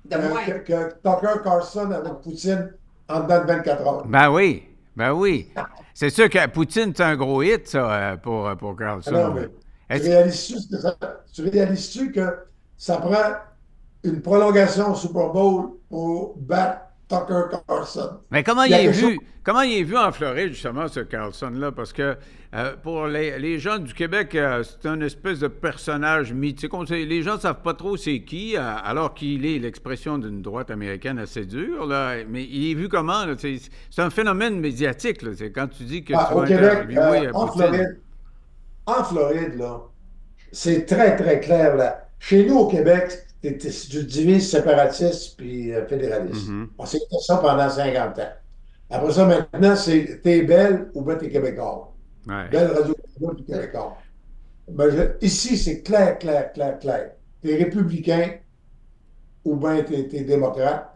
de 0.07 0.17
que, 0.17 0.53
que, 0.53 0.73
que, 0.73 0.95
Tucker 1.05 1.43
Carlson 1.45 1.91
avec 1.93 2.15
Poutine 2.23 2.73
en 3.09 3.21
dedans 3.21 3.43
de 3.43 3.47
24 3.47 3.87
heures. 3.87 4.07
Ben 4.07 4.31
oui. 4.31 4.65
Ben 4.97 5.13
oui. 5.13 5.49
C'est 5.95 6.11
sûr 6.11 6.29
que 6.31 6.47
Poutine, 6.49 6.93
c'est 6.97 7.03
un 7.03 7.17
gros 7.17 7.43
hit, 7.43 7.69
ça, 7.69 7.93
euh, 7.93 8.17
pour, 8.17 8.49
euh, 8.49 8.55
pour 8.55 8.77
Carlson. 8.77 9.35
Mais 9.89 10.01
tu 10.01 10.09
réalises-tu 10.09 10.57
que, 11.43 11.43
réalises 11.51 12.13
que 12.13 12.39
ça 12.77 12.97
prend 12.97 13.35
une 14.05 14.21
prolongation 14.23 14.93
au 14.93 14.95
Super 14.95 15.29
Bowl 15.29 15.73
pour 15.89 16.37
battre 16.39 16.81
Tucker 17.19 17.59
Carlson. 17.69 18.19
Mais 18.31 18.43
comment 18.43 18.63
Il 18.65 18.73
est 18.73 18.89
vu, 18.89 19.19
comment 19.45 19.61
il 19.63 19.79
est 19.79 19.83
vu 19.83 19.97
en 19.97 20.11
Floride, 20.13 20.49
justement, 20.53 20.89
ce 20.89 21.01
Carlson-là? 21.01 21.73
Parce 21.73 21.93
que 21.93 22.17
euh, 22.55 22.75
pour 22.83 23.07
les, 23.07 23.39
les 23.39 23.59
gens 23.59 23.79
du 23.79 23.93
Québec, 23.95 24.35
euh, 24.35 24.63
c'est 24.63 24.89
un 24.89 25.01
espèce 25.01 25.41
de 25.41 25.49
personnage 25.49 26.33
mythique. 26.33 26.73
On 26.75 26.85
sait- 26.87 27.05
les 27.05 27.23
gens 27.23 27.37
ne 27.37 27.41
savent 27.41 27.63
pas 27.63 27.75
trop 27.75 27.97
c'est 27.97 28.21
qui, 28.23 28.57
euh, 28.57 28.61
alors 28.85 29.15
qu'il 29.15 29.45
est 29.47 29.59
l'expression 29.59 30.19
d'une 30.19 30.43
droite 30.43 30.71
américaine 30.71 31.19
assez 31.19 31.45
dure. 31.47 31.87
Là. 31.87 32.17
Mais 32.29 32.45
il 32.45 32.71
est 32.71 32.75
vu 32.75 32.89
comment? 32.89 33.25
là? 33.25 33.35
C'est 33.39 33.61
un 34.03 34.11
phénomène 34.11 34.61
médiatique. 34.61 35.23
là. 35.23 35.31
C'est 35.37 35.51
quand 35.53 35.69
tu 35.69 35.85
dis 35.85 36.05
que 36.05 36.15
Ah, 36.17 36.27
tu 36.31 36.35
au 36.35 36.41
vas 36.41 36.47
Québec, 36.47 36.65
interviewer 36.73 37.31
en. 37.35 37.47
Floride, 37.49 38.01
en 38.87 39.05
Floride, 39.05 39.55
là, 39.59 39.81
c'est 40.51 40.85
très, 40.87 41.17
très 41.17 41.41
clair. 41.41 41.77
Là. 41.77 42.07
Chez 42.19 42.45
nous, 42.47 42.57
au 42.59 42.69
Québec, 42.69 43.19
tu 43.43 44.05
divises 44.05 44.51
séparatiste 44.51 45.37
puis 45.37 45.73
euh, 45.73 45.87
fédéraliste. 45.87 46.49
Mhm. 46.49 46.69
On 46.79 46.87
s'est 46.87 46.99
fait 46.99 47.19
ça 47.21 47.39
pendant 47.39 47.69
50 47.69 48.19
ans. 48.19 48.33
Après 48.91 49.13
ça, 49.13 49.27
maintenant, 49.27 49.75
c'est 49.75 50.21
t'es 50.23 50.43
belle 50.43 50.91
ou 50.95 51.03
bien 51.03 51.17
t'es 51.17 51.29
québécois. 51.31 51.93
Ouais. 52.27 52.49
Belle 52.51 52.71
puis 53.35 53.45
québécois. 53.45 53.97
Ben, 54.71 54.91
je- 54.91 55.27
ici, 55.27 55.57
c'est 55.59 55.83
clair, 55.83 56.19
clair, 56.19 56.53
clair, 56.53 56.79
clair. 56.79 57.13
T'es 57.43 57.57
républicain 57.57 58.37
ou 59.45 59.57
bien 59.57 59.83
t'es 59.83 60.07
t'es 60.09 60.23
démocrate. 60.23 60.89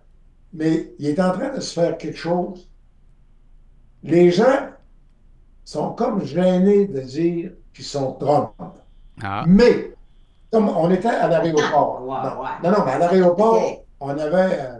Mais 0.53 0.95
il 0.99 1.07
est 1.09 1.21
en 1.21 1.33
train 1.33 1.55
de 1.55 1.61
se 1.61 1.73
faire 1.79 1.99
quelque 1.99 2.17
chose. 2.19 2.69
Les 4.03 4.31
gens 4.31 4.69
sont 5.65 5.93
comme 5.95 6.25
gênés 6.25 6.87
de 6.87 7.01
dire 7.01 7.53
qu'ils 7.75 7.85
sont 7.85 8.13
Trump. 8.13 8.53
Ah. 9.23 9.45
Mais, 9.49 9.93
comme 10.53 10.69
on 10.69 10.91
était 10.91 11.09
à 11.09 11.29
l'aéroport. 11.29 12.03
Ouais, 12.03 12.17
non, 12.23 12.43
ouais. 12.43 12.49
non, 12.63 12.71
non, 12.71 12.85
mais 12.85 12.93
à 12.93 12.99
l'aéroport, 12.99 13.63
on 14.01 14.09
avait 14.11 14.59
euh, 14.61 14.79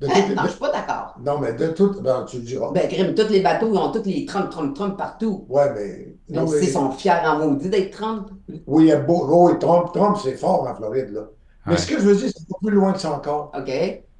de 0.00 0.06
non, 0.36 0.42
je 0.44 0.48
suis 0.50 0.58
pas 0.60 0.70
d'accord. 0.72 1.16
Non, 1.24 1.38
mais 1.38 1.52
de 1.54 1.68
toutes. 1.68 2.02
Ben, 2.02 2.24
tu 2.26 2.36
le 2.38 2.42
diras. 2.42 2.70
Ben, 2.72 2.88
Grim, 2.88 3.14
tous 3.14 3.28
les 3.32 3.40
bateaux, 3.40 3.68
ils 3.72 3.78
ont 3.78 3.90
tous 3.90 4.04
les 4.04 4.24
Trump, 4.26 4.50
Trump, 4.50 4.74
Trump 4.76 4.96
partout. 4.96 5.44
ouais, 5.48 5.72
mais. 5.74 6.14
Mais 6.28 6.36
non, 6.36 6.44
mais- 6.50 6.58
ils 6.62 6.68
sont 6.68 6.90
fiers 6.92 7.12
en 7.26 7.38
maudit 7.38 7.68
d'être 7.68 7.96
Trump. 7.96 8.30
Oui, 8.66 8.84
il 8.84 8.88
y 8.88 8.92
a 8.92 9.00
beau. 9.00 9.26
oh, 9.30 9.50
et 9.50 9.58
Trump, 9.58 9.90
Trump, 9.92 10.16
c'est 10.22 10.36
fort 10.36 10.68
en 10.68 10.74
Floride, 10.74 11.10
là. 11.12 11.22
Mais 11.66 11.72
Ouais. 11.72 11.78
ce 11.78 11.86
que 11.86 11.94
je 12.00 12.06
veux 12.06 12.14
dire, 12.16 12.30
c'est 12.34 12.48
pas 12.48 12.56
plus 12.62 12.70
loin 12.70 12.92
que 12.92 13.00
ça 13.00 13.12
encore. 13.12 13.50
OK? 13.58 13.70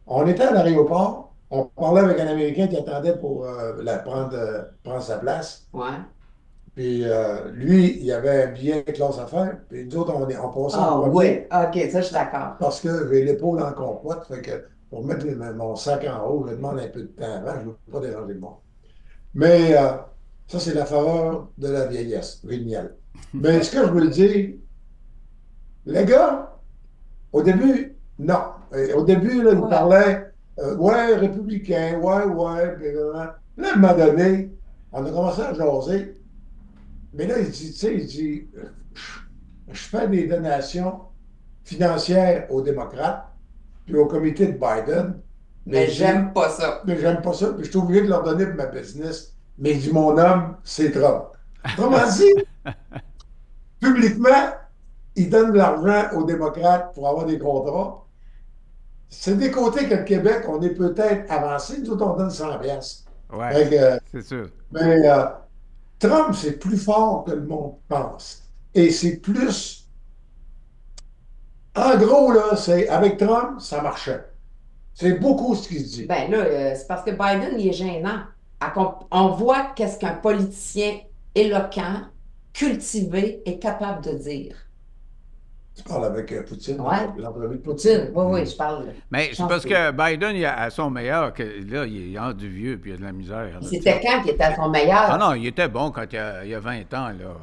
On 0.07 0.27
était 0.27 0.43
à 0.43 0.53
l'aéroport, 0.53 1.33
on 1.51 1.65
parlait 1.65 2.01
avec 2.01 2.19
un 2.21 2.27
Américain 2.27 2.67
qui 2.67 2.77
attendait 2.77 3.17
pour 3.17 3.45
euh, 3.45 3.75
la 3.83 3.99
prendre, 3.99 4.35
euh, 4.35 4.63
prendre 4.83 5.03
sa 5.03 5.19
place. 5.19 5.67
Ouais. 5.73 5.85
Puis 6.79 7.03
euh, 7.05 7.51
lui, 7.55 7.99
il 8.01 8.13
avait 8.13 8.45
un 8.45 8.53
billet 8.53 8.85
classe 8.85 9.19
affaires. 9.19 9.59
Puis 9.69 9.85
nous 9.87 9.97
autres, 9.97 10.15
on, 10.15 10.29
est, 10.29 10.37
on 10.39 10.49
passait 10.51 10.77
Ah, 10.79 10.95
en 10.95 11.09
oui. 11.11 11.41
OK, 11.51 11.91
ça, 11.91 12.01
je 12.01 12.07
suis 12.07 12.15
d'accord. 12.15 12.55
parce 12.61 12.81
que 12.81 13.09
j'ai 13.11 13.25
l'épaule 13.25 13.61
en 13.61 13.73
compote. 13.73 14.25
Fait 14.29 14.41
que 14.43 14.65
pour 14.89 15.05
mettre 15.05 15.27
mon 15.57 15.75
sac 15.75 16.07
en 16.07 16.25
haut, 16.29 16.47
je 16.49 16.55
demande 16.55 16.79
un 16.79 16.87
peu 16.87 17.01
de 17.03 17.07
temps 17.09 17.35
avant. 17.35 17.55
Je 17.55 17.61
ne 17.61 17.65
veux 17.71 17.77
pas 17.91 17.99
déranger 18.01 18.35
le 18.35 18.39
monde. 18.41 18.59
Mais 19.35 19.77
euh, 19.77 19.97
ça, 20.47 20.61
c'est 20.61 20.75
la 20.75 20.87
faveur 20.87 21.49
de 21.59 21.69
la 21.69 21.87
vieillesse. 21.87 22.43
Génial. 22.49 22.95
Mais 23.35 23.61
ce 23.63 23.73
que 23.73 23.85
je 23.85 23.91
veux 23.93 24.09
dire, 24.09 24.55
les 25.87 26.05
gars, 26.05 26.57
au 27.33 27.43
début, 27.43 27.97
non. 28.19 28.41
Et 28.75 28.93
au 28.93 29.05
début, 29.05 29.43
là, 29.43 29.53
ils 29.53 29.59
Ouais. 29.59 29.69
parlaient, 29.69 30.33
euh, 30.61 30.77
ouais, 30.77 31.17
républicain, 31.17 31.99
ouais, 32.01 32.25
ouais. 32.25 32.77
Puis, 32.77 32.93
là, 32.95 33.41
à 33.65 33.73
un 33.75 33.77
moment 33.77 33.95
donné, 33.97 34.53
on 34.93 35.05
a 35.05 35.11
commencé 35.11 35.43
à 35.43 35.55
jaser. 35.55 36.15
Mais 37.13 37.27
là, 37.27 37.39
il 37.39 37.51
dit, 37.51 37.73
tu 37.73 37.79
sais, 37.79 37.95
il 37.95 38.07
dit, 38.07 38.49
euh, 38.59 38.65
je- 39.73 39.79
fais 39.79 40.09
des 40.09 40.27
donations 40.27 41.01
financières 41.65 42.47
aux 42.51 42.61
démocrates, 42.63 43.27
puis 43.87 43.97
au 43.97 44.07
comité 44.07 44.47
de 44.47 44.53
Biden. 44.59 45.21
Mais 45.67 45.87
j'aime 45.89 46.33
pas 46.33 46.49
ça. 46.51 46.83
mais 46.87 46.99
j'aime 46.99 47.21
pas 47.21 47.33
ça, 47.35 47.53
puis 47.53 47.65
je 47.65 47.71
suis 47.71 47.79
obligé 47.79 48.03
de 48.03 48.09
leur 48.09 48.23
donner 48.23 48.47
pour 48.47 48.57
ma 48.57 48.67
business. 48.67 49.35
Mais 49.59 49.73
il 49.73 49.81
dit, 49.81 49.93
mon 49.93 50.17
homme, 50.17 50.57
c'est 50.65 50.91
Trump. 50.93 51.25
Autrement 51.77 52.07
dit, 52.17 52.45
publiquement, 53.81 54.53
il 55.17 55.29
donne 55.31 55.53
de 55.53 55.59
l'argent 55.59 56.17
aux 56.17 56.25
démocrates 56.25 56.95
pour 56.95 57.09
avoir 57.09 57.27
des 57.27 57.39
contrats. 57.39 58.05
C'est 59.09 59.37
des 59.37 59.51
côtés 59.51 59.89
que 59.89 59.95
le 59.95 60.05
Québec, 60.05 60.45
on 60.49 60.61
est 60.63 60.71
peut-être 60.75 61.31
avancé. 61.31 61.81
Nous 61.81 61.91
autres, 61.91 62.07
on 62.07 62.17
donne 62.17 62.31
100 62.31 62.59
piastres. 62.59 63.05
Ouais, 63.33 63.79
euh, 63.79 63.99
c'est 64.11 64.23
sûr. 64.23 64.49
mais 64.73 65.07
euh, 65.09 65.25
Trump, 65.99 66.35
c'est 66.35 66.59
plus 66.59 66.79
fort 66.79 67.25
que 67.25 67.33
le 67.33 67.47
monde 67.47 67.75
pense. 67.89 68.43
Et 68.75 68.91
c'est 68.91 69.17
plus. 69.17 69.89
En 71.75 71.97
gros, 71.97 72.33
là, 72.33 72.57
c'est 72.57 72.89
avec 72.89 73.19
Trump, 73.19 73.61
ça 73.61 73.83
marchait. 73.83 74.25
C'est 74.95 75.15
beaucoup 75.15 75.55
ce 75.55 75.69
qu'il 75.69 75.85
dit. 75.85 76.07
Ben 76.07 76.31
là, 76.31 76.39
euh, 76.39 76.75
c'est 76.77 76.87
parce 76.87 77.05
que 77.05 77.11
Biden, 77.11 77.59
il 77.59 77.69
est 77.69 77.73
gênant. 77.73 78.23
On 79.11 79.29
voit 79.29 79.73
qu'est-ce 79.77 79.99
qu'un 79.99 80.15
politicien 80.15 80.99
éloquent, 81.35 82.03
cultivé, 82.53 83.43
est 83.47 83.59
capable 83.59 84.05
de 84.05 84.13
dire. 84.13 84.57
Tu 85.79 85.85
parles 85.85 86.07
avec 86.07 86.33
euh, 86.33 86.43
Poutine, 86.43 86.81
Ouais. 86.81 87.07
l'entrevue 87.17 87.57
de 87.57 87.61
Poutine. 87.63 87.99
Poutine, 88.07 88.11
oui, 88.15 88.25
oui, 88.41 88.47
je 88.47 88.57
parle. 88.57 88.87
Mais 89.11 89.31
c'est 89.33 89.47
parce 89.47 89.65
que- 89.65 89.91
Biden, 89.93 90.35
il 90.37 90.45
a, 90.45 90.59
à 90.61 90.71
son 90.71 90.91
meilleur, 90.91 91.33
que 91.33 91.43
là, 91.43 91.87
il 91.87 92.15
est 92.15 92.19
en 92.19 92.33
du 92.33 92.49
vieux, 92.49 92.79
puis 92.79 92.91
il 92.91 92.95
a 92.95 92.97
de 92.99 93.03
la 93.05 93.13
misère. 93.13 93.59
C'était 93.63 94.01
quand 94.01 94.23
qu'il 94.23 94.33
était 94.33 94.45
à 94.45 94.57
son 94.57 94.69
meilleur? 94.69 95.07
Ah 95.09 95.17
non, 95.19 95.35
il 95.35 95.47
était 95.47 95.69
bon 95.69 95.91
quand 95.93 96.05
il 96.11 96.17
y 96.17 96.19
a, 96.19 96.45
il 96.45 96.51
y 96.51 96.55
a 96.55 96.61
20 96.61 96.81
ans, 96.95 97.09
là. 97.09 97.13
euh, 97.21 97.35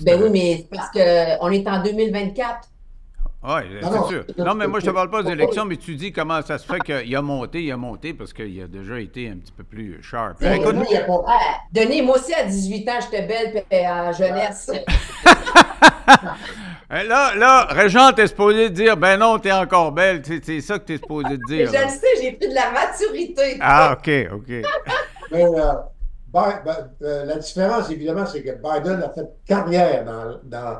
Ben 0.00 0.20
oui, 0.22 0.28
mais 0.30 0.56
c'est 0.70 0.76
parce 0.76 0.90
qu'on 0.90 1.50
est 1.50 1.66
en 1.68 1.82
2024. 1.82 2.68
Oui, 3.46 3.60
c'est 3.82 3.90
non, 3.90 4.08
sûr. 4.08 4.24
Non, 4.38 4.54
mais 4.54 4.66
moi, 4.66 4.80
je 4.80 4.86
te 4.86 4.90
parle 4.90 5.10
pas 5.10 5.22
d'élection, 5.22 5.66
mais 5.66 5.76
tu 5.76 5.96
dis 5.96 6.12
comment 6.12 6.40
ça 6.40 6.56
se 6.56 6.66
fait 6.66 6.80
qu'il 6.80 7.14
a 7.14 7.20
monté, 7.20 7.62
il 7.62 7.70
a 7.72 7.76
monté 7.76 8.14
parce 8.14 8.32
qu'il 8.32 8.62
a 8.62 8.66
déjà 8.66 8.98
été 8.98 9.28
un 9.28 9.36
petit 9.36 9.52
peu 9.52 9.64
plus 9.64 10.02
sharp. 10.02 10.38
Sais, 10.38 10.56
Écoute, 10.56 10.74
moi, 10.74 10.86
il 10.88 10.94
y 10.94 10.96
a 10.96 11.04
pas- 11.04 11.24
Ah, 11.28 11.56
Denis, 11.70 12.00
moi 12.00 12.16
aussi, 12.16 12.32
à 12.32 12.44
18 12.44 12.88
ans, 12.88 12.98
j'étais 13.02 13.26
belle 13.26 13.62
puis 13.68 13.86
en 13.86 14.12
jeunesse. 14.12 14.70
hein, 16.88 17.04
là, 17.04 17.34
là, 17.34 17.66
Régent, 17.68 18.12
t'es 18.12 18.26
supposé 18.28 18.70
dire, 18.70 18.96
ben 18.96 19.18
non, 19.18 19.38
t'es 19.38 19.52
encore 19.52 19.92
belle. 19.92 20.22
C'est 20.24 20.42
c'est 20.42 20.62
ça 20.62 20.78
que 20.78 20.84
t'es 20.84 20.96
supposé 20.96 21.36
dire. 21.46 21.66
je 21.70 21.82
le 21.84 21.88
sais, 21.90 22.22
j'ai 22.22 22.32
pris 22.32 22.48
de 22.48 22.54
la 22.54 22.70
maturité. 22.70 23.58
Ah, 23.60 23.98
OK, 23.98 24.10
OK. 24.32 24.48
Mais 25.32 25.44
euh, 25.44 25.72
euh, 27.02 27.24
la 27.26 27.36
différence, 27.36 27.90
évidemment, 27.90 28.24
c'est 28.24 28.42
que 28.42 28.52
Biden 28.52 29.02
a 29.02 29.10
fait 29.10 29.28
carrière 29.46 30.04
dans, 30.04 30.38
dans, 30.44 30.78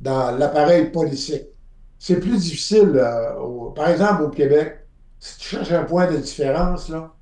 dans 0.00 0.30
l'appareil 0.38 0.90
politique. 0.90 1.42
C'est 1.98 2.20
plus 2.20 2.38
difficile, 2.42 2.92
euh, 2.96 3.36
au- 3.38 3.70
par 3.70 3.88
exemple, 3.88 4.22
au 4.22 4.28
Québec, 4.30 4.86
si 5.18 5.38
tu 5.38 5.48
cherches 5.48 5.72
un 5.72 5.84
point 5.84 6.10
de 6.10 6.16
différence, 6.18 6.88
là, 6.88 7.14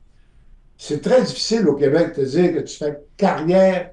c'est 0.79 1.01
très 1.03 1.23
difficile 1.23 1.69
au 1.69 1.77
Québec 1.77 2.11
de 2.17 2.23
te 2.25 2.29
dire 2.29 2.55
que 2.55 2.61
tu 2.61 2.77
fais 2.77 2.99
carrière 3.17 3.93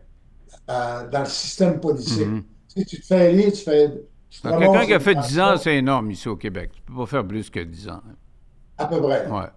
euh, 0.69 1.07
dans 1.09 1.19
le 1.21 1.25
système 1.25 1.79
politique. 1.79 2.27
Mhm. 2.27 2.43
Tu 2.75 2.82
sais, 2.82 2.86
tu 2.86 3.01
te 3.01 3.05
fais 3.07 3.34
élire, 3.34 3.51
tu 3.53 3.59
fais. 3.63 3.88
Donc, 3.89 4.59
Quelqu'un 4.59 4.86
qui 4.86 4.93
a 4.93 4.99
fait 4.99 5.15
10 5.15 5.39
ans, 5.39 5.57
c'est 5.57 5.75
énorme 5.77 6.11
ici 6.11 6.29
au 6.29 6.38
Québec. 6.38 6.71
Tu 6.75 6.82
peux 6.84 6.95
pas 6.95 7.05
faire 7.05 7.27
plus 7.27 7.49
que 7.49 7.59
10 7.59 7.89
ans. 7.89 8.01
À 8.77 8.86
peu 8.88 9.01
près. 9.01 9.27
Ouais. 9.27 9.47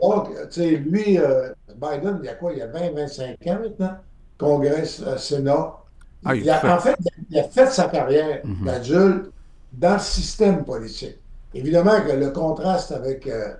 Donc, 0.00 0.28
tu 0.30 0.52
sais, 0.52 0.70
lui, 0.76 1.18
euh, 1.18 1.52
Biden, 1.76 2.18
il 2.22 2.26
y 2.26 2.28
a 2.28 2.34
quoi? 2.34 2.52
Il 2.52 2.58
y 2.58 2.62
a 2.62 2.68
20, 2.68 2.92
25 2.94 3.46
ans 3.48 3.58
maintenant, 3.60 3.96
Congrès, 4.38 4.84
Sénat. 5.18 5.76
Ah, 6.24 6.34
il 6.36 6.42
il 6.44 6.50
a, 6.50 6.58
fait. 6.60 6.68
en 6.70 6.78
fait, 6.78 6.96
il 7.30 7.38
a 7.38 7.44
fait 7.44 7.66
sa 7.66 7.88
carrière 7.88 8.40
Mhm. 8.44 8.64
d'adulte 8.66 9.32
dans 9.72 9.94
le 9.94 9.98
système 10.00 10.64
politique. 10.64 11.16
Évidemment 11.54 12.00
que 12.06 12.12
le 12.12 12.30
contraste 12.30 12.92
avec, 12.92 13.26
euh, 13.26 13.54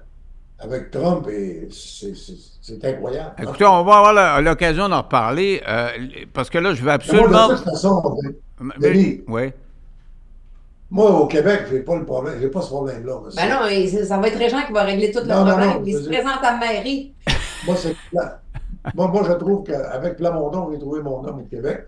avec 0.59 0.91
Trump, 0.91 1.27
est- 1.29 1.69
c'est 1.71 2.85
incroyable. 2.85 3.35
Écoutez, 3.43 3.65
on 3.65 3.83
va 3.85 3.97
avoir 3.99 4.41
l'occasion 4.43 4.89
d'en 4.89 5.03
reparler 5.03 5.63
euh, 5.67 5.89
parce 6.33 6.51
que 6.51 6.59
là, 6.59 6.75
je 6.75 6.85
vais 6.85 6.85
Mais 6.85 6.87
moi, 6.87 6.95
absolument. 6.95 7.49
de 7.49 7.55
toute 7.57 7.65
façon, 7.65 8.17
Mais- 8.61 8.73
Denis. 8.93 9.23
Oui. 9.27 9.53
moi, 10.91 11.11
au 11.11 11.27
Québec, 11.27 11.63
j'ai 11.71 11.81
pas 11.81 11.97
le 11.97 12.05
problème, 12.05 12.39
j'ai 12.41 12.49
pas 12.49 12.61
ce 12.63 12.69
problème-là. 12.69 13.15
Ben 13.37 13.49
non, 13.49 14.05
ça 14.05 14.19
va 14.19 14.29
être 14.29 14.39
Régent 14.39 14.63
qui 14.67 14.73
va 14.73 14.83
régler 14.83 15.13
Non, 15.15 15.21
non, 15.45 15.47
problèmes. 15.47 15.71
non, 15.71 15.83
Il 15.85 15.97
se 15.97 16.09
présente 16.09 16.43
à 16.45 16.53
la 16.53 16.59
mairie. 16.59 17.15
Moi, 17.67 17.77
moi, 18.95 19.09
moi, 19.09 19.23
je 19.27 19.33
trouve 19.35 19.65
qu'avec 19.65 20.17
Plamondon, 20.17 20.71
j'ai 20.73 20.79
trouvé 20.79 21.01
mon 21.03 21.25
homme 21.27 21.41
au 21.41 21.45
Québec. 21.49 21.87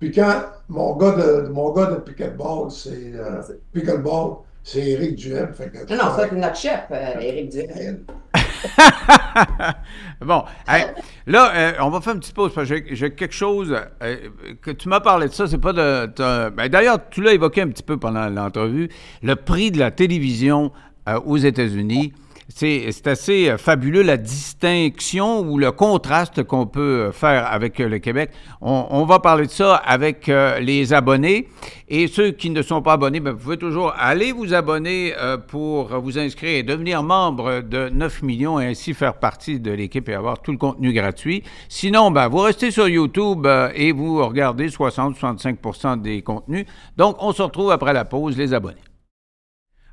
Puis 0.00 0.10
quand 0.12 0.42
mon 0.68 0.96
gars 0.96 1.12
de, 1.12 1.48
mon 1.48 1.72
gars 1.72 1.86
de 1.86 1.96
pickleball, 1.96 2.70
c'est 2.70 3.12
euh, 3.14 3.40
pickleball, 3.72 4.36
c'est 4.62 4.80
Éric 4.80 5.16
Duhem. 5.16 5.52
Fait 5.54 5.70
que, 5.70 5.90
Non, 5.94 6.02
non, 6.04 6.10
c'est 6.18 6.32
notre 6.32 6.56
chef, 6.56 6.80
euh, 6.90 7.20
Éric 7.20 7.50
Duhem. 7.50 8.04
bon, 10.20 10.44
hey, 10.68 10.84
là, 11.26 11.52
euh, 11.54 11.72
on 11.80 11.90
va 11.90 12.00
faire 12.00 12.14
une 12.14 12.20
petite 12.20 12.34
pause 12.34 12.52
parce 12.54 12.68
que 12.68 12.94
j'ai- 12.94 13.14
quelque 13.14 13.34
chose 13.34 13.74
euh, 14.02 14.16
que 14.62 14.70
tu 14.70 14.88
m'as 14.88 15.00
parlé 15.00 15.28
de 15.28 15.32
ça. 15.32 15.46
C'est 15.46 15.58
pas 15.58 15.72
de. 15.72 16.06
de- 16.06 16.50
ben, 16.50 16.68
D'ailleurs, 16.68 16.98
tu 17.10 17.22
l'as 17.22 17.32
évoqué 17.34 17.62
un 17.62 17.68
petit 17.68 17.82
peu 17.82 17.96
pendant 17.98 18.28
l'entrevue. 18.28 18.88
Le 19.22 19.36
prix 19.36 19.70
de 19.70 19.78
la 19.78 19.90
télévision 19.90 20.72
euh, 21.08 21.20
aux 21.24 21.36
États-Unis. 21.36 22.12
C'est 22.48 23.06
assez 23.06 23.48
euh, 23.48 23.58
fabuleux 23.58 24.02
la 24.02 24.16
distinction 24.16 25.40
ou 25.40 25.58
le 25.58 25.72
contraste 25.72 26.42
qu'on 26.44 26.66
peut 26.66 27.10
faire 27.12 27.50
avec 27.50 27.78
le 27.78 27.98
Québec. 27.98 28.30
On, 28.60 29.04
va 29.04 29.18
parler 29.18 29.46
de 29.46 29.50
ça 29.50 29.76
avec 29.76 30.30
les 30.60 30.92
abonnés. 30.92 31.48
Et 31.88 32.06
ceux 32.06 32.30
qui 32.30 32.48
ne 32.50 32.62
sont 32.62 32.80
pas 32.80 32.94
abonnés, 32.94 33.20
ben, 33.20 33.32
vous 33.32 33.38
pouvez 33.38 33.58
toujours 33.58 33.92
aller 33.98 34.32
vous 34.32 34.54
abonner 34.54 35.12
pour 35.48 35.88
vous 36.00 36.18
inscrire 36.18 36.56
et 36.56 36.62
devenir 36.62 37.02
membre 37.02 37.60
de 37.60 37.90
9 37.90 38.22
millions 38.22 38.58
et 38.58 38.66
ainsi 38.66 38.94
faire 38.94 39.14
partie 39.14 39.60
de 39.60 39.70
l'équipe 39.70 40.08
et 40.08 40.14
avoir 40.14 40.40
tout 40.40 40.52
le 40.52 40.58
contenu 40.58 40.92
gratuit. 40.92 41.42
Sinon, 41.68 42.10
ben, 42.10 42.28
vous 42.28 42.38
restez 42.38 42.70
sur 42.70 42.88
YouTube 42.88 43.46
et 43.74 43.92
vous 43.92 44.24
regardez 44.26 44.68
60-65% 44.68 46.00
des 46.00 46.22
contenus. 46.22 46.66
Donc, 46.96 47.16
on 47.20 47.32
se 47.32 47.42
retrouve 47.42 47.70
après 47.70 47.92
la 47.92 48.04
pause, 48.04 48.36
les 48.36 48.54
abonnés. 48.54 48.80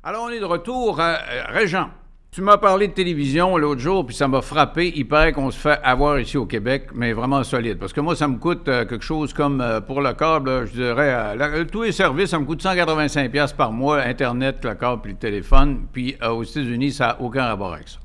Alors, 0.04 0.24
on 0.24 0.30
est 0.30 0.40
de 0.40 0.44
retour. 0.44 0.98
Euh, 1.00 1.14
Régent, 1.48 1.88
tu 2.32 2.40
m'as 2.40 2.56
parlé 2.56 2.88
de 2.88 2.94
télévision 2.94 3.58
l'autre 3.58 3.82
jour, 3.82 4.06
puis 4.06 4.16
ça 4.16 4.26
m'a 4.26 4.40
frappé. 4.40 4.90
Il 4.96 5.06
paraît 5.06 5.32
qu'on 5.32 5.50
se 5.50 5.58
fait 5.58 5.78
avoir 5.82 6.18
ici 6.18 6.38
au 6.38 6.46
Québec, 6.46 6.86
mais 6.94 7.12
vraiment 7.12 7.44
solide. 7.44 7.78
Parce 7.78 7.92
que 7.92 8.00
moi, 8.00 8.16
ça 8.16 8.26
me 8.26 8.38
coûte 8.38 8.66
euh, 8.68 8.86
quelque 8.86 9.04
chose 9.04 9.34
comme, 9.34 9.60
euh, 9.60 9.82
pour 9.82 10.00
le 10.00 10.14
câble, 10.14 10.66
je 10.66 10.72
dirais, 10.72 11.36
tous 11.70 11.82
les 11.82 11.92
services, 11.92 12.30
ça 12.30 12.38
me 12.38 12.46
coûte 12.46 12.64
185$ 12.64 13.54
par 13.54 13.70
mois, 13.70 14.00
Internet, 14.00 14.64
le 14.64 14.74
câble, 14.74 15.02
puis 15.02 15.12
le 15.12 15.18
téléphone. 15.18 15.86
Puis 15.92 16.16
aux 16.26 16.42
États-Unis, 16.42 16.92
ça 16.92 17.08
n'a 17.08 17.20
aucun 17.20 17.44
rapport 17.44 17.74
avec 17.74 17.88
ça. 17.88 17.98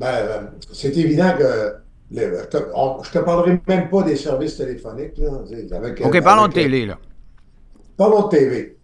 Ben, 0.00 0.50
c'est 0.72 0.96
évident 0.96 1.32
que 1.38 1.76
je 2.10 2.20
ne 2.24 2.44
te 2.44 3.18
parlerai 3.20 3.62
même 3.68 3.88
pas 3.88 4.02
des 4.02 4.16
services 4.16 4.56
téléphoniques. 4.56 5.12
OK, 6.02 6.24
parlons 6.24 6.48
de 6.48 6.52
télé, 6.52 6.86
là. 6.86 6.98
Parlons 7.96 8.26
de 8.26 8.36
TV. 8.36 8.78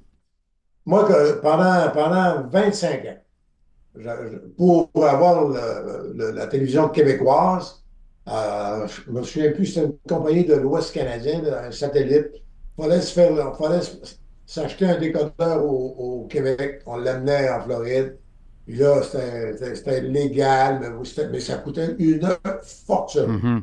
Moi, 0.86 1.09
pendant, 1.43 1.91
pendant 1.93 2.49
25 2.49 3.05
ans, 3.07 3.18
pour 4.57 4.91
avoir 4.97 5.49
la 6.14 6.47
télévision 6.47 6.88
québécoise, 6.88 7.80
euh, 8.28 8.86
je 8.86 9.11
me 9.11 9.22
souviens 9.22 9.51
plus, 9.53 9.66
c'était 9.66 9.86
une 9.86 9.97
compagnie 10.09 10.45
de 10.45 10.55
l'Ouest 10.55 10.95
canadien, 10.95 11.43
un 11.45 11.72
satellite. 11.72 12.28
Il 12.78 12.84
fallait 12.84 13.01
se 13.01 13.12
faire, 13.12 13.57
fallait 13.57 13.80
s'acheter 14.47 14.86
un 14.86 14.99
décodeur 14.99 15.64
au, 15.64 16.26
Québec. 16.28 16.82
On 16.86 16.97
l'amenait 16.97 17.51
en 17.51 17.61
Floride. 17.62 18.16
Puis 18.66 18.76
là, 18.76 19.03
c'était 19.03 20.03
légal, 20.03 20.80
mais, 20.80 21.41
ça 21.41 21.57
coûtait 21.57 21.97
une 21.99 22.28
fortune. 22.62 23.62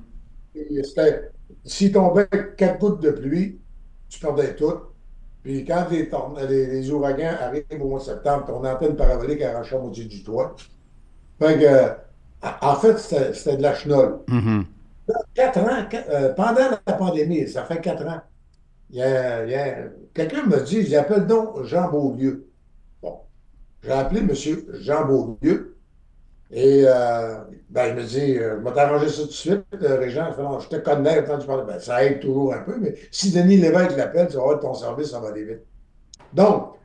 Mm-hmm. 0.55 1.21
S'il 1.63 1.91
tombait 1.91 2.27
quatre 2.57 2.79
gouttes 2.79 3.01
de 3.01 3.11
pluie, 3.11 3.59
tu 4.09 4.19
perdais 4.19 4.55
tout. 4.55 4.73
Puis 5.47 5.63
quand 5.63 5.85
les, 5.89 6.91
ouragans 6.91 7.37
arrivent 7.39 7.63
au 7.79 7.87
mois 7.87 7.99
de 7.99 8.03
septembre, 8.03 8.47
ton 8.47 8.65
antenne 8.65 8.97
parabolique 8.97 9.41
arrache 9.41 9.71
la 9.71 9.79
moitié 9.79 10.03
du 10.03 10.21
toit. 10.21 10.53
Fait 11.39 11.57
que, 11.57 12.65
en 12.65 12.75
fait, 12.75 12.97
c'était 13.33 13.55
de 13.55 13.61
la 13.61 13.73
chenole. 13.73 14.19
Mm-hmm. 14.27 14.65
Quatre 15.33 15.59
ans, 15.59 15.87
euh, 16.09 16.33
pendant 16.33 16.77
la 16.85 16.93
pandémie, 16.93 17.47
ça 17.47 17.63
fait 17.63 17.79
quatre 17.79 18.05
ans, 18.05 18.19
il 18.89 18.97
y 18.97 19.01
a, 19.01 19.85
quelqu'un 20.13 20.43
me 20.43 20.59
dit, 20.65 20.85
j'appelle 20.85 21.25
donc 21.25 21.63
Jean 21.63 21.89
Beaulieu. 21.89 22.49
Bon, 23.01 23.19
j'ai 23.81 23.91
appelé 23.93 24.19
M. 24.19 24.31
Jean 24.81 25.05
Beaulieu. 25.05 25.76
Et 26.49 26.83
euh, 26.85 27.39
ben, 27.69 27.87
il 27.87 27.95
me 27.95 28.03
dit, 28.03 28.37
euh, 28.37 28.57
je 28.59 28.63
vais 28.63 28.73
t'arranger 28.73 29.09
ça 29.09 29.21
tout 29.23 29.27
de 29.27 29.33
suite, 29.33 29.63
euh, 29.81 29.99
Régent. 29.99 30.31
je 30.61 30.67
te 30.69 30.77
connais, 30.77 31.21
tu 31.23 31.45
parles. 31.45 31.65
Ben, 31.65 31.79
ça 31.79 32.03
aide 32.05 32.21
toujours 32.21 32.53
un 32.53 32.59
peu, 32.59 32.77
mais 32.79 32.95
si 33.11 33.31
Denis 33.31 33.57
Lévesque 33.57 33.97
l'appelle, 33.97 34.27
tu 34.29 34.37
vas 34.37 34.43
voir 34.43 34.59
ton 34.59 34.73
service, 34.73 35.11
ça 35.11 35.19
va 35.19 35.29
aller 35.29 35.43
vite. 35.43 35.61
Donc, 36.33 36.75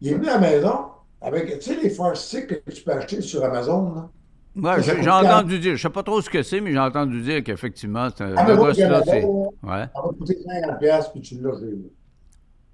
il 0.00 0.10
est 0.10 0.14
venu 0.14 0.28
à 0.28 0.34
la 0.34 0.38
maison 0.40 0.86
avec, 1.20 1.58
tu 1.60 1.74
sais, 1.74 1.80
les 1.80 1.94
Sticks 2.14 2.64
que 2.64 2.70
tu 2.70 2.82
peux 2.82 2.92
acheter 2.92 3.20
sur 3.20 3.44
Amazon. 3.44 3.94
Là? 3.94 4.10
Ouais, 4.56 4.82
j'ai 4.82 5.10
entendu 5.10 5.58
dire, 5.58 5.70
je 5.70 5.86
ne 5.86 5.88
sais 5.88 5.92
pas 5.92 6.02
trop 6.02 6.20
ce 6.20 6.30
que 6.30 6.42
c'est, 6.42 6.60
mais 6.60 6.72
j'ai 6.72 6.78
entendu 6.78 7.20
dire 7.22 7.42
qu'effectivement, 7.42 8.08
c'est 8.16 8.24
un. 8.24 8.34
Ah, 8.36 8.52
là, 8.52 8.72
c'est. 9.04 9.24
Ouais. 9.24 9.50
Ça 9.62 10.02
va 10.02 10.08
te 10.12 10.18
coûter 10.18 10.38
50$, 10.46 11.12
puis 11.12 11.20
tu 11.22 11.40
l'as. 11.40 11.58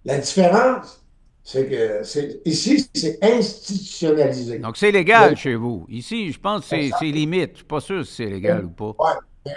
La 0.04 0.18
différence, 0.18 1.04
c'est 1.42 1.66
que 1.66 2.02
ici, 2.44 2.88
c'est 2.94 3.18
institutionnalisé. 3.22 4.58
Donc, 4.58 4.76
c'est 4.76 4.90
légal 4.90 5.34
chez 5.36 5.54
vous. 5.54 5.86
Ici, 5.88 6.32
je 6.32 6.38
pense 6.38 6.68
que 6.68 6.76
c'est, 6.98 7.06
limite. 7.06 7.46
Je 7.46 7.50
ne 7.50 7.56
suis 7.56 7.64
pas 7.64 7.80
sûr 7.80 8.06
si 8.06 8.14
c'est 8.14 8.26
légal 8.26 8.66
ou 8.66 8.70
pas. 8.70 8.94
Ouais. 8.98 9.52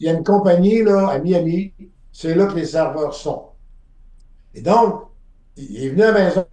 Il 0.00 0.06
y 0.06 0.10
a 0.10 0.12
une 0.12 0.24
compagnie 0.24 0.82
là, 0.82 1.08
à 1.08 1.18
Miami, 1.18 1.72
c'est 2.12 2.34
là 2.34 2.46
que 2.46 2.54
les 2.54 2.66
serveurs 2.66 3.14
sont. 3.14 3.46
Et 4.54 4.60
donc, 4.60 5.04
il 5.56 5.84
est 5.84 5.88
venu 5.90 6.02
à 6.02 6.12
la 6.12 6.24
maison, 6.24 6.44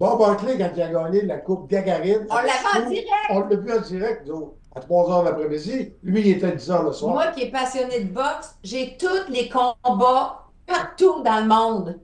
Bob 0.00 0.18
Barkley, 0.18 0.58
quand 0.58 0.70
il 0.74 0.82
a 0.82 0.92
gagné 0.92 1.22
la 1.22 1.38
Coupe 1.38 1.70
Gagarine. 1.70 2.26
On 2.28 2.34
l'a 2.34 2.42
vu 2.42 2.84
en 2.84 2.90
direct. 2.90 3.08
On 3.30 3.40
l'a 3.40 3.56
vu 3.56 3.72
en 3.72 3.80
direct, 3.80 4.26
nous 4.26 4.54
à 4.74 4.80
3 4.80 5.10
heures 5.10 5.22
l'après-midi. 5.22 5.92
Lui, 6.02 6.20
il 6.20 6.28
était 6.28 6.46
à 6.46 6.50
10 6.52 6.70
heures 6.70 6.82
le 6.82 6.92
soir. 6.92 7.14
Moi 7.14 7.26
qui 7.28 7.42
est 7.42 7.50
passionné 7.50 8.00
de 8.00 8.12
boxe, 8.12 8.56
j'ai 8.62 8.96
tous 8.98 9.30
les 9.30 9.48
combats 9.48 10.44
partout 10.66 11.22
dans 11.22 11.40
le 11.40 11.46
monde. 11.46 12.00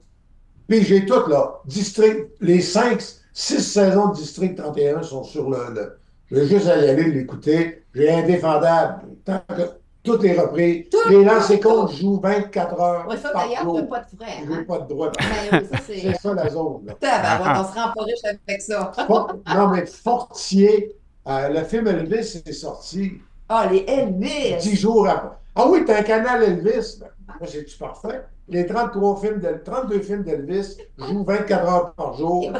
Puis 0.67 0.83
j'ai 0.83 1.05
tout, 1.05 1.27
là. 1.27 1.59
District, 1.65 2.29
les 2.39 2.61
5, 2.61 3.01
6 3.33 3.59
saisons 3.61 4.09
de 4.09 4.15
District 4.15 4.55
31 4.55 5.03
sont 5.03 5.23
sur 5.23 5.49
le. 5.49 5.97
je 6.29 6.35
vais 6.35 6.47
juste 6.47 6.67
aller 6.67 7.03
l'écouter. 7.11 7.83
J'ai 7.93 8.09
indéfendable. 8.09 9.01
Tant 9.25 9.41
que 9.49 9.63
tout 10.03 10.25
est 10.25 10.39
repris. 10.39 10.89
les 11.09 11.23
lancers 11.23 11.59
comptes 11.59 11.91
jouent 11.91 12.19
24 12.21 12.79
heures. 12.79 13.05
Oui, 13.07 13.15
ça 13.21 13.33
d'ailleurs, 13.33 13.61
tu 13.61 13.81
n'as 13.81 13.83
pas 13.83 13.99
de 13.99 14.15
frais. 14.15 14.43
Je 14.47 14.51
hein? 14.51 14.65
pas 14.67 14.79
de 14.79 14.87
droit. 14.87 15.11
c'est 15.85 16.13
ça 16.15 16.33
la 16.33 16.49
zone. 16.49 16.85
Là. 16.85 16.95
on 17.01 17.63
se 17.63 17.79
rend 17.79 17.91
pas 17.93 18.03
riche 18.03 18.23
avec 18.23 18.61
ça. 18.61 18.91
non, 19.09 19.67
mais 19.69 19.85
Fortier, 19.85 20.95
euh, 21.27 21.49
le 21.49 21.63
film 21.63 21.87
Elvis 21.87 22.41
est 22.45 22.51
sorti. 22.53 23.13
Ah, 23.49 23.67
les 23.71 23.85
Elvis! 23.87 24.57
Dix 24.61 24.75
jours 24.75 25.07
après. 25.07 25.37
Ah 25.55 25.67
oui, 25.67 25.83
t'as 25.85 25.99
un 25.99 26.03
canal 26.03 26.43
Elvis. 26.43 26.99
Ben, 26.99 27.09
moi, 27.39 27.47
c'est-tu 27.47 27.77
parfait? 27.77 28.21
Les 28.47 28.65
33 28.65 29.21
films 29.21 29.39
de, 29.39 29.61
32 29.63 29.99
films 29.99 30.23
d'Elvis 30.23 30.77
jouent 30.97 31.23
24 31.23 31.69
heures 31.69 31.93
par 31.93 32.17
jour. 32.17 32.51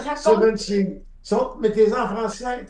Sont, 1.24 1.52
mais 1.60 1.72
t'es 1.72 1.94
en 1.94 2.08
français. 2.08 2.66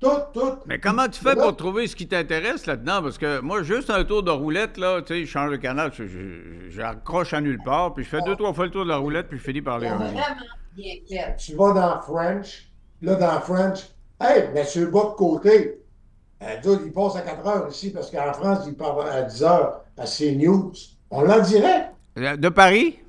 Tout, 0.00 0.08
tout. 0.34 0.58
Mais 0.66 0.78
comment 0.78 1.08
tu 1.08 1.20
fais 1.22 1.34
pour 1.34 1.56
trouver 1.56 1.86
ce 1.86 1.96
qui 1.96 2.06
t'intéresse 2.06 2.66
là-dedans? 2.66 3.00
Parce 3.02 3.16
que 3.16 3.40
moi, 3.40 3.62
juste 3.62 3.88
un 3.88 4.04
tour 4.04 4.22
de 4.22 4.30
roulette, 4.30 4.76
là, 4.76 5.00
tu 5.00 5.14
sais, 5.14 5.24
je 5.24 5.30
change 5.30 5.52
de 5.52 5.56
canal, 5.56 5.90
j'accroche 6.68 7.32
à 7.32 7.40
nulle 7.40 7.60
part, 7.64 7.94
puis 7.94 8.04
je 8.04 8.10
fais 8.10 8.20
deux, 8.26 8.36
trois 8.36 8.52
fois 8.52 8.66
le 8.66 8.70
tour 8.70 8.84
de 8.84 8.90
la 8.90 8.98
roulette, 8.98 9.28
puis 9.28 9.38
je 9.38 9.44
finis 9.44 9.62
par 9.62 9.78
les 9.78 9.88
Vraiment 9.88 10.10
bien 10.76 10.94
clair. 11.06 11.36
Tu 11.36 11.54
vas 11.54 11.72
dans 11.72 12.02
French, 12.02 12.68
là, 13.00 13.14
dans 13.14 13.40
French, 13.40 13.93
Hey, 14.20 14.48
M. 14.54 14.90
Bob 14.90 15.16
Côté, 15.16 15.80
euh, 16.42 16.76
il 16.84 16.92
passe 16.92 17.16
à 17.16 17.22
4 17.22 17.46
heures 17.46 17.68
ici 17.68 17.90
parce 17.90 18.10
qu'en 18.10 18.32
France, 18.32 18.64
il 18.66 18.74
part 18.74 19.00
à 19.00 19.22
10 19.22 19.42
heures 19.42 19.80
à 19.98 20.04
CNews. 20.04 20.72
On 21.10 21.22
l'en 21.22 21.40
dirait. 21.40 21.90
De 22.16 22.48
Paris? 22.48 23.00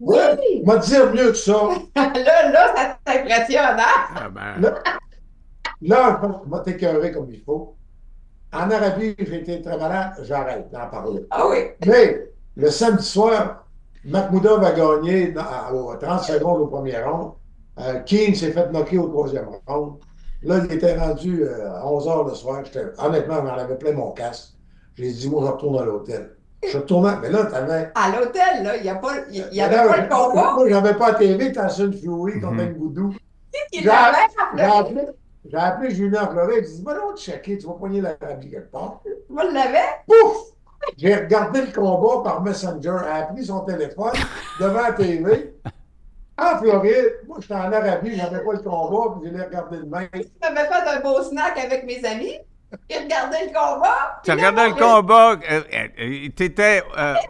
Oui! 0.00 0.16
Il 0.52 0.66
m'a 0.66 0.76
dire 0.76 1.12
mieux 1.12 1.30
que 1.30 1.36
ça. 1.36 1.68
là, 1.96 2.50
là, 2.50 2.74
ça 2.76 2.98
t'impressionne, 3.04 3.78
hein? 3.78 4.14
Ah 4.16 4.28
ben... 4.28 4.60
Là, 4.60 4.74
là 5.82 6.20
je 6.22 6.50
vais 6.50 6.62
t'écœurer 6.62 7.12
comme 7.12 7.30
il 7.32 7.40
faut. 7.40 7.74
En 8.52 8.70
Arabie, 8.70 9.14
j'ai 9.18 9.40
été 9.40 9.60
très 9.62 9.76
malade, 9.76 10.12
j'arrête 10.22 10.70
d'en 10.70 10.88
parler. 10.88 11.26
Ah 11.30 11.48
oui? 11.48 11.58
Mais 11.86 12.28
le 12.56 12.70
samedi 12.70 13.04
soir, 13.04 13.66
Mahmoudov 14.04 14.64
a 14.64 14.72
gagné 14.72 15.34
à 15.36 15.70
30 16.00 16.22
secondes 16.22 16.62
au 16.62 16.66
premier 16.66 16.98
round. 16.98 17.32
Euh, 17.78 18.00
Keane 18.00 18.34
s'est 18.34 18.52
fait 18.52 18.70
knocker 18.72 18.98
au 18.98 19.08
troisième 19.08 19.48
round. 19.66 19.98
Là, 20.42 20.60
il 20.64 20.72
était 20.72 20.96
rendu 20.96 21.42
euh, 21.42 21.72
à 21.72 21.86
11 21.86 22.06
h 22.06 22.28
le 22.28 22.34
soir. 22.34 22.62
Honnêtement, 22.98 23.46
j'en 23.46 23.56
avais 23.56 23.76
plein 23.76 23.92
mon 23.92 24.12
casque. 24.12 24.54
J'ai 24.94 25.12
dit, 25.12 25.28
moi, 25.28 25.42
je 25.44 25.50
retourne 25.52 25.78
à 25.82 25.84
l'hôtel. 25.84 26.36
Je 26.66 26.76
retournais, 26.76 27.16
mais 27.20 27.30
là, 27.30 27.44
t'avais. 27.46 27.90
À 27.94 28.10
l'hôtel, 28.10 28.64
là, 28.64 28.76
il 28.76 28.82
n'y 28.82 28.88
a 28.88 28.96
pas, 28.96 29.12
il 29.30 29.46
y 29.52 29.60
avait 29.60 29.76
pas 29.76 29.96
le 29.96 30.08
combat. 30.08 30.52
Moi, 30.54 30.68
j'avais 30.68 30.94
pas 30.94 31.12
la 31.12 31.18
TV, 31.18 31.52
t'as 31.52 31.68
une 31.78 31.92
Fury 31.92 32.40
contre 32.40 32.60
un 32.60 32.66
goudou. 32.66 33.14
J'ai 33.72 33.88
appelé, 33.88 35.06
j'ai 35.44 35.56
appelé 35.56 35.94
Julien 35.94 36.26
Fleury, 36.26 36.54
il 36.58 36.64
dit, 36.64 36.82
va 36.82 36.94
donc 36.94 37.16
checker, 37.16 37.58
tu 37.58 37.66
vas 37.66 37.74
poigner 37.74 38.00
la 38.00 38.14
vie 38.34 38.50
quelque 38.50 38.70
part. 38.70 39.00
Moi, 39.28 39.44
je 39.48 39.54
l'avais. 39.54 39.78
Pouf! 40.06 40.36
J'ai 40.96 41.14
regardé 41.14 41.62
le 41.62 41.72
combat 41.72 42.22
par 42.22 42.42
Messenger, 42.42 42.96
elle 43.04 43.22
a 43.22 43.26
pris 43.26 43.44
son 43.44 43.60
téléphone 43.60 44.12
devant 44.60 44.82
la 44.82 44.92
TV. 44.92 45.54
En 46.38 46.56
Floride, 46.58 47.16
moi, 47.26 47.38
j'étais 47.40 47.54
en 47.54 47.72
Arabie, 47.72 48.16
j'avais 48.16 48.44
pas 48.44 48.52
le 48.52 48.58
combat, 48.60 49.18
puis 49.20 49.30
j'ai 49.34 49.42
regardé 49.42 49.78
le 49.78 49.86
même. 49.86 50.08
Tu 50.12 50.22
m'avais 50.40 50.68
fait 50.68 50.88
un 50.88 51.00
beau 51.00 51.22
snack 51.22 51.58
avec 51.58 51.84
mes 51.84 52.04
amis? 52.04 52.38
Ils 52.90 52.98
regardaient 52.98 53.46
le 53.46 53.52
combat. 53.52 54.20
Tu 54.24 54.30
regardais 54.30 54.68
le 54.68 54.74
combat, 54.74 55.36
tu 56.36 56.44
étais 56.44 56.82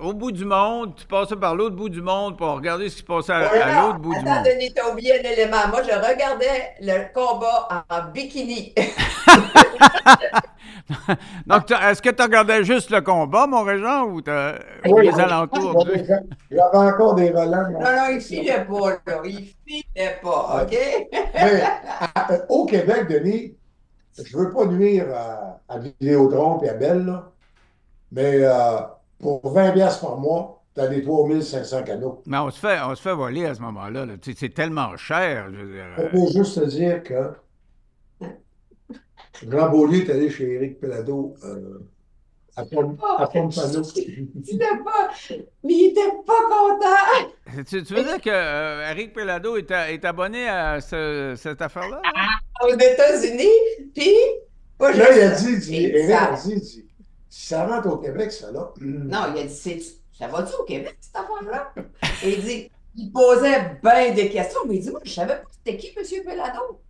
au 0.03 0.13
bout 0.13 0.33
du 0.33 0.45
monde, 0.45 0.95
tu 0.97 1.07
passais 1.07 1.37
par 1.37 1.55
l'autre 1.55 1.77
bout 1.77 1.89
du 1.89 2.03
monde 2.03 2.37
pour 2.37 2.49
regarder 2.55 2.89
ce 2.89 2.97
qui 2.97 3.01
se 3.03 3.07
passait 3.07 3.33
à, 3.33 3.83
l'autre 3.83 3.99
bout 3.99 4.13
du 4.15 4.19
Attends, 4.21 4.35
monde. 4.37 4.45
Denis, 4.45 4.73
t'as 4.75 4.91
oublié 4.91 5.21
un 5.21 5.31
élément. 5.31 5.69
Moi, 5.71 5.83
je 5.83 5.91
regardais 5.95 6.75
le 6.81 7.13
combat 7.15 7.69
en 7.89 8.11
bikini. 8.13 8.75
Donc, 11.47 11.71
est-ce 11.71 12.03
que 12.03 12.11
tu 12.11 12.23
regardais 12.23 12.65
juste 12.65 12.91
le 12.91 13.01
combat, 13.01 13.47
mon 13.47 13.63
régent, 13.63 14.05
ou 14.07 14.21
t'as 14.21 14.55
Oui, 14.87 15.07
les 15.07 15.13
oui. 15.13 15.21
alentours? 15.21 15.87
J'avais 16.51 16.91
encore 16.93 17.15
des 17.15 17.31
relents. 17.31 17.71
Non, 17.71 17.81
non, 17.81 18.09
il 18.11 18.21
filait 18.21 18.65
pas, 18.65 18.91
là. 19.07 19.21
Il 19.25 19.55
filait 19.67 20.19
pas, 20.23 20.63
OK? 20.63 20.77
Mais 21.35 21.63
à- 21.63 22.21
à- 22.35 22.39
au 22.49 22.65
Québec, 22.67 23.07
Denis, 23.09 23.55
je 24.25 24.37
veux 24.37 24.51
pas 24.53 24.67
nuire 24.67 25.07
à, 25.15 25.61
à 25.69 25.79
Vidéotron 25.79 26.63
et 26.63 26.69
à 26.69 26.75
Belle, 26.75 27.05
là, 27.07 27.33
mais 28.13 28.41
euh, 28.43 28.79
pour 29.19 29.53
20 29.53 29.73
piastres 29.73 30.01
par 30.07 30.19
mois, 30.19 30.65
tu 30.75 30.81
as 30.81 30.89
des 30.89 31.03
3500 31.03 31.83
canaux. 31.85 32.23
Mais 32.27 32.39
on 32.39 32.51
se 32.51 32.59
fait, 32.59 32.79
on 32.83 32.95
se 32.95 33.03
fait 33.03 33.15
voler 33.15 33.45
à 33.47 33.55
ce 33.55 33.61
moment-là. 33.63 34.07
là. 34.07 34.15
C'est 34.23 34.55
tellement 34.55 34.97
cher. 34.97 35.51
je 35.53 35.57
veux 35.57 35.73
dire, 35.73 35.87
Je 35.97 36.03
euh, 36.03 36.09
peux 36.11 36.27
juste 36.33 36.61
te 36.61 36.67
dire 36.67 37.03
que 37.03 37.33
Jean 39.43 39.71
Beaulieu 39.71 40.05
est 40.05 40.11
allé 40.11 40.31
chez 40.31 40.55
Éric 40.55 40.81
Pelado 40.81 41.35
euh, 41.45 41.79
Pompano. 42.65 43.83
Il 43.97 44.55
était 44.55 44.67
pas, 44.85 45.11
mais 45.65 45.73
il 45.75 45.87
était 45.91 46.01
pas 46.27 46.43
content. 46.51 47.63
Tu, 47.69 47.83
tu 47.85 47.95
veux 47.95 48.03
dire 48.05 48.21
que 48.21 48.31
euh, 48.31 48.91
Eric 48.91 49.13
Pelado 49.15 49.57
est, 49.57 49.71
abonné 50.05 50.49
à 50.49 50.81
ce- 50.81 51.35
cette 51.37 51.61
affaire-là? 51.63 52.01
là? 52.03 52.67
Aux 52.67 52.75
États-Unis, 52.75 53.91
puis... 53.95 54.13
pas 54.79 54.93
Là, 54.93 55.15
il 55.17 55.21
a 55.23 55.31
dit, 55.31 55.47
il 55.53 55.61
dit 55.61 55.77
Et 55.77 55.89
Éric 55.97 56.11
ça- 56.11 56.25
a 56.25 56.37
dit, 56.37 56.53
il 56.53 56.61
dit, 56.61 56.87
si 57.31 57.47
ça 57.47 57.67
rentre 57.67 57.89
au 57.89 57.99
Québec, 57.99 58.33
ça 58.33 58.51
là. 58.51 58.73
hum, 58.81 59.09
Non, 59.09 59.33
il 59.35 59.41
a 59.41 59.45
dit, 59.45 59.55
ça 60.13 60.27
va-tu 60.29 60.55
au 60.61 60.65
Québec, 60.65 60.97
cette 61.01 61.17
affaire-là? 61.17 61.73
Et 62.25 62.31
il 62.35 62.43
dit, 62.45 62.71
il 62.97 63.13
posait 63.13 63.79
bien 63.83 64.13
des 64.13 64.29
questions, 64.29 64.61
mais 64.67 64.77
il 64.77 64.81
dit, 64.83 64.91
moi, 64.91 65.01
je 65.05 65.13
savais 65.13 65.37
pas 65.37 65.43
c'était 65.65 65.77
qui, 65.77 65.89
M. 65.97 66.25
Pelado. 66.25 66.81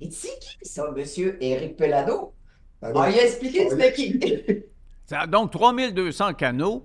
Il 0.00 0.08
dit, 0.10 0.14
c'est 0.16 0.38
qui 0.38 0.56
ça, 0.68 0.84
M. 0.94 1.36
Éric 1.40 1.76
Pelado? 1.76 2.32
ben 2.82 2.92
Ah, 2.94 3.02
a 3.04 3.10
expliqué 3.10 3.68
c'était 3.70 3.92
qui. 3.92 4.20
Ça- 5.06 5.26
donc, 5.26 5.52
3200 5.52 6.34
canaux. 6.34 6.84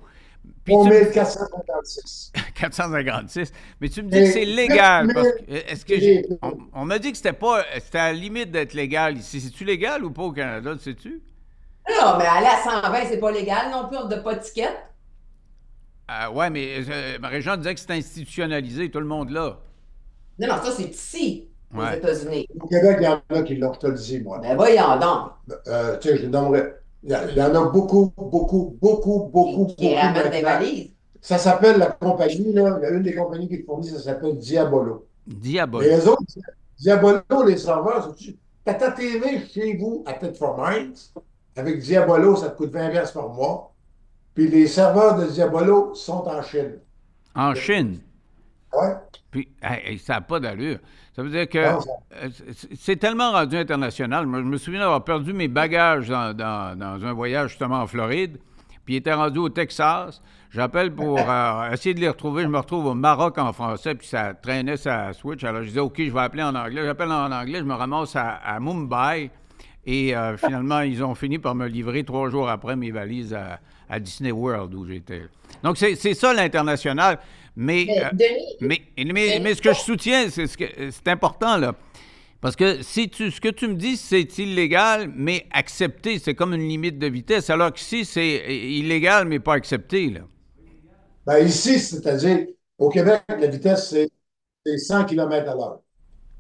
Puis 0.63 0.74
tu 0.74 0.89
me- 0.89 1.11
3456. 1.11 2.32
456. 2.55 3.51
Mais 3.82 3.89
tu 3.89 4.01
me 4.03 4.09
dis 4.09 4.19
que 4.19 4.32
c'est 4.32 4.45
légal. 4.45 5.07
mais- 5.07 5.13
parce 5.13 5.28
que- 5.32 5.51
Est-ce 5.51 5.86
que 5.86 6.36
on, 6.41 6.57
on 6.74 6.86
m'a 6.86 6.97
dit 6.99 7.11
que 7.11 7.17
c'était 7.17 7.34
pas. 7.34 7.63
C'était 7.80 7.97
à 7.99 8.11
la 8.11 8.17
limite 8.17 8.51
d'être 8.51 8.74
légal 8.74 9.17
ici. 9.17 9.39
C'est-tu 9.41 9.65
légal 9.65 10.03
ou 10.03 10.11
pas 10.11 10.24
au 10.24 10.32
Canada, 10.32 10.74
tu 10.76 10.84
sais-tu? 10.84 11.22
Non, 11.89 12.17
mais 12.17 12.26
aller 12.26 12.47
à 12.47 12.57
120, 12.63 13.05
c'est 13.09 13.17
pas 13.19 13.32
légal 13.32 13.72
non 13.72 13.88
plus, 13.88 13.97
on 13.97 14.07
n'a 14.07 14.17
pas 14.17 14.36
de 14.36 14.39
ticket. 14.43 14.69
Euh, 16.11 16.30
ouais, 16.32 16.49
mais 16.49 16.80
euh, 16.89 17.17
ma 17.19 17.28
région 17.30 17.55
disait 17.57 17.74
que 17.74 17.80
c'était 17.80 17.93
institutionnalisé, 17.93 18.91
tout 18.91 18.99
le 18.99 19.05
monde 19.05 19.30
là. 19.30 19.57
Non, 20.39 20.47
non, 20.47 20.55
ça, 20.63 20.72
c'est 20.72 20.84
ici, 20.89 21.49
aux 21.74 21.80
Ouais. 21.80 21.97
États-Unis. 21.97 22.47
Au 22.59 22.67
Québec, 22.67 22.97
il 22.99 23.03
y 23.03 23.07
en 23.07 23.22
a 23.30 23.43
qui 23.43 23.55
l'ont 23.55 23.72
autorisé, 23.72 24.19
moi. 24.19 24.39
Ben 24.39 24.55
voyons 24.55 24.97
donc. 24.99 25.32
Euh, 25.67 25.97
tu 25.99 26.09
sais, 26.09 26.17
je 26.17 26.26
nommerais. 26.28 26.81
Il 27.04 27.10
y, 27.12 27.41
en 27.41 27.56
a 27.56 27.70
beaucoup, 27.70 28.14
beaucoup, 28.16 28.78
beaucoup, 28.80 29.30
beaucoup, 29.32 29.66
Qui, 29.68 29.76
qui 29.76 29.84
beaucoup. 29.89 29.95
ramène 30.02 30.24
des 30.24 30.41
maintenant. 30.41 30.60
valises. 30.60 30.89
Ça 31.20 31.38
s'appelle 31.38 31.78
la 31.80 31.88
compagnie, 31.88 32.54
là. 32.54 32.78
Il 32.80 32.84
y 32.84 32.86
a 32.86 32.89
une 32.91 33.04
des 33.04 33.16
compagnies 33.16 33.47
qui 33.47 33.64
fournit, 33.64 33.88
ça 33.89 33.99
s'appelle 33.99 34.38
Diabolo. 34.38 35.08
Et 35.30 35.34
Diabolique. 35.34 35.89
les 35.89 36.08
autres, 36.08 36.24
Diabolo, 36.80 37.22
les 37.47 37.58
serveurs, 37.58 38.14
tu 38.16 38.36
as 38.66 38.74
ta 38.76 38.91
TV 38.91 39.45
chez 39.47 39.78
vous 39.78 40.04
à 40.06 40.14
Tête 40.14 40.39
Mines. 40.41 40.93
Avec 41.56 41.80
Diabolo, 41.80 42.36
ça 42.36 42.49
te 42.49 42.58
coûte 42.58 42.72
20 42.72 42.89
piastres 42.89 43.14
par 43.20 43.30
mois. 43.30 43.74
Puis 44.34 44.47
les 44.47 44.68
serveurs 44.68 45.16
de 45.18 45.26
Diabolo 45.26 45.93
sont 45.95 46.24
en 46.28 46.41
Chine. 46.41 46.80
En 47.36 47.54
Chine. 47.54 47.99
Ouais. 48.74 48.93
Puis, 49.32 49.48
hey, 49.64 49.98
ça 49.98 50.16
n'a 50.16 50.22
pas 50.22 50.40
d'allure. 50.42 50.78
Ça 51.16 51.24
veut 51.24 51.30
dire 51.30 51.48
que 51.48 51.58
euh, 51.58 52.30
c'est- 52.78 52.98
tellement 52.98 53.32
rendu 53.32 53.56
international. 53.58 54.26
Moi, 54.28 54.40
je 54.40 54.46
me 54.46 54.58
souviens 54.58 54.82
d'avoir 54.82 55.04
perdu 55.04 55.32
mes 55.34 55.48
bagages 55.48 56.10
dans, 56.10 56.36
dans- 56.36 56.78
dans 56.78 57.06
un 57.06 57.14
voyage 57.14 57.52
justement 57.52 57.80
en 57.82 57.88
Floride. 57.88 58.38
Puis, 58.86 58.96
il 58.96 58.98
était 58.98 59.14
rendu 59.14 59.40
au 59.40 59.50
Texas. 59.50 60.22
J'appelle 60.50 60.94
pour 60.94 61.18
euh, 61.30 61.72
essayer 61.72 61.94
de 61.96 62.02
les 62.02 62.10
retrouver. 62.10 62.44
Je 62.44 62.48
me 62.50 62.58
retrouve 62.58 62.88
au 62.88 62.94
Maroc 62.94 63.38
en 63.38 63.54
français, 63.54 63.96
puis 63.96 64.08
ça 64.08 64.34
traînait 64.34 64.76
sa 64.78 65.14
switch. 65.14 65.44
Alors, 65.46 65.62
je 65.62 65.68
disais, 65.70 65.80
OK, 65.80 65.96
je 65.98 66.12
vais 66.12 66.20
appeler 66.20 66.44
en 66.44 66.54
anglais. 66.56 66.84
J'appelle 66.86 67.12
en 67.12 67.32
anglais, 67.32 67.60
je 67.60 67.64
me 67.66 67.74
ramasse 67.74 68.16
à, 68.18 68.32
à 68.32 68.60
Mumbai. 68.60 69.32
Et 69.86 70.16
euh, 70.16 70.36
finalement, 70.38 70.82
ils 70.82 71.02
ont 71.04 71.16
fini 71.16 71.40
par 71.40 71.56
me 71.56 71.68
livrer 71.68 72.04
trois 72.04 72.30
jours 72.30 72.50
après 72.50 72.76
mes 72.76 72.92
valises 72.92 73.34
à, 73.34 73.60
à 73.90 74.00
Disney 74.00 74.32
World 74.32 74.74
où 74.74 74.86
j'étais. 74.86 75.24
Donc, 75.64 75.78
c'est 75.78 75.96
ça 76.14 76.34
l'international. 76.34 77.20
Mais, 77.56 77.86
Mais, 77.88 78.04
euh, 78.04 78.10
Denis, 78.14 78.58
mais, 78.62 78.82
mais, 79.14 79.39
mais 79.41 79.56
ce 79.56 79.62
que 79.62 79.74
je 79.74 79.80
soutiens, 79.80 80.30
c'est 80.30 80.47
ce 80.47 80.58
que 80.58 80.66
c'est 80.91 81.08
important, 81.10 81.58
là. 81.58 81.76
Parce 82.39 82.56
que 82.56 82.82
si 82.82 83.10
tu, 83.10 83.30
ce 83.30 83.39
que 83.39 83.49
tu 83.49 83.68
me 83.68 83.76
dis, 83.76 83.97
c'est 83.97 84.38
illégal, 84.39 85.12
mais 85.16 85.45
accepté, 85.52 86.18
c'est 86.18 86.34
comme 86.34 86.54
une 86.54 86.68
limite 86.68 86.97
de 86.97 87.08
vitesse, 87.08 87.49
alors 87.49 87.72
qu'ici, 87.72 88.04
c'est 88.06 88.38
illégal, 88.49 89.28
mais 89.28 89.39
pas 89.39 89.54
accepté, 89.54 90.10
là. 90.10 90.22
Ben 91.26 91.38
ici, 91.45 91.80
c'est-à-dire, 91.80 92.47
au 92.78 92.89
Québec, 92.89 93.22
la 93.30 93.47
vitesse, 93.47 93.89
c'est 93.89 94.10
c'est 94.66 94.78
100 94.78 95.06
km 95.06 95.49
à 95.52 95.56
l'heure. 95.56 95.82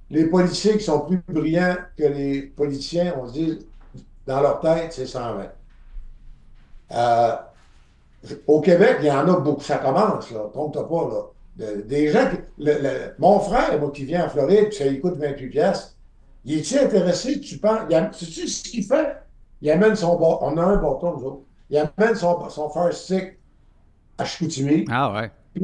Les 0.09 0.27
policiers 0.27 0.77
qui 0.77 0.83
sont 0.83 1.01
plus 1.01 1.21
brillants 1.29 1.77
que 1.97 2.03
les 2.03 2.43
politiciens, 2.43 3.15
on 3.17 3.27
se 3.27 3.33
dit, 3.33 3.59
dans 4.27 4.41
leur 4.41 4.59
tête, 4.59 4.93
c'est 4.93 5.07
120. 5.07 5.51
Euh, 6.91 7.35
au 8.47 8.61
Québec, 8.61 8.97
il 9.01 9.05
y 9.07 9.11
en 9.11 9.27
a 9.27 9.39
beaucoup. 9.39 9.63
Ça 9.63 9.77
commence, 9.77 10.31
là. 10.31 10.49
Trompe-toi 10.53 10.87
pas, 10.87 11.09
là. 11.09 11.21
De- 11.75 11.81
des 11.81 12.09
gens 12.09 12.29
qui. 12.29 12.37
le- 12.63 12.81
le- 12.81 13.15
mon 13.19 13.39
frère, 13.39 13.79
moi, 13.79 13.91
qui 13.91 14.05
vient 14.05 14.25
en 14.25 14.29
Floride, 14.29 14.69
puis 14.69 14.77
ça 14.77 14.85
lui 14.85 14.99
coûte 15.01 15.15
28 15.17 15.47
piastres, 15.49 15.95
il 16.45 16.59
est-tu 16.59 16.77
intéressé, 16.79 17.39
tu 17.41 17.57
penses? 17.57 17.91
am- 17.93 18.13
Sais-tu 18.13 18.47
ce 18.47 18.63
qu'il 18.63 18.83
fait? 18.83 19.17
Il 19.61 19.69
amène 19.69 19.95
son. 19.95 20.17
On 20.19 20.57
a 20.57 20.61
un 20.63 20.75
bâton, 20.77 21.17
nous 21.17 21.25
autres. 21.25 21.41
Il 21.69 21.77
amène 21.77 22.15
son, 22.15 22.49
son 22.49 22.69
Fire 22.69 22.93
Stick 22.93 23.37
à 24.17 24.25
Chicoutimi. 24.25 24.85
Ah 24.89 25.11
ouais. 25.13 25.31
Puis 25.53 25.63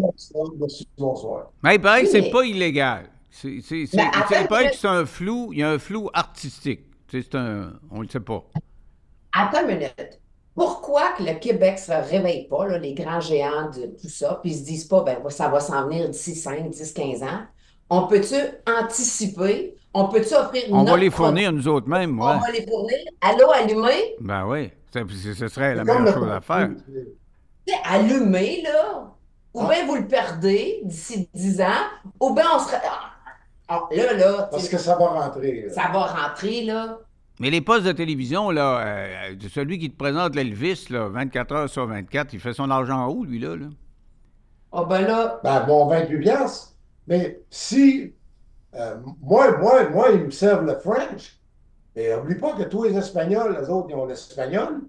bonsoir. 0.98 1.52
Mais 1.64 1.76
il 1.76 1.82
paraît 1.82 2.04
que 2.04 2.10
c'est 2.10 2.22
Mais- 2.22 2.32
pas 2.32 2.44
illégal. 2.44 3.06
C'est, 3.30 3.60
c'est, 3.62 3.86
c'est- 3.86 3.98
Mais 3.98 4.04
c'est- 4.12 4.20
attends, 4.20 4.42
il 4.42 4.48
paraît 4.48 4.64
mais- 4.66 4.70
que 4.72 4.76
c'est 4.78 4.88
un 4.88 5.06
flou, 5.06 5.50
il 5.54 5.60
y 5.60 5.64
a 5.64 5.70
un 5.72 5.80
flou 5.80 6.10
artistique. 6.14 6.82
Tu 7.08 7.22
sais, 7.22 7.28
c'est 7.32 7.38
un, 7.38 7.74
on 7.92 8.02
le 8.02 8.08
sait 8.10 8.20
pas. 8.20 8.44
attends 9.34 9.62
une 9.62 9.76
minute. 9.78 10.20
Pourquoi 10.58 11.12
que 11.16 11.22
le 11.24 11.36
Québec 11.36 11.78
se 11.78 11.92
réveille 11.92 12.48
pas, 12.48 12.66
là, 12.66 12.80
les 12.80 12.94
grands 12.96 13.22
géants 13.22 13.70
de 13.70 13.86
tout 14.02 14.10
ça, 14.10 14.40
puis 14.42 14.52
ils 14.52 14.58
se 14.60 14.66
disent 14.66 14.86
pas, 14.86 15.04
ben, 15.04 15.18
ça 15.30 15.48
va 15.50 15.60
s'en 15.60 15.86
venir 15.86 16.10
d'ici 16.10 16.34
5, 16.34 16.70
10, 16.72 16.94
15 16.94 17.22
ans? 17.22 17.42
On 17.92 18.08
peut-tu 18.08 18.36
anticiper? 18.68 19.76
On 19.94 20.08
peut-tu 20.10 20.34
offrir 20.34 20.64
On 20.72 20.84
va 20.84 20.98
les 20.98 21.12
fournir 21.12 21.52
nous 21.54 21.68
autres 21.68 21.88
mêmes, 21.88 22.20
ouais. 22.20 22.26
On 22.26 22.40
va 22.40 22.52
les 22.52 22.66
fournir 22.66 22.98
à 23.22 23.34
l'eau 23.34 23.52
allumée? 23.52 24.16
Ben 24.20 24.46
oui. 24.48 24.72
Ça- 24.92 25.02
Ce 25.36 25.48
serait 25.48 25.76
la 25.76 25.84
meilleure 25.84 26.02
le 26.02 26.12
chose 26.12 26.32
à 26.32 26.42
faire. 26.42 26.70
allumé, 27.86 28.64
là. 28.64 29.12
Ou 29.54 29.62
Ah. 29.62 29.70
bien 29.70 29.86
vous 29.86 29.96
le 29.96 30.08
perdez 30.08 30.82
d'ici 30.84 31.30
10 31.34 31.62
ans, 31.62 31.86
ou 32.20 32.34
bien 32.34 32.46
on 32.56 32.60
serait. 32.60 32.82
Ah, 32.86 33.12
ah, 33.70 33.82
là, 33.92 34.14
là, 34.14 34.48
Parce 34.52 34.70
que 34.70 34.78
ça 34.78 34.96
va 34.96 35.06
rentrer. 35.08 35.64
là. 35.68 35.74
ça 35.74 35.90
va 35.92 36.06
rentrer, 36.06 36.62
là. 36.64 37.00
Mais 37.40 37.50
les 37.52 37.62
postes 37.62 37.86
de 37.86 37.92
télévision, 37.92 38.50
là, 38.50 38.80
euh, 38.80 39.36
celui 39.54 39.78
qui 39.78 39.92
te 39.92 39.98
présente 39.98 40.36
l'Elvis, 40.36 40.88
là, 40.90 41.08
24 41.10 41.52
heures 41.54 41.70
sur 41.70 41.86
24, 41.86 42.34
il 42.34 42.40
fait 42.40 42.54
son 42.54 42.72
argent 42.72 43.06
en 43.06 43.08
haut, 43.10 43.24
lui, 43.24 43.40
là. 43.40 43.56
là? 43.56 43.68
Ah, 44.72 44.84
ben 44.84 45.02
là, 45.02 45.40
Ben, 45.44 45.64
bon, 45.66 45.88
28 45.88 46.20
piastres. 46.20 46.74
Mais 47.08 47.42
si, 47.50 48.14
euh, 48.76 48.96
moi, 49.22 49.58
moi, 49.60 49.90
moi, 49.90 50.10
ils 50.14 50.26
me 50.26 50.32
servent 50.32 50.66
le 50.66 50.80
French. 50.80 51.40
Et 51.96 52.14
oublie 52.14 52.36
pas 52.36 52.54
que 52.54 52.64
tous 52.64 52.84
les 52.84 52.98
Espagnols, 52.98 53.58
les 53.60 53.70
autres, 53.70 53.88
ils 53.90 53.96
ont 53.96 54.06
l'espagnol. 54.06 54.82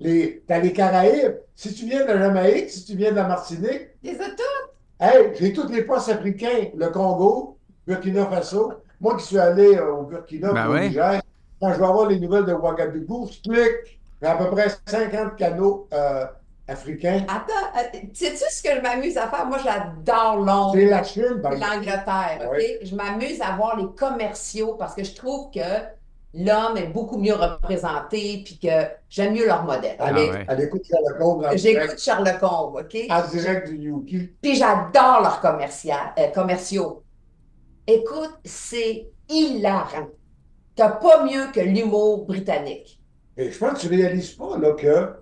Les, 0.00 0.44
t'as 0.46 0.60
les 0.60 0.72
Caraïbes. 0.72 1.36
Si 1.54 1.74
tu 1.74 1.86
viens 1.86 2.02
de 2.02 2.12
la 2.12 2.18
Jamaïque, 2.18 2.70
si 2.70 2.84
tu 2.84 2.96
viens 2.96 3.10
de 3.10 3.16
la 3.16 3.28
Martinique, 3.28 3.88
les 4.02 4.20
a 4.20 4.30
tous. 4.30 5.00
hey, 5.00 5.32
j'ai 5.38 5.52
tous 5.52 5.68
les 5.68 5.82
postes 5.82 6.08
africains. 6.08 6.70
Le 6.76 6.88
Congo, 6.88 7.58
Burkina 7.86 8.26
Faso. 8.26 8.72
Moi 9.00 9.16
qui 9.16 9.24
suis 9.26 9.38
allé 9.38 9.76
euh, 9.76 9.92
au 9.92 10.02
Burkina, 10.04 10.52
Ben 10.52 10.68
au. 10.68 10.78
Niger, 10.78 11.20
quand 11.60 11.72
je 11.72 11.78
vais 11.78 11.86
avoir 11.86 12.06
les 12.08 12.18
nouvelles 12.20 12.44
de 12.44 12.52
Ouagadougou, 12.52 13.28
je 13.30 13.40
clique. 13.42 14.00
J'ai 14.20 14.28
à 14.28 14.36
peu 14.36 14.50
près 14.50 14.66
50 14.86 15.36
canaux 15.36 15.88
euh, 15.92 16.26
africains. 16.66 17.24
Attends, 17.28 17.78
euh, 17.78 17.98
sais-tu 18.12 18.44
ce 18.50 18.62
que 18.62 18.74
je 18.76 18.80
m'amuse 18.80 19.16
à 19.16 19.28
faire? 19.28 19.46
Moi, 19.46 19.58
j'adore 19.62 20.36
Londres. 20.44 20.72
C'est 20.74 20.86
la 20.86 21.04
Chine, 21.04 21.40
ben, 21.42 21.50
l'Angleterre, 21.50 22.48
OK? 22.50 22.60
Je 22.82 22.94
m'amuse 22.96 23.40
à 23.40 23.56
voir 23.56 23.76
les 23.76 23.86
commerciaux 23.96 24.74
parce 24.74 24.94
que 24.94 25.04
je 25.04 25.14
trouve 25.14 25.50
que 25.52 25.60
l'homme 26.34 26.76
est 26.76 26.88
beaucoup 26.88 27.16
mieux 27.16 27.34
représenté 27.34 28.42
puis 28.44 28.58
que 28.58 28.88
j'aime 29.08 29.34
mieux 29.34 29.46
leur 29.46 29.64
modèle? 29.64 29.96
Ah 29.98 30.12
ouais. 30.12 30.46
Combe, 31.18 31.44
en 31.44 31.54
direct, 31.54 31.58
J'écoute 31.58 31.98
Charles 32.00 32.38
Combe, 32.38 32.76
OK? 32.76 32.96
en 33.08 33.26
direct 33.28 33.68
du 33.68 33.76
Yuki. 33.76 34.30
Puis 34.42 34.56
j'adore 34.56 35.20
leurs 35.22 35.40
commercia- 35.40 36.12
euh, 36.18 36.28
commerciaux. 36.28 37.02
Écoute, 37.86 38.38
c'est 38.44 39.08
hilarant. 39.28 40.08
T'as 40.78 40.90
pas 40.90 41.24
mieux 41.24 41.50
que 41.52 41.58
l'humour 41.58 42.24
britannique. 42.24 43.00
Et 43.36 43.50
je 43.50 43.58
pense 43.58 43.72
que 43.72 43.80
tu 43.80 43.88
réalises 43.88 44.30
pas 44.30 44.56
là, 44.56 44.74
que, 44.74 44.86
euh, 44.86 45.12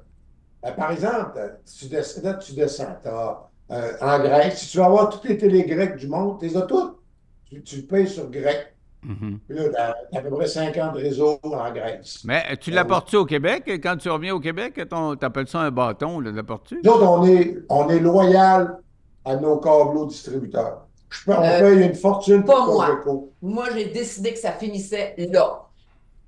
par 0.76 0.90
exemple, 0.90 1.58
tu 1.78 1.86
descends, 1.86 2.20
là, 2.22 2.34
tu 2.34 2.52
descends 2.52 2.94
t'as, 3.02 3.48
euh, 3.70 3.92
en 4.02 4.18
Grèce, 4.18 4.58
si 4.58 4.68
tu 4.68 4.76
veux 4.76 4.84
avoir 4.84 5.08
toutes 5.08 5.24
les 5.24 5.38
télés 5.38 5.64
grecques 5.64 5.96
du 5.96 6.08
monde, 6.08 6.38
tu 6.38 6.46
les 6.46 6.58
as 6.58 6.62
toutes. 6.62 6.98
Tu, 7.46 7.62
tu 7.62 7.80
payes 7.80 8.06
sur 8.06 8.30
grec. 8.30 8.76
Mhm. 9.02 9.38
Là, 9.48 9.62
t'as, 9.72 9.94
t'as 10.12 10.18
à 10.18 10.22
peu 10.22 10.30
près 10.30 10.46
50 10.46 10.94
réseaux 10.94 11.38
en 11.42 11.72
Grèce. 11.72 12.22
Mais 12.26 12.42
euh, 12.50 12.56
tu 12.60 12.70
l'apportes-tu 12.70 13.16
au 13.16 13.24
Québec? 13.24 13.62
Quand 13.82 13.96
tu 13.96 14.10
reviens 14.10 14.34
au 14.34 14.40
Québec, 14.40 14.74
tu 14.74 15.24
appelles 15.24 15.48
ça 15.48 15.60
un 15.60 15.70
bâton, 15.70 16.20
l'apportes-tu? 16.20 16.82
Nous 16.84 16.90
autres, 16.90 17.08
on 17.08 17.26
est, 17.26 17.56
on 17.70 17.88
est 17.88 18.00
loyal 18.00 18.76
à 19.24 19.36
nos 19.36 19.56
câbleaux 19.56 20.04
distributeurs. 20.04 20.85
Je 21.10 21.24
peux, 21.24 21.32
on 21.32 21.42
Euh, 21.42 21.60
paye 21.60 21.86
une 21.86 21.94
fortune 21.94 22.44
pas 22.44 22.64
pour 22.64 22.74
moi. 22.74 22.96
Cogeco. 22.96 23.32
Moi, 23.42 23.66
j'ai 23.74 23.86
décidé 23.86 24.32
que 24.32 24.38
ça 24.38 24.52
finissait 24.52 25.14
là. 25.30 25.62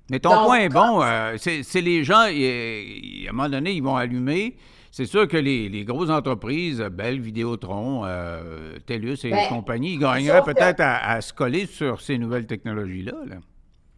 Mais 0.09 0.19
ton 0.19 0.29
Donc, 0.31 0.45
point 0.45 0.59
est 0.59 0.69
bon. 0.69 1.01
euh, 1.03 1.35
c'est 1.37 1.81
les 1.81 2.03
gens, 2.03 2.21
à 2.21 2.27
un 2.29 3.31
moment 3.31 3.49
donné, 3.49 3.73
ils 3.73 3.83
vont 3.83 3.95
allumer. 3.95 4.55
C'est 4.91 5.05
sûr 5.05 5.27
que 5.27 5.37
les, 5.37 5.69
les 5.69 5.85
grosses 5.85 6.09
entreprises, 6.09 6.79
Bell, 6.91 7.19
Vidéotron, 7.19 8.05
euh, 8.05 8.79
TELUS 8.87 9.17
et 9.25 9.29
Ben, 9.29 9.47
compagnie, 9.47 9.93
ils 9.93 9.99
gagneraient 9.99 10.41
que- 10.41 10.51
peut-être 10.51 10.79
à, 10.79 11.11
à 11.11 11.21
se 11.21 11.31
coller 11.31 11.67
sur 11.67 12.01
ces 12.01 12.17
nouvelles 12.17 12.47
technologies-là. 12.47 13.13
là. 13.27 13.35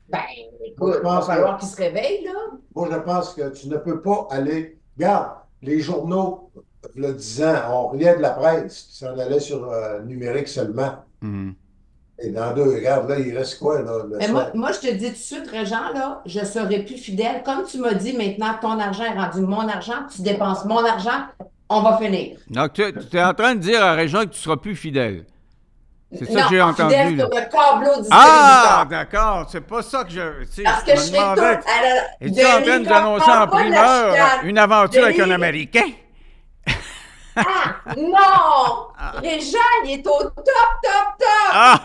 Ben, 0.09 0.19
écoute, 0.65 0.93
je 0.95 0.99
il 0.99 1.03
va 1.03 1.09
pense 1.15 1.27
falloir 1.27 1.57
qu'ils 1.57 1.69
se 1.69 1.77
réveillent, 1.77 2.25
là. 2.25 2.33
Moi, 2.75 2.89
je 2.91 2.97
pense 2.97 3.33
que 3.33 3.49
tu 3.57 3.69
ne 3.69 3.77
peux 3.77 4.01
pas 4.01 4.27
aller. 4.31 4.77
Regarde, 4.97 5.29
les 5.61 5.79
journaux, 5.79 6.51
le 6.95 7.13
10 7.13 7.43
ans, 7.43 7.55
on 7.69 7.87
riait 7.89 8.17
de 8.17 8.21
la 8.21 8.31
presse, 8.31 8.87
qui 8.89 8.97
s'en 8.97 9.17
allait 9.17 9.39
sur 9.39 9.69
euh, 9.71 10.01
numérique 10.01 10.47
seulement. 10.47 10.95
Mhm. 11.21 11.53
Et 12.23 12.29
dans 12.29 12.53
deux, 12.53 12.75
regarde, 12.75 13.09
là, 13.09 13.17
il 13.17 13.35
reste 13.35 13.57
quoi, 13.59 13.81
là? 13.81 13.97
le 14.07 14.17
Mais 14.17 14.27
moi, 14.27 14.51
moi, 14.53 14.71
je 14.71 14.79
te 14.87 14.93
dis 14.93 15.07
tout 15.07 15.11
de 15.13 15.17
suite, 15.17 15.47
Régent, 15.49 15.91
là, 15.93 16.21
je 16.25 16.39
serai 16.45 16.83
plus 16.83 16.97
fidèle. 16.97 17.41
Comme 17.43 17.63
tu 17.65 17.79
m'as 17.79 17.95
dit 17.95 18.15
maintenant, 18.15 18.53
ton 18.61 18.79
argent 18.79 19.05
est 19.05 19.19
rendu 19.19 19.41
mon 19.41 19.67
argent, 19.67 20.05
tu 20.13 20.21
dépenses 20.21 20.65
mon 20.65 20.85
argent, 20.85 21.25
on 21.67 21.81
va 21.81 21.97
finir. 21.97 22.37
Donc, 22.49 22.73
tu, 22.73 22.83
tu 23.09 23.17
es 23.17 23.23
en 23.23 23.33
train 23.33 23.55
de 23.55 23.59
dire 23.59 23.83
à 23.83 23.93
Régent 23.93 24.21
que 24.21 24.29
tu 24.29 24.39
seras 24.39 24.57
plus 24.57 24.75
fidèle. 24.75 25.25
C'est 26.13 26.25
ça 26.25 26.41
non, 26.41 26.43
que 26.43 26.49
j'ai 26.49 26.61
entendu. 26.61 26.93
fidèle 26.93 27.15
là. 27.15 27.25
sur 27.25 27.29
le 27.29 27.41
câbleau 27.41 28.01
distributeur. 28.01 28.09
Ah, 28.11 28.87
d'accord. 28.89 29.47
C'est 29.49 29.61
pas 29.61 29.81
ça 29.81 30.03
que 30.03 30.11
je. 30.11 30.43
tu 30.43 30.51
sais, 30.51 30.63
Parce 30.63 30.83
que 30.83 30.91
je 30.91 30.95
je 30.95 31.01
me 31.01 31.05
serai 31.07 31.19
demandais, 31.19 31.55
toute. 31.57 31.65
Alors, 31.67 32.03
Es-tu 32.19 32.45
en 32.45 32.61
train 32.61 32.79
de 32.79 32.85
nous 32.85 32.93
annoncer 32.93 33.31
en 33.31 33.39
la 33.39 33.47
primeur 33.47 34.15
une 34.43 34.57
aventure 34.57 35.03
avec 35.05 35.19
un 35.19 35.31
Américain? 35.31 35.85
Ah, 37.35 37.75
non! 37.97 38.87
Régent, 39.21 39.57
il 39.85 39.91
est 39.99 40.07
au 40.07 40.19
top, 40.23 40.35
top, 40.35 40.43
top! 41.19 41.51
Ah! 41.53 41.79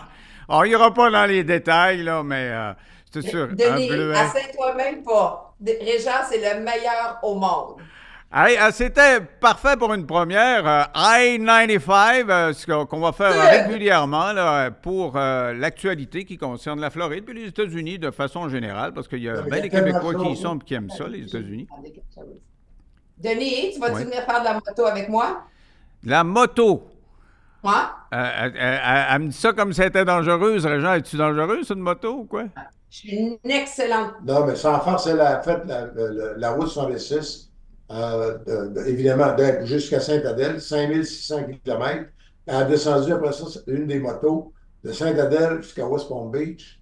On 0.49 0.64
ira 0.64 0.92
pas 0.92 1.11
dans 1.11 1.26
les 1.26 1.42
détails, 1.44 2.03
là, 2.03 2.22
mais 2.22 2.51
euh, 2.51 2.72
c'est 3.12 3.22
sûr. 3.22 3.49
Denis, 3.49 3.90
asseye-toi 3.90 4.74
même 4.74 5.03
pas. 5.03 5.55
Régent, 5.64 6.24
c'est 6.28 6.38
le 6.38 6.61
meilleur 6.62 7.18
au 7.22 7.34
monde. 7.34 7.80
Hey, 8.32 8.59
euh, 8.59 8.70
C'était 8.72 9.20
parfait 9.20 9.76
pour 9.78 9.94
une 9.94 10.05
première. 10.05 10.66
euh, 10.66 10.82
I-95, 10.94 12.26
euh, 12.28 12.53
ce 12.53 12.66
qu'on 12.84 13.01
va 13.01 13.12
faire 13.12 13.32
régulièrement 13.51 14.32
là, 14.32 14.70
pour 14.70 15.16
l'actualité 15.16 16.24
qui 16.24 16.36
concerne 16.36 16.80
la 16.80 16.90
Floride 16.90 17.24
puis 17.24 17.34
les 17.40 17.49
États-Unis 17.49 17.99
de 17.99 18.11
façon 18.11 18.49
générale, 18.49 18.92
parce 18.92 19.09
qu'il 19.09 19.22
y 19.22 19.28
a 19.28 19.42
bien 19.42 19.61
des 19.61 19.70
Québécois 19.70 20.14
qui 20.14 20.30
y 20.32 20.36
sont 20.36 20.59
et 20.59 20.64
qui 20.64 20.74
aiment 20.74 20.90
ça, 20.90 21.07
les 21.09 21.22
États-Unis. 21.22 21.68
Denis, 23.19 23.73
tu 23.75 23.81
vas-tu 23.81 23.95
Ouais. 23.95 24.05
venir 24.05 24.23
faire 24.23 24.41
de 24.41 24.45
la 24.45 24.55
moto 24.55 24.85
avec 24.85 25.09
moi? 25.09 25.43
La 26.05 26.23
moto. 26.25 26.87
Moi? 27.62 27.91
Euh, 28.12 28.17
euh, 28.17 28.21
euh, 28.47 28.51
elle, 28.55 29.07
elle 29.12 29.19
me 29.23 29.29
dit 29.29 29.37
ça 29.37 29.53
comme 29.53 29.73
si 29.73 29.81
elle 29.81 29.89
était 29.89 30.05
dangereuse. 30.05 30.64
Régent, 30.67 30.95
es-tu 30.95 31.17
dangereuse, 31.17 31.71
une 31.71 31.81
moto 31.81 32.12
ou 32.21 32.25
quoi? 32.25 32.45
Je 32.91 32.99
suis 32.99 33.17
une 33.17 33.39
excellente. 33.51 34.12
Non, 34.25 34.47
mais 34.47 34.55
sans 34.55 34.79
faire, 34.81 35.01
c'est 35.01 35.14
la, 35.17 35.43
fait, 35.43 35.62
la, 35.67 35.87
la, 35.95 36.37
la 36.37 36.51
route 36.53 36.69
66, 36.69 37.51
euh, 37.91 38.39
de- 38.47 38.69
de- 38.75 38.87
évidemment, 38.87 39.35
jusqu'à 39.64 39.99
Sainte-Adèle, 40.01 40.61
5600 40.61 41.45
km. 41.64 42.05
Elle 42.47 42.55
a 42.55 42.64
descendu 42.64 43.12
après 43.12 43.33
ça, 43.33 43.45
une 43.67 43.87
des 43.87 43.99
motos, 43.99 44.53
de 44.85 44.93
Sainte-Adèle 44.93 45.62
jusqu'à 45.62 45.87
West 45.87 46.09
Palm 46.09 46.31
Beach. 46.31 46.79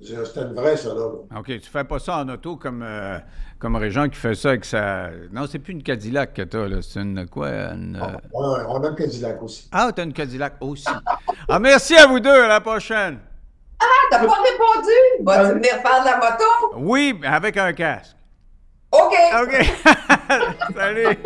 C'est- 0.00 0.24
C'était 0.24 0.42
une 0.42 0.54
vraie, 0.54 0.76
ça, 0.76 0.88
là. 0.94 1.08
là. 1.30 1.38
OK, 1.38 1.46
tu 1.46 1.60
fais 1.70 1.84
pas 1.84 1.98
ça 2.00 2.18
en 2.18 2.28
auto 2.28 2.56
comme, 2.56 2.82
euh, 2.82 3.18
comme 3.60 3.76
Régent 3.76 4.08
qui 4.08 4.16
fait 4.16 4.34
ça 4.34 4.48
avec 4.48 4.64
sa... 4.64 5.10
Non, 5.32 5.44
c'est 5.46 5.58
plus 5.58 5.74
une 5.74 5.82
Cadillac 5.82 6.32
que 6.32 6.42
t'as, 6.42 6.66
là. 6.66 6.78
C'est 6.80 7.00
une 7.00 7.28
quoi? 7.28 7.48
Une, 7.48 7.96
euh, 7.96 8.06
Ouais, 8.32 8.64
on 8.66 8.82
a 8.82 8.88
le 8.88 8.94
Cadillac 8.94 9.42
aussi. 9.42 9.68
Ah, 9.70 9.90
t'as 9.94 10.04
une 10.04 10.14
Cadillac 10.14 10.54
aussi. 10.60 10.88
Ah, 11.48 11.58
merci 11.58 11.94
à 11.94 12.06
vous 12.06 12.20
deux. 12.20 12.42
À 12.42 12.48
la 12.48 12.60
prochaine. 12.60 13.20
Ah, 13.78 13.84
t'as 14.10 14.18
pas 14.18 14.24
répondu? 14.24 15.24
Vas-tu 15.24 15.54
venir 15.54 15.70
faire 15.72 16.00
de 16.00 16.06
la 16.06 16.16
moto? 16.16 16.44
Oui, 16.78 17.16
mais 17.20 17.26
avec 17.26 17.56
un 17.58 17.72
casque. 17.74 18.16
OK. 18.92 19.14
OK. 19.42 19.66
Salut. 20.74 21.18